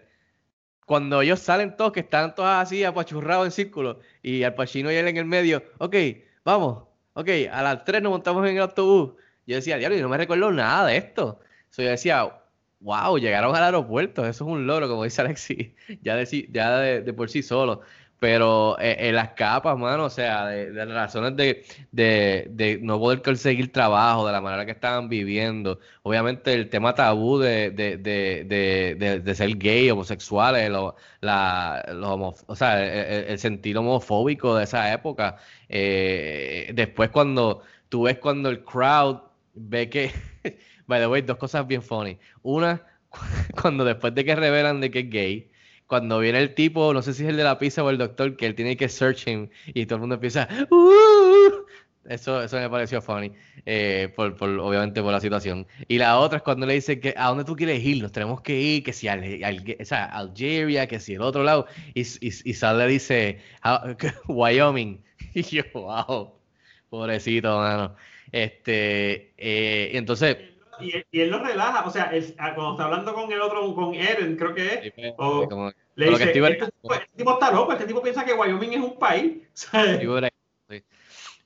cuando 0.85 1.21
ellos 1.21 1.39
salen 1.39 1.75
todos, 1.75 1.91
que 1.91 2.01
están 2.01 2.35
todos 2.35 2.49
así 2.49 2.83
apachurrados 2.83 3.45
en 3.45 3.51
círculo, 3.51 3.99
y 4.21 4.43
Al 4.43 4.53
Pacino 4.53 4.91
y 4.91 4.95
él 4.95 5.07
en 5.07 5.17
el 5.17 5.25
medio, 5.25 5.63
ok, 5.79 5.95
vamos, 6.43 6.83
ok, 7.15 7.29
a 7.51 7.63
las 7.63 7.83
3 7.85 8.01
nos 8.03 8.11
montamos 8.11 8.47
en 8.47 8.55
el 8.55 8.61
autobús. 8.61 9.13
Yo 9.47 9.55
decía, 9.55 9.77
diablo, 9.77 9.97
y 9.97 10.01
no 10.01 10.09
me 10.09 10.17
recuerdo 10.17 10.51
nada 10.51 10.85
de 10.87 10.97
esto. 10.97 11.39
So, 11.69 11.81
yo 11.81 11.89
decía, 11.89 12.29
wow, 12.79 13.17
llegaron 13.17 13.55
al 13.55 13.63
aeropuerto, 13.63 14.25
eso 14.25 14.43
es 14.45 14.49
un 14.51 14.67
logro, 14.67 14.87
como 14.87 15.03
dice 15.03 15.21
Alexi, 15.21 15.75
ya 16.03 16.15
de, 16.15 16.49
ya 16.51 16.79
de 16.79 17.13
por 17.13 17.29
sí 17.29 17.41
solo 17.41 17.81
pero 18.19 18.79
eh, 18.79 19.09
eh, 19.09 19.11
las 19.11 19.31
capas, 19.31 19.77
mano, 19.77 20.05
o 20.05 20.09
sea, 20.09 20.47
de, 20.47 20.71
las 20.73 20.87
razones 20.89 21.35
de, 21.35 21.65
de, 21.91 22.79
no 22.81 22.99
poder 22.99 23.21
conseguir 23.21 23.71
trabajo, 23.71 24.25
de 24.25 24.31
la 24.31 24.41
manera 24.41 24.65
que 24.65 24.71
estaban 24.71 25.09
viviendo, 25.09 25.79
obviamente 26.03 26.53
el 26.53 26.69
tema 26.69 26.95
tabú 26.95 27.37
de, 27.39 27.71
de 27.71 29.35
ser 29.35 29.57
gay, 29.57 29.89
homosexuales, 29.91 30.69
lo, 30.69 30.95
la, 31.25 31.83
o 32.47 32.55
sea, 32.55 32.83
el, 32.83 33.39
sentido 33.39 33.81
homofóbico 33.81 34.55
de 34.55 34.63
esa 34.63 34.93
época. 34.93 35.37
Eh, 35.69 36.71
después 36.73 37.09
cuando 37.09 37.63
tú 37.89 38.03
ves 38.03 38.19
cuando 38.19 38.49
el 38.49 38.63
crowd 38.63 39.21
ve 39.53 39.89
que, 39.89 40.11
by 40.87 40.99
the 41.01 41.07
way, 41.07 41.21
dos 41.21 41.37
cosas 41.37 41.67
bien 41.67 41.81
funny. 41.81 42.17
Una, 42.43 42.81
cuando 43.61 43.83
después 43.83 44.13
de 44.15 44.25
que 44.25 44.35
revelan 44.35 44.81
de 44.81 44.91
que 44.91 44.99
es 44.99 45.09
gay, 45.09 45.51
cuando 45.87 46.19
viene 46.19 46.39
el 46.39 46.53
tipo, 46.53 46.93
no 46.93 47.01
sé 47.01 47.13
si 47.13 47.23
es 47.23 47.29
el 47.29 47.37
de 47.37 47.43
la 47.43 47.59
pizza 47.59 47.83
o 47.83 47.89
el 47.89 47.97
doctor, 47.97 48.35
que 48.37 48.45
él 48.45 48.55
tiene 48.55 48.77
que 48.77 48.89
search 48.89 49.27
him 49.27 49.49
y 49.67 49.85
todo 49.85 49.95
el 49.97 50.01
mundo 50.01 50.15
empieza. 50.15 50.47
Uh", 50.69 51.65
eso, 52.07 52.43
eso 52.43 52.57
me 52.57 52.69
pareció 52.69 53.01
funny, 53.01 53.31
eh, 53.65 54.11
por, 54.15 54.35
por, 54.35 54.49
obviamente 54.59 55.01
por 55.01 55.11
la 55.11 55.19
situación. 55.19 55.65
Y 55.87 55.97
la 55.97 56.19
otra 56.19 56.37
es 56.37 56.43
cuando 56.43 56.65
le 56.65 56.73
dice 56.75 56.99
que 56.99 57.15
a 57.17 57.29
dónde 57.29 57.45
tú 57.45 57.55
quieres 57.55 57.83
ir, 57.83 58.01
nos 58.01 58.11
tenemos 58.11 58.41
que 58.41 58.59
ir, 58.59 58.83
que 58.83 58.93
si 58.93 59.07
al, 59.07 59.23
o 59.79 59.85
sea, 59.85 60.05
Algeria, 60.05 60.87
que 60.87 60.99
si 60.99 61.15
el 61.15 61.21
otro 61.21 61.43
lado. 61.43 61.65
Y, 61.95 62.01
y, 62.01 62.27
y 62.43 62.53
Sal 62.53 62.77
le 62.77 62.87
dice 62.87 63.39
Wyoming. 64.27 65.03
Y 65.33 65.41
yo, 65.43 65.63
wow, 65.73 66.33
pobrecito, 66.89 67.57
mano. 67.57 67.95
Este, 68.31 69.33
eh, 69.37 69.91
entonces 69.97 70.37
y, 70.79 70.93
y, 71.11 71.21
él 71.21 71.29
lo 71.29 71.39
relaja, 71.39 71.85
o 71.85 71.89
sea, 71.89 72.11
ah, 72.37 72.55
cuando 72.55 72.71
está 72.73 72.85
hablando 72.85 73.13
con 73.13 73.31
el 73.31 73.41
otro, 73.41 73.73
con 73.73 73.93
Eren, 73.93 74.35
creo 74.35 74.53
que 74.53 74.73
es, 74.73 74.93
pues, 74.93 75.13
o, 75.17 75.71
le 75.95 76.09
dice, 76.09 76.23
este, 76.23 76.33
tipo, 76.33 76.47
este, 76.47 76.71
tipo, 77.15 77.33
está 77.33 77.51
loco, 77.51 77.71
este 77.73 77.85
tipo 77.85 78.01
piensa 78.01 78.25
que 78.25 78.33
Wyoming 78.33 78.73
es 78.73 78.79
un 78.79 78.99
país. 78.99 79.37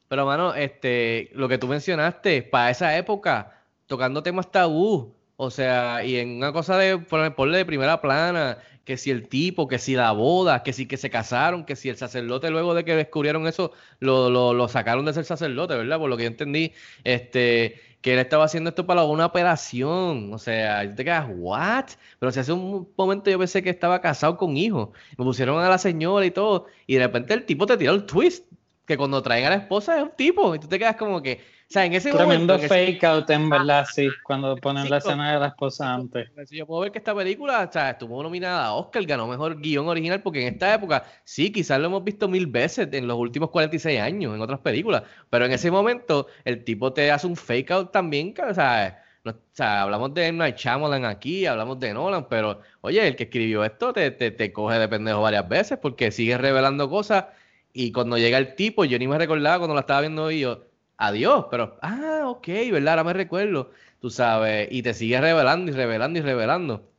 Pero, 0.08 0.26
mano, 0.26 0.56
este, 0.56 1.30
lo 1.34 1.48
que 1.48 1.60
tú 1.60 1.68
mencionaste, 1.68 2.42
para 2.42 2.72
esa 2.72 2.98
época, 2.98 3.62
tocando 3.86 4.24
temas 4.24 4.52
tabú, 4.52 5.14
o 5.36 5.52
sea, 5.52 6.04
y 6.04 6.18
en 6.18 6.38
una 6.38 6.52
cosa 6.52 6.78
de 6.78 6.98
ponerle 6.98 7.60
de 7.60 7.66
primera 7.66 8.02
plana, 8.02 8.58
que 8.90 8.98
si 8.98 9.12
el 9.12 9.30
tipo, 9.30 9.68
que 9.68 9.78
si 9.78 9.94
la 9.94 10.12
boda, 10.14 10.64
que 10.64 10.74
si 10.74 10.88
que 10.88 10.98
se 10.98 11.12
casaron, 11.12 11.64
que 11.64 11.76
si 11.76 11.90
el 11.90 11.96
sacerdote 11.96 12.50
luego 12.50 12.74
de 12.74 12.84
que 12.84 12.96
descubrieron 12.96 13.46
eso, 13.46 13.72
lo, 14.00 14.32
lo, 14.32 14.52
lo 14.52 14.68
sacaron 14.68 15.06
de 15.06 15.14
ser 15.14 15.26
sacerdote, 15.26 15.76
¿verdad? 15.76 16.00
Por 16.00 16.10
lo 16.10 16.18
que 16.18 16.24
yo 16.24 16.28
entendí, 16.28 16.74
este, 17.04 17.80
que 18.02 18.14
él 18.14 18.20
estaba 18.20 18.45
haciendo 18.45 18.70
esto 18.70 18.86
para 18.86 19.04
una 19.04 19.26
operación. 19.26 20.34
O 20.34 20.38
sea, 20.38 20.93
te 20.95 21.04
quedas, 21.04 21.28
¿what? 21.30 21.86
Pero 22.20 22.32
si 22.32 22.39
hace 22.39 22.54
un 22.54 22.88
momento 22.97 23.30
yo 23.30 23.38
pensé 23.39 23.62
que 23.62 23.70
estaba 23.70 24.02
casado 24.02 24.38
con 24.38 24.56
hijos. 24.58 24.89
Me 25.18 25.26
pusieron 25.26 25.62
a 25.62 25.70
la 25.70 25.78
señora 25.78 26.26
y 26.26 26.32
todo. 26.32 26.68
Y 26.88 26.95
de 26.95 27.02
repente 27.06 27.34
el 27.34 27.45
tipo 27.45 27.66
te 27.66 27.78
tiró 27.78 27.93
el 27.93 28.06
twist. 28.06 28.45
Que 28.86 28.97
cuando 28.97 29.22
traen 29.22 29.45
a 29.45 29.50
la 29.52 29.56
esposa 29.58 29.97
es 29.97 30.04
un 30.04 30.12
tipo. 30.16 30.56
Y 30.56 30.60
tú 30.60 30.68
te 30.68 30.80
quedas 30.80 30.95
como 30.95 31.22
que, 31.22 31.41
sea, 31.70 31.86
en 31.86 31.93
ese 31.93 32.11
Tremendo 32.11 32.57
fake 32.57 33.03
out, 33.03 33.30
en 33.30 33.49
verdad, 33.49 33.86
sí, 33.93 34.09
cuando 34.24 34.55
ponen 34.55 34.89
la 34.89 34.97
escena 34.97 35.34
de 35.34 35.39
la 35.39 35.47
esposa 35.47 35.93
antes. 35.93 36.30
Yo 36.49 36.65
puedo 36.65 36.82
ver 36.82 36.91
que 36.91 36.97
esta 36.97 37.13
película, 37.13 37.67
o 37.70 37.72
sea, 37.72 37.91
estuvo 37.91 38.24
nominada 38.24 38.65
a 38.65 38.74
Oscar, 38.74 39.05
ganó 39.05 39.28
mejor 39.28 39.59
guion 39.61 39.88
original, 39.88 40.22
porque 40.22 40.41
en 40.41 40.53
esta 40.53 40.74
época, 40.74 41.03
sí, 41.24 41.51
quizás 41.51 41.80
lo 41.80 41.86
hemos 41.86 42.03
visto 42.03 42.28
mil 42.28 42.47
veces 42.47 42.89
en 42.91 43.07
los 43.07 43.17
últimos 43.17 43.51
46 43.51 43.99
años, 43.99 44.34
en 44.34 44.41
otras 44.41 44.59
películas, 44.59 45.03
pero 45.30 45.45
en 45.45 45.51
ese 45.51 45.70
momento, 45.70 46.28
el 46.43 46.63
tipo 46.63 46.91
te 46.91 47.11
hace 47.11 47.28
un 47.28 47.36
fake 47.36 47.72
out 47.72 47.91
también, 47.91 48.34
o 48.49 48.53
sea, 48.53 49.03
o 49.26 49.34
sea, 49.51 49.84
hablamos 49.84 50.13
de 50.13 50.32
Night 50.32 50.57
Shyamalan 50.57 51.05
aquí, 51.05 51.45
hablamos 51.45 51.80
de 51.80 51.93
Nolan, 51.93 52.28
pero 52.30 52.61
oye, 52.82 53.07
el 53.07 53.15
que 53.15 53.24
escribió 53.24 53.63
esto 53.63 53.93
te, 53.93 54.11
te, 54.11 54.32
te 54.32 54.51
coge 54.51 54.80
de 54.80 54.88
pendejo 54.88 55.22
varias 55.22 55.47
veces 55.47 55.78
porque 55.78 56.11
sigue 56.11 56.38
revelando 56.38 56.89
cosas 56.89 57.26
y 57.74 57.91
cuando 57.91 58.17
llega 58.17 58.38
el 58.38 58.55
tipo, 58.55 58.86
yo 58.86 58.97
ni 58.97 59.07
me 59.07 59.17
recordaba 59.17 59.59
cuando 59.59 59.76
la 59.76 59.82
estaba 59.82 60.01
viendo 60.01 60.32
y 60.32 60.39
yo, 60.41 60.68
adiós, 61.00 61.45
pero, 61.50 61.78
ah, 61.82 62.24
ok, 62.28 62.47
¿verdad? 62.72 62.89
Ahora 62.89 63.04
me 63.06 63.14
recuerdo, 63.14 63.72
tú 64.02 64.10
sabes, 64.12 64.68
y 64.72 64.84
te 64.84 64.93
sigue 64.93 65.20
revelando 65.20 65.72
y 65.72 65.76
revelando 65.76 66.20
y 66.20 66.22
revelando. 66.22 66.91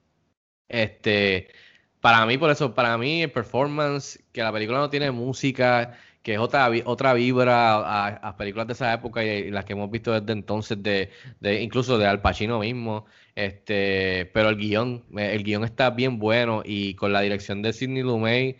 Este, 0.68 1.48
para 2.00 2.26
mí, 2.26 2.38
por 2.38 2.50
eso, 2.50 2.74
para 2.74 2.98
mí, 2.98 3.22
el 3.22 3.32
performance, 3.32 4.22
que 4.32 4.42
la 4.42 4.52
película 4.52 4.78
no 4.78 4.90
tiene 4.90 5.10
música, 5.10 5.98
que 6.22 6.34
es 6.34 6.38
otra, 6.40 6.70
otra 6.84 7.14
vibra 7.14 8.16
a, 8.16 8.36
películas 8.36 8.66
de 8.68 8.72
esa 8.74 8.92
época 8.94 9.24
y, 9.24 9.50
las 9.50 9.64
que 9.64 9.72
hemos 9.74 9.90
visto 9.90 10.12
desde 10.18 10.32
entonces, 10.32 10.82
de, 10.82 11.10
de, 11.40 11.62
incluso 11.62 11.98
de 11.98 12.06
Al 12.06 12.22
Pacino 12.22 12.60
mismo, 12.60 13.06
este, 13.34 14.30
pero 14.34 14.48
el 14.50 14.56
guion, 14.56 15.04
el 15.16 15.44
guion 15.44 15.64
está 15.64 15.90
bien 15.90 16.18
bueno 16.18 16.62
y 16.64 16.94
con 16.94 17.12
la 17.12 17.20
dirección 17.22 17.62
de 17.62 17.72
Sidney 17.72 18.02
Lumet, 18.02 18.58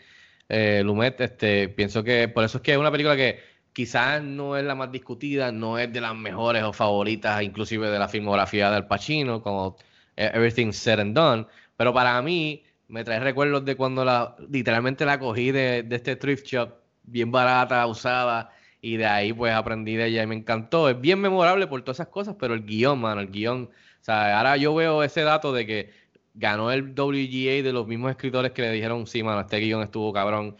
eh, 0.49 0.82
Lumet, 0.84 1.20
este, 1.20 1.68
pienso 1.68 2.03
que 2.05 2.28
por 2.28 2.45
eso 2.45 2.59
es 2.59 2.62
que 2.62 2.72
es 2.72 2.78
una 2.78 2.91
película 2.91 3.16
que 3.16 3.49
quizás 3.81 4.22
no 4.22 4.59
es 4.59 4.64
la 4.64 4.74
más 4.74 4.93
discutida, 4.93 5.53
no 5.53 5.78
es 5.78 5.91
de 5.91 6.03
las 6.03 6.14
mejores 6.14 6.62
o 6.64 6.72
favoritas, 6.74 7.43
inclusive 7.43 7.89
de 7.89 7.99
la 7.99 8.09
filmografía 8.09 8.70
del 8.70 8.85
Pacino, 8.85 9.43
como 9.43 9.78
Everything 10.16 10.70
Said 10.72 11.01
and 11.01 11.14
Done, 11.16 11.47
pero 11.78 11.95
para 11.95 12.20
mí 12.20 12.62
me 12.89 13.05
trae 13.05 13.20
recuerdos 13.20 13.64
de 13.64 13.76
cuando 13.76 14.05
literalmente 14.51 15.07
la 15.07 15.18
cogí 15.18 15.51
de, 15.51 15.87
este 15.91 16.14
thrift 16.16 16.47
shop, 16.47 16.74
bien 17.05 17.33
barata, 17.33 17.87
usada, 17.87 18.53
y 18.83 18.99
de 18.99 19.07
ahí 19.07 19.33
pues 19.33 19.55
aprendí 19.55 19.97
de 19.97 20.09
ella 20.09 20.24
y 20.24 20.26
me 20.26 20.35
encantó. 20.35 20.91
Es 20.91 21.01
bien 21.01 21.18
memorable 21.18 21.66
por 21.66 21.81
todas 21.81 22.01
esas 22.01 22.09
cosas, 22.09 22.37
pero 22.39 22.53
el 22.53 22.66
guion, 22.66 23.01
mano, 23.01 23.22
el 23.22 23.31
guion, 23.31 23.62
o 23.62 24.05
sea, 24.05 24.37
ahora 24.37 24.59
yo 24.59 24.74
veo 24.74 25.03
ese 25.03 25.22
dato 25.22 25.55
de 25.55 25.66
que 25.66 25.91
ganó 26.35 26.70
el 26.70 26.93
WGA 26.93 27.62
de 27.62 27.72
los 27.72 27.87
mismos 27.87 28.11
escritores 28.11 28.53
que 28.53 28.61
le 28.61 28.72
dijeron, 28.72 29.07
sí, 29.07 29.22
mano, 29.22 29.41
este 29.41 29.59
guion 29.59 29.83
estuvo 29.83 30.12
cabrón 30.12 30.59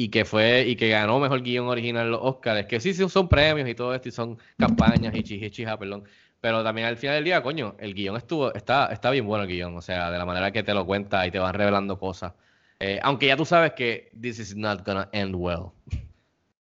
y 0.00 0.08
que 0.08 0.24
fue 0.24 0.64
y 0.66 0.76
que 0.76 0.88
ganó 0.88 1.20
mejor 1.20 1.42
guion 1.42 1.68
original 1.68 2.10
los 2.10 2.20
Oscars, 2.22 2.64
que 2.64 2.80
sí, 2.80 2.94
son 2.94 3.28
premios 3.28 3.68
y 3.68 3.74
todo 3.74 3.94
esto 3.94 4.08
y 4.08 4.12
son 4.12 4.38
campañas 4.58 5.14
y 5.14 5.22
chija, 5.22 5.78
perdón. 5.78 6.04
Pero 6.40 6.64
también 6.64 6.86
al 6.86 6.96
final 6.96 7.16
del 7.16 7.24
día, 7.24 7.42
coño, 7.42 7.76
el 7.78 7.92
guion 7.92 8.16
estuvo, 8.16 8.50
está, 8.54 8.86
está 8.86 9.10
bien 9.10 9.26
bueno 9.26 9.44
el 9.44 9.50
guion, 9.50 9.76
o 9.76 9.82
sea, 9.82 10.10
de 10.10 10.16
la 10.16 10.24
manera 10.24 10.52
que 10.52 10.62
te 10.62 10.72
lo 10.72 10.86
cuenta 10.86 11.26
y 11.26 11.30
te 11.30 11.38
van 11.38 11.52
revelando 11.52 11.98
cosas. 11.98 12.32
Eh, 12.78 12.98
aunque 13.02 13.26
ya 13.26 13.36
tú 13.36 13.44
sabes 13.44 13.72
que 13.72 14.10
this 14.18 14.38
is 14.38 14.56
not 14.56 14.86
gonna 14.86 15.06
end 15.12 15.34
well. 15.36 15.66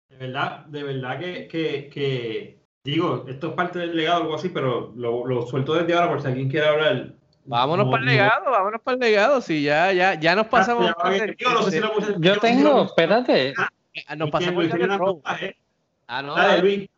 De 0.07 0.15
verdad, 0.15 0.65
de 0.67 0.83
verdad 0.83 1.19
que, 1.19 1.89
que, 1.91 2.57
digo, 2.85 3.25
esto 3.27 3.49
es 3.49 3.53
parte 3.53 3.79
del 3.79 3.97
legado 3.97 4.21
algo 4.21 4.35
así, 4.35 4.47
pero 4.47 4.93
lo, 4.95 5.27
lo, 5.27 5.45
suelto 5.45 5.73
desde 5.73 5.93
ahora 5.93 6.07
por 6.07 6.21
si 6.21 6.27
alguien 6.27 6.47
quiere 6.47 6.67
hablar. 6.67 7.15
Vámonos 7.45 7.85
No, 7.85 7.91
para 7.91 8.01
el 8.01 8.05
no. 8.07 8.11
legado, 8.11 8.51
vámonos 8.51 8.81
para 8.81 8.95
el 8.95 8.99
legado. 9.01 9.41
Si 9.41 9.61
ya, 9.63 9.91
ya, 9.93 10.15
ya 10.15 10.35
nos 10.35 10.47
pasamos. 10.47 10.85
Ya, 10.85 11.27
ya, 11.27 11.35
Yo 12.17 12.39
tengo, 12.39 12.83
espérate, 12.85 13.53
Ah, 14.07 14.15
Nos 14.15 14.29
pasamos 14.29 14.67
road. 14.69 14.97
notas, 14.97 15.41
eh. 15.41 15.55
Ah, 16.07 16.21
no. 16.21 16.35
Dale, 16.35 16.47
dale, 16.47 16.61
Luis. 16.61 16.89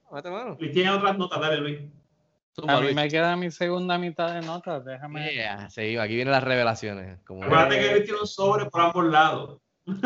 Luis 0.60 0.72
tiene 0.72 0.90
otras 0.90 1.18
notas, 1.18 1.40
dale, 1.40 1.58
Luis. 1.58 1.80
Zumba, 2.56 2.74
a 2.74 2.78
mí 2.78 2.84
Luis. 2.86 2.96
me 2.96 3.08
queda 3.08 3.36
mi 3.36 3.52
segunda 3.52 3.98
mitad 4.00 4.34
de 4.34 4.42
notas, 4.42 4.84
déjame. 4.84 5.32
Yeah, 5.32 5.70
seguimos. 5.70 6.06
Aquí 6.06 6.16
vienen 6.16 6.32
las 6.32 6.44
revelaciones. 6.44 7.20
Como 7.26 7.44
Acuérdate 7.44 7.80
que 7.80 7.92
Luis 7.92 8.04
tiene 8.06 8.20
un 8.22 8.28
sobre 8.28 8.66
por 8.66 8.82
ambos 8.82 9.06
lados. 9.06 9.60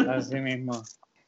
Así 0.09 0.35
mismo. 0.35 0.73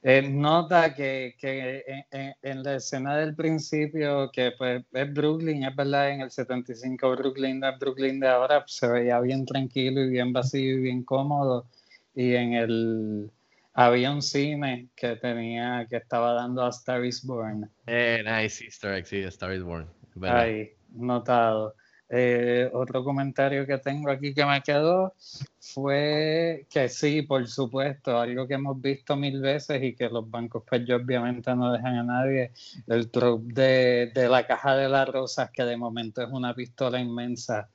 Eh, 0.05 0.21
nota 0.29 0.93
que, 0.93 1.35
que 1.39 1.83
en, 1.87 2.05
en- 2.11 2.35
en 2.41 2.63
la 2.63 2.75
escena 2.75 3.15
del 3.17 3.35
principio, 3.35 4.29
que 4.31 4.51
pues 4.57 4.83
es 4.91 5.13
Brooklyn, 5.13 5.63
es 5.63 5.75
verdad, 5.75 6.09
en 6.11 6.21
el 6.21 6.29
75 6.31 7.11
Brooklyn, 7.15 7.61
de 7.61 7.71
Brooklyn 7.79 8.19
de 8.19 8.27
ahora 8.27 8.59
pues, 8.61 8.75
se 8.75 8.87
veía 8.87 9.19
bien 9.21 9.45
tranquilo 9.45 10.01
y 10.01 10.09
bien 10.09 10.33
vacío 10.33 10.73
y 10.77 10.81
bien 10.81 11.03
cómodo. 11.03 11.67
Y 12.15 12.35
en 12.35 12.53
el 12.53 13.31
había 13.73 14.11
un 14.11 14.21
cine 14.21 14.89
que 14.95 15.15
tenía, 15.15 15.87
que 15.89 15.97
estaba 15.97 16.33
dando 16.33 16.63
a 16.65 16.69
Star 16.69 17.03
is 17.05 17.23
Born. 17.25 17.69
Eh, 17.87 18.21
nice 18.25 18.63
Easter 18.65 18.93
egg, 18.93 19.05
sí, 19.05 19.19
Star 19.23 19.53
is 19.53 19.63
Born. 19.63 19.87
es. 20.15 20.21
Ahí, 20.29 20.69
notado. 20.91 21.75
Eh, 22.15 22.69
otro 22.73 23.03
comentario 23.03 23.65
que 23.65 23.79
tengo 23.79 24.11
aquí 24.11 24.35
que 24.35 24.45
me 24.45 24.61
quedó 24.61 25.15
fue 25.59 26.67
que 26.69 26.87
sí, 26.87 27.23
por 27.23 27.47
supuesto, 27.47 28.19
algo 28.19 28.47
que 28.47 28.53
hemos 28.53 28.79
visto 28.79 29.15
mil 29.15 29.41
veces 29.41 29.81
y 29.81 29.95
que 29.95 30.09
los 30.09 30.29
bancos 30.29 30.63
pues 30.69 30.87
obviamente 30.91 31.55
no 31.55 31.71
dejan 31.71 31.95
a 31.95 32.03
nadie, 32.03 32.51
el 32.85 33.09
trope 33.09 33.51
de, 33.53 34.11
de 34.13 34.29
la 34.29 34.45
caja 34.45 34.75
de 34.75 34.89
las 34.89 35.09
rosas 35.09 35.49
que 35.49 35.63
de 35.63 35.75
momento 35.75 36.21
es 36.21 36.29
una 36.29 36.53
pistola 36.53 36.99
inmensa. 36.99 37.71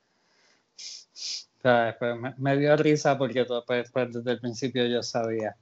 O 1.65 1.93
pues, 1.99 2.17
me, 2.21 2.35
me 2.39 2.57
dio 2.57 2.77
risa 2.77 3.19
porque 3.19 3.45
todo, 3.45 3.65
pues, 3.67 3.91
pues, 3.91 4.13
desde 4.13 4.31
el 4.31 4.39
principio 4.39 4.87
yo 4.87 5.03
sabía. 5.03 5.57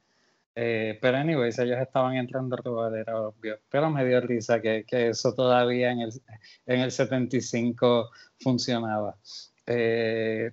Eh, 0.59 0.99
pero 1.03 1.19
anyways, 1.19 1.59
ellos 1.59 1.79
estaban 1.79 2.17
entrando 2.17 2.57
a 2.83 2.99
era 2.99 3.21
obvio. 3.21 3.59
Pero 3.69 3.91
me 3.91 4.07
dio 4.07 4.21
risa 4.23 4.61
que, 4.63 4.85
que 4.87 5.09
eso 5.09 5.35
todavía 5.35 5.91
en 5.93 6.01
el, 6.01 6.11
en 6.65 6.81
el 6.81 6.91
75 6.91 8.09
funcionaba. 8.41 9.17
Eh, 9.67 10.51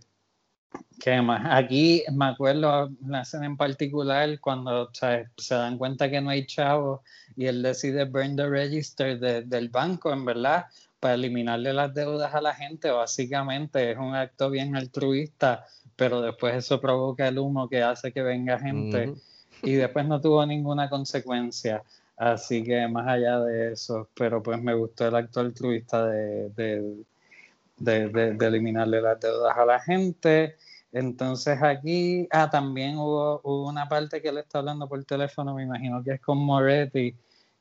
¿Qué 1.00 1.22
más? 1.22 1.46
Aquí 1.50 2.04
me 2.12 2.26
acuerdo 2.26 2.90
una 3.02 3.22
escena 3.22 3.46
en 3.46 3.56
particular 3.56 4.40
cuando 4.42 4.90
se 4.94 5.56
dan 5.56 5.78
cuenta 5.78 6.10
que 6.10 6.20
no 6.20 6.30
hay 6.32 6.46
chavos 6.48 7.02
y 7.36 7.46
él 7.46 7.62
decide 7.62 8.06
burn 8.06 8.36
the 8.36 8.48
register 8.50 9.20
de- 9.20 9.44
del 9.44 9.70
banco, 9.70 10.12
en 10.12 10.26
verdad, 10.26 10.66
para 11.00 11.14
eliminarle 11.14 11.74
las 11.74 11.94
deudas 11.94 12.34
a 12.34 12.42
la 12.42 12.54
gente. 12.56 12.90
Básicamente 12.92 13.92
es 13.92 13.98
un 13.98 14.16
acto 14.16 14.50
bien 14.50 14.76
altruista, 14.76 15.66
pero 15.96 16.22
después 16.22 16.56
eso 16.56 16.82
provoca 16.82 17.28
el 17.28 17.38
humo 17.40 17.70
que 17.70 17.82
hace 17.84 18.12
que 18.12 18.22
venga 18.22 18.60
gente. 18.60 19.14
Y 19.64 19.74
después 19.74 20.06
no 20.08 20.22
tuvo 20.22 20.46
ninguna 20.46 20.90
consecuencia. 20.90 21.84
Así 22.18 22.64
que 22.64 22.88
más 22.88 23.08
allá 23.08 23.40
de 23.40 23.74
eso, 23.74 24.10
pero 24.14 24.42
pues 24.44 24.62
me 24.62 24.74
gustó 24.76 25.08
el 25.08 25.16
acto 25.16 25.40
altruista 25.40 26.06
de, 26.08 26.50
de, 26.50 27.04
de, 27.78 28.10
de- 28.10 28.46
eliminarle 28.48 29.02
las 29.02 29.20
deudas 29.20 29.58
a 29.58 29.66
la 29.66 29.80
gente. 29.80 30.56
Entonces 30.92 31.62
aquí, 31.62 32.28
ah, 32.32 32.50
también 32.50 32.98
hubo, 32.98 33.42
hubo 33.44 33.68
una 33.70 33.88
parte 33.90 34.22
que 34.22 34.32
le 34.32 34.42
está 34.42 34.60
hablando 34.60 34.88
por 34.88 35.04
teléfono, 35.06 35.56
me 35.56 35.64
imagino 35.64 36.04
que 36.04 36.14
es 36.14 36.22
con 36.22 36.38
Moretti, 36.38 37.16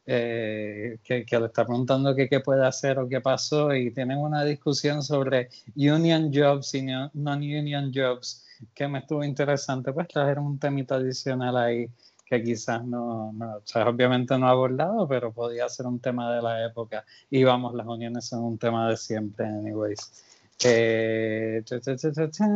eh, 0.05 0.98
que, 1.05 1.24
que 1.24 1.38
le 1.40 1.46
está 1.46 1.64
preguntando 1.64 2.14
qué 2.14 2.40
puede 2.40 2.66
hacer 2.66 2.98
o 2.98 3.09
qué 3.09 3.20
pasó 3.20 3.74
y 3.74 3.92
tienen 3.92 4.18
una 4.18 4.44
discusión 4.44 5.03
sobre 5.03 5.48
union 5.76 6.30
jobs 6.34 6.74
y 6.74 6.82
no- 6.82 7.11
non-union 7.14 7.92
jobs 7.94 8.44
que 8.75 8.89
me 8.89 9.01
estuvo 9.01 9.25
interesante, 9.25 9.93
pues 9.93 10.09
trajeron 10.09 10.47
un 10.47 10.59
temita 10.59 10.97
adicional 10.97 11.57
ahí 11.57 11.89
que 12.33 12.43
quizás 12.43 12.83
no, 12.85 13.31
no, 13.35 13.57
o 13.57 13.63
sea, 13.63 13.87
obviamente 13.89 14.39
no 14.39 14.49
ha 14.49 14.53
abordado, 14.53 15.07
pero 15.07 15.33
podía 15.33 15.69
ser 15.69 15.87
un 15.87 16.01
tema 16.01 16.35
de 16.35 16.41
la 16.41 16.65
época. 16.65 17.05
Y 17.29 17.45
vamos, 17.45 17.75
las 17.75 17.87
uniones 17.87 18.27
son 18.27 18.45
un 18.45 18.57
tema 18.57 18.89
de 18.89 18.97
siempre, 18.97 19.47
anyways. 19.47 20.25
Eh, 20.65 21.61
cha, 21.65 21.79
cha, 21.81 21.95
cha. 22.31 22.47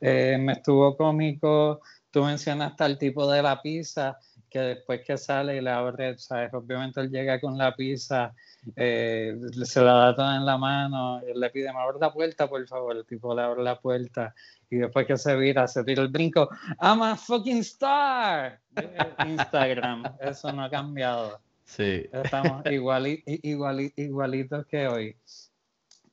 Eh, 0.00 0.36
me 0.38 0.52
estuvo 0.52 0.96
cómico, 0.96 1.80
tú 2.10 2.22
mencionaste 2.22 2.84
al 2.84 2.96
tipo 2.96 3.28
de 3.28 3.42
la 3.42 3.60
pizza, 3.60 4.16
que 4.54 4.60
después 4.60 5.00
que 5.04 5.18
sale 5.18 5.56
y 5.56 5.60
le 5.60 5.70
abre, 5.70 6.16
¿sabes? 6.16 6.54
obviamente 6.54 7.00
él 7.00 7.10
llega 7.10 7.40
con 7.40 7.58
la 7.58 7.74
pizza, 7.74 8.32
eh, 8.76 9.36
se 9.64 9.80
la 9.82 9.94
da 9.94 10.14
toda 10.14 10.36
en 10.36 10.46
la 10.46 10.56
mano, 10.56 11.18
él 11.26 11.40
le 11.40 11.50
pide, 11.50 11.72
me 11.72 11.80
abre 11.80 11.98
la 12.00 12.12
puerta, 12.12 12.48
por 12.48 12.64
favor, 12.68 12.96
el 12.96 13.04
tipo 13.04 13.34
le 13.34 13.42
abre 13.42 13.64
la 13.64 13.80
puerta, 13.80 14.32
y 14.70 14.76
después 14.76 15.08
que 15.08 15.16
se 15.16 15.34
vira, 15.34 15.66
se 15.66 15.82
tira 15.82 16.02
el 16.02 16.08
brinco, 16.08 16.48
I'm 16.80 17.02
a 17.02 17.16
fucking 17.16 17.58
star, 17.62 18.60
Eh, 18.76 18.96
Instagram, 19.26 20.04
eso 20.20 20.52
no 20.52 20.62
ha 20.62 20.70
cambiado. 20.70 21.40
Sí. 21.64 22.06
Estamos 22.12 22.64
iguali- 22.66 23.24
iguali- 23.26 23.92
igualitos 23.96 24.66
que 24.66 24.86
hoy. 24.86 25.16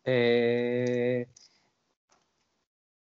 Eh, 0.04 1.28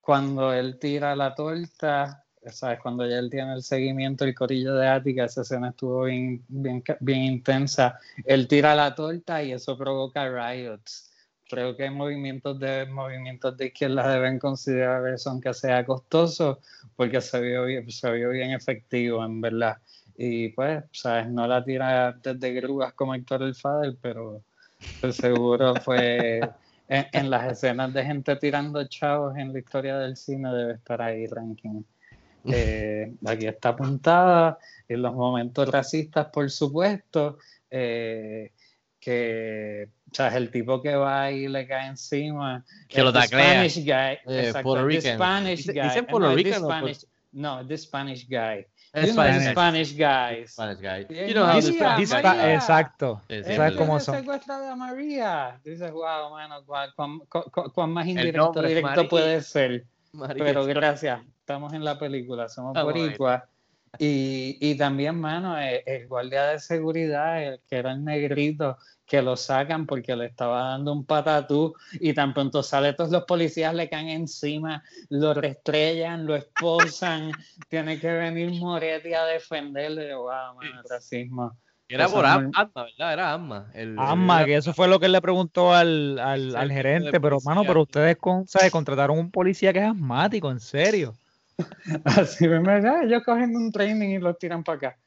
cuando 0.02 0.52
él 0.52 0.80
tira 0.80 1.16
la 1.16 1.36
torta, 1.36 2.24
¿sabes? 2.52 2.80
Cuando 2.80 3.08
ya 3.08 3.20
él 3.20 3.30
tiene 3.30 3.54
el 3.54 3.64
seguimiento, 3.64 4.26
el 4.26 4.36
corillo 4.36 4.76
de 4.76 4.88
Ática, 4.88 5.26
esa 5.26 5.42
escena 5.42 5.70
estuvo 5.70 6.04
bien, 6.04 6.44
bien, 6.48 6.84
bien 7.00 7.24
intensa. 7.24 8.00
Él 8.26 8.48
tira 8.48 8.76
la 8.76 8.96
torta 8.96 9.44
y 9.44 9.52
eso 9.52 9.78
provoca 9.78 10.28
riots. 10.30 11.12
Creo 11.50 11.78
que 11.78 11.90
movimientos 11.90 12.60
de, 12.60 12.86
movimientos 12.88 13.56
de 13.58 13.68
izquierda 13.68 14.12
deben 14.12 14.38
considerar 14.40 15.08
eso, 15.08 15.30
aunque 15.30 15.54
sea 15.54 15.86
costoso, 15.86 16.60
porque 16.96 17.22
se 17.22 17.40
vio 17.40 17.66
bien, 17.66 17.90
se 17.90 18.12
vio 18.12 18.32
bien 18.32 18.52
efectivo, 18.52 19.24
en 19.24 19.40
verdad. 19.40 19.78
Y 20.18 20.50
pues, 20.50 20.84
¿sabes? 20.92 21.30
No 21.30 21.48
la 21.48 21.64
tira 21.64 22.12
desde 22.22 22.52
grúas 22.54 22.94
como 22.94 23.16
Héctor 23.16 23.44
el 23.44 23.56
Fader, 23.56 23.96
pero 24.02 24.44
pues, 25.00 25.16
seguro 25.16 25.76
fue 25.76 26.42
en, 26.88 27.06
en 27.14 27.30
las 27.30 27.52
escenas 27.54 27.94
de 27.94 28.04
gente 28.04 28.36
tirando 28.36 28.84
chavos 28.88 29.38
en 29.38 29.54
la 29.54 29.60
historia 29.60 29.98
del 30.00 30.18
cine 30.18 30.52
debe 30.54 30.74
estar 30.74 31.02
ahí 31.02 31.28
ranking. 31.28 31.84
Eh, 32.54 33.14
aquí 33.26 33.46
está 33.48 33.70
apuntada 33.70 34.58
en 34.88 35.02
los 35.02 35.14
momentos 35.14 35.70
racistas, 35.70 36.28
por 36.28 36.50
supuesto, 36.50 37.38
eh, 37.70 38.52
que 39.00 39.90
o 40.12 40.16
sea, 40.16 40.28
el 40.38 40.50
tipo 40.52 40.82
que 40.82 40.96
va 40.96 41.32
y 41.32 41.48
le 41.48 41.68
cae 41.68 41.88
encima. 41.88 42.64
Que 42.88 43.02
lo 43.04 43.12
the 43.12 43.20
taclea. 43.20 43.70
Spanish 43.70 43.76
guy. 43.86 44.18
Eh, 44.34 44.54
Puerto 44.64 44.76
the 44.76 44.84
Rican. 44.86 45.16
Spanish 45.16 45.66
guy. 45.68 45.82
¿Dicen 45.82 46.06
No, 46.06 46.08
Puerto 46.08 46.30
the 46.30 46.36
Rican 46.36 46.64
o 46.64 46.68
Spanish- 46.68 47.06
No, 47.34 47.68
the 47.68 47.78
Spanish 47.78 48.28
guy. 48.28 48.66
You 48.94 49.02
know 49.02 49.04
the 49.04 49.12
Spanish. 49.12 49.52
Spanish 49.52 49.98
guys. 49.98 50.52
Spanish 50.54 50.80
guy. 50.80 51.06
You 51.28 51.34
know 51.34 51.46
how 51.46 51.60
the 51.60 51.72
María, 51.72 51.78
Spanish 51.78 52.10
Dispa- 52.10 52.22
guy- 52.36 52.54
exacto. 52.54 53.22
Sí, 53.28 53.44
sí, 53.44 53.54
¿Sabes 53.56 53.72
es 53.74 53.78
cómo 53.78 54.00
son? 54.00 54.16
secuestra 54.16 54.72
a 54.72 54.76
María. 54.76 55.60
Dices, 55.64 55.92
wow, 55.92 56.32
mano, 56.32 56.64
cuán, 56.66 56.90
cuán- 56.96 57.20
cuán- 57.52 57.70
cuán 57.72 57.92
más 57.92 58.08
indirecto 58.08 58.64
es 58.64 58.68
directo 58.70 59.08
puede 59.10 59.42
ser. 59.42 59.86
Pero 60.38 60.66
gracias, 60.66 61.22
estamos 61.40 61.74
en 61.74 61.84
la 61.84 61.98
película, 61.98 62.50
somos 62.50 62.74
boricuas. 62.82 63.44
Y, 64.00 64.58
y 64.60 64.76
también, 64.78 65.20
mano, 65.20 65.58
el, 65.58 65.82
el 65.86 66.08
guardia 66.08 66.48
de 66.48 66.60
seguridad, 66.60 67.42
el 67.42 67.62
que 67.68 67.78
era 67.78 67.94
el 67.94 68.04
negrito, 68.04 68.78
que 69.08 69.22
lo 69.22 69.38
sacan 69.38 69.88
porque 69.88 70.16
le 70.16 70.26
estaba 70.26 70.70
dando 70.70 70.92
un 70.92 71.06
patatú 71.06 71.74
y 71.94 72.14
tan 72.14 72.34
pronto 72.34 72.62
sale 72.62 72.94
todos 72.94 73.10
los 73.10 73.24
policías 73.24 73.74
le 73.74 73.90
caen 73.90 74.10
encima, 74.10 74.84
lo 75.10 75.34
restrellan, 75.34 76.26
lo 76.26 76.36
esposan, 76.36 77.32
tiene 77.70 78.00
que 78.00 78.12
venir 78.12 78.52
Moretti 78.60 79.14
a 79.14 79.24
defenderle, 79.24 80.14
wow, 80.14 80.56
mano, 80.56 80.82
racismo. 80.88 81.58
Era 81.90 82.08
por 82.10 82.26
Asma, 82.26 82.52
¿verdad? 82.76 83.14
Era 83.14 83.34
Asma. 83.34 83.72
El, 83.74 83.96
Asma, 83.98 84.42
el- 84.42 84.46
que 84.48 84.56
eso 84.58 84.74
fue 84.74 84.88
lo 84.88 85.00
que 85.00 85.06
él 85.06 85.12
le 85.14 85.22
preguntó 85.22 85.74
al, 85.74 86.20
al, 86.20 86.56
al 86.56 86.72
gerente, 86.72 87.20
pero 87.22 87.40
mano, 87.46 87.64
pero 87.66 87.82
ustedes 87.84 88.18
con, 88.18 88.48
¿sabes? 88.48 88.72
contrataron 88.72 89.18
un 89.18 89.32
policía 89.32 89.72
que 89.72 89.80
es 89.80 89.86
asmático, 89.86 90.52
en 90.52 90.60
serio. 90.60 91.16
Así 92.06 92.48
me 92.48 92.60
¿verdad? 92.60 93.04
ellos 93.04 93.24
cogen 93.24 93.56
un 93.56 93.72
training 93.72 94.10
y 94.10 94.20
lo 94.20 94.36
tiran 94.36 94.64
para 94.64 94.78
acá. 94.78 94.98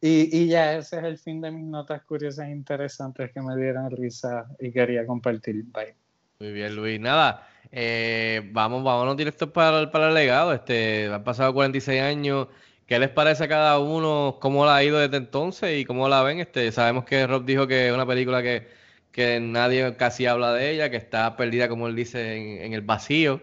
Y, 0.00 0.36
y 0.36 0.48
ya 0.48 0.76
ese 0.76 0.96
es 0.98 1.04
el 1.04 1.18
fin 1.18 1.40
de 1.42 1.50
mis 1.50 1.64
notas 1.66 2.02
curiosas 2.04 2.46
e 2.48 2.50
interesantes 2.50 3.30
que 3.32 3.40
me 3.42 3.54
dieron 3.56 3.90
risa 3.90 4.46
y 4.58 4.72
quería 4.72 5.06
compartir. 5.06 5.62
Bye. 5.66 5.94
Muy 6.40 6.52
bien, 6.52 6.74
Luis. 6.74 6.98
Nada, 6.98 7.46
eh, 7.70 8.48
vamos, 8.52 8.82
vámonos 8.82 9.16
directos 9.16 9.50
para, 9.50 9.80
el- 9.80 9.90
para 9.90 10.08
el 10.08 10.14
legado. 10.14 10.52
Este, 10.54 11.06
han 11.12 11.22
pasado 11.22 11.52
46 11.52 12.00
años. 12.00 12.48
¿Qué 12.86 12.98
les 12.98 13.08
parece 13.10 13.44
a 13.44 13.48
cada 13.48 13.78
uno? 13.78 14.38
¿Cómo 14.40 14.66
la 14.66 14.76
ha 14.76 14.84
ido 14.84 14.98
desde 14.98 15.16
entonces 15.16 15.80
y 15.80 15.84
cómo 15.84 16.08
la 16.08 16.22
ven? 16.22 16.40
Este, 16.40 16.70
sabemos 16.70 17.04
que 17.04 17.26
Rob 17.26 17.44
dijo 17.44 17.66
que 17.66 17.88
es 17.88 17.94
una 17.94 18.06
película 18.06 18.42
que, 18.42 18.68
que 19.10 19.40
nadie 19.40 19.96
casi 19.96 20.26
habla 20.26 20.52
de 20.52 20.70
ella, 20.70 20.90
que 20.90 20.96
está 20.98 21.36
perdida, 21.36 21.68
como 21.68 21.88
él 21.88 21.96
dice, 21.96 22.36
en, 22.36 22.62
en 22.62 22.72
el 22.74 22.82
vacío. 22.82 23.42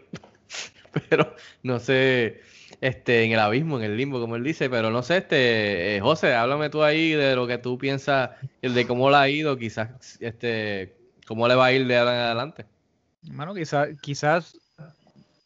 Pero 1.09 1.35
no 1.63 1.79
sé, 1.79 2.41
este, 2.81 3.23
en 3.23 3.31
el 3.31 3.39
abismo, 3.39 3.77
en 3.77 3.85
el 3.85 3.97
limbo, 3.97 4.19
como 4.19 4.35
él 4.35 4.43
dice. 4.43 4.69
Pero 4.69 4.91
no 4.91 5.01
sé, 5.03 5.17
este, 5.17 5.95
eh, 5.95 5.99
José, 6.01 6.33
háblame 6.35 6.69
tú 6.69 6.83
ahí 6.83 7.11
de 7.11 7.35
lo 7.35 7.47
que 7.47 7.57
tú 7.57 7.77
piensas, 7.77 8.31
de 8.61 8.87
cómo 8.87 9.09
la 9.09 9.21
ha 9.21 9.29
ido, 9.29 9.57
quizás, 9.57 10.17
este, 10.21 10.95
cómo 11.25 11.47
le 11.47 11.55
va 11.55 11.65
a 11.67 11.73
ir 11.73 11.87
de 11.87 11.97
ahora 11.97 12.13
en 12.13 12.21
adelante. 12.21 12.65
Mano, 13.23 13.53
quizás, 13.53 13.89
quizás 14.01 14.57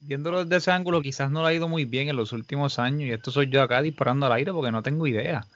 viéndolo 0.06 0.44
desde 0.46 0.58
ese 0.58 0.72
ángulo, 0.72 1.02
quizás 1.02 1.32
no 1.32 1.42
lo 1.42 1.48
ha 1.48 1.54
ido 1.54 1.68
muy 1.68 1.86
bien 1.86 2.10
en 2.10 2.16
los 2.18 2.32
últimos 2.34 2.80
años 2.80 3.02
y 3.02 3.12
esto 3.12 3.32
soy 3.32 3.50
yo 3.50 3.62
acá 3.62 3.82
disparando 3.82 4.26
al 4.26 4.34
aire 4.34 4.54
porque 4.54 4.72
no 4.72 4.84
tengo 4.84 5.08
idea. 5.08 5.48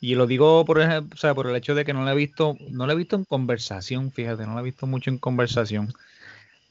Y 0.00 0.14
lo 0.16 0.26
digo 0.26 0.64
por, 0.66 0.80
ejemplo, 0.80 1.14
o 1.14 1.18
sea, 1.18 1.34
por 1.34 1.48
el 1.48 1.56
hecho 1.56 1.74
de 1.74 1.84
que 1.84 1.94
no 1.94 2.04
lo 2.04 2.10
he 2.10 2.14
visto, 2.16 2.56
no 2.70 2.86
lo 2.86 2.92
he 2.92 2.96
visto 2.96 3.16
en 3.16 3.24
conversación, 3.24 4.12
fíjate, 4.12 4.46
no 4.46 4.54
lo 4.54 4.60
he 4.60 4.64
visto 4.64 4.86
mucho 4.86 5.10
en 5.10 5.18
conversación. 5.18 5.94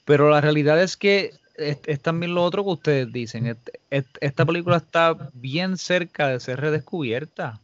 Pero 0.06 0.30
la 0.30 0.42
realidad 0.42 0.82
es 0.82 0.98
que 0.98 1.32
es, 1.56 2.02
también 2.02 2.34
lo 2.36 2.44
otro 2.44 2.64
que 2.64 2.70
ustedes 2.72 3.12
dicen. 3.14 3.48
Est- 3.48 3.70
est- 3.90 4.18
esta 4.22 4.46
película 4.46 4.78
está 4.78 5.16
bien 5.34 5.78
cerca 5.78 6.28
de 6.28 6.40
ser 6.40 6.60
redescubierta. 6.60 7.60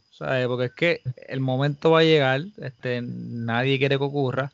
Porque 0.48 0.66
es 0.66 0.72
que 0.74 1.00
el 1.28 1.40
momento 1.40 1.90
va 1.92 2.00
a 2.00 2.04
llegar, 2.04 2.42
este, 2.58 3.00
nadie 3.02 3.78
quiere 3.78 3.96
que 3.96 4.04
ocurra. 4.04 4.52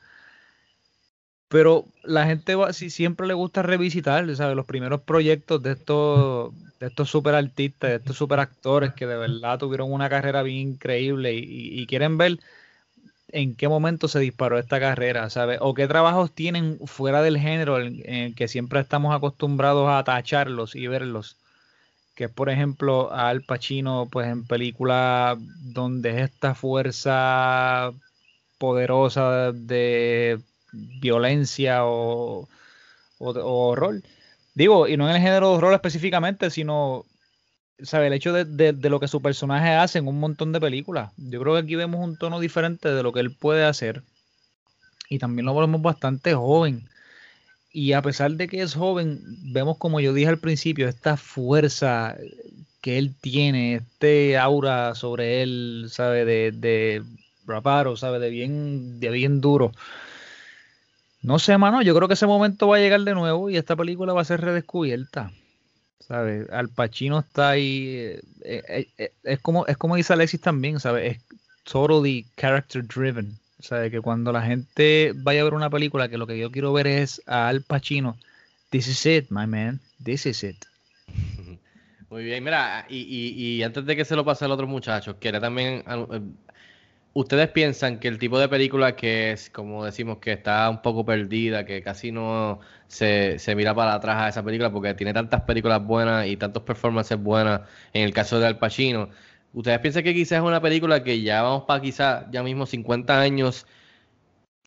Pero 1.48 1.84
la 2.02 2.26
gente 2.26 2.54
va, 2.56 2.72
si 2.72 2.90
siempre 2.90 3.26
le 3.26 3.34
gusta 3.34 3.62
revisitar, 3.62 4.34
¿sabes? 4.36 4.56
Los 4.56 4.66
primeros 4.66 5.02
proyectos 5.02 5.62
de 5.62 5.72
estos, 5.72 6.52
de 6.80 6.88
estos 6.88 7.08
super 7.08 7.34
artistas, 7.34 7.90
de 7.90 7.96
estos 7.96 8.16
super 8.16 8.40
actores 8.40 8.92
que 8.94 9.06
de 9.06 9.16
verdad 9.16 9.58
tuvieron 9.58 9.92
una 9.92 10.08
carrera 10.08 10.42
bien 10.42 10.70
increíble 10.70 11.34
y, 11.34 11.86
quieren 11.86 12.18
ver 12.18 12.38
en 13.28 13.54
qué 13.56 13.68
momento 13.68 14.08
se 14.08 14.20
disparó 14.20 14.58
esta 14.58 14.80
carrera, 14.80 15.30
¿sabes? 15.30 15.58
O 15.60 15.74
qué 15.74 15.86
trabajos 15.88 16.32
tienen 16.32 16.78
fuera 16.86 17.22
del 17.22 17.38
género 17.38 17.80
en, 17.80 18.34
que 18.34 18.48
siempre 18.48 18.80
estamos 18.80 19.14
acostumbrados 19.14 19.88
a 19.90 20.02
tacharlos 20.04 20.74
y 20.74 20.86
verlos. 20.88 21.36
Que 22.16 22.24
es, 22.24 22.30
por 22.30 22.50
ejemplo, 22.50 23.12
a 23.12 23.28
Al 23.28 23.42
Pacino, 23.42 24.08
pues 24.10 24.28
en 24.28 24.46
películas 24.46 25.38
donde 25.60 26.10
es 26.10 26.30
esta 26.30 26.54
fuerza 26.54 27.92
poderosa 28.58 29.52
de 29.52 30.40
violencia 31.00 31.84
o, 31.84 32.48
o, 33.18 33.30
horror. 33.70 34.02
Digo, 34.54 34.88
y 34.88 34.96
no 34.96 35.08
en 35.10 35.16
el 35.16 35.22
género 35.22 35.50
de 35.50 35.56
horror 35.56 35.74
específicamente, 35.74 36.50
sino 36.50 37.06
¿sabe? 37.82 38.08
El 38.08 38.14
hecho 38.14 38.32
de, 38.32 38.44
de- 38.46 38.72
de 38.74 38.90
lo 38.90 39.00
que 39.00 39.08
su 39.08 39.22
personaje 39.22 39.70
hace 39.70 39.98
en 39.98 40.08
un 40.08 40.20
montón 40.20 40.52
de 40.52 40.60
películas. 40.60 41.12
Yo 41.18 41.40
creo 41.40 41.54
que 41.54 41.60
aquí 41.62 41.76
vemos 41.76 42.04
un 42.04 42.16
tono 42.18 42.40
diferente 42.40 42.90
de 42.90 43.02
lo 43.02 43.12
que 43.12 43.20
él 43.20 43.32
puede 43.32 43.64
hacer. 43.64 44.02
Y 45.08 45.18
también 45.18 45.46
lo 45.46 45.54
vemos 45.54 45.82
bastante 45.82 46.34
joven. 46.34 46.88
Y 47.72 47.92
a 47.92 48.02
pesar 48.02 48.32
de 48.32 48.48
que 48.48 48.62
es 48.62 48.74
joven, 48.74 49.20
vemos 49.52 49.78
como 49.78 50.00
yo 50.00 50.14
dije 50.14 50.28
al 50.28 50.38
principio, 50.40 50.88
esta 50.88 51.16
fuerza 51.16 52.16
que 52.82 52.98
él 52.98 53.14
tiene, 53.20 53.76
este 53.76 54.38
aura 54.38 54.94
sobre 54.94 55.42
él, 55.42 55.86
¿sabe? 55.90 56.24
De, 56.24 56.52
de 56.52 57.04
raparo, 57.46 57.96
¿sabe? 57.96 58.18
De 58.20 58.30
bien, 58.30 59.00
de 59.00 59.10
bien 59.10 59.40
duro. 59.40 59.72
No 61.26 61.40
sé, 61.40 61.58
mano, 61.58 61.82
yo 61.82 61.92
creo 61.96 62.06
que 62.06 62.14
ese 62.14 62.28
momento 62.28 62.68
va 62.68 62.76
a 62.76 62.78
llegar 62.78 63.00
de 63.00 63.12
nuevo 63.12 63.50
y 63.50 63.56
esta 63.56 63.74
película 63.74 64.12
va 64.12 64.20
a 64.20 64.24
ser 64.24 64.40
redescubierta. 64.42 65.32
¿Sabes? 65.98 66.48
Al 66.50 66.68
Pacino 66.68 67.18
está 67.18 67.50
ahí. 67.50 67.96
eh, 67.96 68.22
eh, 68.44 68.86
eh, 68.96 69.12
es, 69.24 69.40
como, 69.40 69.66
es 69.66 69.76
como 69.76 69.96
dice 69.96 70.12
Alexis 70.12 70.40
también, 70.40 70.78
¿sabes? 70.78 71.16
Es 71.16 71.22
totally 71.64 72.26
character 72.36 72.86
driven. 72.86 73.36
¿Sabes? 73.58 73.90
Que 73.90 74.00
cuando 74.00 74.30
la 74.30 74.42
gente 74.42 75.14
vaya 75.16 75.40
a 75.40 75.44
ver 75.44 75.54
una 75.54 75.68
película, 75.68 76.08
que 76.08 76.16
lo 76.16 76.28
que 76.28 76.38
yo 76.38 76.52
quiero 76.52 76.72
ver 76.72 76.86
es 76.86 77.20
a 77.26 77.48
Al 77.48 77.62
Pacino. 77.62 78.16
This 78.70 78.86
is 78.86 79.04
it, 79.04 79.26
my 79.30 79.48
man. 79.48 79.80
This 80.04 80.26
is 80.26 80.44
it. 80.44 80.64
Muy 82.08 82.22
bien, 82.22 82.44
mira, 82.44 82.86
y, 82.88 83.60
antes 83.64 83.84
de 83.84 83.96
que 83.96 84.04
se 84.04 84.14
lo 84.14 84.24
pase 84.24 84.44
al 84.44 84.52
otro 84.52 84.68
muchacho, 84.68 85.18
quería 85.18 85.40
también. 85.40 85.82
¿Ustedes 87.18 87.48
piensan 87.48 87.98
que 87.98 88.08
el 88.08 88.18
tipo 88.18 88.38
de 88.38 88.46
película 88.48 88.94
que 88.94 89.32
es, 89.32 89.48
como 89.48 89.84
decimos, 89.86 90.18
que 90.18 90.32
está 90.32 90.68
un 90.68 90.82
poco 90.82 91.02
perdida, 91.06 91.64
que 91.64 91.82
casi 91.82 92.12
no 92.12 92.60
se, 92.88 93.38
se 93.38 93.54
mira 93.56 93.74
para 93.74 93.94
atrás 93.94 94.16
a 94.18 94.28
esa 94.28 94.42
película 94.44 94.70
porque 94.70 94.92
tiene 94.94 95.14
tantas 95.14 95.40
películas 95.42 95.82
buenas 95.84 96.26
y 96.26 96.36
tantos 96.36 96.62
performances 96.64 97.18
buenas, 97.22 97.62
en 97.94 98.02
el 98.02 98.12
caso 98.12 98.38
de 98.38 98.46
Al 98.46 98.58
Pacino, 98.58 99.08
¿ustedes 99.54 99.78
piensan 99.80 100.04
que 100.04 100.12
quizás 100.12 100.38
es 100.40 100.44
una 100.44 100.60
película 100.60 101.02
que 101.02 101.22
ya 101.22 101.40
vamos 101.42 101.64
para 101.64 101.80
quizás 101.80 102.26
ya 102.30 102.42
mismo 102.42 102.66
50 102.66 103.18
años? 103.18 103.66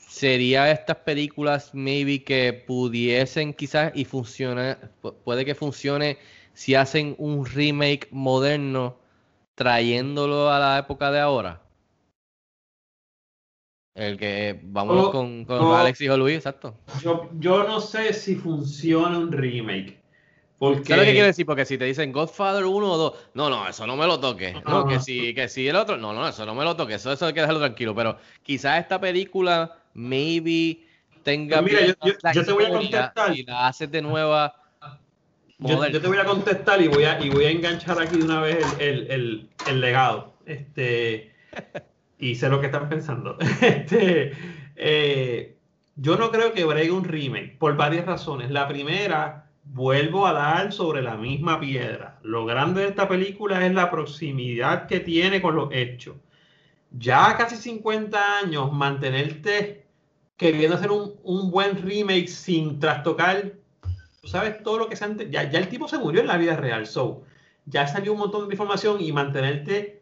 ¿Sería 0.10 0.72
estas 0.72 0.98
películas 0.98 1.74
maybe 1.76 2.24
que 2.24 2.52
pudiesen 2.54 3.54
quizás 3.54 3.92
y 3.96 4.04
funcione, 4.06 4.78
pu- 5.02 5.16
puede 5.24 5.46
que 5.46 5.56
funcione 5.56 6.18
si 6.54 6.76
hacen 6.76 7.16
un 7.20 7.46
remake 7.46 8.08
moderno 8.12 9.00
trayéndolo 9.56 10.52
a 10.52 10.60
la 10.60 10.80
época 10.80 11.12
de 11.12 11.20
ahora? 11.20 11.62
El 14.00 14.18
que 14.18 14.58
vámonos 14.64 15.08
Oh, 15.08 15.12
con, 15.12 15.44
con. 15.44 15.74
Alex 15.76 16.00
y 16.00 16.08
Luis, 16.08 16.38
exacto. 16.38 16.76
Yo, 17.04 17.30
yo 17.38 17.66
no 17.66 17.82
sé 17.82 18.14
si 18.14 18.36
funciona 18.36 19.18
un 19.18 19.30
remake. 19.32 20.00
Porque 20.58 20.86
¿Sabes 20.86 20.98
lo 20.98 21.06
que 21.06 21.12
quiero 21.12 21.28
decir? 21.28 21.46
Porque 21.46 21.66
si 21.66 21.78
te 21.78 21.84
dicen 21.86 22.12
Godfather 22.14 22.64
1 22.66 22.92
o 22.92 22.98
2, 22.98 23.14
no, 23.34 23.50
no, 23.50 23.68
eso 23.68 23.86
no 23.86 23.98
me 23.98 24.06
lo 24.08 24.18
toque. 24.20 24.54
No, 24.66 24.86
que 24.88 24.96
Ajá. 24.96 25.04
si, 25.04 25.34
que 25.34 25.50
si 25.50 25.68
el 25.68 25.76
otro, 25.76 25.98
no, 25.98 26.14
no, 26.14 26.28
eso 26.28 26.46
no 26.46 26.56
me 26.56 26.64
lo 26.64 26.76
toque. 26.78 26.94
Eso, 26.94 27.12
eso 27.12 27.26
hay 27.26 27.34
que 27.34 27.42
dejarlo 27.42 27.60
tranquilo. 27.60 27.94
Pero 27.94 28.18
quizás 28.44 28.80
esta 28.80 29.00
película, 29.02 29.78
maybe, 29.94 30.80
tenga. 31.24 31.62
Pues 31.62 31.74
mira, 31.74 31.86
yo- 31.88 31.94
yo- 32.06 32.32
yo 32.34 32.46
te 32.46 32.52
voy 32.54 32.66
a 32.66 32.70
contestar. 32.70 33.36
Y 33.38 33.44
la 33.44 33.68
haces 33.68 33.92
de 33.92 34.02
nueva. 34.02 34.54
Yo, 35.60 35.80
te 35.92 36.08
voy 36.08 36.18
a 36.18 36.24
contestar 36.24 36.82
y 36.82 36.88
voy 36.88 37.04
a, 37.04 37.20
y 37.22 37.30
voy 37.30 37.44
a 37.46 37.52
enganchar 37.52 38.02
aquí 38.02 38.18
de 38.18 38.24
una 38.24 38.40
vez 38.40 38.66
el, 38.80 39.00
el- 39.08 39.12
el- 39.12 39.50
el 39.68 39.82
legado. 39.82 40.36
Este, 40.46 41.34
y 42.20 42.36
sé 42.36 42.50
lo 42.50 42.60
que 42.60 42.68
están 42.68 42.90
pensando. 42.90 43.38
Este, 43.62 44.34
eh, 44.76 45.58
yo 45.96 46.18
no 46.18 46.32
creo 46.32 46.54
que 46.54 46.66
bregue 46.66 46.92
un 46.92 47.06
remake 47.06 47.58
por 47.58 47.76
varias 47.76 48.06
razones. 48.06 48.52
La 48.52 48.68
primera, 48.68 49.50
vuelvo 49.64 50.28
a 50.28 50.34
dar 50.34 50.72
sobre 50.74 51.02
la 51.02 51.16
misma 51.16 51.60
piedra. 51.60 52.20
Lo 52.24 52.46
grande 52.46 52.82
de 52.82 52.90
esta 52.90 53.08
película 53.08 53.66
es 53.66 53.74
la 53.74 53.90
proximidad 53.90 54.88
que 54.88 55.00
tiene 55.00 55.42
con 55.42 55.56
los 55.56 55.70
hechos. 55.72 56.18
Ya 56.92 57.36
casi 57.38 57.56
50 57.56 58.40
años, 58.40 58.72
mantenerte 58.74 59.86
queriendo 60.38 60.78
hacer 60.78 60.90
un, 60.92 61.52
buen 61.52 61.82
remake 61.84 62.28
sin 62.28 62.80
trastocar 62.80 63.54
tú 64.22 64.28
sabes 64.28 64.64
todo 64.64 64.80
lo 64.80 64.90
que 64.90 64.96
se 64.96 65.06
ante- 65.06 65.30
ya, 65.30 65.50
ya 65.50 65.60
el 65.60 65.70
tipo 65.70 65.88
se 65.88 65.98
murió 65.98 66.22
en 66.22 66.28
la 66.28 66.38
vida 66.38 66.56
real, 66.56 66.88
so 66.88 67.24
ya 67.66 67.88
salió 67.88 68.14
un 68.14 68.20
montón 68.20 68.48
de 68.48 68.54
información 68.54 69.02
y 69.02 69.12
mantenerte 69.12 69.99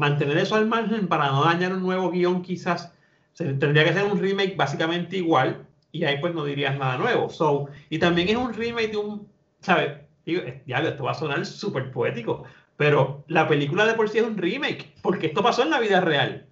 mantener 0.00 0.38
eso 0.38 0.56
al 0.56 0.66
margen 0.66 1.08
para 1.08 1.28
no 1.28 1.44
dañar 1.44 1.74
un 1.74 1.82
nuevo 1.82 2.10
guion 2.10 2.40
quizás 2.40 2.94
tendría 3.34 3.84
que 3.84 3.92
ser 3.92 4.04
un 4.04 4.18
remake 4.18 4.56
básicamente 4.56 5.18
igual 5.18 5.66
y 5.92 6.04
ahí 6.04 6.18
pues 6.20 6.34
no 6.34 6.44
dirías 6.44 6.78
nada 6.78 6.96
nuevo. 6.96 7.28
So, 7.28 7.66
y 7.90 7.98
también 7.98 8.30
es 8.30 8.36
un 8.36 8.54
remake 8.54 8.92
de 8.92 8.96
un, 8.96 9.28
¿sabes? 9.60 9.98
Diablo, 10.24 10.88
esto 10.88 11.04
va 11.04 11.10
a 11.10 11.14
sonar 11.14 11.44
súper 11.44 11.90
poético, 11.90 12.44
pero 12.78 13.24
la 13.28 13.46
película 13.46 13.84
de 13.84 13.92
por 13.92 14.08
sí 14.08 14.18
es 14.18 14.24
un 14.24 14.38
remake, 14.38 14.94
porque 15.02 15.26
esto 15.26 15.42
pasó 15.42 15.62
en 15.62 15.70
la 15.70 15.80
vida 15.80 16.00
real. 16.00 16.46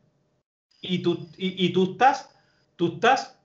Y 0.83 0.99
tú, 0.99 1.27
y, 1.39 1.73
tú 1.73 1.93
estás, 1.93 2.37
tú 2.77 2.95
estás 2.95 3.41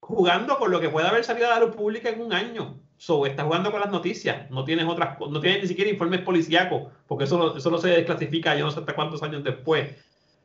jugando 0.00 0.58
con 0.58 0.70
lo 0.70 0.80
que 0.80 0.90
puede 0.90 1.08
haber 1.08 1.24
salido 1.24 1.50
a 1.50 1.58
la 1.58 1.70
pública 1.70 2.10
en 2.10 2.20
un 2.20 2.34
año. 2.34 2.78
So, 2.98 3.24
estás 3.26 3.46
jugando 3.46 3.70
con 3.70 3.80
las 3.80 3.92
noticias, 3.92 4.50
no 4.50 4.64
tienes 4.64 4.84
otras, 4.84 5.18
no 5.20 5.40
tienes 5.40 5.62
ni 5.62 5.68
siquiera 5.68 5.88
informes 5.88 6.20
policíacos, 6.22 6.92
porque 7.06 7.24
eso, 7.24 7.56
eso 7.56 7.70
no 7.70 7.78
se 7.78 7.90
desclasifica 7.90 8.56
yo 8.56 8.64
no 8.64 8.72
sé 8.72 8.80
hasta 8.80 8.94
cuántos 8.96 9.22
años 9.22 9.44
después. 9.44 9.94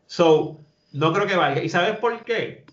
So, 0.06 0.60
no 0.92 1.12
creo 1.12 1.26
que 1.26 1.36
valga. 1.36 1.64
¿Y 1.64 1.70
sabes 1.70 1.98
por 1.98 2.24
qué? 2.24 2.66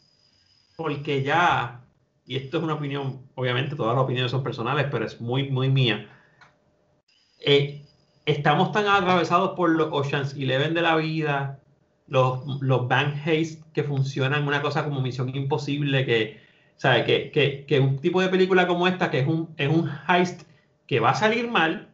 Porque 0.76 1.22
ya, 1.22 1.80
y 2.26 2.36
esto 2.36 2.58
es 2.58 2.62
una 2.62 2.74
opinión, 2.74 3.22
obviamente 3.34 3.74
todas 3.74 3.94
las 3.94 4.04
opiniones 4.04 4.30
son 4.30 4.42
personales, 4.42 4.86
pero 4.90 5.06
es 5.06 5.18
muy, 5.18 5.48
muy 5.48 5.70
mía. 5.70 6.06
Eh, 7.40 7.82
estamos 8.26 8.72
tan 8.72 8.86
atravesados 8.86 9.56
por 9.56 9.70
los 9.70 9.88
Oceans 9.92 10.34
Eleven 10.34 10.74
de 10.74 10.82
la 10.82 10.96
vida, 10.96 11.58
los, 12.06 12.44
los 12.60 12.86
Bank 12.86 13.14
Haste 13.16 13.62
que 13.72 13.82
funcionan, 13.82 14.46
una 14.46 14.60
cosa 14.60 14.84
como 14.84 15.00
Misión 15.00 15.34
Imposible, 15.34 16.04
que, 16.04 16.49
¿sabe? 16.80 17.04
Que, 17.06 17.32
que, 17.32 17.66
que 17.66 17.80
un 17.80 18.00
tipo 18.00 18.22
de 18.22 18.30
película 18.30 18.66
como 18.68 18.88
esta, 18.88 19.10
que 19.10 19.20
es 19.20 19.28
un, 19.28 19.54
es 19.58 19.68
un 19.70 19.90
heist 20.08 20.42
que 20.88 21.00
va 21.00 21.10
a 21.12 21.16
salir 21.16 21.48
mal, 21.50 21.88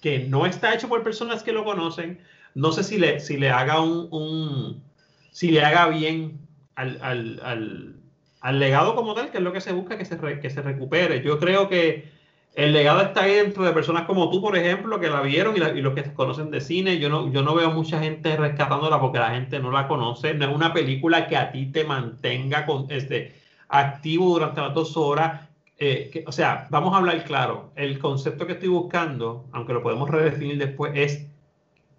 que 0.00 0.20
no 0.20 0.46
está 0.46 0.74
hecho 0.74 0.88
por 0.88 1.02
personas 1.02 1.42
que 1.42 1.52
lo 1.52 1.64
conocen, 1.64 2.20
no 2.54 2.72
sé 2.72 2.82
si 2.84 2.98
le, 2.98 3.20
si 3.20 3.36
le 3.38 3.50
haga 3.50 3.80
un, 3.80 4.08
un- 4.10 4.82
si 5.30 5.50
le 5.50 5.64
haga 5.64 5.88
bien 5.88 6.38
al, 6.76 6.98
al, 7.02 7.40
al, 7.44 7.96
al 8.40 8.58
legado 8.60 8.94
como 8.94 9.14
tal, 9.14 9.30
que 9.30 9.38
es 9.38 9.44
lo 9.44 9.52
que 9.52 9.60
se 9.60 9.72
busca 9.72 9.96
que 9.98 10.04
se, 10.04 10.16
re- 10.16 10.40
que 10.40 10.50
se 10.50 10.62
recupere. 10.62 11.22
Yo 11.22 11.38
creo 11.38 11.68
que 11.68 12.10
el 12.54 12.72
legado 12.72 13.00
está 13.02 13.22
ahí 13.22 13.34
dentro 13.34 13.64
de 13.64 13.72
personas 13.72 14.04
como 14.06 14.30
tú, 14.30 14.42
por 14.42 14.56
ejemplo, 14.56 15.00
que 15.00 15.08
la 15.08 15.22
vieron 15.22 15.56
y, 15.56 15.60
la- 15.60 15.70
y 15.70 15.80
los 15.82 15.94
que 15.94 16.12
conocen 16.14 16.50
de 16.50 16.60
cine. 16.60 16.98
Yo 16.98 17.08
no, 17.08 17.32
yo 17.32 17.42
no 17.42 17.54
veo 17.54 17.70
mucha 17.70 18.00
gente 18.00 18.36
rescatándola 18.36 19.00
porque 19.00 19.18
la 19.18 19.30
gente 19.30 19.58
no 19.60 19.70
la 19.70 19.88
conoce. 19.88 20.34
No 20.34 20.46
es 20.48 20.54
una 20.54 20.72
película 20.74 21.26
que 21.28 21.36
a 21.36 21.50
ti 21.52 21.66
te 21.66 21.84
mantenga 21.84 22.66
con, 22.66 22.90
este, 22.90 23.32
activo 23.72 24.34
durante 24.34 24.60
las 24.60 24.74
dos 24.74 24.96
horas. 24.96 25.48
Eh, 25.78 26.22
o 26.26 26.32
sea, 26.32 26.68
vamos 26.70 26.94
a 26.94 26.98
hablar 26.98 27.24
claro. 27.24 27.72
El 27.74 27.98
concepto 27.98 28.46
que 28.46 28.52
estoy 28.52 28.68
buscando, 28.68 29.46
aunque 29.50 29.72
lo 29.72 29.82
podemos 29.82 30.08
redefinir 30.08 30.58
después, 30.58 30.92
es 30.94 31.26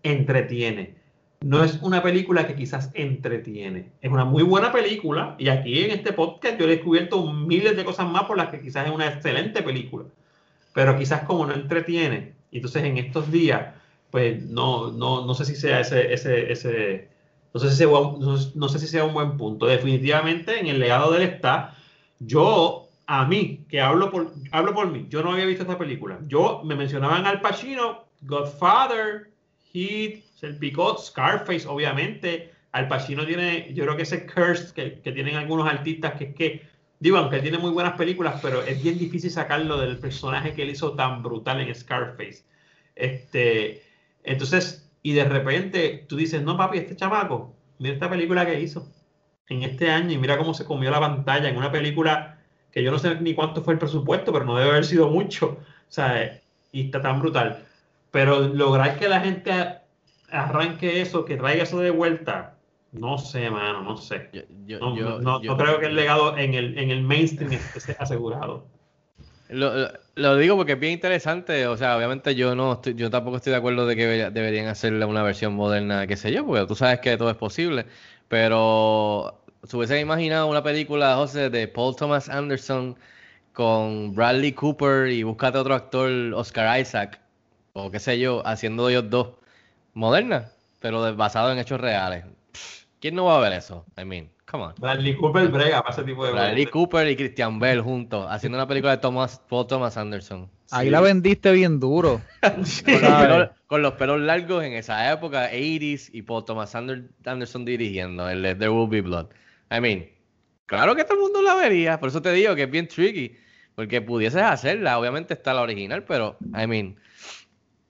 entretiene. 0.04 0.96
No 1.42 1.64
es 1.64 1.80
una 1.82 2.02
película 2.02 2.48
que 2.48 2.56
quizás 2.56 2.92
entretiene. 2.94 3.92
Es 4.02 4.10
una 4.10 4.24
muy 4.24 4.44
buena 4.44 4.72
película 4.72 5.36
y 5.38 5.50
aquí 5.50 5.84
en 5.84 5.92
este 5.92 6.14
podcast 6.14 6.58
yo 6.58 6.66
he 6.66 6.70
descubierto 6.70 7.26
miles 7.34 7.76
de 7.76 7.84
cosas 7.84 8.08
más 8.08 8.24
por 8.24 8.38
las 8.38 8.48
que 8.50 8.62
quizás 8.62 8.88
es 8.88 8.94
una 8.94 9.08
excelente 9.08 9.62
película. 9.62 10.06
pero 10.74 10.98
quizás 10.98 11.24
como 11.24 11.46
no 11.46 11.54
entretiene, 11.54 12.34
entonces 12.52 12.84
en 12.84 12.98
estos 12.98 13.32
días, 13.32 13.76
pues 14.12 14.44
no, 14.44 14.92
no, 14.92 15.26
no 15.26 15.34
sé 15.36 15.46
si 15.46 15.56
sea 15.56 15.82
ese, 15.82 16.14
ese, 16.14 16.52
ese 16.52 17.10
no 17.54 17.60
sé, 17.60 17.70
si 17.70 17.76
sea, 17.76 17.88
no, 17.88 18.68
sé 18.68 18.80
si 18.80 18.88
sea 18.88 19.06
un 19.06 19.14
buen 19.14 19.38
punto. 19.38 19.68
Definitivamente 19.68 20.60
en 20.60 20.68
el 20.68 20.80
legado 20.80 21.12
de 21.12 21.18
él 21.18 21.30
está. 21.30 21.76
Yo, 22.20 22.90
a 23.06 23.26
mí, 23.26 23.66
que 23.70 23.80
hablo 23.80 24.10
por, 24.10 24.34
hablo 24.52 24.74
por 24.74 24.90
mí, 24.90 25.06
yo 25.10 25.22
no 25.22 25.34
había 25.34 25.46
visto 25.46 25.64
esta 25.64 25.78
película. 25.78 26.20
Yo 26.28 26.62
me 26.64 26.76
mencionaban 26.76 27.28
Al 27.28 27.42
Pacino, 27.42 28.06
Godfather, 28.22 29.30
Heat, 29.72 30.24
El 30.42 30.58
Picot, 30.58 31.00
Scarface, 31.00 31.68
obviamente. 31.68 32.52
Al 32.72 32.88
Pacino 32.88 33.24
tiene, 33.24 33.72
yo 33.74 33.84
creo 33.84 33.96
que 33.96 34.04
ese 34.04 34.26
curse 34.26 34.74
que, 34.74 35.00
que 35.02 35.12
tienen 35.12 35.36
algunos 35.36 35.68
artistas, 35.68 36.14
que 36.14 36.24
es 36.26 36.36
que, 36.36 36.68
digo, 37.00 37.18
aunque 37.18 37.40
tiene 37.40 37.60
muy 37.60 37.70
buenas 37.70 37.94
películas, 37.94 38.40
pero 38.42 38.64
es 38.64 38.82
bien 38.82 38.98
difícil 38.98 39.30
sacarlo 39.30 39.78
del 39.78 40.00
personaje 40.00 40.56
que 40.56 40.64
él 40.64 40.72
hizo 40.72 40.94
tan 40.94 41.22
brutal 41.22 41.62
en 41.62 41.76
Scarface. 41.76 42.44
Este, 42.96 43.84
entonces, 44.24 44.83
y 45.04 45.14
de 45.14 45.26
repente 45.26 46.06
tú 46.08 46.16
dices, 46.16 46.42
no 46.42 46.58
papi, 46.58 46.80
este 46.80 46.96
chamaco, 46.96 47.54
mira 47.78 47.94
esta 47.94 48.10
película 48.10 48.46
que 48.46 48.60
hizo 48.60 48.88
en 49.50 49.64
este 49.64 49.92
año 49.92 50.12
y 50.12 50.18
mira 50.18 50.38
cómo 50.38 50.54
se 50.54 50.66
comió 50.66 50.90
la 50.90 51.02
pantalla 51.02 51.50
en 51.50 51.58
una 51.58 51.72
película 51.72 52.40
que 52.72 52.82
yo 52.82 52.90
no 52.90 52.98
sé 52.98 53.16
ni 53.20 53.36
cuánto 53.36 53.62
fue 53.62 53.74
el 53.74 53.80
presupuesto, 53.80 54.34
pero 54.34 54.46
no 54.46 54.58
debe 54.58 54.72
haber 54.72 54.86
sido 54.86 55.10
mucho, 55.10 55.60
o 55.60 55.92
sea, 55.92 56.42
y 56.72 56.86
está 56.86 57.02
tan 57.02 57.20
brutal. 57.20 57.66
Pero 58.10 58.40
lograr 58.48 58.98
que 58.98 59.08
la 59.08 59.20
gente 59.20 59.52
arranque 60.32 61.02
eso, 61.02 61.26
que 61.26 61.38
traiga 61.38 61.64
eso 61.64 61.80
de 61.80 61.92
vuelta, 61.92 62.56
no 62.92 63.18
sé, 63.18 63.50
mano, 63.50 63.84
no 63.84 63.98
sé. 63.98 64.30
no, 64.68 65.58
creo 65.58 65.80
que 65.80 65.88
el 65.88 65.96
legado 65.96 66.38
en 66.38 66.54
el, 66.54 66.78
en 66.78 66.90
el 66.90 67.04
mainstream 67.04 67.54
esté 67.76 67.96
asegurado. 68.00 68.66
Lo, 69.54 70.38
digo 70.38 70.56
porque 70.58 70.74
es 70.74 70.80
bien 70.80 70.94
interesante. 70.94 71.68
O 71.68 71.78
sea, 71.78 71.98
obviamente 71.98 72.36
yo 72.36 72.56
no 72.56 72.74
estoy, 72.74 72.96
yo 72.96 73.10
tampoco 73.10 73.38
estoy 73.38 73.52
de 73.52 73.58
acuerdo 73.58 73.86
de 73.86 73.96
que 73.96 74.06
deberían 74.32 74.68
hacerle 74.68 75.06
una 75.06 75.24
versión 75.24 75.54
moderna, 75.54 76.08
qué 76.08 76.18
sé 76.18 76.32
yo, 76.32 76.46
porque 76.46 76.66
tú 76.66 76.76
sabes 76.76 77.00
que 77.00 77.18
todo 77.18 77.30
es 77.30 77.38
posible. 77.38 77.86
Pero 78.28 79.44
se 79.64 79.78
hubiese 79.78 80.00
imaginado 80.00 80.48
una 80.48 80.64
película, 80.64 81.16
José, 81.16 81.50
de 81.50 81.68
Paul 81.68 81.96
Thomas 81.96 82.30
Anderson 82.30 82.98
con 83.54 84.16
Bradley 84.16 84.54
Cooper 84.54 85.10
y 85.10 85.24
búscate 85.24 85.58
otro 85.60 85.76
actor, 85.76 86.10
Oscar 86.34 86.80
Isaac, 86.80 87.22
o 87.74 87.92
qué 87.92 88.00
sé 88.00 88.20
yo, 88.20 88.46
haciendo 88.48 88.90
ellos 88.90 89.10
dos. 89.10 89.30
Moderna, 89.94 90.52
pero 90.82 91.16
basado 91.16 91.52
en 91.52 91.60
hechos 91.60 91.80
reales. 91.80 92.26
¿Quién 93.00 93.16
no 93.16 93.26
va 93.26 93.38
a 93.38 93.42
ver 93.42 93.54
eso? 93.54 93.86
I 93.98 94.06
mean. 94.06 94.33
Bradley 94.78 95.16
Cooper 95.16 95.48
brega 95.48 95.82
para 95.82 95.96
ese 95.96 96.04
tipo 96.04 96.26
de 96.26 96.32
Bradley 96.32 96.68
Cooper 96.68 97.08
y 97.08 97.16
Christian 97.16 97.60
Bell 97.60 97.82
juntos, 97.82 98.28
haciendo 98.30 98.58
una 98.58 98.68
película 98.68 98.92
de 98.92 98.98
Thomas, 99.00 99.42
Paul 99.50 99.66
Thomas 99.66 99.98
Anderson. 99.98 100.50
Ahí 100.70 100.90
la 100.90 101.02
vendiste 101.02 101.52
bien 101.52 101.80
duro. 101.80 102.22
con, 103.68 103.82
los 103.82 103.94
pelos, 103.94 104.22
largos 104.22 104.64
en 104.64 104.74
esa 104.74 105.12
época, 105.12 105.50
80s, 105.52 106.10
y 106.14 106.22
Paul 106.22 106.46
Thomas 106.46 106.76
Anderson 106.76 107.66
dirigiendo, 107.66 108.30
el 108.30 108.44
de 108.44 108.56
There 108.56 108.70
Will 108.70 108.90
Be 108.90 109.02
Blood. 109.02 109.28
I 109.72 109.80
mean, 109.80 110.10
claro 110.68 110.96
que 110.96 111.04
todo 111.04 111.16
el 111.16 111.22
mundo 111.22 111.42
la 111.42 111.56
vería, 111.56 112.00
por 112.00 112.10
eso 112.10 112.22
te 112.22 112.32
digo 112.32 112.54
que 112.56 112.64
es 112.64 112.72
bien 112.72 112.88
tricky, 112.88 113.36
porque 113.74 114.02
pudieses 114.02 114.44
hacerla, 114.44 115.00
obviamente 115.00 115.34
está 115.34 115.54
la 115.54 115.62
original, 115.62 116.04
pero, 116.04 116.38
I 116.56 116.68
mean... 116.68 116.96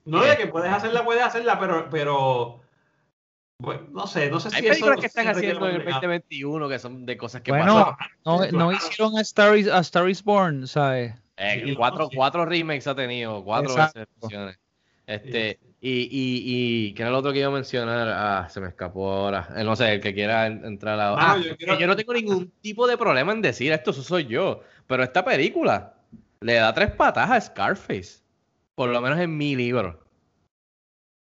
No, 0.05 0.23
de 0.23 0.37
que 0.37 0.47
puedes 0.47 0.71
hacerla, 0.71 1.03
puedes 1.03 1.23
hacerla, 1.23 1.59
pero, 1.59 1.87
pero 1.89 2.62
no 3.91 4.07
sé, 4.07 4.29
no 4.29 4.39
sé 4.39 4.49
si 4.49 4.57
Hay 4.57 4.63
películas 4.63 4.99
que 4.99 5.07
están 5.07 5.27
haciendo 5.27 5.69
en 5.69 5.75
el 5.75 5.85
2021 5.85 6.69
que 6.69 6.79
son 6.79 7.05
de 7.05 7.17
cosas 7.17 7.41
que 7.41 7.51
bueno, 7.51 7.97
No, 8.25 8.45
no 8.51 8.71
hicieron 8.71 9.17
a 9.17 9.21
Star, 9.21 9.57
is, 9.57 9.67
a 9.67 9.79
Star 9.79 10.09
is 10.09 10.23
Born, 10.23 10.67
¿sabes? 10.67 11.13
Eh, 11.37 11.73
cuatro, 11.75 12.09
cuatro 12.13 12.45
remakes 12.45 12.87
ha 12.87 12.95
tenido, 12.95 13.43
cuatro 13.43 13.75
versiones. 14.21 14.59
Este, 15.05 15.59
y, 15.81 16.03
y, 16.03 16.43
y, 16.45 16.93
¿qué 16.93 17.01
era 17.01 17.11
lo 17.11 17.17
otro 17.17 17.33
que 17.33 17.39
iba 17.39 17.49
a 17.49 17.51
mencionar? 17.51 18.07
Ah, 18.09 18.47
se 18.49 18.61
me 18.61 18.69
escapó 18.69 19.11
ahora. 19.11 19.49
Eh, 19.55 19.63
no 19.63 19.75
sé, 19.75 19.95
el 19.95 20.01
que 20.01 20.13
quiera 20.13 20.47
entrar 20.47 20.99
a. 20.99 21.13
Ah, 21.15 21.37
yo, 21.37 21.77
yo, 21.77 21.87
no 21.87 21.95
tengo 21.95 22.13
ningún 22.13 22.51
tipo 22.61 22.87
de 22.87 22.97
problema 22.97 23.33
en 23.33 23.41
decir 23.41 23.71
esto, 23.71 23.91
eso 23.91 24.03
soy 24.03 24.25
yo. 24.25 24.61
Pero 24.87 25.03
esta 25.03 25.25
película 25.25 25.95
le 26.39 26.53
da 26.53 26.73
tres 26.73 26.91
patas 26.91 27.29
a 27.29 27.41
Scarface. 27.41 28.21
Por 28.75 28.89
lo 28.89 29.01
menos 29.01 29.19
en 29.19 29.35
mi 29.35 29.55
libro. 29.55 30.02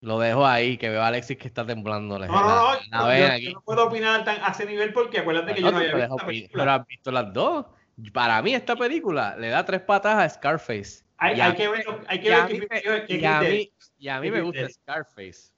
Lo 0.03 0.19
dejo 0.19 0.47
ahí, 0.47 0.79
que 0.79 0.89
veo 0.89 1.03
a 1.03 1.09
Alexis 1.09 1.37
que 1.37 1.47
está 1.47 1.67
temblando. 1.67 2.19
No, 2.19 2.27
no, 2.27 2.73
no, 2.91 3.39
yo, 3.39 3.53
no 3.53 3.61
puedo 3.61 3.87
opinar 3.87 4.25
tan, 4.25 4.43
a 4.43 4.49
ese 4.49 4.65
nivel 4.65 4.95
porque 4.95 5.19
acuérdate 5.19 5.55
que 5.55 5.61
yo 5.61 5.71
no 5.71 5.77
había 5.77 5.95
visto 5.95 6.15
esta 6.15 6.27
película. 6.27 6.63
Pero 6.63 6.73
has 6.73 6.87
visto 6.87 7.11
las 7.11 7.33
dos. 7.33 7.67
Para 8.15 8.41
mí 8.41 8.55
esta 8.55 8.77
película 8.77 9.37
le 9.37 9.49
da 9.49 9.65
tres 9.65 9.83
patas 9.83 10.17
a 10.17 10.29
Scarface. 10.29 11.05
Hay, 11.19 11.39
hay 11.39 11.55
que 11.55 11.69
ver, 11.69 11.85
hay 12.07 12.21
que 12.21 12.31
ver 12.31 13.07
que, 13.07 13.17
y, 13.19 13.25
a 13.27 13.41
mí, 13.43 13.73
y 13.99 14.09
a 14.09 14.21
mí 14.21 14.31
me 14.31 14.41
gusta 14.41 14.67
Scarface. 14.71 15.53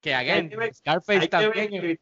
Que 0.00 0.14
again, 0.14 0.50
Scarface 0.72 1.28
también. 1.28 1.98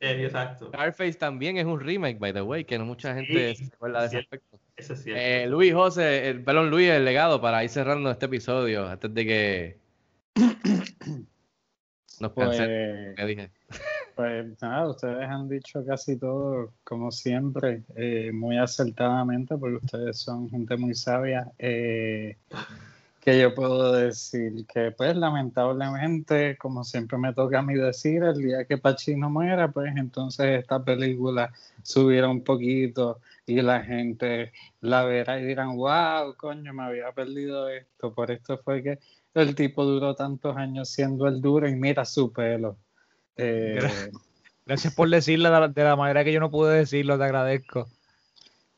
Scarface 0.68 1.14
también 1.14 1.58
es 1.58 1.66
un 1.66 1.80
remake, 1.80 2.18
by 2.18 2.32
the 2.32 2.40
way, 2.40 2.64
que 2.64 2.78
no 2.78 2.86
mucha 2.86 3.14
gente 3.14 3.56
se 3.56 3.66
acuerda 3.66 4.02
de 4.02 4.06
ese 4.06 4.18
aspecto. 4.18 4.58
Eso 4.74 4.94
es 4.94 5.02
cierto. 5.02 5.20
Eh, 5.20 5.46
Luis 5.48 5.74
José, 5.74 6.28
el, 6.28 6.44
perdón, 6.44 6.70
Luis, 6.70 6.88
el 6.88 7.04
legado 7.04 7.42
para 7.42 7.62
ir 7.62 7.68
cerrando 7.68 8.10
este 8.10 8.26
episodio 8.26 8.88
antes 8.88 9.12
de 9.12 9.26
que 9.26 9.78
no 12.20 12.32
pues, 12.32 12.58
dije. 13.26 13.50
Pues 14.16 14.60
nada, 14.60 14.88
ustedes 14.88 15.28
han 15.28 15.48
dicho 15.48 15.86
casi 15.86 16.16
todo, 16.16 16.72
como 16.82 17.12
siempre, 17.12 17.84
eh, 17.94 18.32
muy 18.34 18.58
acertadamente, 18.58 19.56
porque 19.56 19.76
ustedes 19.76 20.18
son 20.18 20.50
gente 20.50 20.76
muy 20.76 20.96
sabia. 20.96 21.52
Eh, 21.56 22.36
que 23.20 23.38
yo 23.38 23.54
puedo 23.54 23.92
decir 23.92 24.66
que, 24.66 24.90
pues, 24.90 25.14
lamentablemente, 25.16 26.56
como 26.56 26.82
siempre 26.82 27.16
me 27.16 27.32
toca 27.32 27.60
a 27.60 27.62
mí 27.62 27.74
decir, 27.74 28.24
el 28.24 28.38
día 28.38 28.64
que 28.64 28.78
Pachino 28.78 29.30
muera, 29.30 29.70
pues 29.70 29.92
entonces 29.96 30.62
esta 30.62 30.82
película 30.82 31.52
subiera 31.82 32.28
un 32.28 32.42
poquito 32.42 33.20
y 33.46 33.62
la 33.62 33.82
gente 33.82 34.50
la 34.80 35.04
verá 35.04 35.38
y 35.38 35.44
dirán, 35.44 35.76
wow, 35.76 36.34
coño, 36.36 36.72
me 36.74 36.82
había 36.82 37.12
perdido 37.12 37.68
esto. 37.68 38.12
Por 38.12 38.30
esto 38.30 38.58
fue 38.58 38.82
que 38.82 38.98
el 39.40 39.54
tipo 39.54 39.84
duró 39.84 40.14
tantos 40.14 40.56
años 40.56 40.88
siendo 40.88 41.26
el 41.26 41.40
duro 41.40 41.68
y 41.68 41.74
mira 41.74 42.04
su 42.04 42.32
pelo. 42.32 42.76
Eh, 43.36 43.78
Gracias 44.68 44.94
por 44.94 45.08
decirlo 45.08 45.68
de 45.70 45.82
la, 45.82 45.96
manera 45.96 46.24
que 46.24 46.32
yo 46.32 46.40
no 46.40 46.50
pude 46.50 46.76
decirlo, 46.76 47.16
te 47.16 47.24
agradezco. 47.24 47.88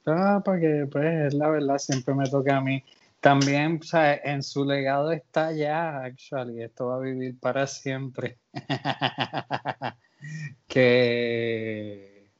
Ah, 0.07 0.41
porque 0.45 0.87
pues 0.89 1.35
la 1.35 1.49
verdad 1.49 1.78
siempre 1.78 2.15
me 2.15 2.31
toca 2.31 2.59
a 2.59 2.61
mí. 2.61 2.85
También, 3.19 3.81
o 3.82 3.85
sea, 3.85 4.15
en 4.15 4.45
su 4.45 4.65
legado 4.65 5.11
está 5.11 5.51
ya, 5.51 6.05
actually, 6.05 6.62
esto 6.62 6.87
va 6.87 6.97
a 6.97 7.01
vivir 7.01 7.41
para 7.41 7.66
siempre. 7.66 8.39
que, 10.69 12.31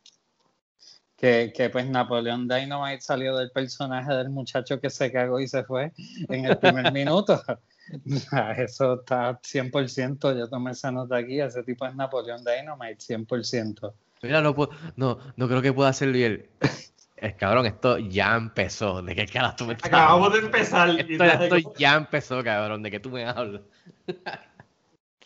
que, 1.17 1.53
que, 1.53 1.71
pues 1.71 1.87
Napoleón 1.91 2.47
Dynamite 2.47 3.01
salió 3.01 3.37
del 3.37 3.51
personaje 3.51 4.15
del 4.15 4.31
muchacho 4.31 4.81
que 4.81 4.91
se 4.91 5.11
cagó 5.11 5.41
y 5.41 5.49
se 5.49 5.65
fue 5.65 5.93
en 6.29 6.45
el 6.45 6.57
primer 6.57 6.93
minuto. 6.95 7.43
Eso 8.57 9.01
está 9.01 9.41
100%, 9.41 10.39
yo 10.39 10.49
tomé 10.49 10.73
esa 10.73 10.91
nota 10.93 11.17
aquí, 11.17 11.41
ese 11.41 11.63
tipo 11.63 11.87
es 11.87 11.95
Napoleón 11.95 12.45
Dynamite, 12.45 12.99
100%. 12.99 13.93
Mira, 14.23 14.43
no, 14.43 14.55
no, 14.97 15.19
no 15.37 15.49
creo 15.49 15.63
que 15.63 15.73
pueda 15.73 15.93
ser 15.93 16.13
bien. 16.13 16.47
Es 17.21 17.35
cabrón, 17.35 17.67
esto 17.67 17.99
ya 17.99 18.35
empezó. 18.35 19.03
¿De 19.03 19.15
qué 19.15 19.27
cara 19.27 19.55
tú 19.55 19.67
me 19.67 19.75
estás 19.75 19.89
Acabamos 19.89 20.33
de 20.33 20.39
empezar. 20.39 20.89
Esto, 20.99 21.57
ya 21.77 21.97
empezó, 21.97 22.43
cabrón. 22.43 22.83
¿De 22.83 22.91
qué 22.91 22.99
tú 22.99 23.11
me 23.11 23.27
hablas? 23.27 23.61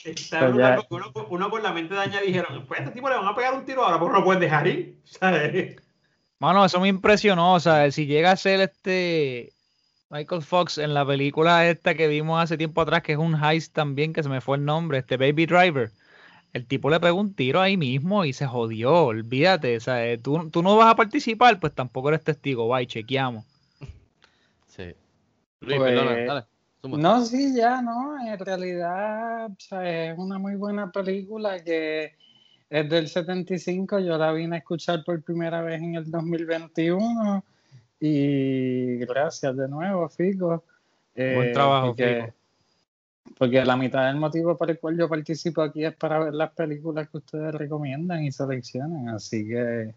Está 0.02 0.50
uno, 0.90 1.12
uno, 1.30 1.50
por 1.50 1.62
la 1.62 1.72
mente 1.72 1.94
daña 1.94 2.20
dijeron, 2.20 2.66
pues 2.66 2.80
a 2.80 2.82
este 2.82 2.94
tipo 2.96 3.08
le 3.08 3.14
van 3.14 3.28
a 3.28 3.34
pegar 3.36 3.54
un 3.54 3.64
tiro 3.64 3.84
ahora, 3.84 4.00
porque 4.00 4.12
no 4.12 4.18
lo 4.18 4.24
pueden 4.24 4.40
dejar 4.40 4.66
ir. 4.66 4.98
¿sabes? 5.04 5.76
Mano, 6.40 6.64
eso 6.64 6.80
me 6.80 6.88
impresionó. 6.88 7.54
O 7.54 7.60
sea, 7.60 7.88
si 7.92 8.06
llega 8.06 8.32
a 8.32 8.36
ser 8.36 8.60
este 8.60 9.53
Michael 10.10 10.43
Fox 10.43 10.78
en 10.78 10.94
la 10.94 11.06
película 11.06 11.68
esta 11.68 11.94
que 11.94 12.09
vimos 12.09 12.43
hace 12.43 12.56
tiempo 12.56 12.81
atrás, 12.81 13.02
que 13.02 13.12
es 13.12 13.18
un 13.18 13.43
heist 13.43 13.72
también, 13.72 14.12
que 14.12 14.22
se 14.22 14.28
me 14.28 14.40
fue 14.40 14.56
el 14.56 14.64
nombre, 14.64 14.98
este 14.98 15.16
Baby 15.16 15.47
Driver. 15.47 15.90
El 16.52 16.66
tipo 16.66 16.89
le 16.89 17.01
pegó 17.01 17.18
un 17.18 17.35
tiro 17.35 17.60
ahí 17.60 17.76
mismo 17.76 18.24
y 18.24 18.32
se 18.32 18.47
jodió, 18.47 19.06
olvídate. 19.06 19.76
O 19.76 19.81
sea, 19.81 20.06
eh, 20.06 20.18
tú, 20.18 20.51
tú 20.51 20.62
no 20.62 20.76
vas 20.76 20.93
a 20.93 20.94
participar, 20.94 21.59
pues 21.59 21.74
tampoco 21.74 22.10
eres 22.10 22.22
testigo. 22.22 22.68
Bye, 22.68 22.86
chequeamos. 22.86 23.44
Sí. 24.68 24.94
Pues, 25.59 25.82
no, 26.82 27.24
sí, 27.24 27.56
ya, 27.56 27.82
no. 27.82 28.16
En 28.24 28.39
realidad, 28.39 29.47
o 29.47 29.56
sea, 29.59 30.10
es 30.10 30.18
una 30.18 30.39
muy 30.39 30.55
buena 30.55 30.93
película 30.93 31.59
que 31.62 32.12
es 32.70 32.89
del 32.89 33.09
75. 33.09 33.98
Yo 33.98 34.16
la 34.16 34.31
vine 34.31 34.56
a 34.56 34.59
escuchar 34.60 35.02
por 35.02 35.20
primera 35.22 35.60
vez 35.60 35.82
en 35.82 35.97
el 35.97 36.09
2021 36.09 37.44
y 38.00 38.96
gracias 38.98 39.56
de 39.56 39.68
nuevo, 39.68 40.08
Fico. 40.08 40.64
Buen 41.14 41.48
eh, 41.48 41.52
trabajo, 41.52 41.88
porque, 41.88 42.32
Porque 43.38 43.64
la 43.64 43.76
mitad 43.76 44.06
del 44.06 44.16
motivo 44.16 44.56
por 44.56 44.70
el 44.70 44.78
cual 44.78 44.98
yo 44.98 45.08
participo 45.08 45.62
aquí 45.62 45.84
es 45.84 45.94
para 45.94 46.18
ver 46.18 46.34
las 46.34 46.52
películas 46.52 47.08
que 47.08 47.18
ustedes 47.18 47.54
recomiendan 47.54 48.24
y 48.24 48.32
seleccionan. 48.32 49.08
Así 49.08 49.46
que 49.46 49.94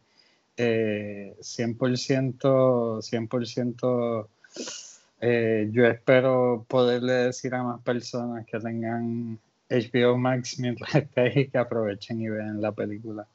eh, 0.58 1.36
100%, 1.40 3.02
100% 3.02 4.28
Eh, 5.20 5.70
yo 5.72 5.88
espero 5.88 6.64
poderle 6.68 7.14
decir 7.14 7.56
a 7.56 7.64
más 7.64 7.82
personas 7.82 8.46
que 8.46 8.60
tengan 8.60 9.40
HBO 9.68 10.16
Max 10.18 10.60
mientras 10.60 10.94
esté 10.96 11.22
ahí 11.22 11.48
que 11.48 11.58
aprovechen 11.58 12.22
y 12.22 12.30
vean 12.30 12.62
la 12.62 12.72
película. 12.72 13.28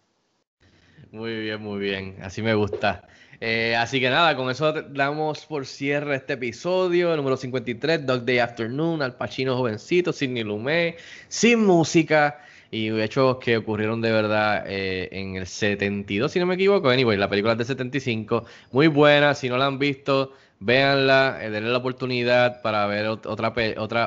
Muy 1.13 1.41
bien, 1.43 1.61
muy 1.61 1.79
bien. 1.79 2.17
Así 2.23 2.41
me 2.41 2.55
gusta. 2.55 3.07
Eh, 3.39 3.77
así 3.77 4.01
que 4.01 4.09
nada, 4.09 4.35
con 4.35 4.49
eso 4.51 4.73
damos 4.73 5.45
por 5.45 5.67
cierre 5.67 6.17
este 6.17 6.33
episodio, 6.35 7.15
número 7.17 7.37
53, 7.37 8.07
Dog 8.07 8.25
Day 8.25 8.39
Afternoon, 8.39 9.03
Al 9.03 9.15
Pacino 9.17 9.55
jovencito, 9.55 10.11
Sidney 10.15 10.43
Lumet, 10.43 10.99
sin 11.29 11.67
música 11.67 12.41
y 12.71 12.89
hechos 12.99 13.37
que 13.41 13.59
ocurrieron 13.59 14.01
de 14.01 14.11
verdad 14.11 14.65
eh, 14.67 15.11
en 15.13 15.37
el 15.37 15.47
72, 15.47 16.33
si 16.33 16.41
no 16.41 16.47
me 16.47 16.55
equivoco. 16.55 16.89
Anyway, 16.89 17.19
la 17.19 17.29
película 17.29 17.53
es 17.53 17.59
de 17.59 17.65
75, 17.67 18.47
muy 18.71 18.87
buena, 18.87 19.35
si 19.35 19.51
no 19.51 19.59
la 19.59 19.67
han 19.67 19.79
visto, 19.79 20.33
véanla, 20.61 21.41
eh, 21.43 21.51
denle 21.51 21.73
la 21.73 21.79
oportunidad 21.79 22.63
para 22.63 22.87
ver 22.87 23.07
otra, 23.07 23.53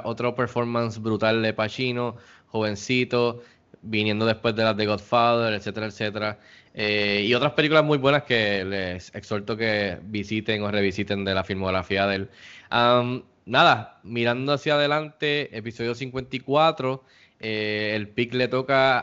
otra, 0.03 0.35
performance 0.35 0.99
brutal 0.99 1.43
de 1.43 1.53
Pacino, 1.53 2.15
jovencito, 2.47 3.43
viniendo 3.83 4.25
después 4.25 4.55
de 4.55 4.63
las 4.63 4.75
de 4.75 4.87
Godfather, 4.87 5.53
etcétera, 5.53 5.85
etcétera. 5.85 6.39
Eh, 6.77 7.23
y 7.25 7.33
otras 7.33 7.53
películas 7.53 7.85
muy 7.85 7.97
buenas 7.97 8.23
que 8.23 8.65
les 8.65 9.15
exhorto 9.15 9.55
que 9.55 9.97
visiten 10.03 10.61
o 10.61 10.69
revisiten 10.69 11.23
de 11.23 11.33
la 11.33 11.45
filmografía 11.45 12.05
de 12.05 12.15
él. 12.15 12.29
nada, 13.45 13.99
mirando 14.03 14.51
hacia 14.51 14.75
adelante, 14.75 15.55
episodio 15.57 15.95
54, 15.95 17.01
eh, 17.39 17.93
el 17.95 18.09
pick 18.09 18.33
le 18.33 18.49
toca 18.49 18.99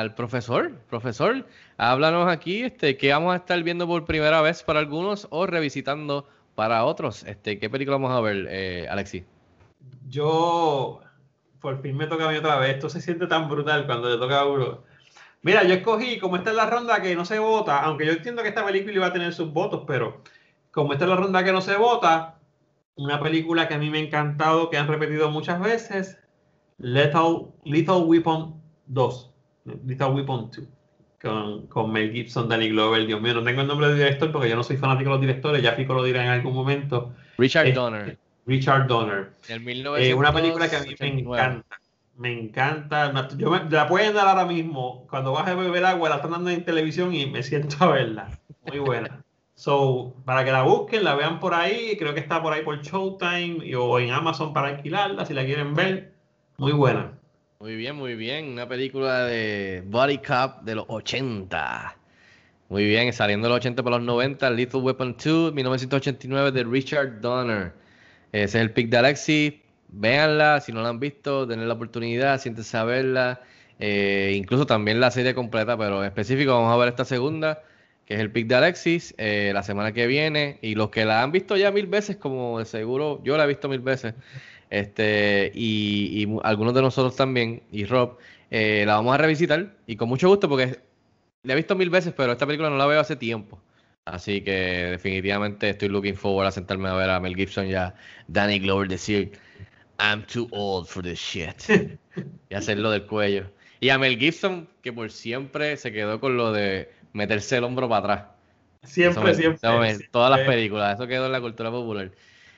al 0.00 0.14
profesor. 0.14 0.72
Profesor, 0.88 1.46
háblanos 1.76 2.28
aquí, 2.28 2.62
este, 2.62 2.96
¿qué 2.96 3.12
vamos 3.12 3.34
a 3.34 3.36
estar 3.36 3.62
viendo 3.62 3.86
por 3.86 4.06
primera 4.06 4.40
vez 4.40 4.62
para 4.62 4.78
algunos 4.78 5.26
o 5.30 5.46
revisitando 5.46 6.26
para 6.54 6.84
otros? 6.84 7.24
Este, 7.24 7.58
¿Qué 7.58 7.68
película 7.68 7.96
vamos 7.98 8.12
a 8.12 8.20
ver, 8.22 8.46
eh, 8.48 8.86
Alexi? 8.88 9.24
Yo, 10.08 11.02
por 11.60 11.82
fin 11.82 11.94
me 11.94 12.06
toca 12.06 12.26
a 12.26 12.30
mí 12.30 12.38
otra 12.38 12.56
vez. 12.58 12.76
Esto 12.76 12.88
se 12.88 13.02
siente 13.02 13.26
tan 13.26 13.50
brutal 13.50 13.84
cuando 13.84 14.08
le 14.08 14.16
toca 14.16 14.40
a 14.40 14.46
uno. 14.46 14.95
Mira, 15.46 15.62
yo 15.62 15.74
escogí, 15.74 16.18
como 16.18 16.34
esta 16.34 16.50
es 16.50 16.56
la 16.56 16.68
ronda 16.68 17.00
que 17.00 17.14
no 17.14 17.24
se 17.24 17.38
vota, 17.38 17.78
aunque 17.78 18.04
yo 18.04 18.10
entiendo 18.10 18.42
que 18.42 18.48
esta 18.48 18.66
película 18.66 18.92
iba 18.96 19.06
a 19.06 19.12
tener 19.12 19.32
sus 19.32 19.52
votos, 19.52 19.84
pero 19.86 20.24
como 20.72 20.92
esta 20.92 21.04
es 21.04 21.08
la 21.08 21.14
ronda 21.14 21.44
que 21.44 21.52
no 21.52 21.60
se 21.60 21.76
vota, 21.76 22.40
una 22.96 23.22
película 23.22 23.68
que 23.68 23.74
a 23.74 23.78
mí 23.78 23.88
me 23.88 23.98
ha 23.98 24.00
encantado, 24.00 24.70
que 24.70 24.76
han 24.76 24.88
repetido 24.88 25.30
muchas 25.30 25.60
veces, 25.60 26.18
Lethal, 26.78 27.52
Lethal 27.64 28.02
Weapon 28.06 28.60
2, 28.86 29.34
Lethal 29.86 30.14
Weapon 30.14 30.50
2, 30.50 30.68
con, 31.22 31.66
con, 31.68 31.92
Mel 31.92 32.10
Gibson, 32.10 32.48
Danny 32.48 32.70
Glover, 32.70 33.06
Dios 33.06 33.22
mío, 33.22 33.34
no 33.34 33.44
tengo 33.44 33.60
el 33.60 33.68
nombre 33.68 33.86
del 33.86 33.98
director 33.98 34.32
porque 34.32 34.48
yo 34.48 34.56
no 34.56 34.64
soy 34.64 34.78
fanático 34.78 35.10
de 35.10 35.14
los 35.14 35.20
directores, 35.20 35.62
ya 35.62 35.74
Fico 35.74 35.94
lo 35.94 36.02
dirá 36.02 36.24
en 36.24 36.30
algún 36.30 36.54
momento. 36.54 37.14
Richard 37.38 37.72
Donner. 37.72 38.18
Richard 38.46 38.88
Donner. 38.88 39.30
Eh, 39.48 40.12
una 40.12 40.32
película 40.32 40.68
que 40.68 40.74
a 40.74 40.80
mí 40.80 40.92
me 40.98 41.20
encanta 41.20 41.78
me 42.16 42.32
encanta. 42.32 43.12
Yo 43.36 43.50
me, 43.50 43.68
la 43.70 43.88
pueden 43.88 44.14
dar 44.14 44.26
ahora 44.28 44.46
mismo. 44.46 45.06
Cuando 45.08 45.32
vas 45.32 45.46
a 45.48 45.54
beber 45.54 45.84
agua, 45.84 46.08
la 46.08 46.16
están 46.16 46.32
dando 46.32 46.50
en 46.50 46.64
televisión 46.64 47.14
y 47.14 47.26
me 47.26 47.42
siento 47.42 47.76
a 47.84 47.88
verla. 47.88 48.38
Muy 48.66 48.78
buena. 48.78 49.22
So, 49.54 50.14
para 50.24 50.44
que 50.44 50.52
la 50.52 50.62
busquen, 50.62 51.04
la 51.04 51.14
vean 51.14 51.40
por 51.40 51.54
ahí. 51.54 51.96
Creo 51.98 52.14
que 52.14 52.20
está 52.20 52.42
por 52.42 52.52
ahí 52.52 52.62
por 52.62 52.80
Showtime 52.82 53.74
o 53.76 53.98
en 53.98 54.10
Amazon 54.10 54.52
para 54.52 54.68
alquilarla 54.68 55.24
si 55.24 55.34
la 55.34 55.44
quieren 55.44 55.74
ver. 55.74 56.12
Muy 56.58 56.72
buena. 56.72 57.12
Muy 57.60 57.76
bien, 57.76 57.96
muy 57.96 58.14
bien. 58.14 58.50
Una 58.50 58.68
película 58.68 59.24
de 59.24 59.82
Body 59.86 60.18
Cup 60.18 60.62
de 60.62 60.74
los 60.74 60.84
80. 60.88 61.96
Muy 62.68 62.84
bien, 62.84 63.12
saliendo 63.12 63.46
de 63.46 63.50
los 63.50 63.58
80 63.58 63.82
para 63.82 63.96
los 63.96 64.06
90, 64.06 64.50
Lethal 64.50 64.82
Weapon 64.82 65.16
2, 65.22 65.54
1989 65.54 66.50
de 66.50 66.64
Richard 66.64 67.20
Donner. 67.20 67.72
Ese 68.32 68.44
es 68.44 68.54
el 68.56 68.72
pick 68.72 68.88
de 68.90 68.96
Alexis 68.98 69.54
véanla, 69.96 70.60
si 70.60 70.72
no 70.72 70.82
la 70.82 70.90
han 70.90 71.00
visto, 71.00 71.46
denle 71.46 71.66
la 71.66 71.74
oportunidad, 71.74 72.40
siéntense 72.40 72.76
a 72.76 72.84
verla. 72.84 73.40
Eh, 73.78 74.34
incluso 74.36 74.66
también 74.66 75.00
la 75.00 75.10
serie 75.10 75.34
completa, 75.34 75.76
pero 75.76 76.00
en 76.02 76.06
específico 76.06 76.52
vamos 76.52 76.72
a 76.72 76.76
ver 76.76 76.88
esta 76.88 77.04
segunda, 77.04 77.62
que 78.06 78.14
es 78.14 78.20
el 78.20 78.30
pick 78.30 78.46
de 78.46 78.54
Alexis, 78.54 79.14
eh, 79.18 79.50
la 79.54 79.62
semana 79.62 79.92
que 79.92 80.06
viene. 80.06 80.58
Y 80.62 80.74
los 80.74 80.90
que 80.90 81.04
la 81.04 81.22
han 81.22 81.32
visto 81.32 81.56
ya 81.56 81.70
mil 81.70 81.86
veces, 81.86 82.16
como 82.16 82.58
de 82.58 82.64
seguro 82.64 83.20
yo 83.24 83.36
la 83.36 83.44
he 83.44 83.46
visto 83.48 83.68
mil 83.68 83.80
veces, 83.80 84.14
este 84.70 85.52
y, 85.54 86.28
algunos 86.42 86.74
de 86.74 86.82
nosotros 86.82 87.16
también, 87.16 87.62
y 87.72 87.84
Rob, 87.84 88.18
eh, 88.50 88.84
la 88.86 88.96
vamos 88.96 89.14
a 89.14 89.18
revisitar. 89.18 89.74
Y 89.86 89.96
con 89.96 90.08
mucho 90.08 90.28
gusto, 90.28 90.48
porque 90.48 90.80
la 91.42 91.52
he 91.54 91.56
visto 91.56 91.76
mil 91.76 91.90
veces, 91.90 92.14
pero 92.16 92.32
esta 92.32 92.46
película 92.46 92.70
no 92.70 92.76
la 92.76 92.86
veo 92.86 93.00
hace 93.00 93.16
tiempo. 93.16 93.60
Así 94.06 94.40
que 94.42 94.52
definitivamente 94.92 95.70
estoy 95.70 95.88
looking 95.88 96.14
forward 96.14 96.46
a 96.46 96.52
sentarme 96.52 96.88
a 96.88 96.94
ver 96.94 97.10
a 97.10 97.18
Mel 97.20 97.34
Gibson 97.34 97.66
y 97.66 97.74
a 97.74 97.94
Danny 98.28 98.60
Glover 98.60 98.88
decir 98.88 99.32
I'm 99.98 100.24
too 100.26 100.48
old 100.50 100.86
for 100.86 101.02
this 101.02 101.18
shit. 101.18 101.56
y 102.50 102.54
hacerlo 102.54 102.90
del 102.90 103.06
cuello. 103.06 103.46
Y 103.80 103.90
a 103.90 103.98
Mel 103.98 104.18
Gibson, 104.18 104.68
que 104.82 104.92
por 104.92 105.10
siempre 105.10 105.76
se 105.76 105.92
quedó 105.92 106.20
con 106.20 106.36
lo 106.36 106.52
de 106.52 106.90
meterse 107.12 107.56
el 107.58 107.64
hombro 107.64 107.88
para 107.88 107.98
atrás. 107.98 108.24
Siempre, 108.84 109.34
siempre, 109.34 110.08
Todas 110.10 110.30
las 110.30 110.46
películas, 110.46 110.94
eso 110.94 111.06
quedó 111.06 111.26
en 111.26 111.32
la 111.32 111.40
cultura 111.40 111.70
popular. 111.70 112.10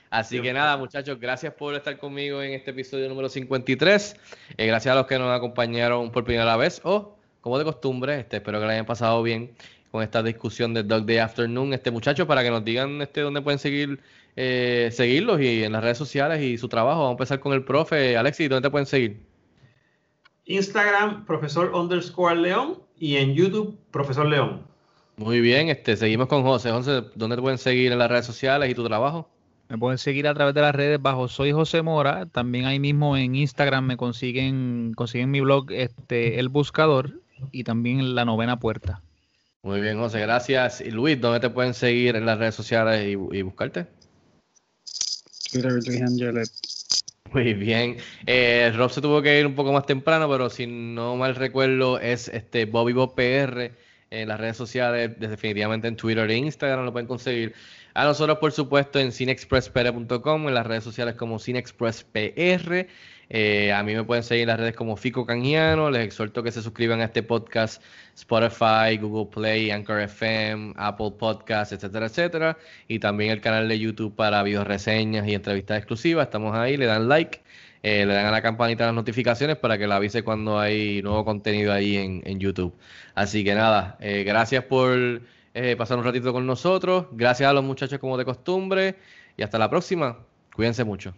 Así 0.09 0.41
que 0.41 0.53
nada, 0.53 0.75
muchachos, 0.77 1.19
gracias 1.19 1.53
por 1.53 1.75
estar 1.75 1.97
conmigo 1.97 2.41
en 2.41 2.53
este 2.53 2.71
episodio 2.71 3.07
número 3.09 3.29
53. 3.29 4.15
Eh, 4.57 4.65
gracias 4.65 4.91
a 4.91 4.95
los 4.95 5.05
que 5.05 5.19
nos 5.19 5.35
acompañaron 5.35 6.11
por 6.11 6.23
primera 6.23 6.57
vez 6.57 6.81
o, 6.83 7.15
como 7.41 7.59
de 7.59 7.65
costumbre, 7.65 8.19
este, 8.19 8.37
espero 8.37 8.59
que 8.59 8.65
lo 8.65 8.71
hayan 8.71 8.85
pasado 8.85 9.21
bien 9.21 9.51
con 9.91 10.03
esta 10.03 10.23
discusión 10.23 10.73
de 10.73 10.83
Dog 10.83 11.05
Day 11.05 11.17
Afternoon. 11.17 11.73
Este 11.73 11.91
muchacho, 11.91 12.25
para 12.27 12.43
que 12.43 12.49
nos 12.49 12.63
digan 12.63 13.01
este 13.01 13.21
dónde 13.21 13.41
pueden 13.41 13.59
seguir 13.59 13.99
eh, 14.35 14.89
seguirlos 14.91 15.41
y 15.41 15.63
en 15.63 15.71
las 15.71 15.83
redes 15.83 15.97
sociales 15.97 16.41
y 16.41 16.57
su 16.57 16.69
trabajo. 16.69 17.01
Vamos 17.01 17.11
a 17.11 17.17
empezar 17.17 17.39
con 17.39 17.53
el 17.53 17.63
profe. 17.63 18.17
Alexis, 18.17 18.49
¿dónde 18.49 18.67
te 18.67 18.71
pueden 18.71 18.85
seguir? 18.85 19.21
Instagram, 20.45 21.25
profesor 21.25 21.73
underscore 21.73 22.35
León 22.35 22.79
y 22.97 23.17
en 23.17 23.33
YouTube, 23.35 23.77
profesor 23.91 24.25
León. 24.25 24.63
Muy 25.17 25.41
bien, 25.41 25.69
este, 25.69 25.97
seguimos 25.97 26.27
con 26.27 26.43
José. 26.43 26.71
José, 26.71 27.03
¿dónde 27.15 27.35
te 27.35 27.41
pueden 27.41 27.57
seguir 27.57 27.91
en 27.91 27.99
las 27.99 28.09
redes 28.09 28.25
sociales 28.25 28.69
y 28.69 28.73
tu 28.73 28.83
trabajo? 28.85 29.29
Me 29.67 29.77
pueden 29.77 29.99
seguir 29.99 30.27
a 30.27 30.33
través 30.33 30.55
de 30.55 30.61
las 30.61 30.73
redes 30.73 30.99
bajo 30.99 31.27
Soy 31.27 31.51
José 31.51 31.83
Mora. 31.83 32.25
También 32.25 32.65
ahí 32.65 32.79
mismo 32.79 33.15
en 33.15 33.35
Instagram 33.35 33.85
me 33.85 33.97
consiguen, 33.97 34.93
consiguen 34.95 35.29
mi 35.29 35.41
blog 35.41 35.71
este, 35.71 36.39
El 36.39 36.49
Buscador 36.49 37.21
y 37.51 37.63
también 37.63 38.15
La 38.15 38.25
Novena 38.25 38.59
Puerta. 38.59 39.03
Muy 39.61 39.81
bien, 39.81 39.99
José, 39.99 40.21
gracias. 40.21 40.81
Y 40.81 40.89
Luis, 40.89 41.21
¿dónde 41.21 41.41
te 41.41 41.49
pueden 41.49 41.73
seguir 41.73 42.15
en 42.15 42.25
las 42.25 42.39
redes 42.39 42.55
sociales 42.55 43.05
y, 43.05 43.37
y 43.37 43.41
buscarte? 43.43 43.87
Muy 47.31 47.53
bien. 47.53 47.97
Eh, 48.25 48.71
Rob 48.75 48.89
se 48.89 49.01
tuvo 49.01 49.21
que 49.21 49.39
ir 49.39 49.45
un 49.45 49.55
poco 49.55 49.71
más 49.71 49.85
temprano, 49.85 50.27
pero 50.29 50.49
si 50.49 50.65
no 50.65 51.15
mal 51.15 51.35
recuerdo, 51.35 51.99
es 51.99 52.27
este 52.27 52.65
Bobby 52.65 52.93
Bob 52.93 53.13
PR 53.15 53.71
en 54.11 54.27
las 54.27 54.39
redes 54.39 54.57
sociales, 54.57 55.11
definitivamente 55.19 55.87
en 55.87 55.95
Twitter 55.95 56.29
e 56.29 56.37
Instagram 56.37 56.85
lo 56.85 56.91
pueden 56.91 57.07
conseguir. 57.07 57.53
A 57.93 58.05
nosotros, 58.05 58.37
por 58.39 58.51
supuesto, 58.51 58.99
en 58.99 59.11
cinexpresspr.com, 59.11 60.47
en 60.47 60.53
las 60.53 60.65
redes 60.65 60.83
sociales 60.83 61.15
como 61.15 61.39
cinexpresspr. 61.39 62.87
Eh, 63.29 63.71
a 63.71 63.83
mí 63.83 63.93
me 63.93 64.03
pueden 64.03 64.23
seguir 64.23 64.43
en 64.43 64.47
las 64.49 64.59
redes 64.59 64.75
como 64.75 64.97
Fico 64.97 65.25
Canjiano. 65.25 65.91
Les 65.91 66.03
exhorto 66.03 66.41
que 66.43 66.51
se 66.51 66.61
suscriban 66.61 66.99
a 67.01 67.05
este 67.05 67.21
podcast 67.23 67.81
Spotify, 68.15 68.97
Google 68.99 69.27
Play, 69.31 69.71
Anchor 69.71 70.01
FM, 70.01 70.73
Apple 70.75 71.13
Podcasts, 71.17 71.73
etcétera, 71.73 72.07
etcétera. 72.07 72.57
Y 72.87 72.99
también 72.99 73.31
el 73.31 73.41
canal 73.41 73.69
de 73.69 73.77
YouTube 73.79 74.15
para 74.15 74.41
video 74.43 74.63
reseñas 74.63 75.27
y 75.27 75.35
entrevistas 75.35 75.77
exclusivas. 75.77 76.25
Estamos 76.27 76.55
ahí, 76.55 76.75
le 76.77 76.87
dan 76.87 77.07
like, 77.07 77.41
eh, 77.83 78.05
le 78.05 78.13
dan 78.13 78.25
a 78.25 78.31
la 78.31 78.41
campanita 78.41 78.85
las 78.85 78.95
notificaciones 78.95 79.57
para 79.57 79.77
que 79.77 79.87
la 79.87 79.97
avise 79.97 80.23
cuando 80.23 80.59
hay 80.59 81.01
nuevo 81.03 81.23
contenido 81.23 81.71
ahí 81.71 81.97
en, 81.97 82.39
YouTube. 82.39 82.75
Así 83.15 83.43
que 83.43 83.53
nada, 83.53 83.97
eh, 83.99 84.23
gracias 84.25 84.63
por 84.63 85.21
pasar 85.77 85.97
un 85.97 86.05
ratito 86.05 86.33
con 86.33 86.47
nosotros. 86.47 87.07
Gracias 87.11 87.49
a 87.49 87.53
los 87.53 87.63
muchachos 87.63 87.99
como 87.99 88.17
de 88.17 88.25
costumbre. 88.25 88.95
Y 89.37 89.43
hasta 89.43 89.57
la 89.57 89.69
próxima. 89.69 90.17
Cuídense 90.53 90.83
mucho. 90.83 91.13